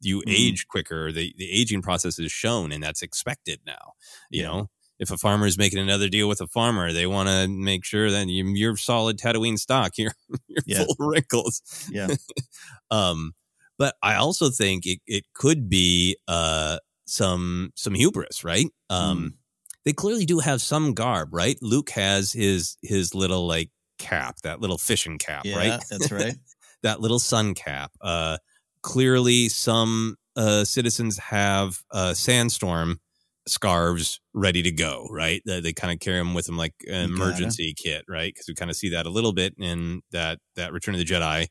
you 0.00 0.22
Mhm. 0.24 0.30
age 0.30 0.66
quicker. 0.68 1.12
The 1.12 1.34
the 1.38 1.50
aging 1.50 1.82
process 1.82 2.18
is 2.18 2.32
shown, 2.32 2.72
and 2.72 2.82
that's 2.82 3.02
expected 3.02 3.60
now. 3.66 3.94
You 4.32 4.42
Yeah. 4.42 4.48
know. 4.48 4.70
If 4.98 5.10
a 5.10 5.16
farmer 5.16 5.46
is 5.46 5.56
making 5.56 5.78
another 5.78 6.08
deal 6.08 6.28
with 6.28 6.40
a 6.40 6.46
farmer, 6.48 6.92
they 6.92 7.06
want 7.06 7.28
to 7.28 7.46
make 7.48 7.84
sure 7.84 8.10
that 8.10 8.26
you, 8.28 8.44
you're 8.54 8.76
solid 8.76 9.18
Tatooine 9.18 9.58
stock. 9.58 9.92
You're, 9.98 10.12
you're 10.48 10.62
Yeah. 10.66 10.78
full 10.78 10.90
of 10.92 10.96
wrinkles. 10.98 11.62
Yeah. 11.90 12.08
um, 12.90 13.32
but 13.78 13.94
I 14.02 14.14
also 14.16 14.50
think 14.50 14.86
it, 14.86 14.98
it 15.06 15.24
could 15.34 15.68
be 15.68 16.16
uh, 16.26 16.78
some 17.06 17.72
some 17.76 17.94
hubris, 17.94 18.42
right? 18.44 18.66
Um, 18.90 19.18
Mm. 19.18 19.32
They 19.84 19.92
clearly 19.94 20.26
do 20.26 20.40
have 20.40 20.60
some 20.60 20.92
garb, 20.92 21.32
right? 21.32 21.56
Luke 21.62 21.90
has 21.90 22.32
his 22.32 22.76
his 22.82 23.14
little 23.14 23.46
like 23.46 23.70
cap, 23.98 24.36
that 24.42 24.60
little 24.60 24.76
fishing 24.78 25.16
cap, 25.16 25.44
Yeah, 25.44 25.56
right? 25.56 25.82
that's 25.88 26.10
right. 26.12 26.34
that 26.82 27.00
little 27.00 27.18
sun 27.20 27.54
cap. 27.54 27.92
Uh, 28.00 28.36
clearly, 28.82 29.48
some 29.48 30.16
uh, 30.36 30.64
citizens 30.64 31.16
have 31.18 31.78
uh, 31.92 32.12
sandstorm 32.14 33.00
scarves 33.50 34.20
ready 34.34 34.62
to 34.62 34.70
go, 34.70 35.06
right? 35.10 35.42
They, 35.46 35.60
they 35.60 35.72
kind 35.72 35.92
of 35.92 36.00
carry 36.00 36.18
them 36.18 36.34
with 36.34 36.46
them 36.46 36.56
like 36.56 36.74
an 36.88 37.04
emergency 37.06 37.74
kit, 37.76 38.04
right? 38.08 38.32
Because 38.32 38.46
we 38.48 38.54
kind 38.54 38.70
of 38.70 38.76
see 38.76 38.90
that 38.90 39.06
a 39.06 39.10
little 39.10 39.32
bit 39.32 39.54
in 39.58 40.02
that 40.12 40.38
that 40.56 40.72
Return 40.72 40.94
of 40.94 40.98
the 41.00 41.04
Jedi 41.06 41.46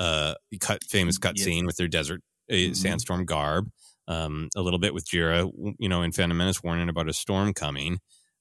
uh, 0.00 0.34
cut 0.60 0.82
famous 0.84 1.18
cut 1.18 1.38
Yeah. 1.38 1.44
scene 1.44 1.66
with 1.66 1.76
their 1.76 1.88
desert 1.88 2.20
uh, 2.50 2.54
Mhm. 2.54 2.76
sandstorm 2.76 3.24
garb. 3.24 3.68
Um, 4.06 4.48
a 4.56 4.60
little 4.62 4.78
bit 4.78 4.92
with 4.92 5.06
Jira, 5.06 5.50
you 5.78 5.88
know, 5.88 6.02
in 6.02 6.12
Phantom 6.12 6.36
Menace 6.36 6.62
warning 6.62 6.88
about 6.90 7.08
a 7.08 7.14
storm 7.14 7.54
coming. 7.54 8.00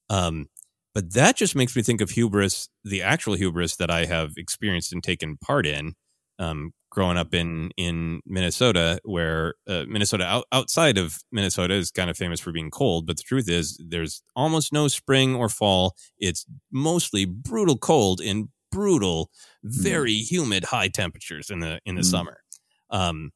Um, 0.10 0.48
but 0.94 1.14
that 1.14 1.38
just 1.38 1.56
makes 1.56 1.76
me 1.76 1.82
think 1.84 2.02
of 2.02 2.12
hubris, 2.12 2.68
the 2.84 3.02
actual 3.02 3.36
hubris 3.36 3.78
that 3.78 3.90
I 3.90 4.06
have 4.06 4.34
experienced 4.38 4.92
and 4.92 5.02
taken 5.04 5.38
part 5.38 5.66
in, 5.66 5.94
um, 6.38 6.72
growing 6.94 7.18
up 7.18 7.34
in 7.34 7.72
in 7.78 8.22
Minnesota, 8.26 9.00
where 9.04 9.56
uh, 9.68 9.86
Minnesota 9.88 10.26
out, 10.26 10.46
outside 10.54 10.98
of 11.00 11.18
Minnesota 11.32 11.74
is 11.74 11.92
kind 11.92 12.10
of 12.12 12.18
famous 12.18 12.40
for 12.40 12.52
being 12.54 12.72
cold, 12.72 13.08
but 13.08 13.18
the 13.18 13.24
truth 13.24 13.50
is 13.50 13.80
there's 13.84 14.24
almost 14.36 14.72
no 14.72 14.88
spring 14.88 15.36
or 15.36 15.50
fall. 15.50 15.96
It's 16.20 16.46
mostly 16.72 17.26
brutal 17.26 17.78
cold 17.78 18.22
and 18.22 18.50
brutal, 18.72 19.32
very 19.64 20.14
humid, 20.16 20.66
high 20.66 20.90
temperatures 20.90 21.50
in 21.50 21.60
the 21.62 21.80
in 21.86 21.96
the 21.96 22.04
Mm. 22.04 22.12
summer. 22.12 22.38
Um, 22.92 23.32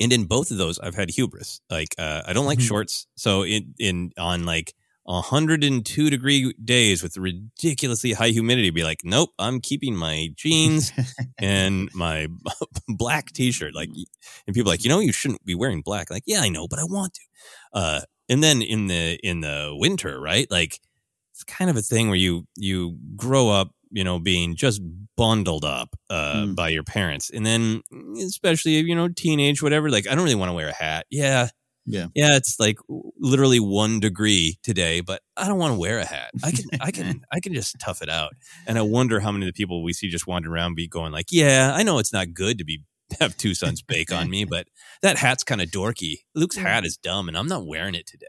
and 0.00 0.12
in 0.12 0.24
both 0.24 0.50
of 0.50 0.56
those, 0.58 0.78
I've 0.78 0.94
had 0.94 1.10
hubris. 1.10 1.60
Like 1.70 1.94
uh, 1.98 2.22
I 2.26 2.32
don't 2.32 2.46
like 2.46 2.60
Mhm. 2.60 2.66
shorts, 2.68 3.06
so 3.16 3.44
in 3.44 3.74
in 3.78 4.12
on 4.18 4.44
like 4.46 4.74
102 5.10 6.10
degree 6.10 6.52
days 6.64 7.02
with 7.02 7.16
ridiculously 7.16 8.12
high 8.12 8.28
humidity, 8.30 8.70
be 8.70 8.84
like, 8.84 9.00
nope, 9.04 9.30
I'm 9.38 9.60
keeping 9.60 9.96
my 9.96 10.28
jeans 10.36 10.92
and 11.38 11.90
my 11.94 12.28
black 12.88 13.32
t-shirt. 13.32 13.74
Like, 13.74 13.88
and 14.46 14.54
people 14.54 14.70
are 14.70 14.74
like, 14.74 14.84
you 14.84 14.90
know, 14.90 15.00
you 15.00 15.12
shouldn't 15.12 15.44
be 15.44 15.54
wearing 15.54 15.82
black. 15.82 16.10
Like, 16.10 16.22
yeah, 16.26 16.40
I 16.40 16.48
know, 16.48 16.68
but 16.68 16.78
I 16.78 16.84
want 16.84 17.14
to. 17.14 17.20
Uh, 17.72 18.00
and 18.28 18.42
then 18.42 18.62
in 18.62 18.86
the 18.86 19.18
in 19.22 19.40
the 19.40 19.70
winter, 19.72 20.20
right? 20.20 20.46
Like, 20.50 20.78
it's 21.32 21.42
kind 21.44 21.70
of 21.70 21.76
a 21.76 21.82
thing 21.82 22.08
where 22.08 22.16
you 22.16 22.46
you 22.56 22.96
grow 23.16 23.48
up, 23.48 23.72
you 23.90 24.04
know, 24.04 24.18
being 24.20 24.54
just 24.54 24.80
bundled 25.16 25.64
up 25.64 25.96
uh, 26.08 26.44
Mm. 26.44 26.54
by 26.54 26.68
your 26.68 26.84
parents, 26.84 27.30
and 27.30 27.44
then 27.44 27.82
especially 28.24 28.72
you 28.78 28.94
know, 28.94 29.08
teenage, 29.08 29.62
whatever. 29.62 29.90
Like, 29.90 30.06
I 30.06 30.14
don't 30.14 30.22
really 30.24 30.36
want 30.36 30.50
to 30.50 30.54
wear 30.54 30.68
a 30.68 30.72
hat. 30.72 31.06
Yeah, 31.10 31.48
Yeah. 31.86 32.06
yeah, 32.14 32.36
it's 32.36 32.60
like 32.60 32.78
literally 33.18 33.58
one 33.58 34.00
degree 34.00 34.58
today, 34.62 35.00
but 35.00 35.22
I 35.36 35.48
don't 35.48 35.58
want 35.58 35.74
to 35.74 35.78
wear 35.78 35.98
a 35.98 36.06
hat. 36.06 36.30
I 36.44 36.52
can, 36.52 36.64
I 36.80 36.90
can, 36.90 37.22
I 37.32 37.40
can 37.40 37.54
just 37.54 37.76
tough 37.80 38.02
it 38.02 38.08
out. 38.08 38.32
And 38.66 38.78
I 38.78 38.82
wonder 38.82 39.18
how 39.20 39.32
many 39.32 39.46
of 39.46 39.48
the 39.48 39.60
people 39.60 39.82
we 39.82 39.92
see 39.92 40.08
just 40.08 40.26
wandering 40.26 40.54
around 40.54 40.76
be 40.76 40.86
going 40.86 41.12
like, 41.12 41.26
yeah, 41.30 41.72
I 41.74 41.82
know 41.82 41.98
it's 41.98 42.12
not 42.12 42.32
good 42.32 42.58
to 42.58 42.64
be 42.64 42.84
have 43.20 43.36
two 43.36 43.54
suns 43.54 43.82
bake 43.82 44.12
on 44.12 44.30
me, 44.30 44.44
but 44.44 44.68
that 45.02 45.18
hat's 45.18 45.44
kind 45.44 45.60
of 45.60 45.68
dorky. 45.68 46.18
Luke's 46.34 46.56
hat 46.56 46.84
is 46.84 46.96
dumb, 46.96 47.28
and 47.28 47.36
I'm 47.36 47.48
not 47.48 47.66
wearing 47.66 47.94
it 47.94 48.06
today. 48.06 48.26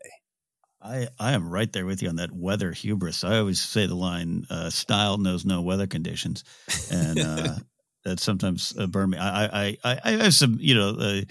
I, 0.81 1.07
I 1.19 1.33
am 1.33 1.49
right 1.49 1.71
there 1.71 1.85
with 1.85 2.01
you 2.01 2.09
on 2.09 2.15
that 2.15 2.31
weather 2.31 2.71
hubris. 2.71 3.23
I 3.23 3.37
always 3.37 3.61
say 3.61 3.85
the 3.85 3.95
line, 3.95 4.45
uh, 4.49 4.71
style 4.71 5.17
knows 5.17 5.45
no 5.45 5.61
weather 5.61 5.85
conditions. 5.85 6.43
And 6.91 7.19
uh, 7.19 7.55
that 8.05 8.19
sometimes 8.19 8.73
uh, 8.77 8.87
burn 8.87 9.11
me. 9.11 9.19
I, 9.19 9.45
I, 9.45 9.77
I, 9.83 9.99
I 10.03 10.11
have 10.23 10.33
some, 10.33 10.57
you 10.59 10.73
know, 10.73 10.95
uh, 10.97 11.21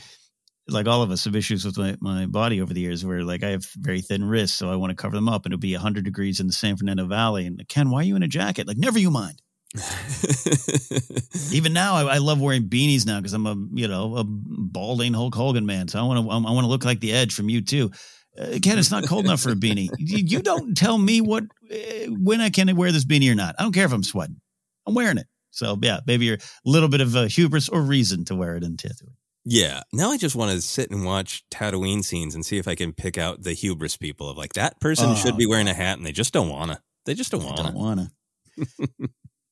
like 0.71 0.87
all 0.87 1.03
of 1.03 1.11
us 1.11 1.25
have 1.25 1.37
issues 1.37 1.65
with 1.65 1.77
my, 1.79 1.97
my 2.01 2.27
body 2.27 2.61
over 2.61 2.73
the 2.73 2.81
years 2.81 3.05
where 3.05 3.23
like 3.23 3.43
I 3.43 3.51
have 3.51 3.67
very 3.77 4.01
thin 4.01 4.25
wrists, 4.25 4.57
so 4.57 4.71
I 4.71 4.77
want 4.77 4.91
to 4.91 4.97
cover 4.97 5.17
them 5.17 5.29
up 5.29 5.45
and 5.45 5.53
it'll 5.53 5.61
be 5.61 5.75
100 5.75 6.05
degrees 6.05 6.41
in 6.41 6.47
the 6.47 6.53
San 6.53 6.77
Fernando 6.77 7.07
Valley. 7.07 7.47
And 7.47 7.67
Ken, 7.69 7.91
why 7.91 8.01
are 8.01 8.05
you 8.05 8.17
in 8.17 8.23
a 8.23 8.29
jacket? 8.29 8.67
Like, 8.67 8.79
never 8.79 8.99
you 8.99 9.11
mind. 9.11 9.43
Even 11.53 11.73
now, 11.73 11.95
I, 11.95 12.15
I 12.15 12.19
love 12.19 12.41
wearing 12.41 12.65
beanies 12.65 13.07
now 13.07 13.19
because 13.19 13.33
I'm 13.33 13.47
a 13.47 13.55
you 13.73 13.87
know 13.87 14.17
a 14.17 14.25
balding 14.25 15.15
Hulk 15.15 15.35
Hogan 15.35 15.65
man. 15.65 15.87
So 15.87 16.01
I 16.01 16.03
want 16.03 16.25
to 16.25 16.31
I 16.31 16.53
want 16.53 16.65
to 16.65 16.69
look 16.69 16.85
like 16.85 16.99
the 17.01 17.13
Edge 17.13 17.33
from 17.33 17.47
U2. 17.47 17.95
Uh, 18.39 18.59
Ken, 18.63 18.79
it's 18.79 18.91
not 18.91 19.07
cold 19.07 19.25
enough 19.27 19.41
for 19.41 19.51
a 19.51 19.55
beanie. 19.55 19.89
You, 19.99 20.19
you 20.19 20.43
don't 20.43 20.77
tell 20.77 20.99
me 20.99 21.21
what 21.21 21.45
uh, 21.71 21.77
when 22.09 22.41
I 22.41 22.51
can 22.51 22.75
wear 22.77 22.91
this 22.91 23.05
beanie 23.05 23.31
or 23.31 23.35
not. 23.35 23.55
I 23.59 23.63
don't 23.63 23.73
care 23.73 23.85
if 23.85 23.93
I'm 23.93 24.03
sweating. 24.03 24.41
I'm 24.87 24.95
wearing 24.95 25.19
it. 25.19 25.27
So 25.51 25.79
yeah, 25.83 26.01
maybe 26.07 26.25
you're 26.25 26.37
a 26.37 26.41
little 26.65 26.89
bit 26.89 27.01
of 27.01 27.15
a 27.15 27.29
hubris 27.29 27.69
or 27.69 27.83
reason 27.83 28.25
to 28.27 28.35
wear 28.35 28.57
it 28.57 28.65
in 28.65 28.77
Tatooine. 28.77 29.15
Yeah. 29.51 29.83
Now 29.93 30.13
I 30.13 30.17
just 30.17 30.37
want 30.37 30.53
to 30.53 30.61
sit 30.61 30.93
and 30.93 31.05
watch 31.05 31.43
Tatooine 31.51 32.05
scenes 32.05 32.37
and 32.37 32.47
see 32.47 32.59
if 32.59 32.69
I 32.69 32.77
can 32.77 32.93
pick 32.93 33.19
out 33.19 33.43
the 33.43 33.53
hubris 33.53 33.97
people 33.97 34.31
of 34.31 34.39
like 34.39 34.53
that 34.53 34.81
person 34.81 35.11
Oh, 35.11 35.15
should 35.17 35.37
be 35.37 35.47
wearing 35.47 35.67
a 35.67 35.75
hat 35.75 35.99
and 35.99 36.07
they 36.07 36.13
just 36.13 36.33
don't 36.33 36.49
wanna. 36.49 36.81
They 37.05 37.15
just 37.15 37.33
don't 37.33 37.43
wanna. 37.43 37.65
don't 37.65 37.75
wanna. 37.75 38.13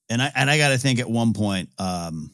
and 0.09 0.23
I 0.23 0.31
and 0.37 0.49
I 0.49 0.57
got 0.57 0.69
to 0.69 0.79
think 0.79 1.01
at 1.01 1.11
one 1.11 1.33
point, 1.33 1.71
um, 1.79 2.31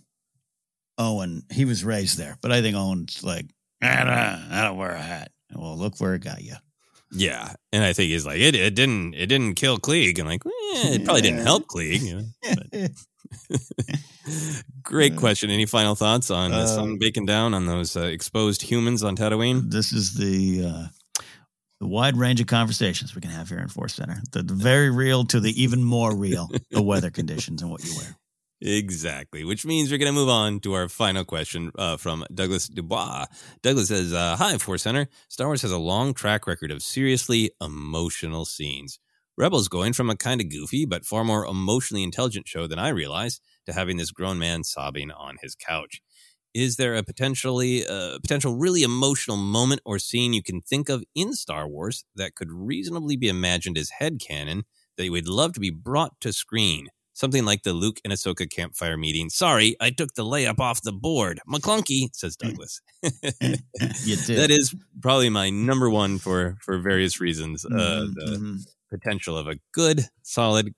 Owen 0.98 1.44
he 1.50 1.64
was 1.64 1.84
raised 1.84 2.18
there, 2.18 2.36
but 2.42 2.52
I 2.52 2.60
think 2.60 2.76
Owen's 2.76 3.24
like, 3.24 3.46
I 3.80 3.96
don't, 4.04 4.08
I 4.08 4.64
don't 4.64 4.76
wear 4.76 4.90
a 4.90 5.00
hat. 5.00 5.30
Well, 5.54 5.78
look 5.78 5.98
where 6.00 6.14
it 6.14 6.22
got 6.22 6.42
you. 6.42 6.56
Yeah, 7.12 7.54
and 7.72 7.82
I 7.82 7.94
think 7.94 8.10
he's 8.10 8.26
like 8.26 8.40
it. 8.40 8.54
It 8.54 8.74
didn't. 8.74 9.14
It 9.14 9.26
didn't 9.26 9.54
kill 9.54 9.78
Cliegg, 9.78 10.18
and 10.18 10.28
like 10.28 10.44
eh, 10.44 10.94
it 10.96 11.04
probably 11.04 11.22
didn't 11.22 11.46
help 11.46 11.66
Cliegg. 11.66 12.02
You 12.02 12.26
know? 12.82 12.88
Great 14.82 15.16
question. 15.16 15.50
Any 15.50 15.66
final 15.66 15.94
thoughts 15.94 16.30
on 16.30 16.50
the 16.50 16.66
sun 16.66 16.98
baking 16.98 17.26
down 17.26 17.54
on 17.54 17.66
those 17.66 17.96
uh, 17.96 18.02
exposed 18.02 18.62
humans 18.62 19.02
on 19.02 19.16
Tatooine? 19.16 19.70
This 19.70 19.92
is 19.92 20.14
the 20.14 20.66
uh, 20.66 20.86
the 21.80 21.86
wide 21.86 22.16
range 22.16 22.40
of 22.40 22.46
conversations 22.46 23.14
we 23.14 23.20
can 23.20 23.30
have 23.30 23.48
here 23.48 23.58
in 23.58 23.68
Force 23.68 23.94
Center. 23.94 24.22
The, 24.32 24.42
the 24.42 24.54
very 24.54 24.90
real 24.90 25.24
to 25.26 25.40
the 25.40 25.62
even 25.62 25.84
more 25.84 26.16
real, 26.16 26.50
the 26.70 26.82
weather 26.82 27.10
conditions 27.12 27.62
and 27.62 27.70
what 27.70 27.84
you 27.84 27.94
wear. 27.96 28.16
Exactly, 28.60 29.44
which 29.44 29.66
means 29.66 29.90
we're 29.90 29.98
going 29.98 30.12
to 30.12 30.18
move 30.18 30.30
on 30.30 30.60
to 30.60 30.72
our 30.72 30.88
final 30.88 31.24
question 31.24 31.70
uh, 31.76 31.98
from 31.98 32.24
Douglas 32.32 32.68
Dubois. 32.68 33.26
Douglas 33.62 33.88
says, 33.88 34.14
uh, 34.14 34.36
Hi, 34.36 34.56
Force 34.56 34.82
Center. 34.82 35.08
Star 35.28 35.48
Wars 35.48 35.60
has 35.62 35.72
a 35.72 35.78
long 35.78 36.14
track 36.14 36.46
record 36.46 36.70
of 36.70 36.82
seriously 36.82 37.50
emotional 37.60 38.46
scenes. 38.46 38.98
Rebels 39.36 39.68
going 39.68 39.92
from 39.92 40.10
a 40.10 40.16
kind 40.16 40.40
of 40.40 40.48
goofy 40.48 40.84
but 40.84 41.04
far 41.04 41.24
more 41.24 41.44
emotionally 41.46 42.02
intelligent 42.02 42.46
show 42.46 42.66
than 42.66 42.78
I 42.78 42.88
realized 42.90 43.40
to 43.66 43.72
having 43.72 43.96
this 43.96 44.10
grown 44.10 44.38
man 44.38 44.62
sobbing 44.64 45.10
on 45.10 45.36
his 45.42 45.54
couch. 45.54 46.00
Is 46.54 46.76
there 46.76 46.94
a 46.94 47.02
potentially 47.02 47.84
uh, 47.84 48.18
potential 48.20 48.54
really 48.56 48.84
emotional 48.84 49.36
moment 49.36 49.80
or 49.84 49.98
scene 49.98 50.32
you 50.32 50.42
can 50.42 50.60
think 50.60 50.88
of 50.88 51.02
in 51.14 51.32
Star 51.32 51.66
Wars 51.68 52.04
that 52.14 52.36
could 52.36 52.52
reasonably 52.52 53.16
be 53.16 53.28
imagined 53.28 53.76
as 53.76 53.90
head 53.98 54.20
headcanon 54.20 54.62
that 54.96 55.04
you 55.04 55.10
would 55.10 55.26
love 55.28 55.52
to 55.54 55.60
be 55.60 55.70
brought 55.70 56.12
to 56.20 56.32
screen? 56.32 56.86
Something 57.12 57.44
like 57.44 57.62
the 57.62 57.72
Luke 57.72 57.98
and 58.04 58.12
Ahsoka 58.12 58.48
campfire 58.50 58.96
meeting. 58.96 59.30
Sorry, 59.30 59.76
I 59.80 59.90
took 59.90 60.14
the 60.14 60.24
layup 60.24 60.58
off 60.60 60.82
the 60.82 60.92
board. 60.92 61.40
McClunky, 61.48 62.08
says 62.12 62.36
Douglas. 62.40 62.80
you 63.02 63.06
did. 64.16 64.38
that 64.38 64.50
is 64.50 64.74
probably 65.00 65.30
my 65.30 65.50
number 65.50 65.90
one 65.90 66.18
for 66.18 66.56
for 66.60 66.78
various 66.78 67.20
reasons. 67.20 67.64
Uh, 67.64 67.68
Mhm, 67.70 68.14
the 68.14 68.36
mhm. 68.38 68.66
Potential 68.98 69.36
of 69.36 69.46
a 69.48 69.56
good, 69.72 70.08
solid 70.22 70.74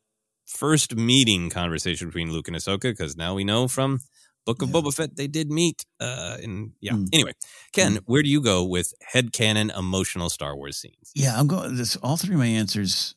first 0.47 0.97
meeting 0.97 1.51
conversation 1.51 2.09
between 2.09 2.33
Luke 2.33 2.49
and 2.49 2.57
Ahsoka, 2.57 2.83
because 2.83 3.17
now 3.17 3.35
we 3.35 3.45
know 3.45 3.69
from 3.69 4.01
Book 4.47 4.63
of 4.63 4.69
Boba 4.69 4.95
Fett 4.95 5.17
they 5.17 5.27
did 5.27 5.51
meet. 5.51 5.85
Uh, 6.01 6.37
and 6.43 6.73
yeah. 6.81 6.93
Mm. 6.93 7.09
Anyway, 7.13 7.33
Ken, 7.73 7.99
where 8.07 8.23
do 8.23 8.29
you 8.29 8.41
go 8.41 8.65
with 8.65 8.95
headcanon 9.13 9.77
emotional 9.77 10.31
Star 10.31 10.57
Wars 10.57 10.77
scenes? 10.77 11.11
Yeah, 11.15 11.39
I'm 11.39 11.49
going. 11.49 11.77
This 11.77 11.97
all 11.97 12.17
three 12.17 12.35
of 12.35 12.39
my 12.39 12.47
answers. 12.47 13.15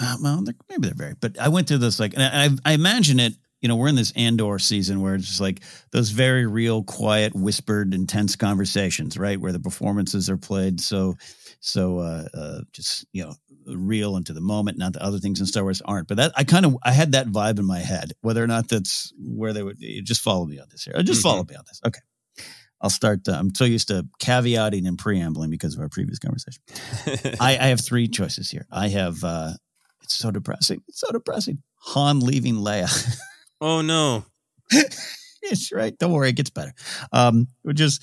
Uh, 0.00 0.16
well, 0.22 0.42
they're, 0.44 0.54
maybe 0.68 0.88
they're 0.88 0.94
very, 0.94 1.14
but 1.20 1.38
I 1.38 1.48
went 1.48 1.66
through 1.66 1.78
this 1.78 1.98
like, 1.98 2.14
and 2.14 2.22
I, 2.22 2.70
I 2.70 2.74
imagine 2.74 3.20
it. 3.20 3.34
You 3.60 3.68
know, 3.68 3.74
we're 3.74 3.88
in 3.88 3.96
this 3.96 4.12
Andor 4.12 4.60
season 4.60 5.00
where 5.00 5.16
it's 5.16 5.26
just 5.26 5.40
like 5.40 5.62
those 5.90 6.10
very 6.10 6.46
real, 6.46 6.84
quiet, 6.84 7.34
whispered, 7.34 7.92
intense 7.92 8.36
conversations, 8.36 9.16
right? 9.16 9.40
Where 9.40 9.50
the 9.50 9.58
performances 9.58 10.30
are 10.30 10.36
played 10.36 10.80
so, 10.80 11.16
so 11.58 11.98
uh, 11.98 12.28
uh, 12.34 12.60
just 12.72 13.04
you 13.12 13.24
know, 13.24 13.34
real 13.68 14.16
and 14.16 14.24
to 14.26 14.32
the 14.32 14.40
moment. 14.40 14.78
Not 14.78 14.94
that 14.94 15.02
other 15.02 15.18
things 15.18 15.40
in 15.40 15.46
Star 15.46 15.62
Wars 15.62 15.80
aren't, 15.84 16.08
but 16.08 16.16
that 16.16 16.32
I 16.36 16.44
kind 16.44 16.64
of 16.66 16.76
I 16.82 16.92
had 16.92 17.12
that 17.12 17.26
vibe 17.28 17.58
in 17.58 17.66
my 17.66 17.78
head. 17.80 18.12
Whether 18.20 18.42
or 18.42 18.46
not 18.46 18.68
that's 18.68 19.12
where 19.18 19.52
they 19.52 19.62
would 19.62 19.78
just 20.04 20.20
follow 20.22 20.44
me 20.46 20.58
on 20.58 20.66
this 20.70 20.84
here. 20.84 20.94
Uh, 20.96 21.02
Just 21.02 21.22
follow 21.22 21.44
me 21.44 21.54
on 21.54 21.64
this. 21.66 21.80
Okay. 21.86 22.00
I'll 22.80 22.90
start. 22.90 23.26
Uh, 23.28 23.32
I'm 23.32 23.54
so 23.54 23.64
used 23.64 23.88
to 23.88 24.06
caveating 24.22 24.86
and 24.86 24.96
preambling 24.98 25.50
because 25.50 25.74
of 25.74 25.80
our 25.80 25.88
previous 25.88 26.18
conversation. 26.20 26.62
I, 27.40 27.58
I 27.58 27.66
have 27.68 27.80
three 27.84 28.06
choices 28.08 28.50
here. 28.50 28.66
I 28.70 28.88
have. 28.88 29.24
uh 29.24 29.52
It's 30.02 30.14
so 30.14 30.30
depressing. 30.30 30.82
It's 30.88 31.00
so 31.00 31.10
depressing. 31.10 31.62
Han 31.80 32.20
leaving 32.20 32.56
Leia. 32.56 32.88
Oh 33.60 33.80
no. 33.82 34.24
it's 35.42 35.72
right. 35.72 35.96
Don't 35.98 36.12
worry, 36.12 36.28
it 36.28 36.36
gets 36.36 36.50
better. 36.50 36.72
Um, 37.12 37.48
which 37.62 37.80
is, 37.80 37.98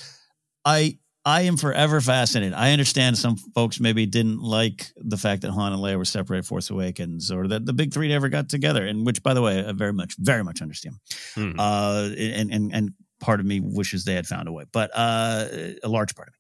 I 0.65 0.97
I 1.25 1.41
am 1.41 1.57
forever 1.57 1.99
fascinated. 2.01 2.53
I 2.53 2.71
understand 2.71 3.17
some 3.17 3.35
folks 3.55 3.79
maybe 3.79 4.05
didn't 4.05 4.41
like 4.41 4.91
the 4.95 5.17
fact 5.17 5.41
that 5.41 5.51
Han 5.51 5.73
and 5.73 5.81
Leia 5.81 5.97
were 5.97 6.05
separated 6.05 6.45
Force 6.45 6.69
Awakens, 6.69 7.31
or 7.31 7.47
that 7.47 7.65
the 7.65 7.73
big 7.73 7.91
three 7.93 8.07
never 8.09 8.29
got 8.29 8.47
together. 8.47 8.85
And 8.85 9.05
which, 9.05 9.23
by 9.23 9.33
the 9.33 9.41
way, 9.41 9.65
I 9.65 9.71
very 9.71 9.93
much, 9.93 10.15
very 10.19 10.43
much 10.43 10.61
understand. 10.61 10.97
Mhm. 11.35 11.55
Uh, 11.57 12.13
and 12.15 12.53
and 12.53 12.73
and 12.73 12.93
part 13.19 13.39
of 13.39 13.45
me 13.47 13.59
wishes 13.59 14.05
they 14.05 14.13
had 14.13 14.27
found 14.27 14.47
a 14.47 14.51
way, 14.51 14.65
but 14.71 14.91
uh, 14.93 15.47
a 15.83 15.89
large 15.89 16.15
part 16.15 16.27
of 16.27 16.33
me. 16.33 16.39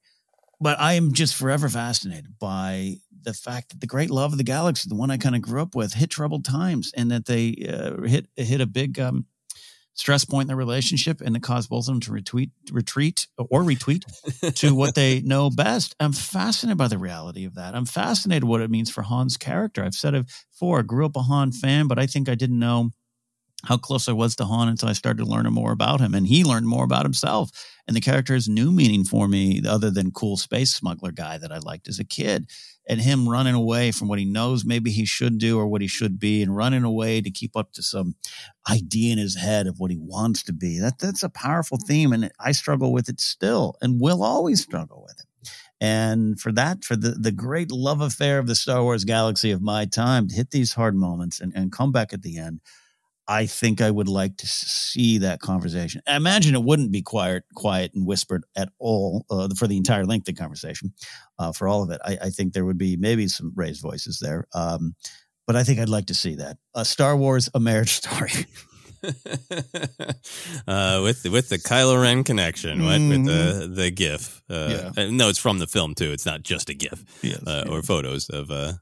But 0.61 0.79
I 0.79 0.93
am 0.93 1.13
just 1.13 1.35
forever 1.35 1.67
fascinated 1.67 2.37
by 2.39 2.97
the 3.23 3.33
fact 3.33 3.69
that 3.69 3.81
the 3.81 3.87
great 3.87 4.11
love 4.11 4.33
of 4.33 4.37
the 4.37 4.43
galaxy, 4.43 4.87
the 4.87 4.95
one 4.95 5.09
I 5.09 5.17
kind 5.17 5.35
of 5.35 5.41
grew 5.41 5.61
up 5.61 5.73
with, 5.73 5.93
hit 5.93 6.11
troubled 6.11 6.45
times, 6.45 6.91
and 6.95 7.09
that 7.09 7.25
they 7.25 7.55
uh, 7.67 8.03
hit 8.03 8.27
hit 8.35 8.61
a 8.61 8.67
big 8.67 8.99
um, 8.99 9.25
stress 9.95 10.25
point 10.25 10.43
in 10.43 10.47
their 10.49 10.57
relationship, 10.57 11.21
and 11.21 11.35
it 11.35 11.41
caused 11.41 11.69
both 11.69 11.87
of 11.87 11.93
them 11.93 11.99
to 12.01 12.11
retweet, 12.11 12.51
retreat, 12.71 13.27
or 13.37 13.63
retweet 13.63 14.03
to 14.55 14.75
what 14.75 14.93
they 14.93 15.21
know 15.25 15.49
best. 15.49 15.95
I'm 15.99 16.13
fascinated 16.13 16.77
by 16.77 16.89
the 16.89 16.97
reality 16.97 17.45
of 17.45 17.55
that. 17.55 17.73
I'm 17.73 17.85
fascinated 17.85 18.43
what 18.43 18.61
it 18.61 18.69
means 18.69 18.91
for 18.91 19.03
Han's 19.03 19.37
character. 19.37 19.83
I've 19.83 19.95
said 19.95 20.13
it 20.13 20.27
before. 20.51 20.79
I 20.79 20.83
grew 20.83 21.05
up 21.05 21.15
a 21.15 21.21
Han 21.21 21.51
fan, 21.51 21.87
but 21.87 21.97
I 21.97 22.05
think 22.05 22.29
I 22.29 22.35
didn't 22.35 22.59
know 22.59 22.91
how 23.63 23.77
close 23.77 24.07
I 24.07 24.11
was 24.11 24.35
to 24.35 24.45
Han 24.45 24.67
until 24.67 24.89
I 24.89 24.93
started 24.93 25.25
learning 25.25 25.53
more 25.53 25.71
about 25.71 25.99
him, 25.99 26.13
and 26.13 26.27
he 26.27 26.43
learned 26.43 26.67
more 26.67 26.83
about 26.83 27.05
himself. 27.05 27.49
And 27.87 27.95
the 27.95 28.01
character 28.01 28.33
has 28.33 28.47
new 28.49 28.71
meaning 28.71 29.05
for 29.05 29.27
me, 29.27 29.61
other 29.67 29.89
than 29.89 30.11
cool 30.11 30.37
space 30.37 30.73
smuggler 30.73 31.11
guy 31.11 31.37
that 31.37 31.51
I 31.51 31.57
liked 31.59 31.87
as 31.87 31.99
a 31.99 32.03
kid. 32.03 32.47
And 32.87 33.01
him 33.01 33.27
running 33.27 33.55
away 33.55 33.91
from 33.91 34.07
what 34.07 34.19
he 34.19 34.25
knows 34.25 34.63
maybe 34.63 34.91
he 34.91 35.05
should 35.05 35.37
do 35.39 35.57
or 35.57 35.67
what 35.67 35.81
he 35.81 35.87
should 35.87 36.19
be, 36.19 36.43
and 36.43 36.55
running 36.55 36.83
away 36.83 37.21
to 37.21 37.31
keep 37.31 37.55
up 37.55 37.71
to 37.73 37.81
some 37.81 38.15
idea 38.69 39.13
in 39.13 39.17
his 39.17 39.35
head 39.35 39.65
of 39.65 39.79
what 39.79 39.91
he 39.91 39.97
wants 39.97 40.43
to 40.43 40.53
be. 40.53 40.79
That 40.79 40.99
that's 40.99 41.23
a 41.23 41.29
powerful 41.29 41.77
theme, 41.77 42.13
and 42.13 42.31
I 42.39 42.51
struggle 42.51 42.93
with 42.93 43.09
it 43.09 43.19
still, 43.19 43.75
and 43.81 43.99
will 43.99 44.23
always 44.23 44.61
struggle 44.61 45.01
with 45.03 45.19
it. 45.19 45.25
And 45.81 46.39
for 46.39 46.51
that, 46.53 46.85
for 46.85 46.95
the, 46.95 47.11
the 47.11 47.31
great 47.31 47.71
love 47.71 48.01
affair 48.01 48.39
of 48.39 48.47
the 48.47 48.55
Star 48.55 48.81
Wars 48.81 49.03
galaxy 49.03 49.51
of 49.51 49.61
my 49.61 49.85
time, 49.85 50.27
to 50.27 50.35
hit 50.35 50.51
these 50.51 50.73
hard 50.73 50.95
moments 50.95 51.41
and, 51.41 51.53
and 51.55 51.71
come 51.71 51.91
back 51.91 52.13
at 52.13 52.21
the 52.21 52.37
end, 52.37 52.61
I 53.27 53.47
think 53.47 53.81
I 53.81 53.89
would 53.89 54.07
like 54.07 54.37
to 54.37 54.47
see 54.47 55.17
that 55.19 55.39
conversation. 55.39 56.01
I 56.07 56.15
imagine 56.15 56.53
it 56.53 56.63
wouldn't 56.63 56.91
be 56.91 57.01
quiet, 57.01 57.43
quiet 57.55 57.91
and 57.95 58.05
whispered 58.05 58.43
at 58.55 58.69
all 58.79 59.25
uh, 59.31 59.49
for 59.57 59.67
the 59.67 59.77
entire 59.77 60.05
length 60.05 60.27
of 60.29 60.35
the 60.35 60.41
conversation. 60.41 60.93
Uh, 61.39 61.51
for 61.51 61.67
all 61.67 61.81
of 61.83 61.89
it, 61.89 61.99
I, 62.05 62.17
I 62.23 62.29
think 62.29 62.53
there 62.53 62.65
would 62.65 62.77
be 62.77 62.97
maybe 62.97 63.27
some 63.27 63.51
raised 63.55 63.81
voices 63.81 64.19
there. 64.19 64.45
Um, 64.53 64.95
but 65.47 65.55
I 65.55 65.63
think 65.63 65.79
I'd 65.79 65.89
like 65.89 66.05
to 66.07 66.13
see 66.13 66.35
that. 66.35 66.57
Uh, 66.75 66.83
Star 66.83 67.15
Wars: 67.17 67.49
A 67.53 67.59
Marriage 67.59 67.89
Story. 68.01 68.31
uh, 70.67 70.99
with 71.03 71.25
with 71.29 71.49
the 71.49 71.57
Kylo 71.57 72.01
Ren 72.01 72.23
connection, 72.23 72.83
what 72.83 72.99
with 73.01 73.25
the 73.25 73.69
the 73.73 73.91
GIF. 73.91 74.41
Uh, 74.49 74.53
Mm-hmm. 74.55 74.99
Yeah. 74.99 75.03
uh, 75.05 75.11
No, 75.11 75.29
it's 75.29 75.39
from 75.39 75.59
the 75.59 75.67
film 75.67 75.95
too. 75.95 76.11
It's 76.11 76.25
not 76.25 76.43
just 76.43 76.69
a 76.69 76.73
GIF 76.73 77.03
Yes, 77.23 77.41
uh, 77.47 77.65
or 77.69 77.81
photos 77.81 78.29
of 78.29 78.49
uh, 78.51 78.73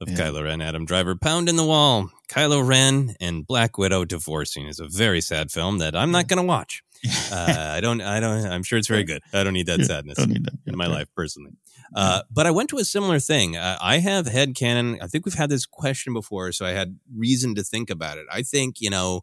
of 0.00 0.08
Yeah. 0.08 0.16
Kylo 0.16 0.44
Ren, 0.44 0.60
Adam 0.60 0.84
Driver 0.84 1.14
pounding 1.16 1.56
the 1.56 1.64
wall. 1.64 2.10
Kylo 2.32 2.66
Ren 2.66 3.14
and 3.20 3.46
Black 3.46 3.76
Widow 3.76 4.06
divorcing 4.06 4.66
is 4.66 4.80
a 4.80 4.88
very 4.88 5.20
sad 5.20 5.50
film 5.50 5.78
that 5.78 5.94
I'm 5.94 6.10
not 6.10 6.28
going 6.28 6.38
to 6.38 6.46
watch. 6.46 6.82
Uh, 7.32 7.72
I 7.76 7.80
don't. 7.80 8.00
I 8.00 8.20
don't. 8.20 8.46
I'm 8.46 8.62
sure 8.62 8.78
it's 8.78 8.86
very 8.86 9.02
good. 9.02 9.22
I 9.32 9.42
don't 9.42 9.54
need 9.54 9.66
that 9.66 9.80
sadness 9.84 10.24
need 10.24 10.44
that. 10.44 10.52
in 10.66 10.76
my 10.76 10.86
yeah. 10.86 10.92
life 10.92 11.08
personally. 11.16 11.52
Uh, 11.96 12.20
but 12.30 12.46
I 12.46 12.52
went 12.52 12.68
to 12.70 12.78
a 12.78 12.84
similar 12.84 13.18
thing. 13.18 13.56
Uh, 13.56 13.76
I 13.80 13.98
have 13.98 14.26
head 14.26 14.54
canon. 14.54 14.98
I 15.02 15.08
think 15.08 15.24
we've 15.24 15.34
had 15.34 15.50
this 15.50 15.66
question 15.66 16.12
before, 16.12 16.52
so 16.52 16.64
I 16.64 16.70
had 16.70 16.98
reason 17.16 17.54
to 17.56 17.64
think 17.64 17.90
about 17.90 18.18
it. 18.18 18.26
I 18.30 18.42
think 18.42 18.80
you 18.80 18.90
know, 18.90 19.22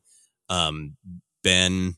um, 0.49 0.97
Ben, 1.43 1.95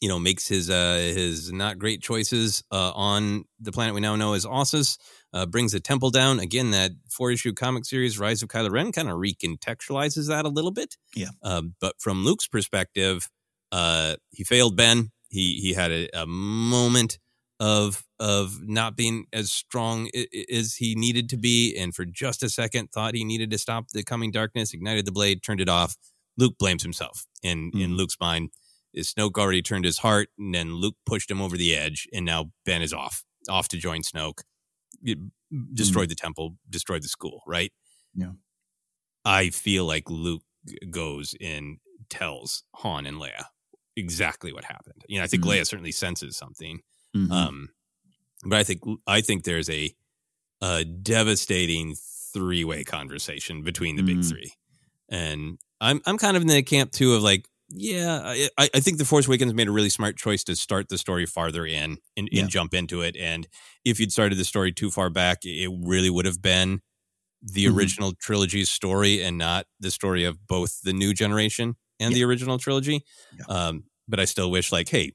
you 0.00 0.08
know, 0.08 0.18
makes 0.18 0.46
his 0.46 0.70
uh, 0.70 0.96
his 0.96 1.52
not 1.52 1.78
great 1.78 2.02
choices 2.02 2.62
uh, 2.70 2.92
on 2.94 3.44
the 3.60 3.72
planet 3.72 3.94
we 3.94 4.00
now 4.00 4.16
know 4.16 4.34
as 4.34 4.46
Ossus. 4.46 4.98
Uh, 5.34 5.44
brings 5.44 5.72
the 5.72 5.80
temple 5.80 6.10
down 6.10 6.40
again. 6.40 6.70
That 6.70 6.92
four 7.10 7.30
issue 7.30 7.52
comic 7.52 7.84
series, 7.84 8.18
Rise 8.18 8.42
of 8.42 8.48
Kylo 8.48 8.70
Ren, 8.70 8.92
kind 8.92 9.08
of 9.08 9.16
recontextualizes 9.16 10.28
that 10.28 10.46
a 10.46 10.48
little 10.48 10.70
bit. 10.70 10.96
Yeah. 11.14 11.28
Um, 11.42 11.74
but 11.80 11.96
from 11.98 12.24
Luke's 12.24 12.46
perspective, 12.48 13.28
uh, 13.70 14.16
he 14.30 14.44
failed 14.44 14.76
Ben. 14.76 15.10
He 15.28 15.60
he 15.60 15.74
had 15.74 15.90
a, 15.90 16.22
a 16.22 16.26
moment 16.26 17.18
of 17.60 18.04
of 18.20 18.58
not 18.62 18.96
being 18.96 19.26
as 19.32 19.52
strong 19.52 20.08
as 20.50 20.76
he 20.76 20.94
needed 20.94 21.28
to 21.30 21.36
be, 21.36 21.76
and 21.76 21.94
for 21.94 22.04
just 22.04 22.42
a 22.42 22.48
second 22.48 22.88
thought 22.92 23.14
he 23.14 23.24
needed 23.24 23.50
to 23.50 23.58
stop 23.58 23.88
the 23.92 24.02
coming 24.02 24.30
darkness. 24.30 24.72
Ignited 24.72 25.06
the 25.06 25.12
blade, 25.12 25.42
turned 25.42 25.60
it 25.60 25.68
off. 25.68 25.96
Luke 26.36 26.54
blames 26.58 26.82
himself. 26.82 27.26
In 27.42 27.70
in 27.74 27.96
Luke's 27.96 28.16
mind, 28.20 28.50
Snoke 28.96 29.38
already 29.38 29.62
turned 29.62 29.84
his 29.84 29.98
heart, 29.98 30.30
and 30.38 30.54
then 30.54 30.74
Luke 30.74 30.96
pushed 31.06 31.30
him 31.30 31.40
over 31.42 31.56
the 31.56 31.74
edge, 31.76 32.08
and 32.12 32.24
now 32.24 32.52
Ben 32.64 32.82
is 32.82 32.92
off, 32.92 33.24
off 33.48 33.68
to 33.68 33.76
join 33.78 34.02
Snoke, 34.02 34.40
It 35.02 35.18
destroyed 35.74 36.08
the 36.08 36.14
temple, 36.14 36.56
destroyed 36.68 37.02
the 37.02 37.08
school. 37.08 37.42
Right? 37.46 37.72
Yeah. 38.14 38.32
I 39.24 39.50
feel 39.50 39.84
like 39.84 40.08
Luke 40.10 40.42
goes 40.90 41.34
and 41.40 41.78
tells 42.10 42.64
Han 42.76 43.06
and 43.06 43.18
Leia 43.18 43.44
exactly 43.96 44.52
what 44.52 44.64
happened. 44.64 45.04
You 45.08 45.18
know, 45.18 45.24
I 45.24 45.26
think 45.26 45.42
Mhm. 45.44 45.48
Leia 45.50 45.66
certainly 45.66 45.92
senses 45.92 46.36
something. 46.36 46.80
Mhm. 47.14 47.30
Um, 47.30 47.68
but 48.44 48.58
I 48.58 48.64
think 48.64 48.80
I 49.06 49.20
think 49.20 49.44
there's 49.44 49.68
a 49.70 49.94
a 50.60 50.84
devastating 50.84 51.94
three 52.32 52.64
way 52.64 52.82
conversation 52.84 53.62
between 53.62 53.96
the 53.96 54.02
big 54.02 54.18
Mm. 54.18 54.28
three, 54.28 54.52
and 55.08 55.58
I'm 55.80 56.00
I'm 56.06 56.18
kind 56.18 56.36
of 56.36 56.42
in 56.42 56.48
the 56.48 56.62
camp 56.62 56.92
too 56.92 57.14
of 57.14 57.22
like, 57.22 57.48
yeah, 57.70 58.22
I, 58.56 58.70
I- 58.74 58.80
think 58.80 58.98
the 58.98 59.04
Force 59.04 59.26
Awakens 59.26 59.52
made 59.54 59.68
a 59.68 59.72
really 59.72 59.88
smart 59.90 60.16
choice 60.16 60.42
to 60.44 60.56
start 60.56 60.88
the 60.88 60.98
story 60.98 61.26
farther 61.26 61.66
in 61.66 61.98
and, 62.16 62.28
Yeah. 62.32 62.42
and 62.42 62.50
jump 62.50 62.74
into 62.74 63.02
it. 63.02 63.16
And 63.16 63.46
if 63.84 64.00
you'd 64.00 64.12
started 64.12 64.38
the 64.38 64.44
story 64.44 64.72
too 64.72 64.90
far 64.90 65.10
back, 65.10 65.38
it 65.44 65.70
really 65.84 66.10
would 66.10 66.24
have 66.26 66.40
been 66.42 66.80
the 67.42 67.66
Mhm. 67.66 67.76
original 67.76 68.12
trilogy's 68.20 68.70
story 68.70 69.22
and 69.22 69.38
not 69.38 69.66
the 69.80 69.90
story 69.90 70.24
of 70.24 70.46
both 70.46 70.80
the 70.82 70.92
new 70.92 71.12
generation 71.14 71.76
and 72.00 72.14
the 72.14 72.24
original 72.24 72.58
trilogy. 72.58 73.04
Um, 73.48 73.84
but 74.08 74.18
I 74.18 74.24
still 74.24 74.50
wish, 74.50 74.72
like, 74.72 74.88
hey, 74.88 75.12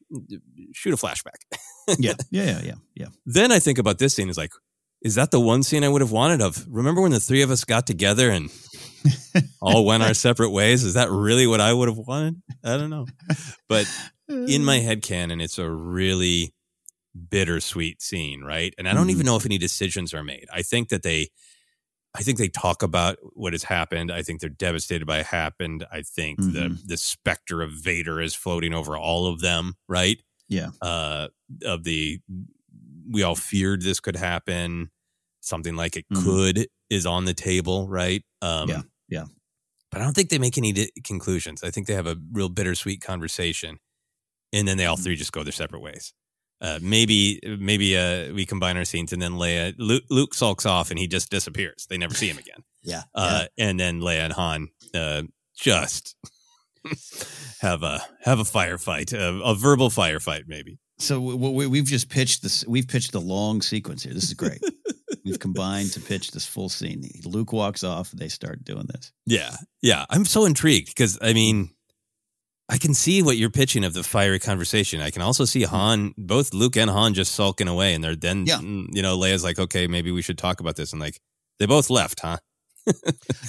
shoot 0.74 0.94
a 0.94 0.98
flashback. 0.98 1.40
yeah, 2.00 2.14
yeah, 2.32 2.44
yeah, 2.44 2.62
yeah, 2.64 2.74
yeah. 2.96 3.08
then 3.26 3.52
I 3.52 3.60
think 3.60 3.78
about 3.80 3.98
this 3.98 4.14
scene 4.16 4.30
is 4.30 4.38
like, 4.38 4.52
is 5.02 5.16
that 5.16 5.32
the 5.32 5.40
one 5.40 5.64
scene 5.64 5.84
I 5.84 5.90
would 5.90 6.02
have 6.02 6.12
wanted 6.12 6.42
of? 6.42 6.66
Remember 6.70 7.02
when 7.02 7.12
the 7.12 7.20
three 7.20 7.42
of 7.42 7.52
us 7.52 7.66
got 7.66 7.86
together 7.88 8.30
and 8.30 8.50
all 9.62 9.86
went 9.86 10.04
our 10.04 10.14
separate 10.14 10.52
ways? 10.52 10.84
Is 10.84 10.94
that 10.96 11.10
really 11.12 11.48
what 11.48 11.62
I 11.62 11.74
would 11.74 11.88
have 11.90 11.98
wanted? 11.98 12.42
I 12.64 12.78
don't 12.78 12.90
know. 12.90 13.06
But 13.68 13.88
in 14.30 14.64
my 14.64 14.80
head 14.80 15.02
canon, 15.02 15.42
it's 15.42 15.58
a 15.58 15.70
really 15.70 16.54
bittersweet 17.30 18.02
scene, 18.02 18.42
right? 18.42 18.74
And 18.78 18.88
I 18.88 18.94
don't 18.94 19.08
Mhm. 19.08 19.12
even 19.12 19.26
know 19.26 19.36
if 19.36 19.46
any 19.46 19.58
decisions 19.58 20.14
are 20.14 20.24
made. 20.24 20.48
I 20.52 20.62
think 20.62 20.90
that 20.90 21.04
they 21.04 21.30
I 22.16 22.22
think 22.22 22.38
they 22.38 22.48
talk 22.48 22.84
about 22.84 23.18
what 23.34 23.54
has 23.54 23.64
happened. 23.64 24.12
I 24.12 24.22
think 24.22 24.40
they're 24.40 24.48
devastated 24.48 25.08
by 25.08 25.18
what 25.18 25.26
happened. 25.26 25.84
I 25.92 26.04
think 26.04 26.38
the 26.40 26.70
Mhm. 26.70 26.86
the 26.88 26.98
specter 26.98 27.64
of 27.64 27.72
Vader 27.72 28.22
is 28.22 28.36
floating 28.36 28.72
over 28.72 28.96
all 28.96 29.26
of 29.26 29.40
them, 29.42 29.78
right? 29.88 30.22
Yeah. 30.48 30.70
Uh 30.82 31.30
of 31.66 31.84
the 31.84 32.20
we 33.10 33.24
all 33.24 33.36
feared 33.36 33.82
this 33.82 34.00
could 34.00 34.16
happen. 34.16 34.92
Something 35.42 35.76
like 35.76 35.98
it 35.98 36.06
Mhm. 36.14 36.24
could 36.24 36.68
is 36.92 37.06
on 37.08 37.26
the 37.26 37.34
table, 37.34 37.88
right? 37.88 38.24
Um 38.44 38.70
Yeah, 38.70 38.82
yeah. 39.14 39.26
But 39.92 40.02
I 40.02 40.06
don't 40.06 40.14
think 40.14 40.30
they 40.30 40.40
make 40.40 40.58
any 40.58 40.72
di- 40.72 40.92
conclusions. 41.04 41.64
I 41.64 41.70
think 41.70 41.86
they 41.86 41.94
have 41.94 42.08
a 42.08 42.18
real 42.32 42.50
bittersweet 42.50 43.02
conversation 43.02 43.80
and 44.52 44.68
then 44.68 44.78
they 44.78 44.86
all 44.86 44.98
three 44.98 45.16
just 45.16 45.32
go 45.32 45.44
their 45.44 45.52
separate 45.52 45.82
ways. 45.82 46.14
Uh, 46.62 46.80
maybe 46.82 47.40
maybe 47.60 47.98
uh, 47.98 48.34
we 48.34 48.46
combine 48.46 48.78
our 48.78 48.86
scenes 48.86 49.12
and 49.12 49.22
then 49.22 49.34
Leia 49.34 49.74
Luke, 49.78 50.04
Luke 50.10 50.34
sulks 50.34 50.66
off 50.66 50.92
and 50.92 51.00
he 51.00 51.08
just 51.08 51.30
disappears. 51.30 51.86
They 51.90 51.98
never 51.98 52.16
see 52.16 52.30
him 52.30 52.38
again. 52.38 52.60
Yeah. 52.86 53.04
Uh, 53.16 53.46
and 53.58 53.80
then 53.80 54.02
Leia 54.02 54.26
and 54.26 54.34
Han 54.34 54.68
uh, 54.94 55.24
just 55.56 56.18
have 57.62 57.82
a 57.82 58.02
have 58.24 58.40
a 58.40 58.44
firefight, 58.44 59.14
a, 59.14 59.42
a 59.42 59.56
verbal 59.56 59.90
firefight, 59.90 60.44
maybe. 60.48 60.80
So 61.00 61.20
we, 61.20 61.36
we, 61.36 61.68
we've 61.68 61.86
just 61.86 62.10
pitched 62.10 62.44
this. 62.44 62.66
We've 62.68 62.88
pitched 62.88 63.14
a 63.16 63.20
long 63.20 63.62
sequence 63.62 64.04
here. 64.04 64.14
This 64.14 64.26
is 64.26 64.34
great. 64.34 64.62
we've 65.26 65.40
combined 65.40 65.92
to 65.94 66.00
pitch 66.00 66.32
this 66.32 66.46
full 66.46 66.70
scene. 66.70 67.10
Luke 67.26 67.52
walks 67.52 67.84
off. 67.84 68.12
They 68.12 68.30
start 68.30 68.64
doing 68.64 68.86
this. 68.88 69.12
Yeah, 69.26 69.56
yeah. 69.82 70.06
I'm 70.10 70.26
so 70.26 70.46
intrigued 70.46 70.88
because 70.90 71.18
I 71.22 71.34
mean, 71.34 71.72
I 72.70 72.78
can 72.78 72.94
see 72.94 73.22
what 73.22 73.38
you're 73.38 73.50
pitching 73.50 73.84
of 73.84 73.94
the 73.94 74.04
fiery 74.04 74.40
conversation. 74.40 75.02
I 75.02 75.10
can 75.12 75.22
also 75.22 75.46
see 75.46 75.64
Han, 75.64 76.14
both 76.18 76.54
Luke 76.54 76.78
and 76.78 76.90
Han, 76.90 77.14
just 77.14 77.34
sulking 77.36 77.68
away, 77.68 77.94
and 77.94 78.04
they're 78.04 78.16
then, 78.16 78.46
Yeah. 78.46 78.60
mm, 78.60 78.88
you 78.92 79.02
know, 79.02 79.18
Leia's 79.18 79.44
like, 79.44 79.60
okay, 79.60 79.88
maybe 79.88 80.12
we 80.12 80.22
should 80.22 80.38
talk 80.38 80.60
about 80.60 80.76
this, 80.76 80.94
and 80.94 81.02
like 81.02 81.20
they 81.60 81.66
both 81.66 81.90
left, 81.90 82.22
huh? 82.22 82.38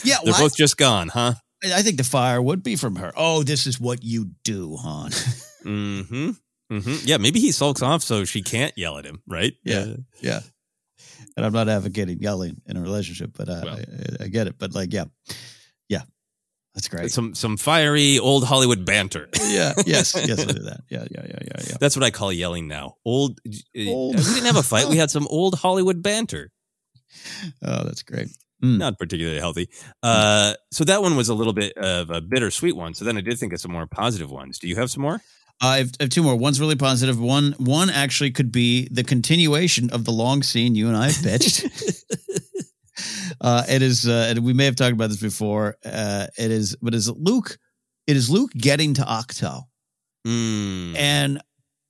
Yeah, 0.05 0.17
They're 0.25 0.33
well, 0.33 0.43
both 0.43 0.57
just 0.57 0.77
gone, 0.77 1.09
huh? 1.09 1.35
I, 1.63 1.75
I 1.79 1.83
think 1.83 1.97
the 1.97 2.05
fire 2.05 2.43
would 2.43 2.63
be 2.63 2.77
from 2.77 2.97
her. 2.97 3.13
Oh, 3.17 3.43
this 3.43 3.67
is 3.67 3.79
what 3.81 4.03
you 4.03 4.31
do, 4.45 4.77
Han. 4.77 5.11
Mm-hmm. 5.65 6.33
Mm-hmm. 6.81 7.07
Yeah, 7.07 7.17
maybe 7.19 7.41
he 7.41 7.53
sulks 7.53 7.83
off 7.83 8.03
so 8.03 8.25
she 8.25 8.43
can't 8.43 8.77
yell 8.77 8.99
at 8.99 9.05
him, 9.05 9.23
right? 9.27 9.55
Yeah. 9.65 9.79
Uh, 9.81 9.97
yeah. 10.21 10.41
And 11.37 11.45
I'm 11.45 11.53
not 11.53 11.69
advocating 11.69 12.21
yelling 12.21 12.61
in 12.67 12.77
a 12.77 12.81
relationship, 12.81 13.31
but 13.37 13.49
uh, 13.49 13.61
Well. 13.65 13.79
I, 14.21 14.25
I 14.25 14.29
get 14.29 14.47
it. 14.47 14.57
But 14.59 14.75
like, 14.75 14.93
yeah, 14.93 15.05
yeah, 15.89 16.03
that's 16.75 16.89
great. 16.89 17.11
some 17.11 17.35
some 17.35 17.57
fiery 17.57 18.19
old 18.19 18.45
Hollywood 18.45 18.85
banter. 18.85 19.29
yeah, 19.47 19.73
yes, 19.87 20.15
yes, 20.27 20.41
I 20.47 20.53
do 20.53 20.63
that. 20.65 20.81
Yeah, 20.91 21.05
yeah, 21.11 21.23
yeah, 21.27 21.39
yeah, 21.43 21.63
yeah. 21.69 21.77
That's 21.81 21.97
what 21.97 22.05
I 22.05 22.11
call 22.11 22.33
yelling 22.33 22.69
now. 22.69 22.95
Old. 23.05 23.41
uh, 23.47 23.89
Old. 23.91 24.17
We 24.17 24.23
didn't 24.23 24.47
have 24.47 24.57
a 24.57 24.63
fight. 24.63 24.89
We 24.89 24.97
had 24.97 25.11
some 25.11 25.27
old 25.29 25.55
Hollywood 25.57 26.03
banter. 26.03 26.51
Oh, 27.63 27.85
that's 27.85 28.03
great. 28.03 28.29
Mm. 28.63 28.79
Not 28.79 28.99
particularly 28.99 29.39
healthy. 29.41 29.69
Uh, 30.03 30.55
so 30.73 30.85
that 30.85 31.03
one 31.03 31.17
was 31.17 31.29
a 31.29 31.35
little 31.35 31.53
bit 31.53 31.77
of 31.77 32.11
a 32.11 32.21
bittersweet 32.21 32.77
one. 32.77 32.95
So 32.95 33.05
then 33.05 33.17
I 33.17 33.21
did 33.21 33.39
think 33.39 33.53
of 33.53 33.61
some 33.61 33.73
more 33.73 33.87
positive 33.87 34.31
ones. 34.31 34.59
Do 34.59 34.69
you 34.69 34.77
have 34.77 34.91
some 34.91 35.03
more? 35.03 35.21
I 35.65 35.79
have, 35.79 35.91
I 36.01 36.05
have 36.05 36.11
two 36.11 36.23
more. 36.23 36.37
One's 36.37 36.61
really 36.61 36.77
positive. 36.77 37.19
One 37.21 37.55
one 37.59 37.91
actually 37.91 38.31
could 38.31 38.53
be 38.53 38.89
the 38.91 39.05
continuation 39.05 39.91
of 39.91 40.05
the 40.05 40.13
long 40.13 40.43
scene 40.43 40.75
you 40.75 40.89
and 40.89 40.97
I 40.97 41.11
have 41.11 41.23
pitched. 41.23 41.65
uh, 43.41 43.65
it 43.69 43.83
is, 43.83 44.07
uh, 44.07 44.27
and 44.31 44.45
we 44.45 44.53
may 44.53 44.65
have 44.67 44.77
talked 44.77 44.93
about 44.93 45.09
this 45.11 45.21
before. 45.21 45.77
Uh, 45.85 46.27
it 46.39 46.51
is, 46.51 46.77
but 46.81 46.95
is 46.95 47.11
Luke? 47.11 47.59
It 48.07 48.17
is 48.17 48.29
Luke 48.31 48.53
getting 48.53 48.95
to 48.95 49.03
Ahch-To, 49.03 49.63
Mm. 50.27 50.97
and 50.97 51.41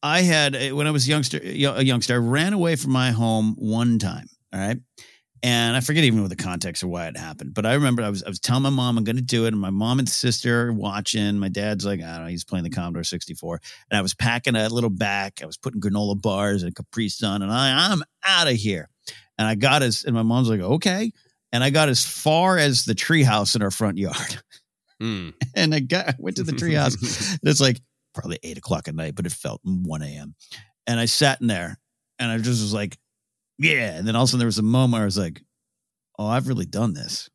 I 0.02 0.22
had 0.22 0.56
uh, 0.56 0.74
when 0.76 0.86
I 0.86 0.90
was 0.90 1.06
a 1.06 1.10
youngster, 1.10 1.40
a 1.42 1.82
youngster, 1.82 2.14
I 2.14 2.18
ran 2.18 2.52
away 2.52 2.76
from 2.76 2.90
my 2.92 3.10
home 3.12 3.55
one 3.59 3.98
time. 3.98 4.26
All 4.52 4.60
right. 4.60 4.78
And 5.43 5.77
I 5.77 5.81
forget 5.81 6.05
even 6.05 6.23
what 6.23 6.31
the 6.31 6.36
context 6.36 6.82
or 6.82 6.89
why 6.89 7.06
it 7.06 7.19
happened, 7.19 7.52
but 7.52 7.66
I 7.66 7.74
remember 7.74 8.02
I 8.02 8.09
was 8.09 8.23
I 8.23 8.28
was 8.28 8.40
telling 8.40 8.62
my 8.62 8.70
mom 8.70 8.97
I'm 8.97 9.05
going 9.05 9.16
to 9.16 9.23
do 9.23 9.44
it, 9.44 9.48
and 9.48 9.61
my 9.61 9.70
mom 9.70 9.98
and 9.98 10.09
sister 10.09 10.69
are 10.69 10.73
watching. 10.73 11.39
My 11.39 11.48
dad's 11.48 11.85
like, 11.85 12.01
I 12.01 12.15
don't 12.15 12.23
know, 12.24 12.31
he's 12.31 12.44
playing 12.44 12.65
the 12.65 12.70
Commodore 12.70 13.05
64, 13.05 13.61
and 13.90 13.98
I 13.98 14.01
was 14.01 14.15
packing 14.15 14.56
a 14.56 14.69
little 14.70 14.89
back. 14.89 15.40
I 15.43 15.47
was 15.47 15.59
putting 15.59 15.82
granola 15.82 16.20
bars 16.20 16.62
and 16.62 16.74
Capri 16.74 17.11
Sun, 17.11 17.43
and 17.43 17.52
I 17.52 17.90
I'm 17.90 18.02
out 18.24 18.48
of 18.48 18.55
here. 18.55 18.89
And 19.36 19.47
I 19.47 19.55
got 19.56 19.82
as, 19.82 20.05
and 20.05 20.15
my 20.15 20.23
mom's 20.23 20.48
like, 20.48 20.61
okay, 20.61 21.12
and 21.52 21.62
I 21.62 21.70
got 21.70 21.89
as 21.89 22.06
far 22.06 22.56
as 22.56 22.85
the 22.85 22.94
treehouse 22.94 23.55
in 23.56 23.62
our 23.62 23.73
front 23.73 23.98
yard, 23.98 24.43
Mm. 25.02 25.35
and 25.55 25.74
I 25.74 25.81
got 25.81 26.09
I 26.09 26.15
went 26.19 26.36
to 26.36 26.43
the 26.43 26.52
treehouse. 26.52 27.39
it's 27.43 27.61
like 27.61 27.81
probably 28.12 28.39
eight 28.43 28.59
o'clock 28.59 28.89
at 28.89 28.94
night, 28.94 29.15
but 29.15 29.27
it 29.27 29.32
felt 29.32 29.61
1 29.65 30.02
a.m. 30.02 30.35
And 30.86 31.01
I 31.01 31.06
sat 31.06 31.40
in 31.40 31.47
there, 31.47 31.78
and 32.19 32.31
I 32.31 32.36
just 32.39 32.62
was 32.62 32.73
like, 32.74 32.97
yeah. 33.59 33.97
And 33.97 34.06
then 34.06 34.16
all 34.16 34.22
of 34.22 34.28
a 34.28 34.31
sudden 34.31 34.40
there 34.40 34.47
was 34.47 34.59
a 34.59 34.62
moment 34.62 34.94
where 34.94 35.02
I 35.02 35.06
was 35.06 35.18
like, 35.18 35.43
oh, 36.18 36.26
I've 36.26 36.48
really 36.48 36.66
done 36.66 36.94
this. 36.94 37.31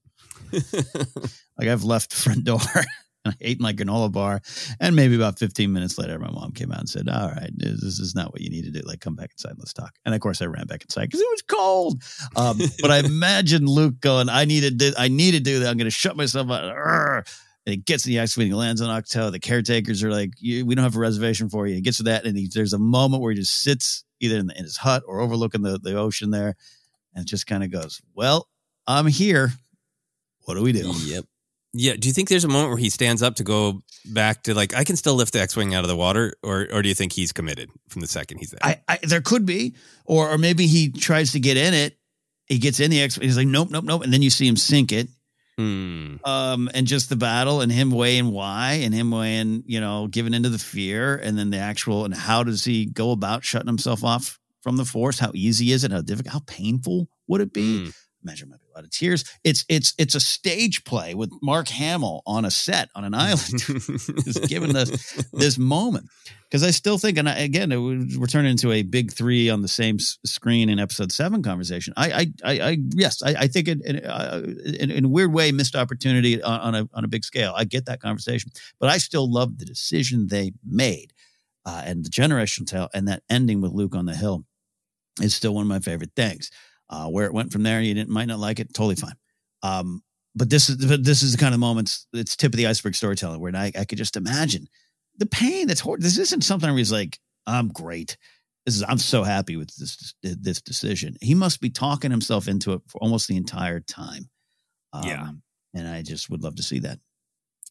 Like 1.59 1.67
I've 1.67 1.83
left 1.83 2.11
the 2.11 2.15
front 2.15 2.45
door 2.45 2.59
and 2.73 2.85
I 3.25 3.33
ate 3.41 3.59
my 3.59 3.73
granola 3.73 4.11
bar. 4.11 4.41
And 4.79 4.95
maybe 4.95 5.15
about 5.15 5.37
15 5.37 5.71
minutes 5.71 5.97
later, 5.97 6.17
my 6.17 6.31
mom 6.31 6.53
came 6.53 6.71
out 6.71 6.79
and 6.79 6.89
said, 6.89 7.09
All 7.09 7.29
right, 7.29 7.51
this 7.53 7.99
is 7.99 8.15
not 8.15 8.31
what 8.31 8.41
you 8.41 8.49
need 8.49 8.63
to 8.63 8.71
do. 8.71 8.81
Like, 8.85 9.01
come 9.01 9.15
back 9.15 9.31
inside. 9.33 9.55
Let's 9.57 9.73
talk. 9.73 9.93
And 10.05 10.15
of 10.15 10.21
course 10.21 10.41
I 10.41 10.45
ran 10.45 10.67
back 10.67 10.83
inside 10.83 11.07
because 11.07 11.19
it 11.19 11.29
was 11.29 11.41
cold. 11.41 12.01
Um, 12.35 12.59
but 12.81 12.91
I 12.91 12.99
imagine 12.99 13.65
Luke 13.65 13.99
going, 13.99 14.29
I 14.29 14.45
need 14.45 14.61
to 14.61 14.71
do, 14.71 14.93
I 14.97 15.09
need 15.09 15.31
to 15.31 15.41
do 15.41 15.59
that. 15.59 15.69
I'm 15.69 15.77
going 15.77 15.85
to 15.85 15.91
shut 15.91 16.15
myself. 16.15 16.47
Arrgh. 16.47 17.27
And 17.65 17.73
he 17.73 17.77
gets 17.77 18.07
in 18.07 18.13
the 18.13 18.25
he 18.25 18.53
lands 18.53 18.81
on 18.81 18.89
Ahch-To. 18.89 19.31
The 19.31 19.39
caretakers 19.39 20.01
are 20.01 20.09
like, 20.09 20.31
you, 20.39 20.65
we 20.65 20.73
don't 20.73 20.83
have 20.83 20.95
a 20.95 20.99
reservation 20.99 21.49
for 21.49 21.67
you. 21.67 21.75
He 21.75 21.81
gets 21.81 21.97
to 21.97 22.03
that. 22.03 22.25
And 22.25 22.37
he, 22.37 22.49
there's 22.51 22.73
a 22.73 22.79
moment 22.79 23.21
where 23.21 23.33
he 23.33 23.37
just 23.37 23.59
sits 23.59 24.05
either 24.19 24.37
in, 24.37 24.47
the, 24.47 24.57
in 24.57 24.63
his 24.63 24.77
hut 24.77 25.03
or 25.05 25.19
overlooking 25.19 25.61
the, 25.61 25.77
the 25.77 25.95
ocean 25.95 26.31
there. 26.31 26.55
And 27.15 27.25
just 27.25 27.47
kind 27.47 27.63
of 27.63 27.71
goes, 27.71 28.01
well, 28.13 28.47
I'm 28.85 29.07
here. 29.07 29.51
What 30.45 30.53
do 30.53 30.61
we 30.61 30.71
do? 30.71 30.93
Yep. 30.95 31.25
Yeah. 31.73 31.95
Do 31.95 32.07
you 32.07 32.13
think 32.13 32.29
there's 32.29 32.43
a 32.43 32.47
moment 32.47 32.69
where 32.69 32.77
he 32.77 32.89
stands 32.89 33.23
up 33.23 33.35
to 33.35 33.43
go 33.43 33.81
back 34.05 34.43
to 34.43 34.53
like 34.53 34.75
I 34.75 34.83
can 34.83 34.95
still 34.95 35.15
lift 35.15 35.33
the 35.33 35.41
X-wing 35.41 35.73
out 35.73 35.83
of 35.83 35.87
the 35.87 35.95
water, 35.95 36.33
or 36.43 36.67
or 36.71 36.81
do 36.81 36.89
you 36.89 36.95
think 36.95 37.13
he's 37.13 37.31
committed 37.31 37.69
from 37.89 38.01
the 38.01 38.07
second 38.07 38.37
he's 38.37 38.51
there? 38.51 38.59
I, 38.63 38.81
I 38.87 38.99
there 39.03 39.21
could 39.21 39.45
be, 39.45 39.75
or 40.05 40.29
or 40.29 40.37
maybe 40.37 40.67
he 40.67 40.91
tries 40.91 41.31
to 41.33 41.39
get 41.39 41.57
in 41.57 41.73
it. 41.73 41.97
He 42.45 42.57
gets 42.57 42.79
in 42.79 42.89
the 42.89 43.01
X-wing. 43.01 43.27
He's 43.27 43.37
like, 43.37 43.47
nope, 43.47 43.69
nope, 43.69 43.83
nope, 43.83 44.03
and 44.03 44.13
then 44.13 44.21
you 44.21 44.29
see 44.29 44.47
him 44.47 44.55
sink 44.55 44.91
it. 44.91 45.09
Hmm. 45.59 46.15
Um, 46.23 46.69
and 46.73 46.87
just 46.87 47.09
the 47.09 47.17
battle 47.17 47.59
and 47.59 47.69
him 47.69 47.91
weighing 47.91 48.31
why 48.31 48.79
and 48.81 48.93
him 48.93 49.11
weighing, 49.11 49.63
you 49.65 49.81
know, 49.81 50.07
giving 50.07 50.33
into 50.33 50.47
the 50.47 50.57
fear, 50.57 51.17
and 51.17 51.37
then 51.37 51.49
the 51.49 51.57
actual 51.57 52.05
and 52.05 52.13
how 52.13 52.43
does 52.43 52.63
he 52.63 52.85
go 52.85 53.11
about 53.11 53.43
shutting 53.43 53.67
himself 53.67 54.01
off 54.01 54.39
from 54.61 54.77
the 54.77 54.85
force? 54.85 55.19
How 55.19 55.31
easy 55.33 55.73
is 55.73 55.83
it? 55.83 55.91
How 55.91 55.99
difficult? 55.99 56.31
How 56.31 56.41
painful 56.47 57.09
would 57.27 57.41
it 57.41 57.51
be? 57.51 57.83
Hmm. 57.83 57.89
Imagine 58.23 58.49
might 58.51 58.61
be 58.61 58.67
a 58.73 58.77
lot 58.77 58.85
of 58.85 58.89
tears. 58.89 59.25
It's 59.43 59.65
it's 59.67 59.93
it's 59.97 60.15
a 60.15 60.21
stage 60.21 60.85
play 60.85 61.13
with 61.13 61.29
Mark 61.41 61.67
Hamill 61.67 62.21
on 62.25 62.45
a 62.45 62.51
set 62.51 62.87
on 62.95 63.03
an 63.03 63.13
island, 63.13 63.59
just 63.59 64.47
giving 64.47 64.77
us 64.77 64.89
this 65.33 65.57
moment 65.57 66.05
because 66.49 66.63
I 66.63 66.71
still 66.71 66.97
think, 66.97 67.17
and 67.17 67.29
I, 67.29 67.39
again, 67.39 67.71
it 67.71 67.77
we're 67.77 68.27
turning 68.27 68.51
into 68.51 68.71
a 68.71 68.81
big 68.81 69.11
three 69.11 69.49
on 69.49 69.61
the 69.61 69.67
same 69.67 69.97
s- 69.99 70.17
screen 70.25 70.69
in 70.69 70.79
episode 70.79 71.11
seven 71.11 71.43
conversation. 71.43 71.93
I, 71.95 72.11
I, 72.11 72.27
I, 72.43 72.59
I 72.69 72.77
yes, 72.95 73.21
I, 73.21 73.35
I 73.41 73.47
think 73.47 73.67
it, 73.67 73.85
in, 73.85 74.03
uh, 74.03 74.41
in, 74.79 74.89
in 74.89 75.05
a 75.05 75.09
weird 75.09 75.31
way, 75.31 75.51
missed 75.51 75.75
opportunity 75.75 76.41
on, 76.41 76.59
on 76.59 76.75
a 76.75 76.89
on 76.93 77.03
a 77.03 77.07
big 77.07 77.23
scale. 77.23 77.53
I 77.55 77.65
get 77.65 77.85
that 77.85 78.01
conversation, 78.01 78.51
but 78.79 78.89
I 78.89 78.97
still 78.97 79.31
love 79.31 79.59
the 79.59 79.65
decision 79.65 80.27
they 80.27 80.53
made, 80.65 81.13
uh, 81.65 81.83
and 81.85 82.03
the 82.03 82.09
generational 82.09 82.67
tale, 82.67 82.89
and 82.93 83.07
that 83.07 83.23
ending 83.29 83.61
with 83.61 83.71
Luke 83.71 83.95
on 83.95 84.05
the 84.05 84.15
hill 84.15 84.43
is 85.21 85.35
still 85.35 85.53
one 85.53 85.63
of 85.63 85.69
my 85.69 85.79
favorite 85.79 86.11
things. 86.15 86.49
Uh, 86.89 87.05
where 87.05 87.27
it 87.27 87.33
went 87.33 87.51
from 87.51 87.61
there, 87.61 87.81
you 87.81 87.93
didn't 87.93 88.09
might 88.09 88.25
not 88.25 88.39
like 88.39 88.59
it, 88.59 88.73
totally 88.73 88.95
fine. 88.95 89.13
Um, 89.61 90.01
but 90.35 90.49
this 90.49 90.69
is 90.69 90.83
but 90.83 91.03
this 91.03 91.21
is 91.21 91.33
the 91.33 91.37
kind 91.37 91.53
of 91.53 91.59
moments. 91.59 92.07
It's 92.13 92.35
tip 92.35 92.53
of 92.53 92.57
the 92.57 92.65
iceberg 92.65 92.95
storytelling 92.95 93.39
where 93.39 93.55
I, 93.55 93.71
I 93.77 93.85
could 93.85 93.99
just 93.99 94.17
imagine 94.17 94.67
the 95.19 95.25
pain 95.27 95.67
that's 95.67 95.79
horrible. 95.81 96.03
This 96.03 96.17
isn't 96.17 96.41
something 96.43 96.69
where 96.69 96.77
he's 96.77 96.91
like, 96.91 97.19
I'm 97.45 97.67
great. 97.69 98.17
This 98.65 98.75
is 98.75 98.83
I'm 98.87 98.97
so 98.97 99.23
happy 99.23 99.55
with 99.55 99.73
this 99.77 100.13
this 100.23 100.61
decision. 100.61 101.15
He 101.21 101.33
must 101.35 101.61
be 101.61 101.69
talking 101.69 102.11
himself 102.11 102.47
into 102.47 102.73
it 102.73 102.81
for 102.87 102.97
almost 103.01 103.27
the 103.27 103.37
entire 103.37 103.79
time. 103.79 104.29
Um, 104.93 105.03
Yeah. 105.07 105.29
and 105.73 105.87
I 105.87 106.01
just 106.01 106.29
would 106.29 106.43
love 106.43 106.55
to 106.55 106.63
see 106.63 106.79
that. 106.79 106.99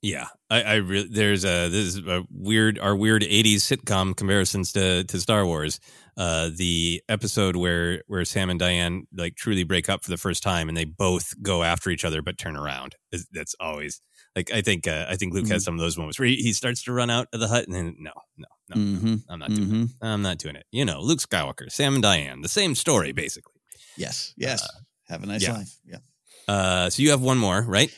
Yeah, 0.01 0.27
I, 0.49 0.63
I 0.63 0.75
really 0.77 1.09
there's 1.11 1.45
a 1.45 1.69
this 1.69 1.97
is 1.97 1.99
a 2.07 2.25
weird 2.31 2.79
our 2.79 2.95
weird 2.95 3.23
'80s 3.23 3.57
sitcom 3.57 4.17
comparisons 4.17 4.73
to 4.75 5.03
to 5.03 5.21
Star 5.21 5.45
Wars. 5.45 5.81
Uh, 6.17 6.51
the 6.57 7.03
episode 7.09 7.57
where 7.57 8.03
where 8.07 8.25
Sam 8.25 8.49
and 8.49 8.61
Diane 8.61 9.07
like 9.13 9.35
truly 9.35 9.65
break 9.65 9.89
up 9.89 10.05
for 10.05 10.11
the 10.11 10.17
first 10.17 10.43
time 10.45 10.69
and 10.69 10.77
they 10.77 10.85
both 10.85 11.35
go 11.43 11.65
after 11.65 11.91
each 11.91 12.05
other 12.05 12.23
but 12.23 12.39
turn 12.39 12.57
around. 12.57 12.95
That's 13.33 13.57
always 13.59 14.01
like 14.39 14.51
I 14.53 14.63
think 14.63 14.87
uh, 14.87 15.07
I 15.09 15.17
think 15.17 15.35
Luke 15.35 15.49
has 15.49 15.65
some 15.65 15.75
of 15.75 15.81
those 15.81 15.97
moments 15.99 16.19
where 16.19 16.29
he, 16.29 16.37
he 16.37 16.53
starts 16.53 16.83
to 16.85 16.93
run 16.93 17.11
out 17.11 17.27
of 17.33 17.41
the 17.41 17.49
hut 17.49 17.67
and 17.67 17.75
then 17.75 17.97
no 17.99 18.13
no 18.37 18.47
no 18.71 18.77
Mhm. 18.77 19.23
I'm 19.29 19.39
not 19.41 19.51
doing 19.51 19.69
Mhm. 19.69 19.85
it. 19.85 19.91
I'm 20.03 20.23
not 20.23 20.39
doing 20.39 20.57
it. 20.57 20.67
You 20.71 20.85
know, 20.85 21.01
Luke 21.01 21.19
Skywalker, 21.21 21.71
Sam 21.71 21.95
and 21.95 22.03
Diane, 22.03 22.41
the 22.43 22.49
same 22.49 22.75
story 22.75 23.13
basically. 23.13 23.61
Yes, 23.97 24.33
yes. 24.37 24.67
Have 25.09 25.23
a 25.23 25.27
nice 25.27 25.43
yeah. 25.43 25.53
life. 25.55 25.73
Yeah. 25.85 25.99
Uh, 26.47 26.89
so 26.91 27.03
you 27.03 27.11
have 27.11 27.21
one 27.21 27.39
more, 27.39 27.61
right? 27.63 27.91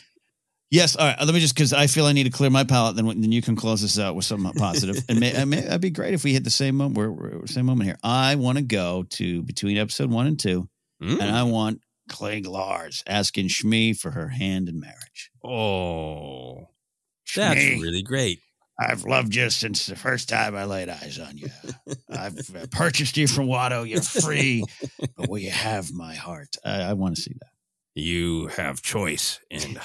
Yes. 0.70 0.94
All 0.96 1.06
right. 1.06 1.18
Let 1.20 1.34
me 1.34 1.40
just 1.40 1.54
because 1.54 1.72
I 1.72 1.88
feel 1.88 2.06
I 2.06 2.12
need 2.12 2.24
to 2.24 2.30
clear 2.30 2.48
my 2.50 2.62
palate. 2.64 2.94
Then 2.96 3.06
then 3.06 3.32
you 3.32 3.42
can 3.42 3.56
close 3.56 3.82
this 3.82 3.98
out 3.98 4.14
with 4.14 4.24
something 4.24 4.52
positive. 4.56 5.02
and 5.08 5.18
may, 5.20 5.36
I 5.36 5.44
may, 5.44 5.60
that'd 5.62 5.80
be 5.80 5.90
great 5.90 6.14
if 6.14 6.22
we 6.24 6.32
hit 6.32 6.44
the 6.44 6.50
same 6.50 6.76
moment. 6.76 6.96
We're, 6.96 7.10
we're 7.10 7.46
same 7.48 7.66
moment 7.66 7.86
here. 7.88 7.98
I 8.04 8.36
want 8.36 8.58
to 8.58 8.62
go 8.64 9.04
to 9.18 9.42
between 9.42 9.76
episode 9.76 10.10
one 10.10 10.26
and 10.28 10.38
two, 10.38 10.68
Mm. 11.02 11.18
and 11.20 11.30
I 11.34 11.42
want 11.44 11.80
Cliegg 12.10 12.46
Lars 12.46 13.02
asking 13.06 13.48
Shmi 13.48 13.96
for 13.96 14.10
her 14.10 14.28
hand 14.28 14.68
in 14.68 14.80
marriage. 14.80 15.30
Oh, 15.42 16.68
that's 17.34 17.60
Shmi, 17.60 17.80
really 17.80 18.02
great. 18.02 18.40
I've 18.78 19.04
loved 19.04 19.34
you 19.34 19.50
since 19.50 19.86
the 19.86 19.96
first 19.96 20.28
time 20.28 20.56
I 20.56 20.64
laid 20.64 20.88
eyes 20.88 21.18
on 21.18 21.36
you. 21.36 21.48
I've 22.10 22.38
uh, 22.56 22.66
purchased 22.70 23.16
you 23.16 23.26
from 23.28 23.46
Watto. 23.46 23.86
You're 23.86 24.00
free, 24.00 24.64
but 25.16 25.28
will 25.28 25.38
you 25.38 25.50
have 25.50 25.92
my 25.92 26.14
heart? 26.14 26.56
I, 26.64 26.82
I 26.82 26.92
want 26.94 27.16
to 27.16 27.22
see 27.22 27.34
that. 27.38 27.50
You 27.94 28.46
have 28.48 28.80
choice, 28.80 29.40
and 29.50 29.78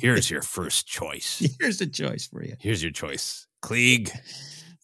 here's 0.00 0.30
your 0.30 0.40
first 0.40 0.86
choice. 0.86 1.46
Here's 1.60 1.80
a 1.80 1.86
choice 1.86 2.26
for 2.26 2.44
you. 2.44 2.54
Here's 2.60 2.82
your 2.82 2.92
choice. 2.92 3.46
Cliegg, 3.62 4.10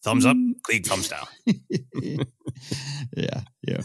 thumbs 0.07 0.25
up. 0.25 0.37
Cliegg, 0.63 0.85
thumbs 0.85 1.09
down. 1.09 1.27
yeah, 3.15 3.41
yeah. 3.61 3.81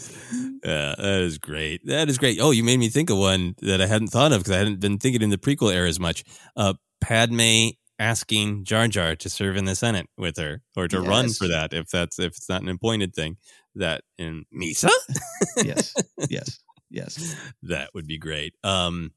Yeah, 0.65 0.94
that 0.97 1.20
is 1.23 1.39
great. 1.39 1.86
That 1.86 2.09
is 2.09 2.19
great. 2.19 2.39
Oh, 2.40 2.53
you 2.53 2.62
made 2.62 2.78
me 2.78 2.89
think 2.89 3.11
of 3.11 3.19
one 3.19 3.57
that 3.61 3.81
I 3.81 3.86
hadn't 3.86 4.09
thought 4.09 4.32
of 4.32 4.40
because 4.40 4.53
I 4.53 4.59
hadn't 4.59 4.81
been 4.81 4.99
thinking 4.99 5.23
in 5.23 5.31
the 5.31 5.39
prequel 5.39 5.74
era 5.74 5.89
as 5.89 5.99
much. 5.99 6.23
Uh, 6.57 6.74
Padme 7.01 7.70
asking 7.99 8.65
Jar 8.65 8.86
Jar 8.89 9.16
to 9.16 9.28
serve 9.28 9.57
in 9.57 9.65
the 9.65 9.74
Senate 9.74 10.09
with 10.16 10.36
her 10.36 10.62
or 10.77 10.89
to 10.89 11.01
run 11.01 11.28
for 11.31 11.49
that 11.49 11.73
if 11.73 11.89
that's 11.89 12.19
if 12.19 12.28
it's 12.36 12.49
not 12.49 12.62
an 12.62 12.69
appointed 12.69 13.15
thing. 13.15 13.36
That 13.74 14.03
in 14.19 14.44
Misa, 14.55 14.90
yes, 15.57 15.94
yes, 16.28 16.61
yes. 16.90 17.35
that 17.62 17.89
would 17.94 18.07
be 18.07 18.19
great. 18.19 18.55
Um, 18.62 19.12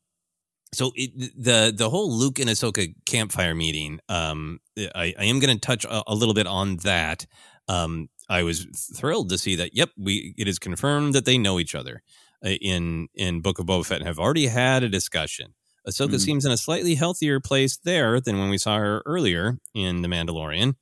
so 0.74 0.92
it, 0.96 1.12
the 1.42 1.74
the 1.76 1.90
whole 1.90 2.12
Luke 2.12 2.40
and 2.40 2.50
Ahsoka 2.50 2.94
campfire 3.06 3.56
meeting. 3.56 4.00
Um, 4.10 4.60
I, 4.78 5.14
I 5.18 5.26
am 5.26 5.40
going 5.40 5.56
to 5.56 5.60
touch 5.60 5.86
a, 5.86 6.04
a 6.08 6.16
little 6.16 6.34
bit 6.34 6.48
on 6.48 6.78
that. 6.78 7.26
Um, 7.68 8.10
I 8.30 8.44
was 8.44 8.66
thrilled 8.96 9.30
to 9.30 9.38
see 9.38 9.56
that. 9.56 9.76
Yep, 9.76 9.92
we 9.98 10.34
it 10.38 10.48
is 10.48 10.60
confirmed 10.60 11.14
that 11.14 11.26
they 11.26 11.38
know 11.38 11.60
each 11.60 11.76
other 11.76 12.02
uh, 12.46 12.50
in 12.50 13.08
in 13.14 13.42
Book 13.42 13.60
of 13.60 13.66
Boba 13.68 13.86
Fett 13.86 14.00
and 14.00 14.08
have 14.08 14.20
already 14.20 14.48
had 14.48 14.84
a 14.84 14.90
discussion. 14.90 15.54
Ahsoka 15.88 16.16
Mhm. 16.16 16.20
seems 16.20 16.46
in 16.46 16.52
a 16.52 16.58
slightly 16.58 16.96
healthier 16.96 17.40
place 17.40 17.78
there 17.78 18.20
than 18.20 18.40
when 18.40 18.50
we 18.50 18.58
saw 18.58 18.78
her 18.78 19.04
earlier 19.06 19.60
in 19.76 20.02
The 20.02 20.08
Mandalorian. 20.08 20.74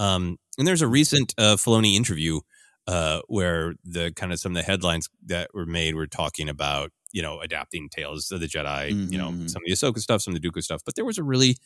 Um, 0.00 0.36
and 0.58 0.66
there's 0.66 0.82
a 0.82 0.88
recent 0.88 1.32
uh, 1.38 1.54
Filoni 1.56 1.94
interview 1.94 2.40
uh, 2.88 3.20
where 3.28 3.74
the 3.84 4.12
kind 4.16 4.32
of 4.32 4.40
some 4.40 4.52
of 4.52 4.56
the 4.56 4.62
headlines 4.68 5.08
that 5.26 5.50
were 5.54 5.66
made 5.66 5.94
were 5.94 6.08
talking 6.08 6.48
about 6.48 6.90
you 7.18 7.22
know 7.26 7.34
adapting 7.46 7.84
Tales 7.90 8.30
of 8.34 8.40
the 8.40 8.46
Jedi, 8.54 8.82
you 9.12 9.18
know 9.22 9.30
Mhm. 9.30 9.50
some 9.52 9.62
of 9.62 9.66
the 9.66 9.72
Ahsoka 9.78 9.98
stuff, 10.06 10.22
some 10.22 10.34
of 10.34 10.40
the 10.40 10.44
Dooku 10.48 10.62
stuff, 10.62 10.82
but 10.86 10.94
there 10.96 11.04
was 11.10 11.18
a 11.18 11.24
really 11.32 11.56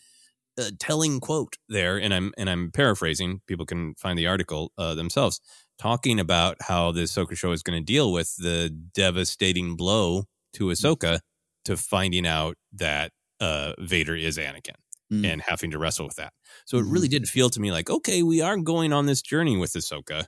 uh, 0.59 0.70
telling 0.79 1.20
quote 1.20 1.55
there, 1.69 1.97
and 2.05 2.12
I'm 2.16 2.29
and 2.41 2.49
I'm 2.53 2.70
paraphrasing. 2.73 3.41
People 3.47 3.66
can 3.66 3.95
find 4.05 4.19
the 4.19 4.27
article 4.27 4.73
uh, 4.79 4.95
themselves, 4.95 5.41
talking 5.79 6.20
about 6.20 6.57
how 6.70 6.93
the 6.93 7.03
Ahsoka 7.05 7.35
show 7.37 7.53
is 7.53 7.62
going 7.62 7.79
to 7.81 7.85
deal 7.95 8.12
with 8.12 8.31
the 8.37 8.70
devastating 8.95 9.77
blow 9.77 10.24
to 10.55 10.65
Ahsoka 10.74 11.20
to 11.65 11.77
finding 11.77 12.27
out 12.27 12.57
that 12.85 13.12
uh, 13.41 13.73
Vader 13.79 14.16
is 14.16 14.37
Anakin 14.39 14.77
Mm. 15.12 15.27
and 15.31 15.43
having 15.43 15.70
to 15.73 15.79
wrestle 15.79 16.07
with 16.07 16.16
that. 16.16 16.33
So 16.65 16.79
it 16.79 16.87
really 16.87 17.09
did 17.09 17.29
feel 17.29 17.51
to 17.51 17.61
me 17.61 17.70
like, 17.73 17.91
okay, 17.91 18.23
we 18.23 18.41
are 18.41 18.57
going 18.73 18.93
on 18.95 19.05
this 19.07 19.20
journey 19.23 19.57
with 19.59 19.73
Ahsoka. 19.74 20.20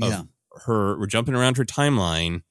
Of 0.00 0.10
Yeah. 0.10 0.22
her, 0.66 0.98
we're 0.98 1.06
jumping 1.16 1.34
around 1.34 1.56
her 1.58 1.64
timeline 1.64 2.42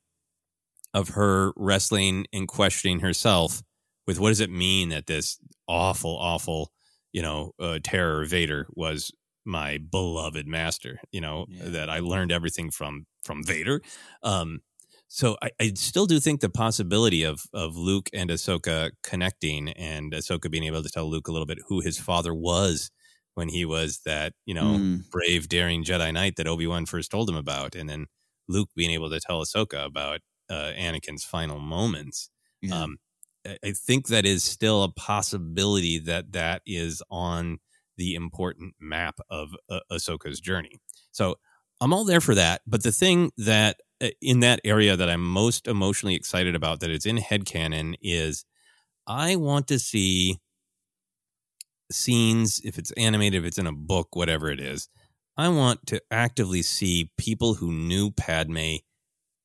of 0.94 1.10
her 1.10 1.54
wrestling 1.56 2.26
and 2.34 2.48
questioning 2.48 3.00
herself 3.00 3.62
with 4.08 4.20
what 4.20 4.30
does 4.30 4.40
it 4.40 4.50
mean 4.50 4.90
that 4.90 5.08
this 5.08 5.38
awful, 5.68 6.18
awful, 6.18 6.72
you 7.14 7.22
know, 7.22 7.52
uh, 7.60 7.80
terror 7.84 8.26
Vader 8.26 8.68
was 8.72 9.12
my 9.46 9.78
beloved 9.78 10.48
master. 10.48 11.00
You 11.12 11.22
know 11.22 11.46
that 11.64 11.90
I 11.90 12.00
learned 12.00 12.32
everything 12.32 12.72
from 12.72 13.06
from 13.24 13.44
Vader. 13.44 13.82
Um, 14.24 14.62
so 15.08 15.36
I, 15.42 15.52
I 15.60 15.72
still 15.76 16.06
do 16.06 16.20
think 16.20 16.42
the 16.42 16.50
possibility 16.50 17.24
of 17.24 17.44
of 17.54 17.76
Luke 17.76 18.10
and 18.14 18.30
Ahsoka 18.30 18.92
connecting 19.04 19.70
and 19.70 20.14
Ahsoka 20.14 20.50
being 20.50 20.64
able 20.64 20.84
to 20.84 20.90
tell 20.90 21.10
Luke 21.10 21.28
a 21.28 21.32
little 21.32 21.46
bit 21.46 21.60
who 21.68 21.82
his 21.82 21.98
father 22.00 22.34
was 22.34 22.92
when 23.36 23.50
he 23.50 23.66
was 23.66 24.02
that 24.06 24.34
you 24.46 24.54
know 24.54 24.82
Mm. 24.82 25.04
brave, 25.12 25.50
daring 25.50 25.84
Jedi 25.84 26.14
Knight 26.14 26.36
that 26.38 26.48
Obi 26.48 26.68
Wan 26.68 26.86
first 26.86 27.12
told 27.12 27.30
him 27.30 27.36
about, 27.36 27.76
and 27.76 27.90
then 27.90 28.06
Luke 28.48 28.70
being 28.76 28.92
able 28.92 29.10
to 29.10 29.20
tell 29.20 29.42
Ahsoka 29.42 29.86
about 29.86 30.22
uh, 30.52 30.74
Anakin's 30.78 31.24
final 31.24 31.60
moments. 31.60 32.30
Yeah. 32.62 32.84
Um, 32.84 32.98
I- 33.46 33.72
think 33.72 34.08
that 34.08 34.26
is 34.26 34.44
still 34.44 34.84
a 34.84 34.92
possibility 34.92 35.98
that 36.00 36.34
that 36.34 36.62
is 36.66 37.02
on 37.10 37.58
the 37.98 38.14
important 38.14 38.76
map 38.80 39.20
of 39.30 39.56
uh, 39.70 39.80
Ahsoka's 39.92 40.40
journey. 40.40 40.80
So 41.12 41.38
I'm 41.80 41.94
all 41.94 42.06
there 42.06 42.22
for 42.22 42.36
that. 42.36 42.62
But 42.68 42.84
the 42.84 42.92
thing 42.92 43.32
that 43.38 43.78
uh, 44.02 44.10
in 44.22 44.42
that 44.42 44.60
area 44.64 44.96
that 44.96 45.10
I'm 45.10 45.24
most 45.24 45.68
emotionally 45.68 46.16
excited 46.16 46.56
about 46.56 46.82
that 46.82 46.92
is 46.92 47.06
in 47.06 47.18
headcanon 47.18 47.96
is 48.02 48.46
I 49.08 49.36
want 49.36 49.68
to 49.70 49.80
see 49.80 50.38
scenes, 51.92 52.62
if 52.64 52.78
it's 52.78 52.92
animated, 52.92 53.40
if 53.42 53.48
it's 53.48 53.58
in 53.58 53.68
a 53.68 53.74
book, 53.74 54.16
whatever 54.16 54.50
it 54.50 54.60
is. 54.60 54.88
I 55.38 55.50
want 55.50 55.88
to 55.88 56.02
actively 56.12 56.62
see 56.62 57.12
people 57.18 57.56
who 57.56 57.72
knew 57.72 58.12
Padme 58.12 58.78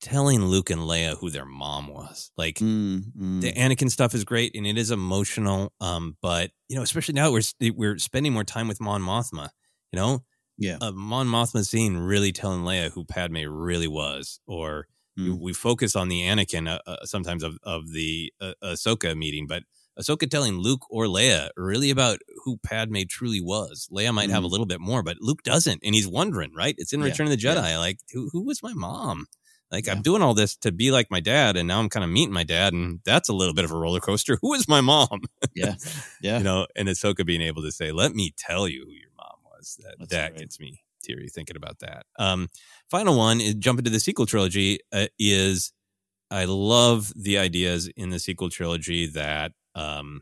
telling 0.01 0.45
Luke 0.45 0.69
and 0.69 0.81
Leia 0.81 1.17
who 1.17 1.29
their 1.29 1.45
mom 1.45 1.87
was. 1.87 2.31
Like 2.37 2.55
Mm, 2.57 3.03
mm. 3.17 3.41
the 3.41 3.53
Anakin 3.53 3.89
stuff 3.89 4.13
is 4.13 4.23
great 4.23 4.55
and 4.55 4.65
it 4.67 4.77
is 4.77 4.91
emotional. 4.91 5.73
Um, 5.81 6.17
but 6.21 6.51
you 6.69 6.75
know, 6.75 6.81
especially 6.83 7.13
now 7.15 7.31
we're 7.31 7.41
we're 7.75 7.97
spending 7.97 8.33
more 8.33 8.43
time 8.43 8.67
with 8.67 8.79
Mon 8.81 9.01
Mothma. 9.01 9.49
You 9.91 9.97
know, 9.99 10.23
yeah, 10.57 10.77
a 10.81 10.91
Mon 10.91 11.27
Mothma 11.27 11.65
scene 11.65 11.97
really 11.97 12.31
telling 12.31 12.61
Leia 12.61 12.91
who 12.91 13.05
Padme 13.05 13.45
really 13.47 13.87
was, 13.87 14.39
or 14.47 14.87
Mm. 15.19 15.39
we 15.39 15.51
focus 15.51 15.95
on 15.95 16.09
the 16.09 16.21
Anakin 16.21 16.67
uh, 16.69 16.77
uh, 16.85 17.03
sometimes 17.05 17.41
of 17.41 17.57
of 17.63 17.91
the 17.91 18.31
uh, 18.39 18.53
Ahsoka 18.63 19.17
meeting, 19.17 19.47
but 19.47 19.63
Ahsoka 19.99 20.29
telling 20.29 20.59
Luke 20.59 20.85
or 20.91 21.05
Leia 21.05 21.49
really 21.57 21.89
about 21.89 22.19
who 22.45 22.57
Padme 22.59 22.97
truly 23.09 23.41
was. 23.41 23.89
Leia 23.91 24.13
might 24.13 24.29
have 24.29 24.43
a 24.43 24.47
Mhm. 24.47 24.51
little 24.51 24.67
bit 24.67 24.79
more, 24.79 25.01
but 25.01 25.17
Luke 25.19 25.41
doesn't, 25.41 25.81
and 25.83 25.95
he's 25.95 26.07
wondering, 26.07 26.53
right? 26.53 26.75
It's 26.77 26.93
in 26.93 26.99
Yeah, 26.99 27.05
Return 27.05 27.25
of 27.25 27.31
the 27.31 27.37
Jedi. 27.37 27.55
yeah. 27.71 27.79
Like, 27.79 27.97
who, 28.13 28.29
who 28.31 28.43
was 28.43 28.61
my 28.61 28.73
mom? 28.73 29.25
Like, 29.71 29.87
Yeah. 29.87 29.93
I'm 29.93 30.01
doing 30.01 30.21
all 30.21 30.33
this 30.33 30.55
to 30.57 30.71
be 30.71 30.91
like 30.91 31.07
my 31.11 31.19
dad, 31.19 31.57
and 31.57 31.67
now 31.67 31.79
I'm 31.79 31.89
kind 31.89 32.03
of 32.03 32.09
meeting 32.09 32.33
my 32.33 32.43
dad, 32.43 32.73
and 32.73 32.99
that's 33.05 33.29
a 33.29 33.33
little 33.33 33.53
bit 33.53 33.65
of 33.65 33.71
a 33.71 33.77
roller 33.77 33.99
coaster. 33.99 34.37
Who 34.41 34.53
is 34.53 34.67
my 34.67 34.81
mom? 34.81 35.21
yeah, 35.55 35.75
yeah. 36.21 36.37
you 36.37 36.43
know, 36.43 36.67
and 36.75 36.87
Ahsoka 36.87 37.25
being 37.25 37.41
able 37.41 37.61
to 37.63 37.71
say, 37.71 37.91
"Let 37.91 38.13
me 38.13 38.33
tell 38.37 38.67
you 38.67 38.85
who 38.85 38.93
your 38.93 39.11
mom 39.17 39.37
was." 39.43 39.77
That 39.83 39.95
That's 39.99 40.11
that 40.11 40.31
right. 40.31 40.39
gets 40.39 40.59
me 40.59 40.81
teary 41.03 41.29
thinking 41.29 41.55
about 41.57 41.79
that. 41.79 42.05
Um, 42.17 42.47
final 42.89 43.17
one 43.17 43.39
is 43.41 43.55
jump 43.55 43.79
into 43.79 43.91
the 43.91 43.99
sequel 43.99 44.25
trilogy. 44.25 44.79
Uh, 44.93 45.07
is 45.19 45.73
I 46.31 46.45
love 46.45 47.11
the 47.15 47.37
ideas 47.37 47.87
in 47.97 48.09
the 48.09 48.19
sequel 48.19 48.49
trilogy 48.49 49.07
that 49.07 49.51
um, 49.75 50.21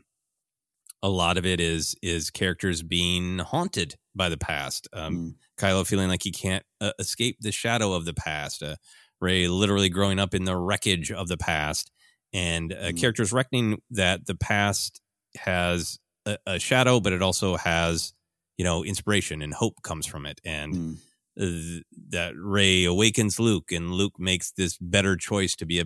a 1.02 1.08
lot 1.08 1.36
of 1.38 1.46
it 1.46 1.60
is 1.60 1.94
is 2.02 2.30
characters 2.30 2.82
being 2.82 3.38
haunted 3.38 3.94
by 4.14 4.28
the 4.28 4.36
past. 4.38 4.88
Um, 4.92 5.16
Mm. 5.16 5.34
Kylo 5.58 5.86
feeling 5.86 6.08
like 6.08 6.22
he 6.22 6.32
can't 6.32 6.64
uh, 6.82 6.92
escape 6.98 7.38
the 7.40 7.50
shadow 7.52 7.94
of 7.94 8.04
the 8.04 8.12
past. 8.12 8.62
Uh, 8.62 8.76
Rey 9.20 9.48
literally 9.48 9.88
growing 9.88 10.18
up 10.18 10.34
in 10.34 10.44
the 10.44 10.56
wreckage 10.56 11.10
of 11.12 11.28
the 11.28 11.36
past, 11.36 11.90
and 12.32 12.72
uh, 12.72 12.90
Mm. 12.92 13.00
characters 13.00 13.32
reckoning 13.32 13.80
that 13.90 14.26
the 14.26 14.34
past 14.34 15.00
has 15.36 15.98
a, 16.26 16.38
a 16.46 16.58
shadow, 16.58 17.00
but 17.00 17.12
it 17.12 17.22
also 17.22 17.56
has 17.56 18.12
you 18.58 18.64
know 18.64 18.84
inspiration 18.84 19.42
and 19.42 19.54
hope 19.54 19.82
comes 19.82 20.06
from 20.06 20.26
it, 20.26 20.40
and 20.44 20.74
Mm. 20.74 20.96
uh, 21.38 21.82
that 22.10 22.32
Rey 22.36 22.84
awakens 22.84 23.38
Luke, 23.38 23.70
and 23.72 23.92
Luke 23.92 24.18
makes 24.18 24.52
this 24.52 24.78
better 24.80 25.16
choice 25.16 25.54
to 25.56 25.66
be 25.66 25.80
a 25.80 25.84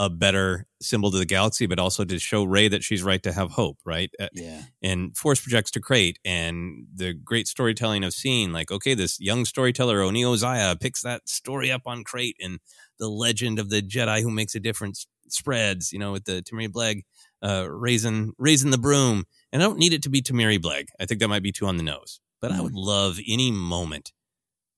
a 0.00 0.08
better 0.08 0.66
symbol 0.80 1.10
to 1.10 1.18
the 1.18 1.26
galaxy, 1.26 1.66
but 1.66 1.78
also 1.78 2.06
to 2.06 2.18
show 2.18 2.42
Rey 2.42 2.68
that 2.68 2.82
she's 2.82 3.02
right 3.02 3.22
to 3.22 3.32
have 3.32 3.50
hope, 3.50 3.76
right? 3.84 4.10
Uh, 4.18 4.28
Yeah. 4.32 4.62
and 4.82 5.14
force 5.14 5.42
projects 5.42 5.70
to 5.72 5.80
Crait 5.80 6.18
and 6.24 6.86
the 6.94 7.12
great 7.12 7.46
storytelling 7.46 8.02
of 8.02 8.14
seeing 8.14 8.50
like 8.50 8.70
okay 8.70 8.94
this 8.94 9.20
young 9.20 9.44
storyteller 9.44 9.98
Oniho 9.98 10.34
Xaya 10.34 10.80
picks 10.80 11.02
that 11.02 11.28
story 11.28 11.70
up 11.70 11.82
on 11.84 12.02
Crait 12.02 12.34
and 12.40 12.60
the 12.98 13.10
legend 13.10 13.58
of 13.58 13.68
the 13.68 13.82
jedi 13.82 14.22
who 14.22 14.30
makes 14.30 14.54
a 14.54 14.60
difference 14.60 15.06
spreads 15.28 15.92
you 15.92 15.98
know 15.98 16.12
with 16.12 16.24
the 16.24 16.42
Temiri 16.42 16.68
Blagg 16.68 17.02
uh 17.42 17.66
raising 17.70 18.32
raising 18.38 18.70
the 18.70 18.78
broom 18.78 19.24
and 19.52 19.62
i 19.62 19.66
don't 19.66 19.78
need 19.78 19.92
it 19.92 20.02
to 20.04 20.08
be 20.10 20.22
Temiri 20.22 20.58
Blagg 20.58 20.86
i 20.98 21.04
think 21.04 21.20
that 21.20 21.28
might 21.28 21.42
be 21.42 21.52
too 21.52 21.66
on 21.66 21.76
the 21.76 21.82
nose 21.82 22.20
but 22.40 22.52
i 22.52 22.60
would 22.62 22.74
love 22.74 23.18
any 23.28 23.50
moment 23.50 24.12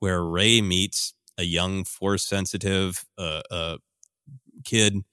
where 0.00 0.22
Rey 0.24 0.60
meets 0.60 1.14
a 1.38 1.44
young 1.44 1.84
force 1.84 2.24
sensitive 2.26 3.04
uh, 3.16 3.42
uh 3.50 3.76
kid 4.64 5.04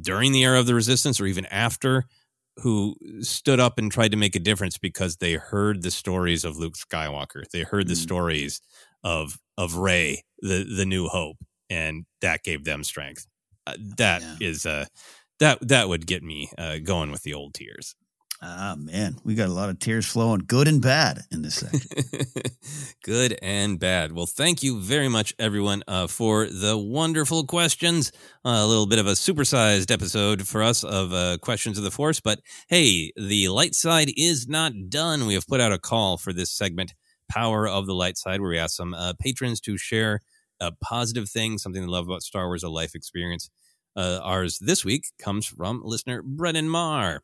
during 0.00 0.32
the 0.32 0.44
era 0.44 0.58
of 0.60 0.66
the 0.66 0.74
resistance 0.74 1.20
or 1.20 1.26
even 1.26 1.46
after 1.46 2.04
who 2.58 2.96
stood 3.20 3.60
up 3.60 3.78
and 3.78 3.92
tried 3.92 4.10
to 4.12 4.16
make 4.16 4.34
a 4.34 4.40
difference 4.40 4.78
because 4.78 5.16
they 5.16 5.34
heard 5.34 5.82
the 5.82 5.90
stories 5.90 6.44
of 6.44 6.56
Luke 6.56 6.74
Skywalker. 6.74 7.42
They 7.52 7.62
heard 7.62 7.88
the 7.88 7.94
Mm. 7.94 7.96
stories 7.96 8.60
of 9.04 9.38
of 9.58 9.76
Rey, 9.76 10.22
the 10.40 10.64
the 10.64 10.86
new 10.86 11.06
hope, 11.08 11.36
and 11.70 12.06
that 12.22 12.42
gave 12.44 12.64
them 12.64 12.82
strength. 12.84 13.26
Uh, 13.66 13.74
that 13.98 14.24
is 14.40 14.64
uh 14.66 14.86
that 15.40 15.58
that 15.68 15.88
would 15.88 16.06
get 16.06 16.22
me 16.22 16.50
uh, 16.58 16.78
going 16.78 17.10
with 17.10 17.22
the 17.22 17.34
old 17.34 17.54
tears. 17.54 17.94
Ah, 18.42 18.74
man, 18.78 19.16
we 19.24 19.34
got 19.34 19.48
a 19.48 19.52
lot 19.52 19.70
of 19.70 19.78
tears 19.78 20.04
flowing, 20.06 20.42
good 20.46 20.68
and 20.68 20.82
bad, 20.82 21.22
in 21.32 21.40
this 21.40 21.54
section. 21.56 21.80
Good 23.02 23.38
and 23.40 23.78
bad. 23.78 24.12
Well, 24.12 24.26
thank 24.26 24.62
you 24.64 24.80
very 24.80 25.08
much, 25.08 25.32
everyone, 25.38 25.84
uh, 25.86 26.08
for 26.08 26.46
the 26.46 26.76
wonderful 26.76 27.46
questions. 27.46 28.10
Uh, 28.44 28.60
a 28.62 28.66
little 28.66 28.86
bit 28.86 28.98
of 28.98 29.06
a 29.06 29.12
supersized 29.12 29.92
episode 29.92 30.46
for 30.46 30.62
us 30.62 30.82
of 30.82 31.12
uh, 31.12 31.38
Questions 31.40 31.78
of 31.78 31.84
the 31.84 31.90
Force. 31.92 32.20
But 32.20 32.40
hey, 32.68 33.12
the 33.16 33.48
light 33.48 33.74
side 33.74 34.10
is 34.16 34.48
not 34.48 34.72
done. 34.88 35.26
We 35.26 35.34
have 35.34 35.46
put 35.46 35.60
out 35.60 35.72
a 35.72 35.78
call 35.78 36.18
for 36.18 36.32
this 36.32 36.52
segment, 36.52 36.94
Power 37.30 37.68
of 37.68 37.86
the 37.86 37.94
Light 37.94 38.18
Side, 38.18 38.40
where 38.40 38.50
we 38.50 38.58
ask 38.58 38.76
some 38.76 38.92
uh, 38.92 39.12
patrons 39.20 39.60
to 39.62 39.78
share 39.78 40.20
a 40.60 40.72
positive 40.72 41.30
thing, 41.30 41.58
something 41.58 41.82
they 41.82 41.88
love 41.88 42.06
about 42.06 42.22
Star 42.22 42.46
Wars, 42.48 42.64
a 42.64 42.68
life 42.68 42.94
experience. 42.94 43.48
Uh, 43.94 44.18
ours 44.22 44.58
this 44.58 44.84
week 44.84 45.06
comes 45.18 45.46
from 45.46 45.80
listener 45.84 46.22
Brennan 46.22 46.68
Marr. 46.68 47.22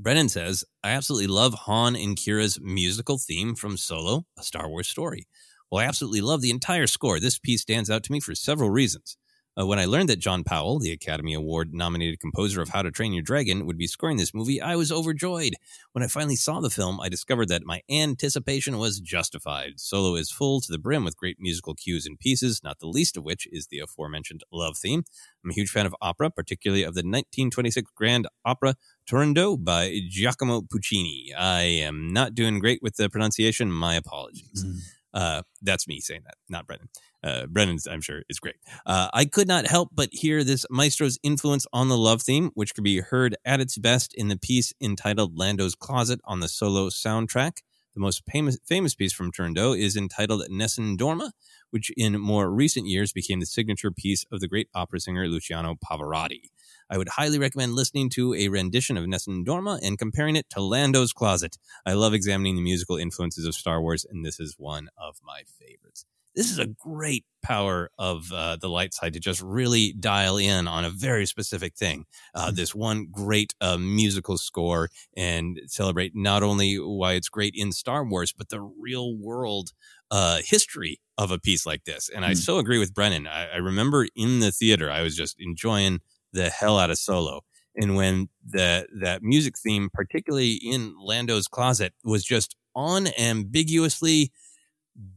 Brennan 0.00 0.28
says, 0.28 0.64
I 0.84 0.90
absolutely 0.90 1.26
love 1.26 1.54
Han 1.54 1.96
and 1.96 2.16
Qi'ra's 2.16 2.60
musical 2.60 3.18
theme 3.18 3.56
from 3.56 3.76
Solo, 3.76 4.26
a 4.38 4.44
Star 4.44 4.68
Wars 4.68 4.86
story. 4.86 5.26
Well, 5.72 5.84
I 5.84 5.88
absolutely 5.88 6.20
love 6.20 6.40
the 6.40 6.52
entire 6.52 6.86
score. 6.86 7.18
This 7.18 7.40
piece 7.40 7.62
stands 7.62 7.90
out 7.90 8.04
to 8.04 8.12
me 8.12 8.20
for 8.20 8.36
several 8.36 8.70
reasons. 8.70 9.16
Uh, 9.60 9.66
when 9.66 9.80
I 9.80 9.86
learned 9.86 10.08
that 10.08 10.20
John 10.20 10.44
Powell, 10.44 10.78
the 10.78 10.92
Academy 10.92 11.34
Award 11.34 11.74
nominated 11.74 12.20
composer 12.20 12.62
of 12.62 12.68
How 12.68 12.82
to 12.82 12.92
Train 12.92 13.12
Your 13.12 13.24
Dragon, 13.24 13.66
would 13.66 13.76
be 13.76 13.88
scoring 13.88 14.16
this 14.16 14.32
movie, 14.32 14.60
I 14.60 14.76
was 14.76 14.92
overjoyed. 14.92 15.54
When 15.90 16.04
I 16.04 16.06
finally 16.06 16.36
saw 16.36 16.60
the 16.60 16.70
film, 16.70 17.00
I 17.00 17.08
discovered 17.08 17.48
that 17.48 17.66
my 17.66 17.82
anticipation 17.90 18.78
was 18.78 19.00
justified. 19.00 19.80
Solo 19.80 20.14
is 20.14 20.30
full 20.30 20.60
to 20.60 20.70
the 20.70 20.78
brim 20.78 21.04
with 21.04 21.16
great 21.16 21.38
musical 21.40 21.74
cues 21.74 22.06
and 22.06 22.20
pieces, 22.20 22.60
not 22.62 22.78
the 22.78 22.86
least 22.86 23.16
of 23.16 23.24
which 23.24 23.48
is 23.50 23.66
the 23.66 23.80
aforementioned 23.80 24.44
love 24.52 24.78
theme. 24.78 25.02
I'm 25.42 25.50
a 25.50 25.54
huge 25.54 25.70
fan 25.70 25.86
of 25.86 25.96
opera, 26.00 26.30
particularly 26.30 26.84
of 26.84 26.94
the 26.94 27.00
1926 27.00 27.90
grand 27.96 28.28
opera 28.44 28.76
Turandot 29.08 29.64
by 29.64 30.00
Giacomo 30.10 30.60
Puccini. 30.60 31.32
I 31.34 31.62
am 31.62 32.12
not 32.12 32.34
doing 32.34 32.58
great 32.58 32.82
with 32.82 32.96
the 32.96 33.08
pronunciation. 33.08 33.72
My 33.72 33.94
apologies. 33.94 34.64
Mm. 34.64 34.78
Uh, 35.14 35.42
that's 35.62 35.88
me 35.88 35.98
saying 36.00 36.20
that, 36.24 36.34
not 36.50 36.66
Brennan. 36.66 36.90
Uh, 37.24 37.46
Brennan's, 37.46 37.86
I'm 37.86 38.02
sure, 38.02 38.22
is 38.28 38.38
great. 38.38 38.56
Uh, 38.84 39.08
I 39.14 39.24
could 39.24 39.48
not 39.48 39.66
help 39.66 39.88
but 39.92 40.10
hear 40.12 40.44
this 40.44 40.66
maestro's 40.70 41.18
influence 41.22 41.66
on 41.72 41.88
the 41.88 41.96
love 41.96 42.20
theme, 42.20 42.50
which 42.52 42.74
could 42.74 42.84
be 42.84 43.00
heard 43.00 43.34
at 43.46 43.60
its 43.60 43.78
best 43.78 44.12
in 44.14 44.28
the 44.28 44.36
piece 44.36 44.74
entitled 44.80 45.36
Lando's 45.36 45.74
Closet 45.74 46.20
on 46.24 46.40
the 46.40 46.48
solo 46.48 46.88
soundtrack. 46.90 47.62
The 47.94 48.00
most 48.00 48.22
famous, 48.30 48.58
famous 48.66 48.94
piece 48.94 49.14
from 49.14 49.32
Turandot 49.32 49.78
is 49.78 49.96
entitled 49.96 50.44
Nessun 50.50 50.98
Dorma, 50.98 51.32
which 51.70 51.90
in 51.96 52.20
more 52.20 52.50
recent 52.50 52.86
years 52.86 53.12
became 53.12 53.40
the 53.40 53.46
signature 53.46 53.90
piece 53.90 54.24
of 54.30 54.40
the 54.40 54.48
great 54.48 54.68
opera 54.74 55.00
singer 55.00 55.26
Luciano 55.26 55.74
Pavarotti. 55.74 56.50
I 56.90 56.98
would 56.98 57.08
highly 57.08 57.38
recommend 57.38 57.74
listening 57.74 58.10
to 58.10 58.34
a 58.34 58.48
rendition 58.48 58.96
of 58.96 59.06
Nessun 59.06 59.44
Dorma 59.44 59.78
and 59.82 59.98
comparing 59.98 60.36
it 60.36 60.48
to 60.50 60.60
Lando's 60.62 61.12
Closet. 61.12 61.56
I 61.86 61.92
love 61.94 62.14
examining 62.14 62.56
the 62.56 62.62
musical 62.62 62.96
influences 62.96 63.46
of 63.46 63.54
Star 63.54 63.80
Wars, 63.80 64.04
and 64.08 64.24
this 64.24 64.40
is 64.40 64.54
one 64.58 64.88
of 64.96 65.16
my 65.22 65.42
favorites. 65.58 66.04
This 66.34 66.50
is 66.52 66.58
a 66.58 66.66
great 66.66 67.24
power 67.42 67.90
of 67.98 68.30
uh, 68.32 68.56
the 68.56 68.68
light 68.68 68.94
side 68.94 69.12
to 69.14 69.20
just 69.20 69.42
really 69.42 69.92
dial 69.94 70.36
in 70.36 70.68
on 70.68 70.84
a 70.84 70.90
very 70.90 71.26
specific 71.26 71.74
thing. 71.74 72.04
Uh, 72.32 72.52
this 72.52 72.74
one 72.74 73.08
great 73.10 73.54
uh, 73.60 73.76
musical 73.76 74.38
score 74.38 74.88
and 75.16 75.60
celebrate 75.66 76.12
not 76.14 76.44
only 76.44 76.76
why 76.76 77.14
it's 77.14 77.28
great 77.28 77.54
in 77.56 77.72
Star 77.72 78.04
Wars, 78.04 78.32
but 78.32 78.50
the 78.50 78.60
real 78.60 79.16
world 79.16 79.70
uh, 80.12 80.40
history 80.44 81.00
of 81.16 81.30
a 81.32 81.38
piece 81.40 81.66
like 81.66 81.84
this. 81.84 82.08
And 82.08 82.24
I 82.24 82.32
Mm. 82.32 82.36
so 82.36 82.58
agree 82.58 82.78
with 82.78 82.94
Brennan. 82.94 83.26
I, 83.26 83.54
I 83.54 83.56
remember 83.56 84.06
in 84.14 84.38
the 84.40 84.52
theater, 84.52 84.90
I 84.90 85.02
was 85.02 85.16
just 85.16 85.36
enjoying 85.40 86.00
the 86.32 86.50
hell 86.50 86.78
out 86.78 86.90
of 86.90 86.98
Solo. 86.98 87.42
And 87.76 87.94
when 87.94 88.28
the 88.44 88.86
that 89.00 89.22
music 89.22 89.58
theme, 89.58 89.88
particularly 89.92 90.54
in 90.54 90.94
Lando's 91.00 91.46
closet, 91.46 91.94
was 92.04 92.24
just 92.24 92.56
unambiguously 92.74 94.32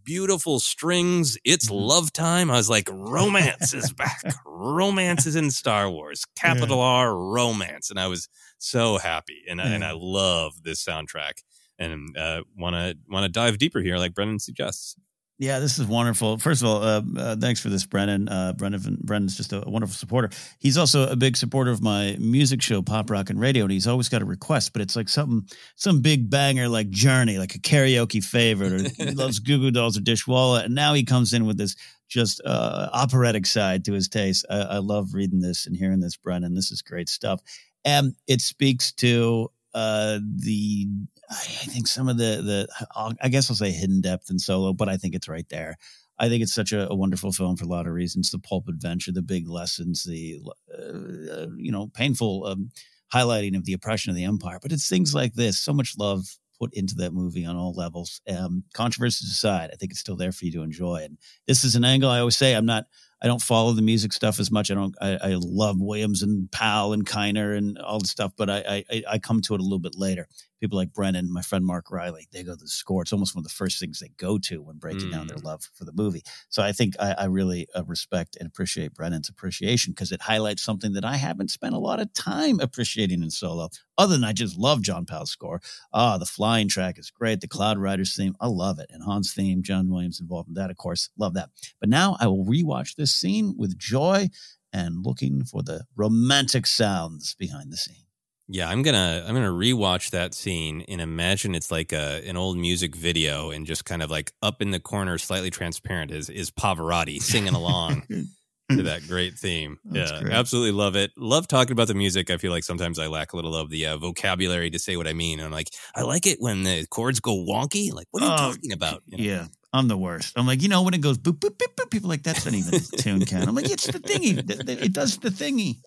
beautiful 0.04 0.60
strings. 0.60 1.38
It's 1.44 1.70
love 1.70 2.14
time. 2.14 2.52
I 2.52 2.56
was 2.56 2.70
like, 2.70 2.88
romance 2.92 3.74
is 3.74 3.92
back. 3.98 4.22
romance 4.46 5.26
is 5.26 5.36
in 5.36 5.52
Star 5.52 5.90
Wars. 5.90 6.26
Capital 6.36 6.80
R 6.80 7.16
romance. 7.16 7.90
And 7.90 8.00
I 8.00 8.08
was 8.08 8.30
so 8.58 8.98
happy. 8.98 9.42
And 9.50 9.62
I, 9.62 9.70
and 9.70 9.84
I 9.84 9.94
love 9.96 10.64
this 10.64 10.84
soundtrack. 10.84 11.42
And 11.80 12.16
uh, 12.16 12.44
want 12.56 12.76
to 12.76 12.96
want 13.10 13.24
to 13.24 13.30
dive 13.30 13.58
deeper 13.58 13.80
here, 13.80 13.98
like 13.98 14.14
Brendan 14.14 14.38
suggests. 14.40 14.96
Yeah, 15.42 15.58
this 15.58 15.80
is 15.80 15.88
wonderful. 15.88 16.38
First 16.38 16.62
of 16.62 16.68
all, 16.68 16.84
uh, 16.84 17.02
uh, 17.18 17.36
thanks 17.36 17.60
for 17.60 17.70
this, 17.70 17.84
Brennan. 17.84 18.30
Uh, 18.30 18.54
Brennan. 18.54 19.00
Brennan's 19.02 19.36
just 19.36 19.52
a 19.52 19.64
wonderful 19.66 19.96
supporter. 19.96 20.30
He's 20.60 20.78
also 20.78 21.10
a 21.10 21.16
big 21.16 21.36
supporter 21.36 21.72
of 21.72 21.82
my 21.82 22.16
music 22.20 22.62
show, 22.62 22.84
Pop 22.84 23.10
Rock 23.10 23.32
and 23.32 23.40
Radio, 23.40 23.64
and 23.64 23.72
he's 23.72 23.88
always 23.88 24.08
got 24.08 24.22
a 24.22 24.26
request, 24.26 24.72
but 24.72 24.84
it's 24.84 24.96
like 24.96 25.10
something, 25.10 25.50
some 25.76 26.02
big 26.02 26.30
banger 26.30 26.68
like 26.70 26.92
Journey, 26.92 27.40
like 27.40 27.56
a 27.56 27.58
karaoke 27.58 28.24
favorite, 28.24 28.72
or 28.72 29.04
he 29.04 29.16
loves 29.16 29.40
Goo 29.40 29.58
Goo 29.58 29.72
Dolls 29.72 29.98
or 29.98 30.02
Dishwalla, 30.02 30.66
and 30.66 30.76
now 30.76 30.94
he 30.94 31.04
comes 31.04 31.34
in 31.34 31.48
with 31.48 31.58
this 31.58 31.76
just 32.08 32.40
uh, 32.46 32.90
operatic 32.94 33.48
side 33.48 33.84
to 33.86 33.94
his 33.94 34.08
taste. 34.08 34.46
I, 34.48 34.60
I 34.60 34.78
love 34.78 35.16
reading 35.16 35.40
this 35.40 35.66
and 35.66 35.76
hearing 35.76 36.02
this, 36.02 36.18
Brennan. 36.18 36.54
This 36.54 36.70
is 36.70 36.84
great 36.84 37.10
stuff, 37.10 37.42
and 37.84 38.14
it 38.28 38.42
speaks 38.42 38.92
to 38.92 39.50
uh 39.74 40.20
the 40.22 40.88
I 41.30 41.36
think 41.36 41.88
some 41.88 42.10
of 42.10 42.18
the 42.18 42.68
the 42.94 43.16
I 43.22 43.30
guess 43.30 43.50
I'll 43.50 43.56
say 43.56 43.72
hidden 43.72 44.02
depth 44.02 44.30
in 44.30 44.40
Solo, 44.40 44.74
but 44.74 44.90
I 44.90 44.98
think 44.98 45.16
it's 45.16 45.30
right 45.30 45.48
there. 45.50 45.78
I 46.20 46.30
think 46.30 46.44
it's 46.44 46.54
such 46.54 46.72
a, 46.72 46.90
a 46.90 46.96
wonderful 46.96 47.32
film 47.32 47.58
for 47.58 47.66
a 47.66 47.70
lot 47.70 47.88
of 47.88 47.94
reasons. 47.94 48.30
The 48.30 48.40
pulp 48.40 48.68
adventure, 48.68 49.12
the 49.12 49.24
big 49.24 49.48
lessons, 49.48 50.04
the 50.04 50.40
uh, 50.72 51.48
you 51.56 51.72
know 51.72 51.88
painful 51.88 52.46
um, 52.46 52.70
highlighting 53.14 53.58
of 53.58 53.66
the 53.66 53.74
oppression 53.74 54.10
of 54.10 54.16
the 54.16 54.24
empire, 54.26 54.60
but 54.62 54.72
it's 54.72 54.88
things 54.88 55.16
like 55.16 55.34
this. 55.34 55.60
So 55.60 55.74
much 55.74 55.98
love 55.98 56.26
put 56.60 56.74
into 56.76 56.94
that 56.96 57.14
movie 57.14 57.46
on 57.46 57.56
all 57.56 57.74
levels. 57.74 58.22
Um, 58.30 58.64
controversies 58.74 59.32
aside, 59.32 59.72
I 59.74 59.76
think 59.78 59.92
it's 59.92 60.00
still 60.00 60.16
there 60.16 60.32
for 60.32 60.46
you 60.46 60.52
to 60.52 60.62
enjoy. 60.62 61.02
And 61.04 61.18
this 61.48 61.64
is 61.64 61.76
an 61.76 61.84
angle 61.84 62.10
I 62.10 62.20
always 62.20 62.38
say 62.38 62.54
I'm 62.54 62.66
not. 62.66 62.86
I 63.22 63.28
don't 63.28 63.42
follow 63.42 63.74
the 63.74 63.82
music 63.84 64.14
stuff 64.14 64.40
as 64.40 64.52
much. 64.52 64.72
I 64.72 64.74
don't. 64.74 64.96
I, 65.00 65.18
I 65.22 65.36
love 65.36 65.80
Williams 65.80 66.24
and 66.24 66.52
Powell 66.52 66.94
and 66.94 67.06
Kiner 67.06 67.56
and 67.56 67.78
all 67.78 68.00
the 68.00 68.08
stuff, 68.08 68.34
but 68.36 68.50
I, 68.50 68.84
I 68.90 69.04
I 69.12 69.20
come 69.20 69.42
to 69.42 69.54
it 69.54 69.60
a 69.60 69.64
little 69.64 69.80
bit 69.80 69.96
later. 69.96 70.28
People 70.62 70.78
like 70.78 70.94
Brennan, 70.94 71.34
my 71.34 71.42
friend 71.42 71.66
Mark 71.66 71.92
Riley, 71.92 72.28
they 72.32 72.44
go 72.44 72.52
to 72.52 72.56
the 72.56 72.68
score. 72.68 73.02
It's 73.02 73.12
almost 73.12 73.36
one 73.36 73.40
of 73.40 73.46
the 73.46 73.54
first 73.54 73.80
things 73.80 74.00
they 74.00 74.12
go 74.18 74.38
to 74.38 74.62
when 74.62 74.78
breaking 74.78 75.10
down 75.10 75.26
their 75.26 75.38
love 75.38 75.68
for 75.74 75.86
the 75.86 75.92
movie. 75.92 76.22
So 76.50 76.62
I 76.62 76.72
think 76.72 76.94
I, 77.00 77.14
I 77.18 77.26
really 77.26 77.68
uh, 77.76 77.84
respect 77.86 78.38
and 78.40 78.48
appreciate 78.48 78.94
Brennan's 78.94 79.28
appreciation 79.28 79.92
because 79.92 80.12
it 80.12 80.22
highlights 80.22 80.62
something 80.62 80.94
that 80.94 81.04
I 81.04 81.16
haven't 81.16 81.50
spent 81.50 81.74
a 81.74 81.80
lot 81.80 82.00
of 82.00 82.14
time 82.14 82.60
appreciating 82.60 83.24
in 83.24 83.32
Solo. 83.32 83.70
Other 83.98 84.14
than 84.14 84.24
I 84.24 84.34
just 84.34 84.56
love 84.56 84.84
John 84.84 85.06
Powell's 85.06 85.32
score. 85.32 85.62
Ah, 85.92 86.20
the 86.20 86.26
flying 86.28 86.68
track 86.68 87.00
is 87.00 87.10
great. 87.10 87.42
The 87.42 87.48
Cloud 87.48 87.80
Riders 87.80 88.16
theme, 88.16 88.36
I 88.40 88.48
love 88.48 88.78
it. 88.78 88.92
And 88.92 89.04
Hans' 89.04 89.34
theme, 89.34 89.64
John 89.64 89.90
Williams 89.90 90.22
involved 90.22 90.50
in 90.50 90.54
that, 90.56 90.70
of 90.70 90.78
course, 90.78 91.10
love 91.18 91.34
that. 91.34 91.50
But 91.80 91.90
now 91.90 92.18
I 92.20 92.28
will 92.28 92.46
rewatch 92.46 92.96
this 92.96 93.16
scene 93.16 93.56
with 93.58 93.80
joy 93.80 94.30
and 94.72 95.04
looking 95.04 95.44
for 95.44 95.64
the 95.64 95.86
romantic 95.96 96.68
sounds 96.68 97.36
behind 97.36 97.74
the 97.74 97.78
scene. 97.78 98.06
Yeah, 98.54 98.70
I'm 98.70 98.82
gonna 98.82 99.24
I'm 99.26 99.34
gonna 99.34 99.48
rewatch 99.50 100.10
that 100.12 100.34
scene 100.34 100.84
and 100.88 101.00
imagine 101.00 101.56
it's 101.56 101.72
like 101.72 101.94
a 101.94 102.22
an 102.28 102.36
old 102.38 102.58
music 102.58 102.96
video 102.96 103.52
and 103.52 103.66
just 103.66 103.86
kind 103.86 104.04
of 104.04 104.12
like 104.12 104.34
up 104.42 104.62
in 104.62 104.72
the 104.72 104.80
corner, 104.80 105.18
slightly 105.18 105.50
transparent, 105.50 106.12
is 106.12 106.30
is 106.30 106.52
Pavarotti 106.52 107.22
singing 107.22 107.54
along 107.54 108.04
to 108.10 108.84
that 108.84 109.08
great 109.08 109.36
theme. 109.36 109.80
That's 109.86 110.12
yeah, 110.12 110.22
great. 110.22 110.34
absolutely 110.34 110.72
love 110.74 110.96
it. 110.98 111.12
Love 111.18 111.48
talking 111.48 111.72
about 111.72 111.88
the 111.88 111.94
music. 111.94 112.30
I 112.30 112.38
feel 112.38 112.52
like 112.52 112.64
sometimes 112.66 113.00
I 113.00 113.08
lack 113.08 113.32
a 113.34 113.38
little 113.38 113.56
of 113.56 113.70
the 113.70 113.86
uh, 113.88 113.98
vocabulary 113.98 114.70
to 114.72 114.80
say 114.80 114.98
what 114.98 115.08
I 115.08 115.14
mean. 115.14 115.40
And 115.40 115.46
I'm 115.46 115.52
like, 115.54 115.70
I 115.96 116.02
like 116.02 116.26
it 116.28 116.38
when 116.42 116.64
the 116.64 116.86
chords 116.90 117.20
go 117.22 117.32
wonky. 117.36 117.94
Like, 117.94 118.08
what 118.12 118.22
are 118.24 118.28
you 118.28 118.32
Oh, 118.34 118.52
talking 118.54 118.72
about? 118.74 119.02
You 119.08 119.18
know? 119.18 119.24
Yeah, 119.24 119.46
I'm 119.74 119.88
the 119.88 119.98
worst. 119.98 120.38
I'm 120.38 120.46
like, 120.46 120.62
you 120.62 120.68
know, 120.68 120.84
when 120.84 120.94
it 120.94 121.02
goes 121.02 121.18
boop, 121.18 121.40
boop, 121.40 121.58
boop, 121.58 121.74
boop, 121.76 121.90
people 121.90 122.08
are 122.10 122.14
like, 122.16 122.24
that's 122.24 122.46
not 122.46 122.54
even 122.54 122.74
a 122.76 122.80
tune 122.80 123.26
can. 123.26 123.48
I'm 123.48 123.56
like, 123.56 123.70
it's 123.70 123.88
the 123.88 124.00
thingy. 124.00 124.46
Th- 124.46 124.60
th- 124.66 124.82
It 124.82 124.92
does 124.94 125.18
the 125.18 125.30
thingy. 125.30 125.78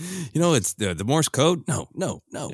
you 0.32 0.40
know, 0.40 0.54
it's 0.54 0.74
the, 0.74 0.94
the 0.94 1.04
Morse 1.04 1.28
code. 1.28 1.66
No, 1.68 1.88
no, 1.94 2.22
no. 2.32 2.50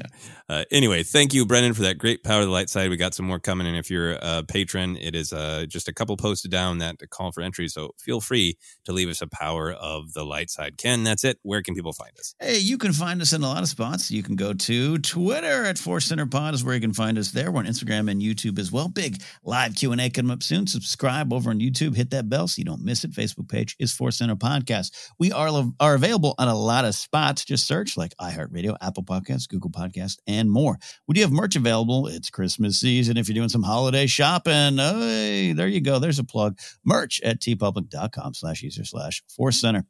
Uh, 0.48 0.64
anyway, 0.70 1.02
thank 1.02 1.34
you, 1.34 1.46
Brendan, 1.46 1.74
for 1.74 1.82
that 1.82 1.98
great 1.98 2.22
Power 2.22 2.40
of 2.40 2.46
the 2.46 2.52
Light 2.52 2.70
side. 2.70 2.90
We 2.90 2.96
got 2.96 3.14
some 3.14 3.26
more 3.26 3.40
coming. 3.40 3.66
And 3.66 3.76
if 3.76 3.90
you're 3.90 4.12
a 4.12 4.44
patron, 4.46 4.96
it 4.96 5.14
is 5.14 5.32
uh, 5.32 5.66
just 5.68 5.88
a 5.88 5.92
couple 5.92 6.16
posted 6.16 6.50
down 6.50 6.78
that 6.78 6.96
call 7.10 7.32
for 7.32 7.40
entry. 7.42 7.68
So 7.68 7.90
feel 7.98 8.20
free 8.20 8.56
to 8.84 8.92
leave 8.92 9.08
us 9.08 9.22
a 9.22 9.26
Power 9.26 9.72
of 9.72 10.12
the 10.12 10.24
Light 10.24 10.50
side. 10.50 10.78
Ken, 10.78 11.04
that's 11.04 11.24
it. 11.24 11.38
Where 11.42 11.62
can 11.62 11.74
people 11.74 11.92
find 11.92 12.12
us? 12.18 12.34
Hey, 12.40 12.58
you 12.58 12.78
can 12.78 12.92
find 12.92 13.20
us 13.20 13.32
in 13.32 13.42
a 13.42 13.48
lot 13.48 13.62
of 13.62 13.68
spots. 13.68 14.10
You 14.10 14.22
can 14.22 14.36
go 14.36 14.52
to 14.52 14.98
Twitter 14.98 15.64
at 15.64 15.78
Force 15.78 16.06
Center 16.06 16.26
Pod 16.26 16.54
is 16.54 16.64
where 16.64 16.74
you 16.74 16.80
can 16.80 16.92
find 16.92 17.18
us 17.18 17.30
there. 17.30 17.50
We're 17.50 17.60
on 17.60 17.66
Instagram 17.66 18.10
and 18.10 18.22
YouTube 18.22 18.58
as 18.58 18.72
well. 18.72 18.88
Big 18.88 19.22
live 19.44 19.74
Q 19.74 19.92
and 19.92 20.00
A 20.00 20.10
coming 20.10 20.32
up 20.32 20.42
soon. 20.42 20.66
Subscribe 20.66 21.32
over 21.32 21.50
on 21.50 21.60
YouTube. 21.60 21.96
Hit 21.96 22.10
that 22.10 22.28
bell 22.28 22.48
so 22.48 22.58
you 22.58 22.64
don't 22.64 22.84
miss 22.84 23.04
it. 23.04 23.12
Facebook 23.12 23.48
page 23.48 23.76
is 23.78 23.92
Force 23.92 24.18
Center 24.18 24.36
Podcast. 24.36 24.90
We 25.18 25.32
are 25.32 25.46
are 25.80 25.94
available 25.94 26.34
on 26.38 26.48
a 26.48 26.56
lot 26.56 26.84
of 26.84 26.94
spots. 26.94 27.35
Just 27.44 27.66
search 27.66 27.96
like 27.96 28.14
iHeartRadio, 28.20 28.76
Apple 28.80 29.02
Podcasts, 29.02 29.48
Google 29.48 29.70
Podcast, 29.70 30.18
and 30.26 30.50
more. 30.50 30.78
We 31.06 31.14
do 31.14 31.20
have 31.20 31.32
merch 31.32 31.56
available. 31.56 32.06
It's 32.06 32.30
Christmas 32.30 32.80
season. 32.80 33.16
If 33.16 33.28
you're 33.28 33.34
doing 33.34 33.48
some 33.48 33.62
holiday 33.62 34.06
shopping, 34.06 34.78
hey, 34.78 35.52
there 35.52 35.68
you 35.68 35.80
go. 35.80 35.98
There's 35.98 36.18
a 36.18 36.24
plug. 36.24 36.58
Merch 36.84 37.20
at 37.22 37.40
teepublic.com 37.40 38.34
slash 38.34 38.62
user 38.62 38.84
slash 38.84 39.22
Force 39.28 39.60
Center. 39.60 39.84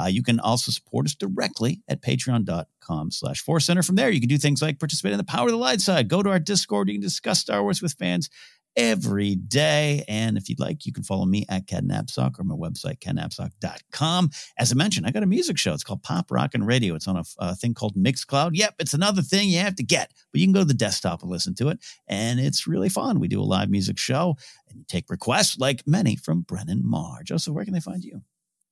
Uh, 0.00 0.06
you 0.06 0.22
can 0.22 0.38
also 0.38 0.70
support 0.70 1.06
us 1.06 1.14
directly 1.14 1.82
at 1.88 2.00
patreon.com 2.00 3.10
slash 3.10 3.40
force 3.40 3.66
center. 3.66 3.82
From 3.82 3.96
there, 3.96 4.10
you 4.10 4.20
can 4.20 4.28
do 4.28 4.38
things 4.38 4.62
like 4.62 4.78
participate 4.78 5.12
in 5.12 5.18
the 5.18 5.24
Power 5.24 5.46
of 5.46 5.50
the 5.50 5.56
Light 5.56 5.80
side, 5.80 6.08
go 6.08 6.22
to 6.22 6.30
our 6.30 6.38
Discord, 6.38 6.88
you 6.88 6.94
can 6.94 7.02
discuss 7.02 7.40
Star 7.40 7.62
Wars 7.62 7.82
with 7.82 7.94
fans 7.94 8.30
every 8.76 9.34
day. 9.34 10.04
And 10.08 10.36
if 10.36 10.48
you'd 10.48 10.60
like, 10.60 10.86
you 10.86 10.92
can 10.92 11.02
follow 11.02 11.26
me 11.26 11.44
at 11.48 11.66
Ken 11.66 11.88
Napzok 11.88 12.38
or 12.38 12.44
my 12.44 12.54
website, 12.54 12.98
kennapzok.com. 13.00 14.30
As 14.58 14.72
I 14.72 14.74
mentioned, 14.74 15.06
I 15.06 15.10
got 15.10 15.22
a 15.22 15.26
music 15.26 15.58
show. 15.58 15.72
It's 15.72 15.84
called 15.84 16.02
Pop 16.02 16.30
Rock 16.30 16.54
and 16.54 16.66
Radio. 16.66 16.94
It's 16.94 17.08
on 17.08 17.16
a, 17.16 17.24
a 17.38 17.54
thing 17.54 17.74
called 17.74 17.96
Mixcloud. 17.96 18.50
Yep, 18.54 18.76
it's 18.78 18.94
another 18.94 19.22
thing 19.22 19.48
you 19.48 19.58
have 19.58 19.76
to 19.76 19.82
get, 19.82 20.12
but 20.32 20.40
you 20.40 20.46
can 20.46 20.52
go 20.52 20.60
to 20.60 20.64
the 20.64 20.74
desktop 20.74 21.22
and 21.22 21.30
listen 21.30 21.54
to 21.56 21.68
it. 21.68 21.78
And 22.06 22.38
it's 22.40 22.66
really 22.66 22.88
fun. 22.88 23.20
We 23.20 23.28
do 23.28 23.40
a 23.40 23.42
live 23.42 23.70
music 23.70 23.98
show 23.98 24.36
and 24.68 24.86
take 24.88 25.10
requests 25.10 25.58
like 25.58 25.86
many 25.86 26.16
from 26.16 26.42
Brennan 26.42 26.82
Marr. 26.84 27.22
Joseph, 27.22 27.54
where 27.54 27.64
can 27.64 27.74
they 27.74 27.80
find 27.80 28.04
you? 28.04 28.22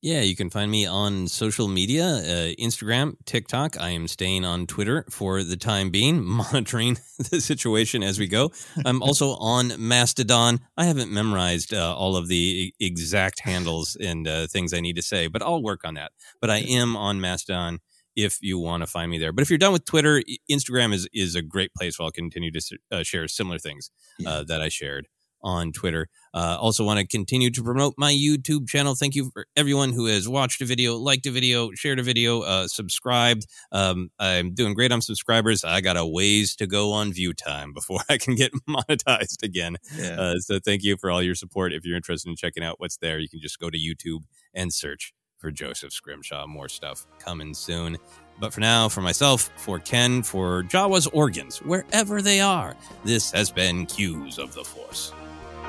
Yeah, 0.02 0.20
you 0.20 0.36
can 0.36 0.50
find 0.50 0.70
me 0.70 0.84
on 0.86 1.26
social 1.26 1.68
media, 1.68 2.04
uh, 2.04 2.54
Instagram, 2.60 3.14
TikTok. 3.24 3.80
I 3.80 3.90
am 3.90 4.06
staying 4.08 4.44
on 4.44 4.66
Twitter 4.66 5.06
for 5.10 5.42
the 5.42 5.56
time 5.56 5.90
being, 5.90 6.22
monitoring 6.24 6.98
the 7.30 7.40
situation 7.40 8.02
as 8.02 8.18
we 8.18 8.26
go. 8.26 8.52
I'm 8.84 9.02
also 9.04 9.30
on 9.36 9.72
Mastodon. 9.78 10.60
I 10.76 10.84
haven't 10.84 11.10
memorized 11.10 11.72
uh, 11.72 11.96
all 11.96 12.16
of 12.16 12.28
the 12.28 12.74
exact 12.78 13.40
handles 13.40 13.96
and 13.96 14.28
uh, 14.28 14.46
things 14.48 14.74
I 14.74 14.80
need 14.80 14.96
to 14.96 15.02
say, 15.02 15.28
but 15.28 15.42
I'll 15.42 15.62
work 15.62 15.80
on 15.84 15.94
that. 15.94 16.12
But 16.40 16.50
I 16.50 16.58
am 16.58 16.94
on 16.94 17.20
Mastodon 17.20 17.80
if 18.14 18.38
you 18.42 18.58
want 18.58 18.82
to 18.82 18.86
find 18.86 19.10
me 19.10 19.18
there. 19.18 19.32
But 19.32 19.42
if 19.42 19.50
you're 19.50 19.58
done 19.58 19.72
with 19.72 19.86
Twitter, 19.86 20.22
Instagram 20.50 20.92
is 20.92 21.08
is 21.14 21.34
a 21.34 21.42
great 21.42 21.72
place 21.74 21.98
where 21.98 22.04
I'll 22.04 22.12
continue 22.12 22.52
to 22.52 22.78
uh, 22.92 23.02
share 23.02 23.26
similar 23.28 23.58
things 23.58 23.90
uh, 24.26 24.44
that 24.44 24.60
I 24.60 24.68
shared 24.68 25.08
on 25.46 25.70
Twitter. 25.70 26.08
Uh, 26.34 26.58
also, 26.60 26.84
want 26.84 26.98
to 26.98 27.06
continue 27.06 27.50
to 27.50 27.62
promote 27.62 27.94
my 27.96 28.12
YouTube 28.12 28.68
channel. 28.68 28.96
Thank 28.96 29.14
you 29.14 29.30
for 29.32 29.46
everyone 29.56 29.92
who 29.92 30.06
has 30.06 30.28
watched 30.28 30.60
a 30.60 30.64
video, 30.64 30.96
liked 30.96 31.24
a 31.26 31.30
video, 31.30 31.70
shared 31.72 32.00
a 32.00 32.02
video, 32.02 32.40
uh, 32.40 32.66
subscribed. 32.66 33.46
Um, 33.70 34.10
I'm 34.18 34.52
doing 34.54 34.74
great 34.74 34.90
on 34.90 35.00
subscribers. 35.00 35.62
I 35.62 35.80
got 35.80 35.96
a 35.96 36.04
ways 36.04 36.56
to 36.56 36.66
go 36.66 36.92
on 36.92 37.12
view 37.12 37.32
time 37.32 37.72
before 37.72 38.00
I 38.10 38.18
can 38.18 38.34
get 38.34 38.52
monetized 38.68 39.44
again. 39.44 39.76
Yeah. 39.96 40.20
Uh, 40.20 40.38
so, 40.40 40.58
thank 40.58 40.82
you 40.82 40.96
for 40.96 41.10
all 41.10 41.22
your 41.22 41.36
support. 41.36 41.72
If 41.72 41.84
you're 41.86 41.96
interested 41.96 42.28
in 42.28 42.36
checking 42.36 42.64
out 42.64 42.80
what's 42.80 42.96
there, 42.96 43.20
you 43.20 43.28
can 43.28 43.40
just 43.40 43.60
go 43.60 43.70
to 43.70 43.78
YouTube 43.78 44.24
and 44.52 44.74
search 44.74 45.14
for 45.38 45.52
Joseph 45.52 45.92
Scrimshaw. 45.92 46.48
More 46.48 46.68
stuff 46.68 47.06
coming 47.20 47.54
soon. 47.54 47.96
But 48.38 48.52
for 48.52 48.60
now, 48.60 48.88
for 48.88 49.00
myself, 49.00 49.50
for 49.56 49.78
Ken, 49.78 50.22
for 50.22 50.64
Jawa's 50.64 51.06
organs, 51.06 51.58
wherever 51.58 52.20
they 52.20 52.40
are, 52.40 52.76
this 53.04 53.30
has 53.30 53.50
been 53.50 53.86
Cues 53.86 54.38
of 54.38 54.52
the 54.54 54.64
Force. 54.64 55.12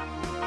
Bye. 0.08 0.47